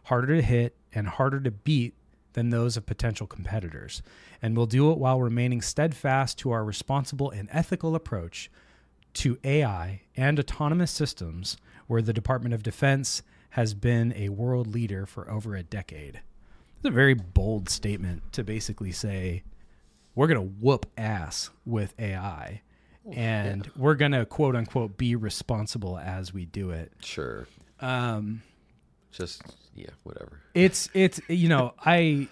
harder 0.06 0.36
to 0.36 0.42
hit, 0.42 0.76
and 0.94 1.08
harder 1.08 1.40
to 1.40 1.52
beat 1.52 1.94
than 2.34 2.50
those 2.50 2.78
of 2.78 2.86
potential 2.86 3.28
competitors, 3.28 4.02
and 4.42 4.56
we'll 4.56 4.66
do 4.66 4.92
it 4.92 4.98
while 4.98 5.22
remaining 5.22 5.62
steadfast 5.62 6.38
to 6.40 6.52
our 6.52 6.64
responsible 6.64 7.32
and 7.32 7.50
ethical 7.52 7.96
approach 7.96 8.50
to 9.14 9.38
AI 9.44 10.02
and 10.18 10.40
autonomous 10.40 10.92
systems, 10.92 11.58
where 11.88 12.02
the 12.02 12.14
Department 12.14 12.54
of 12.54 12.64
Defense 12.64 13.22
has 13.52 13.74
been 13.74 14.14
a 14.16 14.30
world 14.30 14.68
leader 14.68 15.06
for 15.06 15.30
over 15.30 15.56
a 15.56 15.64
decade." 15.64 16.22
It's 16.78 16.90
a 16.90 16.92
very 16.92 17.14
bold 17.14 17.70
statement 17.70 18.34
to 18.34 18.44
basically 18.44 18.92
say 18.92 19.44
we're 20.16 20.28
going 20.28 20.40
to 20.40 20.56
whoop 20.60 20.86
ass 20.98 21.50
with 21.66 21.94
AI 21.98 22.62
and 23.12 23.70
we're 23.76 23.96
going 23.96 24.12
to 24.12 24.26
quote 24.26 24.56
unquote 24.56 24.98
be 24.98 25.16
responsible 25.16 25.98
as 25.98 26.34
we 26.34 26.46
do 26.46 26.72
it. 26.72 26.92
sure. 27.02 27.48
Um, 27.80 28.42
Just 29.14 29.42
yeah, 29.76 29.90
whatever. 30.04 30.42
it's, 30.54 30.90
it's, 30.94 31.22
you 31.30 31.48
know, 31.48 31.74
I, 31.84 32.28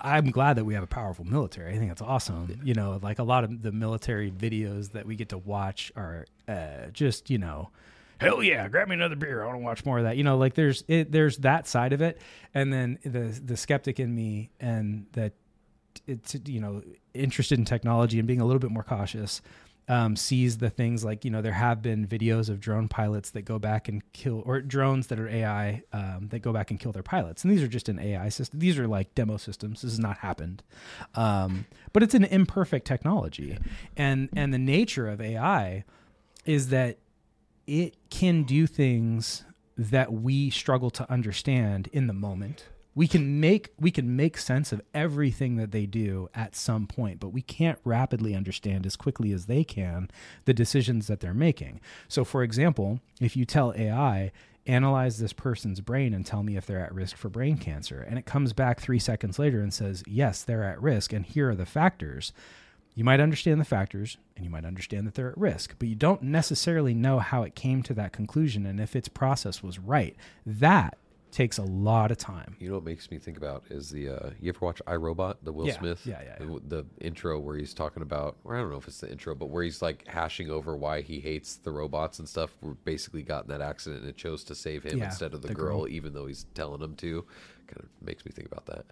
I'm 0.00 0.30
glad 0.30 0.54
that 0.56 0.64
we 0.64 0.74
have 0.74 0.82
a 0.82 0.88
powerful 0.88 1.24
military. 1.24 1.74
I 1.74 1.78
think 1.78 1.90
that's 1.90 2.02
awesome. 2.02 2.60
You 2.64 2.74
know, 2.74 2.98
like 3.02 3.18
a 3.18 3.22
lot 3.22 3.44
of 3.44 3.62
the 3.62 3.72
military 3.72 4.30
videos 4.30 4.92
that 4.92 5.06
we 5.06 5.16
get 5.16 5.28
to 5.30 5.38
watch 5.38 5.92
are 5.96 6.26
uh, 6.48 6.88
just, 6.92 7.30
you 7.30 7.38
know, 7.38 7.70
hell 8.20 8.42
yeah, 8.42 8.68
grab 8.68 8.88
me 8.88 8.94
another 8.94 9.16
beer. 9.16 9.42
I 9.42 9.46
want 9.46 9.58
to 9.58 9.64
watch 9.64 9.84
more 9.84 9.98
of 9.98 10.04
that. 10.04 10.16
You 10.16 10.24
know, 10.24 10.36
like 10.36 10.54
there's 10.54 10.84
it, 10.88 11.10
there's 11.10 11.38
that 11.38 11.66
side 11.66 11.92
of 11.92 12.02
it, 12.02 12.20
and 12.54 12.72
then 12.72 12.98
the 13.04 13.40
the 13.44 13.56
skeptic 13.56 13.98
in 13.98 14.14
me 14.14 14.50
and 14.60 15.06
that 15.12 15.32
it's 16.06 16.36
you 16.44 16.60
know 16.60 16.82
interested 17.14 17.58
in 17.58 17.64
technology 17.64 18.18
and 18.18 18.28
being 18.28 18.40
a 18.40 18.44
little 18.44 18.60
bit 18.60 18.70
more 18.70 18.84
cautious 18.84 19.40
um, 19.90 20.14
sees 20.14 20.58
the 20.58 20.70
things 20.70 21.04
like 21.04 21.24
you 21.24 21.32
know 21.32 21.42
there 21.42 21.50
have 21.50 21.82
been 21.82 22.06
videos 22.06 22.48
of 22.48 22.60
drone 22.60 22.86
pilots 22.86 23.30
that 23.30 23.42
go 23.42 23.58
back 23.58 23.88
and 23.88 24.00
kill 24.12 24.40
or 24.46 24.60
drones 24.60 25.08
that 25.08 25.18
are 25.18 25.28
AI 25.28 25.82
um, 25.92 26.28
that 26.30 26.38
go 26.38 26.52
back 26.52 26.70
and 26.70 26.78
kill 26.78 26.92
their 26.92 27.02
pilots. 27.02 27.42
And 27.42 27.52
these 27.52 27.60
are 27.60 27.68
just 27.68 27.88
an 27.88 27.98
AI 27.98 28.28
system. 28.28 28.60
These 28.60 28.78
are 28.78 28.86
like 28.86 29.12
demo 29.16 29.36
systems. 29.36 29.82
This 29.82 29.90
has 29.90 29.98
not 29.98 30.18
happened. 30.18 30.62
Um, 31.16 31.66
but 31.92 32.04
it's 32.04 32.14
an 32.14 32.22
imperfect 32.22 32.86
technology. 32.86 33.58
And 33.96 34.28
and 34.36 34.54
the 34.54 34.58
nature 34.58 35.08
of 35.08 35.20
AI 35.20 35.84
is 36.46 36.68
that 36.68 36.98
it 37.66 37.96
can 38.10 38.44
do 38.44 38.68
things 38.68 39.44
that 39.76 40.12
we 40.12 40.50
struggle 40.50 40.90
to 40.90 41.10
understand 41.10 41.88
in 41.92 42.06
the 42.06 42.12
moment 42.12 42.66
we 42.94 43.06
can 43.06 43.40
make 43.40 43.72
we 43.78 43.90
can 43.90 44.16
make 44.16 44.36
sense 44.36 44.72
of 44.72 44.82
everything 44.92 45.56
that 45.56 45.70
they 45.70 45.86
do 45.86 46.28
at 46.34 46.56
some 46.56 46.86
point 46.86 47.20
but 47.20 47.28
we 47.28 47.42
can't 47.42 47.78
rapidly 47.84 48.34
understand 48.34 48.86
as 48.86 48.96
quickly 48.96 49.32
as 49.32 49.46
they 49.46 49.64
can 49.64 50.08
the 50.44 50.54
decisions 50.54 51.06
that 51.06 51.20
they're 51.20 51.34
making 51.34 51.80
so 52.08 52.24
for 52.24 52.42
example 52.42 53.00
if 53.20 53.36
you 53.36 53.44
tell 53.44 53.72
ai 53.76 54.32
analyze 54.66 55.18
this 55.18 55.32
person's 55.32 55.80
brain 55.80 56.12
and 56.12 56.26
tell 56.26 56.42
me 56.42 56.56
if 56.56 56.66
they're 56.66 56.84
at 56.84 56.94
risk 56.94 57.16
for 57.16 57.28
brain 57.28 57.56
cancer 57.56 58.04
and 58.08 58.18
it 58.18 58.26
comes 58.26 58.52
back 58.52 58.80
3 58.80 58.98
seconds 58.98 59.38
later 59.38 59.60
and 59.60 59.72
says 59.72 60.02
yes 60.06 60.42
they're 60.42 60.64
at 60.64 60.80
risk 60.80 61.12
and 61.12 61.26
here 61.26 61.50
are 61.50 61.56
the 61.56 61.66
factors 61.66 62.32
you 62.94 63.04
might 63.04 63.20
understand 63.20 63.60
the 63.60 63.64
factors 63.64 64.18
and 64.36 64.44
you 64.44 64.50
might 64.50 64.64
understand 64.64 65.06
that 65.06 65.14
they're 65.14 65.30
at 65.30 65.38
risk, 65.38 65.76
but 65.78 65.88
you 65.88 65.94
don't 65.94 66.22
necessarily 66.22 66.92
know 66.92 67.20
how 67.20 67.44
it 67.44 67.54
came 67.54 67.82
to 67.84 67.94
that 67.94 68.12
conclusion 68.12 68.66
and 68.66 68.80
if 68.80 68.96
its 68.96 69.08
process 69.08 69.62
was 69.62 69.78
right. 69.78 70.16
That 70.44 70.98
takes 71.32 71.58
a 71.58 71.62
lot 71.62 72.10
of 72.10 72.18
time. 72.18 72.56
You 72.58 72.68
know 72.68 72.74
what 72.76 72.84
makes 72.84 73.10
me 73.10 73.18
think 73.18 73.36
about 73.36 73.64
is 73.70 73.90
the 73.90 74.08
uh, 74.08 74.30
you 74.40 74.48
ever 74.50 74.64
watch 74.64 74.80
iRobot, 74.86 75.36
the 75.42 75.52
Will 75.52 75.66
Yeah, 75.66 75.78
Smith, 75.78 76.02
yeah, 76.04 76.20
yeah, 76.22 76.36
yeah. 76.40 76.46
The, 76.68 76.82
the 76.82 77.04
intro 77.04 77.38
where 77.38 77.56
he's 77.56 77.74
talking 77.74 78.02
about, 78.02 78.36
or 78.44 78.56
I 78.56 78.60
don't 78.60 78.70
know 78.70 78.76
if 78.76 78.88
it's 78.88 79.00
the 79.00 79.10
intro, 79.10 79.34
but 79.34 79.46
where 79.46 79.62
he's 79.62 79.80
like 79.82 80.06
hashing 80.06 80.50
over 80.50 80.76
why 80.76 81.00
he 81.02 81.20
hates 81.20 81.56
the 81.56 81.70
robots 81.70 82.18
and 82.18 82.28
stuff. 82.28 82.56
Were 82.60 82.74
basically 82.74 83.22
got 83.22 83.44
in 83.44 83.50
that 83.50 83.60
accident 83.60 84.02
and 84.02 84.10
it 84.10 84.16
chose 84.16 84.44
to 84.44 84.54
save 84.54 84.82
him 84.84 84.98
Yeah, 84.98 85.06
instead 85.06 85.34
of 85.34 85.42
the, 85.42 85.48
the 85.48 85.54
girl, 85.54 85.78
girl. 85.80 85.88
even 85.88 86.12
though 86.14 86.26
he's 86.26 86.44
telling 86.54 86.80
him 86.82 86.94
to. 86.96 87.24
Kind 87.72 87.84
of 87.84 88.04
makes 88.06 88.24
me 88.24 88.32
think 88.32 88.50
about 88.50 88.66
that. 88.66 88.84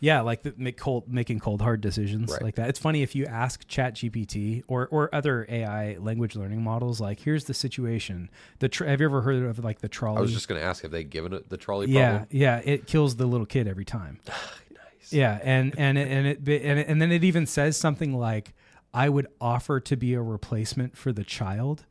Yeah, 0.00 0.20
like 0.22 0.42
the 0.42 0.52
make 0.56 0.76
cold 0.76 1.08
making 1.08 1.38
cold 1.38 1.62
hard 1.62 1.80
decisions 1.80 2.32
Right. 2.32 2.42
like 2.42 2.54
that. 2.56 2.68
It's 2.68 2.78
funny 2.78 3.02
if 3.02 3.14
you 3.14 3.24
ask 3.26 3.66
ChatGPT 3.68 4.64
or 4.66 4.88
or 4.88 5.14
other 5.14 5.46
AI 5.48 5.96
language 5.98 6.34
learning 6.34 6.62
models 6.62 7.00
like 7.00 7.20
here's 7.20 7.44
the 7.44 7.54
situation. 7.54 8.28
The 8.58 8.68
tr- 8.68 8.86
have 8.86 9.00
you 9.00 9.06
ever 9.06 9.22
heard 9.22 9.44
of 9.44 9.62
like 9.62 9.78
the 9.80 9.88
trolley? 9.88 10.18
I 10.18 10.20
was 10.22 10.32
just 10.32 10.48
going 10.48 10.60
to 10.60 10.66
ask, 10.66 10.82
have 10.82 10.90
they 10.90 11.04
given 11.04 11.32
it 11.32 11.48
the 11.50 11.56
trolley 11.56 11.86
yeah, 11.88 12.08
problem? 12.10 12.28
yeah, 12.32 12.60
it 12.64 12.86
kills 12.88 13.14
the 13.16 13.26
little 13.26 13.46
kid 13.46 13.68
every 13.68 13.84
time. 13.84 14.18
Nice. 14.70 15.12
Yeah, 15.12 15.38
and 15.44 15.72
and 15.78 15.96
it, 15.96 16.08
and 16.08 16.26
it 16.26 16.38
and 16.64 16.78
it, 16.80 16.88
and 16.88 17.00
then 17.00 17.12
it 17.12 17.22
even 17.22 17.46
says 17.46 17.76
something 17.76 18.12
like, 18.18 18.54
"I 18.92 19.08
would 19.08 19.28
offer 19.40 19.78
to 19.78 19.96
be 19.96 20.14
a 20.14 20.20
replacement 20.20 20.96
for 20.96 21.12
the 21.12 21.22
child 21.22 21.84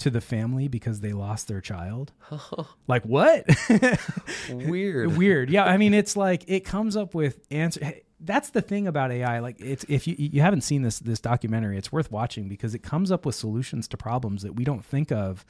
to 0.00 0.10
the 0.10 0.20
family 0.20 0.68
because 0.68 1.00
they 1.00 1.12
lost 1.12 1.48
their 1.48 1.60
child." 1.60 2.12
like 2.86 3.04
what? 3.04 3.46
Weird. 4.50 5.16
Weird. 5.16 5.50
Yeah, 5.50 5.64
I 5.64 5.76
mean, 5.76 5.94
it's 5.94 6.16
like 6.16 6.44
it 6.48 6.60
comes 6.64 6.96
up 6.96 7.14
with 7.14 7.40
answer. 7.50 7.94
That's 8.22 8.50
the 8.50 8.60
thing 8.60 8.86
about 8.86 9.12
AI. 9.12 9.38
Like, 9.38 9.56
it's 9.60 9.84
if 9.88 10.06
you 10.06 10.14
you 10.18 10.40
haven't 10.42 10.62
seen 10.62 10.82
this 10.82 10.98
this 10.98 11.20
documentary, 11.20 11.78
it's 11.78 11.92
worth 11.92 12.10
watching 12.10 12.48
because 12.48 12.74
it 12.74 12.82
comes 12.82 13.10
up 13.10 13.24
with 13.24 13.34
solutions 13.34 13.88
to 13.88 13.96
problems 13.96 14.42
that 14.42 14.54
we 14.54 14.64
don't 14.64 14.84
think 14.84 15.10
of. 15.10 15.44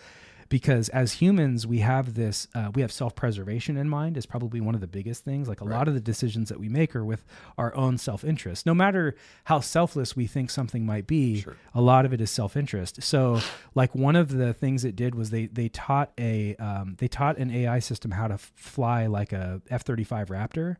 Because 0.51 0.89
as 0.89 1.13
humans, 1.15 1.65
we 1.65 1.79
have 1.79 2.15
this, 2.15 2.49
uh, 2.57 2.73
we 2.75 2.83
have 2.83 2.91
self 2.91 3.15
preservation 3.15 3.77
in 3.77 3.89
mind 3.89 4.17
is 4.17 4.27
probably 4.27 4.61
one 4.61 4.75
of 4.75 4.81
the 4.81 4.89
biggest 4.89 5.25
things. 5.25 5.49
Like 5.49 5.61
a 5.61 5.65
lot 5.65 5.87
of 5.87 5.95
the 5.95 6.01
decisions 6.01 6.49
that 6.49 6.59
we 6.59 6.69
make 6.69 6.95
are 6.97 7.05
with 7.05 7.25
our 7.57 7.75
own 7.77 7.97
self 7.99 8.25
interest. 8.25 8.67
No 8.67 8.75
matter 8.75 9.15
how 9.45 9.61
selfless 9.61 10.17
we 10.17 10.27
think 10.27 10.51
something 10.51 10.85
might 10.85 11.07
be, 11.07 11.45
a 11.73 11.81
lot 11.81 12.05
of 12.05 12.13
it 12.13 12.21
is 12.21 12.33
self 12.33 12.57
interest. 12.57 13.01
So, 13.01 13.41
like 13.77 13.95
one 13.95 14.17
of 14.17 14.37
the 14.37 14.53
things 14.53 14.85
it 14.85 14.97
did 14.97 15.15
was 15.15 15.31
they 15.31 15.47
they 15.47 15.69
taught 15.69 16.11
a 16.19 16.57
um, 16.57 16.97
they 16.99 17.07
taught 17.09 17.39
an 17.39 17.53
AI 17.53 17.79
system 17.79 18.11
how 18.11 18.27
to 18.27 18.35
f- 18.35 18.53
fly 18.57 19.07
like 19.07 19.33
a 19.33 19.63
F 19.71 19.83
thirty 19.83 20.05
five 20.05 20.31
Raptor, 20.31 20.77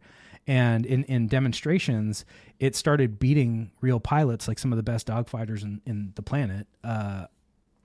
and 0.49 0.85
in 0.85 1.05
in 1.05 1.29
demonstrations, 1.29 2.25
it 2.59 2.75
started 2.75 3.21
beating 3.21 3.71
real 3.81 4.01
pilots, 4.01 4.49
like 4.49 4.59
some 4.59 4.73
of 4.73 4.77
the 4.79 4.83
best 4.83 5.07
dogfighters 5.07 5.63
in 5.63 5.81
in 5.87 6.11
the 6.17 6.23
planet. 6.23 6.67
Uh, 6.83 7.27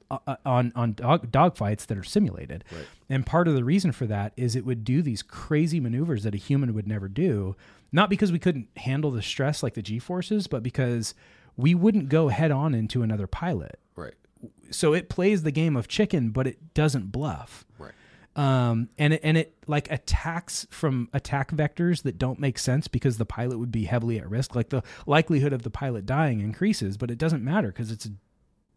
on 0.09 0.71
on 0.75 0.93
dog 0.93 1.31
dog 1.31 1.57
fights 1.57 1.85
that 1.85 1.97
are 1.97 2.03
simulated. 2.03 2.63
And 3.09 3.25
part 3.25 3.47
of 3.47 3.55
the 3.55 3.63
reason 3.63 3.91
for 3.91 4.05
that 4.07 4.33
is 4.37 4.55
it 4.55 4.65
would 4.65 4.83
do 4.83 5.01
these 5.01 5.21
crazy 5.21 5.79
maneuvers 5.79 6.23
that 6.23 6.33
a 6.33 6.37
human 6.37 6.73
would 6.73 6.87
never 6.87 7.07
do, 7.07 7.55
not 7.91 8.09
because 8.09 8.31
we 8.31 8.39
couldn't 8.39 8.67
handle 8.77 9.11
the 9.11 9.21
stress 9.21 9.63
like 9.63 9.73
the 9.73 9.81
G 9.81 9.99
forces, 9.99 10.47
but 10.47 10.63
because 10.63 11.13
we 11.57 11.73
wouldn't 11.73 12.09
go 12.09 12.27
head 12.29 12.51
on 12.51 12.73
into 12.73 13.01
another 13.01 13.27
pilot. 13.27 13.79
Right. 13.95 14.13
So 14.69 14.93
it 14.93 15.09
plays 15.09 15.43
the 15.43 15.51
game 15.51 15.75
of 15.75 15.87
chicken, 15.87 16.29
but 16.29 16.47
it 16.47 16.73
doesn't 16.73 17.11
bluff. 17.11 17.65
Right. 17.79 17.93
Um, 18.35 18.89
and 18.97 19.13
it, 19.13 19.21
and 19.23 19.37
it 19.37 19.55
like 19.65 19.89
attacks 19.89 20.67
from 20.69 21.09
attack 21.13 21.51
vectors 21.51 22.03
that 22.03 22.17
don't 22.17 22.37
make 22.37 22.59
sense 22.59 22.89
because 22.89 23.17
the 23.17 23.25
pilot 23.25 23.57
would 23.59 23.71
be 23.71 23.85
heavily 23.85 24.19
at 24.19 24.29
risk. 24.29 24.55
Like 24.55 24.69
the 24.69 24.83
likelihood 25.05 25.53
of 25.53 25.63
the 25.63 25.69
pilot 25.69 26.05
dying 26.05 26.41
increases, 26.41 26.97
but 26.97 27.09
it 27.09 27.17
doesn't 27.17 27.43
matter 27.43 27.69
because 27.69 27.91
it's 27.91 28.05
a 28.05 28.11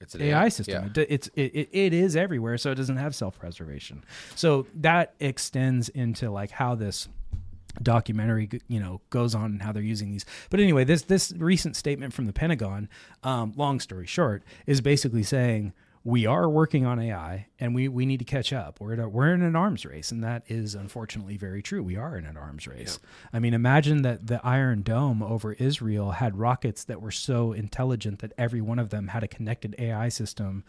It's 0.00 0.14
an 0.14 0.22
AI 0.22 0.48
system. 0.48 0.92
Yeah. 0.94 1.02
It 1.02 1.06
It's 1.10 1.28
it, 1.34 1.54
it, 1.54 1.68
it 1.72 1.92
is 1.92 2.16
everywhere, 2.16 2.58
so 2.58 2.70
it 2.70 2.76
doesn't 2.76 2.96
have 2.96 3.14
self 3.14 3.38
preservation. 3.38 4.04
So 4.34 4.66
that 4.74 5.14
extends 5.20 5.88
into 5.88 6.30
like 6.30 6.50
how 6.50 6.74
this 6.74 7.08
documentary 7.82 8.48
you 8.66 8.80
know 8.80 9.00
goes 9.10 9.34
on 9.34 9.44
and 9.46 9.62
how 9.62 9.70
they're 9.70 9.82
using 9.82 10.10
these 10.10 10.24
but 10.50 10.58
anyway 10.58 10.82
this 10.82 11.02
this 11.02 11.32
recent 11.36 11.76
statement 11.76 12.12
from 12.12 12.26
the 12.26 12.32
pentagon 12.32 12.88
um, 13.22 13.52
long 13.56 13.78
story 13.78 14.06
short 14.06 14.42
is 14.66 14.80
basically 14.80 15.22
saying 15.22 15.72
we 16.08 16.24
are 16.24 16.48
working 16.48 16.86
on 16.86 16.98
ai 16.98 17.46
and 17.60 17.74
we 17.74 17.86
we 17.86 18.06
need 18.06 18.16
to 18.16 18.24
catch 18.24 18.50
up. 18.50 18.80
We're 18.80 18.94
at 18.94 18.98
a, 18.98 19.06
we're 19.06 19.34
in 19.34 19.42
an 19.42 19.54
arms 19.54 19.84
race 19.84 20.10
and 20.10 20.24
that 20.24 20.42
is 20.48 20.74
unfortunately 20.74 21.36
very 21.36 21.60
true. 21.60 21.82
We 21.82 21.96
are 21.96 22.16
in 22.16 22.24
an 22.24 22.38
arms 22.38 22.66
race. 22.66 22.98
I 23.30 23.38
mean 23.40 23.52
imagine 23.52 24.00
that 24.02 24.26
the 24.26 24.40
iron 24.42 24.80
dome 24.80 25.22
over 25.22 25.52
israel 25.52 26.12
had 26.12 26.38
rockets 26.38 26.82
that 26.84 27.02
were 27.02 27.10
so 27.10 27.52
intelligent 27.52 28.20
that 28.20 28.32
every 28.38 28.62
one 28.62 28.78
of 28.78 28.88
them 28.88 29.08
had 29.08 29.22
a 29.22 29.28
connected 29.28 29.74
ai 29.78 30.08
system 30.08 30.64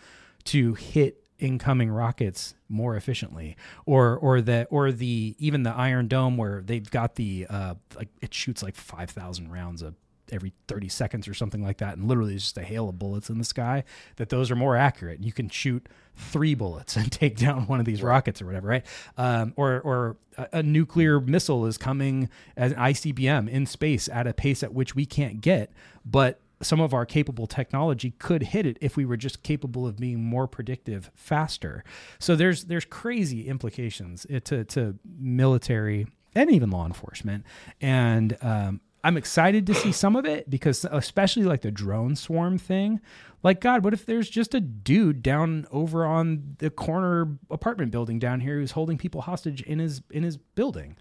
to 0.45 0.73
hit 0.73 1.23
incoming 1.37 1.89
rockets 1.89 2.53
more 2.67 2.97
efficiently. 2.97 3.55
Or 3.85 4.17
or 4.17 4.41
the 4.41 4.67
or 4.69 4.91
the 4.91 5.37
even 5.39 5.63
the 5.63 5.71
iron 5.73 6.09
dome 6.09 6.35
where 6.35 6.61
they've 6.61 6.91
got 6.91 7.15
the 7.15 7.47
uh 7.49 7.75
like 7.95 8.09
it 8.21 8.33
shoots 8.33 8.61
like 8.61 8.75
5000 8.75 9.49
rounds 9.49 9.83
of 9.83 9.95
every 10.31 10.53
30 10.68 10.89
seconds 10.89 11.27
or 11.27 11.34
something 11.34 11.64
like 11.64 11.77
that 11.77 11.97
and 11.97 12.07
literally 12.07 12.35
it's 12.35 12.45
just 12.45 12.57
a 12.57 12.64
hail 12.64 12.89
of 12.89 12.99
bullets 12.99 13.30
in 13.30 13.38
the 13.38 13.43
sky 13.43 13.84
that 14.18 14.30
those 14.30 14.51
are 14.51 14.56
more 14.56 14.76
accurate 14.76 15.23
you 15.23 15.31
can 15.31 15.49
shoot 15.49 15.88
three 16.15 16.56
bullets 16.56 16.95
and 16.97 17.11
take 17.11 17.38
down 17.38 17.68
one 17.68 17.80
of 17.80 17.85
these 17.85 18.01
rockets 18.01 18.41
or 18.41 18.45
whatever 18.45 18.68
right 18.68 18.85
um, 19.18 19.53
or 19.56 19.80
or 19.81 20.18
a, 20.38 20.60
a 20.60 20.64
nuclear 20.64 21.19
missile 21.19 21.65
is 21.65 21.77
coming 21.77 22.30
as 22.56 22.72
an 22.72 22.77
ICBM 22.77 23.49
in 23.49 23.65
space 23.65 24.07
at 24.10 24.27
a 24.27 24.34
pace 24.34 24.64
at 24.64 24.73
which 24.73 24.95
we 24.95 25.06
can't 25.06 25.41
get 25.41 25.72
but 26.06 26.39
some 26.61 26.81
of 26.81 26.93
our 26.93 27.06
capable 27.06 27.47
technology 27.47 28.11
could 28.19 28.43
hit 28.43 28.65
it 28.65 28.77
if 28.81 28.97
we 28.97 29.06
were 29.06 29.18
just 29.18 29.43
capable 29.43 29.88
of 29.88 29.97
being 29.97 30.22
more 30.22 30.47
predictive 30.47 31.10
faster. 31.15 31.84
So 32.19 32.35
there's 32.35 32.65
there's 32.65 32.85
crazy 32.85 33.47
implications 33.47 34.26
uh, 34.34 34.39
to 34.45 34.65
to 34.65 34.99
military 35.18 36.07
and 36.35 36.51
even 36.51 36.69
law 36.69 36.85
enforcement. 36.85 37.45
And 37.81 38.38
um, 38.41 38.81
I'm 39.03 39.17
excited 39.17 39.65
to 39.67 39.73
see 39.73 39.91
some 39.91 40.15
of 40.15 40.26
it 40.26 40.49
because 40.49 40.85
especially 40.91 41.43
like 41.43 41.61
the 41.61 41.71
drone 41.71 42.15
swarm 42.15 42.57
thing. 42.57 42.99
Like 43.43 43.61
God, 43.61 43.84
what 43.84 43.93
if 43.93 44.05
there's 44.05 44.30
just 44.30 44.53
a 44.53 44.59
dude 44.59 45.23
down 45.23 45.65
over 45.71 46.05
on 46.05 46.55
the 46.59 46.69
corner 46.69 47.38
apartment 47.49 47.91
building 47.91 48.19
down 48.19 48.41
here 48.41 48.55
who's 48.55 48.71
holding 48.71 48.97
people 48.97 49.21
hostage 49.21 49.61
in 49.61 49.80
his 49.80 50.01
in 50.11 50.23
his 50.23 50.38
building? 50.38 50.97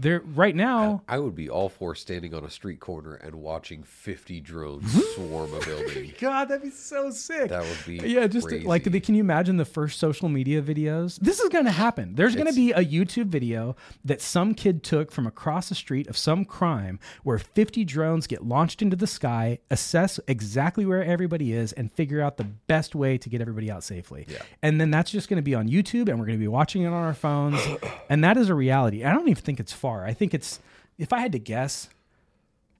There 0.00 0.20
right 0.34 0.56
now 0.56 1.02
I 1.06 1.18
would 1.18 1.34
be 1.34 1.50
all 1.50 1.68
for 1.68 1.94
standing 1.94 2.32
on 2.32 2.42
a 2.42 2.50
street 2.50 2.80
corner 2.80 3.16
and 3.16 3.34
watching 3.34 3.82
50 3.82 4.40
drones 4.40 4.90
swarm 5.14 5.52
a 5.52 5.60
building. 5.60 6.14
God, 6.20 6.48
that'd 6.48 6.62
be 6.62 6.70
so 6.70 7.10
sick. 7.10 7.50
That 7.50 7.62
would 7.62 7.78
be 7.86 7.96
yeah. 8.08 8.26
Just 8.26 8.48
crazy. 8.48 8.64
like, 8.64 8.84
can 8.84 9.14
you 9.14 9.20
imagine 9.20 9.58
the 9.58 9.66
first 9.66 9.98
social 9.98 10.30
media 10.30 10.62
videos? 10.62 11.18
This 11.20 11.38
is 11.38 11.50
going 11.50 11.66
to 11.66 11.70
happen. 11.70 12.14
There's 12.14 12.34
going 12.34 12.46
to 12.46 12.54
be 12.54 12.72
a 12.72 12.82
YouTube 12.82 13.26
video 13.26 13.76
that 14.02 14.22
some 14.22 14.54
kid 14.54 14.82
took 14.82 15.12
from 15.12 15.26
across 15.26 15.68
the 15.68 15.74
street 15.74 16.08
of 16.08 16.16
some 16.16 16.46
crime, 16.46 16.98
where 17.22 17.38
50 17.38 17.84
drones 17.84 18.26
get 18.26 18.42
launched 18.42 18.80
into 18.80 18.96
the 18.96 19.06
sky, 19.06 19.58
assess 19.70 20.18
exactly 20.26 20.86
where 20.86 21.04
everybody 21.04 21.52
is, 21.52 21.74
and 21.74 21.92
figure 21.92 22.22
out 22.22 22.38
the 22.38 22.44
best 22.44 22.94
way 22.94 23.18
to 23.18 23.28
get 23.28 23.42
everybody 23.42 23.70
out 23.70 23.84
safely. 23.84 24.24
Yeah. 24.28 24.42
And 24.62 24.80
then 24.80 24.90
that's 24.90 25.10
just 25.10 25.28
going 25.28 25.36
to 25.36 25.42
be 25.42 25.54
on 25.54 25.68
YouTube, 25.68 26.08
and 26.08 26.18
we're 26.18 26.26
going 26.26 26.38
to 26.38 26.42
be 26.42 26.48
watching 26.48 26.82
it 26.82 26.86
on 26.86 26.94
our 26.94 27.14
phones, 27.14 27.60
and 28.08 28.24
that 28.24 28.38
is 28.38 28.48
a 28.48 28.54
reality. 28.54 29.04
I 29.04 29.12
don't 29.12 29.28
even 29.28 29.42
think 29.42 29.60
it's 29.60 29.74
far. 29.74 29.89
I 30.04 30.14
think 30.14 30.34
it's, 30.34 30.60
if 30.98 31.12
I 31.12 31.20
had 31.20 31.32
to 31.32 31.38
guess, 31.38 31.88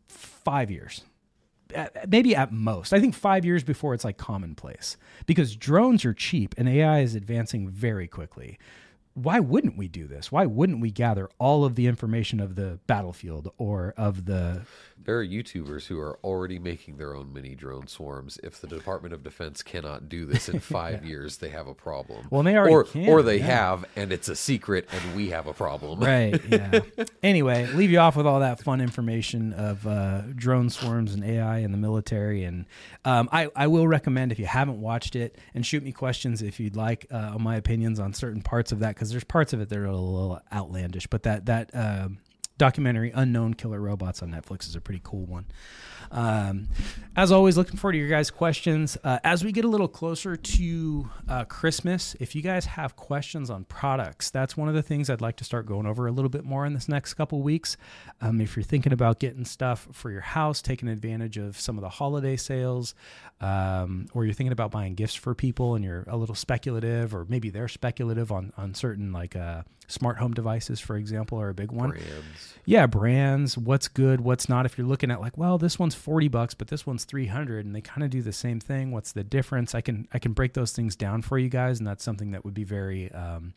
five 0.09 0.71
years 0.71 1.03
maybe 2.09 2.35
at 2.35 2.53
most. 2.53 2.93
I 2.93 3.01
think 3.01 3.15
five 3.15 3.45
years 3.45 3.63
before 3.63 3.95
it's 3.95 4.05
like 4.05 4.17
commonplace 4.19 4.97
because 5.27 5.55
drones 5.55 6.05
are 6.05 6.13
cheap 6.13 6.55
and 6.59 6.69
AI 6.69 7.01
is 7.01 7.15
advancing 7.15 7.69
very 7.69 8.09
quickly. 8.09 8.59
why 9.15 9.41
wouldn't 9.41 9.77
we 9.77 9.89
do 9.89 10.07
this? 10.07 10.31
Why 10.31 10.47
wouldn't 10.47 10.81
we 10.81 10.91
gather 10.91 11.29
all 11.39 11.65
of 11.65 11.75
the 11.75 11.87
information 11.87 12.41
of 12.41 12.55
the 12.55 12.79
battlefield 12.87 13.53
or 13.59 13.93
of 13.97 14.25
the 14.25 14.63
There 15.05 15.19
are 15.19 15.27
YouTubers 15.27 15.87
who 15.87 15.99
are 15.99 16.19
already 16.23 16.59
making 16.59 16.99
their 16.99 17.15
own 17.15 17.33
mini 17.33 17.55
drone 17.55 17.87
swarms. 17.87 18.39
If 18.43 18.61
the 18.61 18.67
Department 18.67 19.15
of 19.15 19.23
Defense 19.23 19.63
cannot 19.63 20.09
do 20.09 20.27
this 20.27 20.49
in 20.49 20.61
five 20.61 21.05
years, 21.05 21.39
they 21.39 21.49
have 21.49 21.67
a 21.67 21.75
problem. 21.75 22.27
Well, 22.31 22.43
they 22.43 22.57
already 22.57 22.75
or 22.75 22.85
can, 22.85 23.09
or 23.09 23.23
they 23.23 23.39
yeah. 23.39 23.47
have, 23.47 23.85
and 23.97 24.13
it's 24.13 24.29
a 24.29 24.37
secret, 24.37 24.89
and 24.93 25.17
we 25.17 25.31
have 25.31 25.47
a 25.47 25.55
problem. 25.55 26.01
right? 26.01 26.41
Yeah. 26.49 26.81
anyway, 27.23 27.67
leave 27.73 27.91
you 27.91 27.99
off 27.99 28.17
with 28.17 28.27
all 28.27 28.41
that 28.41 28.63
fun 28.63 28.81
information 28.81 29.53
of 29.55 29.87
uh, 29.87 30.23
drone 30.35 30.69
swarms 30.69 31.15
and 31.15 31.25
AI 31.25 31.59
in 31.59 31.73
the 31.73 31.79
military, 31.79 32.45
and 32.45 32.67
um, 33.05 33.29
I 33.33 33.49
I 33.57 33.69
will 33.69 33.89
recommend 33.89 34.33
if 34.33 34.39
you 34.39 34.47
haven't 34.47 34.81
watched 34.81 35.17
it 35.17 35.39
and 35.55 35.65
shoot 35.65 35.83
me 35.83 35.93
questions 35.93 36.43
if 36.43 36.61
you'd 36.61 36.77
like 36.77 37.07
uh, 37.11 37.33
on 37.35 37.43
my 37.43 37.57
opinions 37.57 37.99
on 37.99 38.13
certain 38.13 38.43
parts 38.43 38.71
of 38.71 38.81
that 38.81 38.95
because 38.95 39.11
there's 39.11 39.25
parts 39.25 39.53
of 39.53 39.61
it 39.61 39.71
that 39.71 39.79
are 39.79 39.87
a 39.87 39.97
little 39.97 40.41
outlandish, 40.53 41.07
but 41.07 41.23
that 41.23 41.47
that. 41.47 41.71
Um, 41.73 42.19
documentary 42.61 43.11
unknown 43.15 43.55
killer 43.55 43.81
robots 43.81 44.23
on 44.23 44.31
netflix 44.31 44.69
is 44.69 44.77
a 44.77 44.81
pretty 44.83 45.01
cool 45.03 45.25
one 45.25 45.47
um, 46.11 46.69
as 47.17 47.33
always 47.33 47.57
looking 47.57 47.77
forward 47.77 47.93
to 47.93 47.99
your 47.99 48.09
guys 48.09 48.31
questions. 48.31 48.97
Uh, 49.05 49.19
as 49.25 49.45
we 49.45 49.53
get 49.53 49.65
a 49.65 49.69
little 49.69 49.89
closer 49.89 50.37
to 50.37 51.09
uh, 51.29 51.45
christmas 51.45 52.17
if 52.21 52.35
you 52.35 52.43
guys 52.43 52.65
have 52.65 52.97
questions 52.97 53.51
on 53.51 53.65
products 53.65 54.31
that's 54.31 54.57
one 54.57 54.69
of 54.69 54.75
the 54.75 54.83
things 54.83 55.09
i'd 55.11 55.21
like 55.21 55.37
to 55.37 55.45
start 55.45 55.67
going 55.67 55.87
over 55.87 56.07
a 56.07 56.13
little 56.13 56.29
bit 56.29 56.45
more 56.45 56.67
in 56.67 56.75
this 56.75 56.89
next 56.89 57.15
couple 57.15 57.43
weeks. 57.43 57.77
Um, 58.21 58.41
if 58.41 58.57
you're 58.57 58.63
thinking 58.63 58.93
about 58.93 59.19
getting 59.19 59.45
stuff 59.45 59.89
for 59.93 60.11
your 60.11 60.21
house 60.21 60.61
taking 60.63 60.89
advantage 60.89 61.37
of 61.39 61.59
some 61.59 61.79
of 61.79 61.83
the 61.83 61.89
holiday 61.89 62.37
sales 62.37 62.95
um, 63.41 64.07
or 64.13 64.25
you're 64.25 64.35
thinking 64.35 64.53
about 64.53 64.71
buying 64.71 64.95
gifts 64.95 65.15
for 65.15 65.35
people 65.35 65.75
and 65.75 65.85
you're 65.85 66.05
a 66.09 66.17
little 66.17 66.35
speculative 66.35 67.15
or 67.15 67.25
maybe 67.29 67.51
they're 67.51 67.69
speculative 67.69 68.31
on, 68.31 68.53
on 68.57 68.75
certain 68.75 69.13
like 69.13 69.35
uh, 69.37 69.63
smart 69.89 70.19
home 70.19 70.33
devices 70.33 70.79
for 70.81 70.97
example 70.97 71.41
are 71.41 71.49
a 71.49 71.55
big 71.55 71.73
one. 71.73 71.91
Brands. 71.91 72.55
yeah 72.65 72.87
brands 72.87 73.57
what's 73.57 73.89
good 73.89 74.21
what's 74.21 74.49
not. 74.49 74.67
If 74.67 74.77
you're 74.77 74.87
looking 74.87 75.11
at 75.11 75.21
like 75.21 75.39
well 75.39 75.59
this 75.59 75.79
one's 75.79 75.95
40 76.01 76.29
bucks 76.29 76.55
but 76.55 76.69
this 76.69 76.87
one's 76.87 77.05
300 77.05 77.65
and 77.65 77.75
they 77.75 77.81
kind 77.81 78.03
of 78.03 78.11
do 78.11 78.23
the 78.23 78.33
same 78.33 78.61
thing. 78.61 78.91
What's 78.91 79.13
the 79.13 79.25
difference? 79.25 79.75
I 79.75 79.81
can 79.81 80.09
i 80.13 80.19
can 80.19 80.33
break 80.33 80.55
those 80.55 80.73
things 80.73 80.97
down 80.97 81.23
for 81.23 81.39
you 81.39 81.49
guys 81.49 81.79
and 81.79 81.87
that's 81.87 82.05
something 82.05 82.33
that 82.33 82.45
would 82.45 82.55
be 82.55 82.65
very 82.65 83.13
um, 83.13 83.55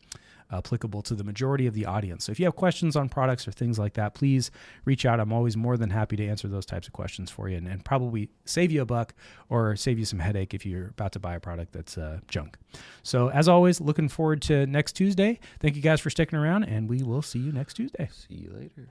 applicable 0.52 1.02
to 1.02 1.14
the 1.14 1.24
majority 1.24 1.66
of 1.66 1.74
the 1.74 1.86
audience. 1.86 2.24
So 2.24 2.32
if 2.32 2.38
you 2.38 2.44
have 2.44 2.54
questions 2.54 2.96
on 2.96 3.08
products 3.08 3.48
or 3.48 3.52
things 3.52 3.78
like 3.78 3.94
that 3.94 4.14
please 4.14 4.50
reach 4.84 5.06
out. 5.06 5.20
I'm 5.20 5.32
always 5.32 5.56
more 5.56 5.76
than 5.76 5.90
happy 5.90 6.16
to 6.16 6.26
answer 6.26 6.48
those 6.48 6.66
types 6.66 6.86
of 6.86 6.92
questions 6.92 7.30
for 7.30 7.48
you 7.48 7.56
and, 7.56 7.66
and 7.66 7.84
probably 7.84 8.28
save 8.44 8.70
you 8.70 8.82
a 8.82 8.86
buck 8.86 9.14
or 9.48 9.76
save 9.76 9.98
you 9.98 10.04
some 10.04 10.18
headache 10.18 10.54
if 10.54 10.64
you're 10.66 10.88
about 10.88 11.12
to 11.12 11.18
buy 11.18 11.34
a 11.34 11.40
product 11.40 11.72
that's 11.72 11.98
uh, 11.98 12.20
junk. 12.28 12.56
So 13.02 13.28
as 13.28 13.48
always 13.48 13.80
looking 13.80 14.08
forward 14.08 14.42
to 14.42 14.66
next 14.66 14.92
tuesday. 14.92 15.40
Thank 15.60 15.76
you 15.76 15.82
guys 15.82 16.00
for 16.00 16.10
sticking 16.10 16.38
around 16.38 16.64
and 16.64 16.88
we 16.88 17.02
will 17.02 17.22
see 17.22 17.38
you 17.38 17.52
next 17.52 17.74
tuesday. 17.74 18.08
See 18.12 18.34
you 18.34 18.50
later. 18.50 18.88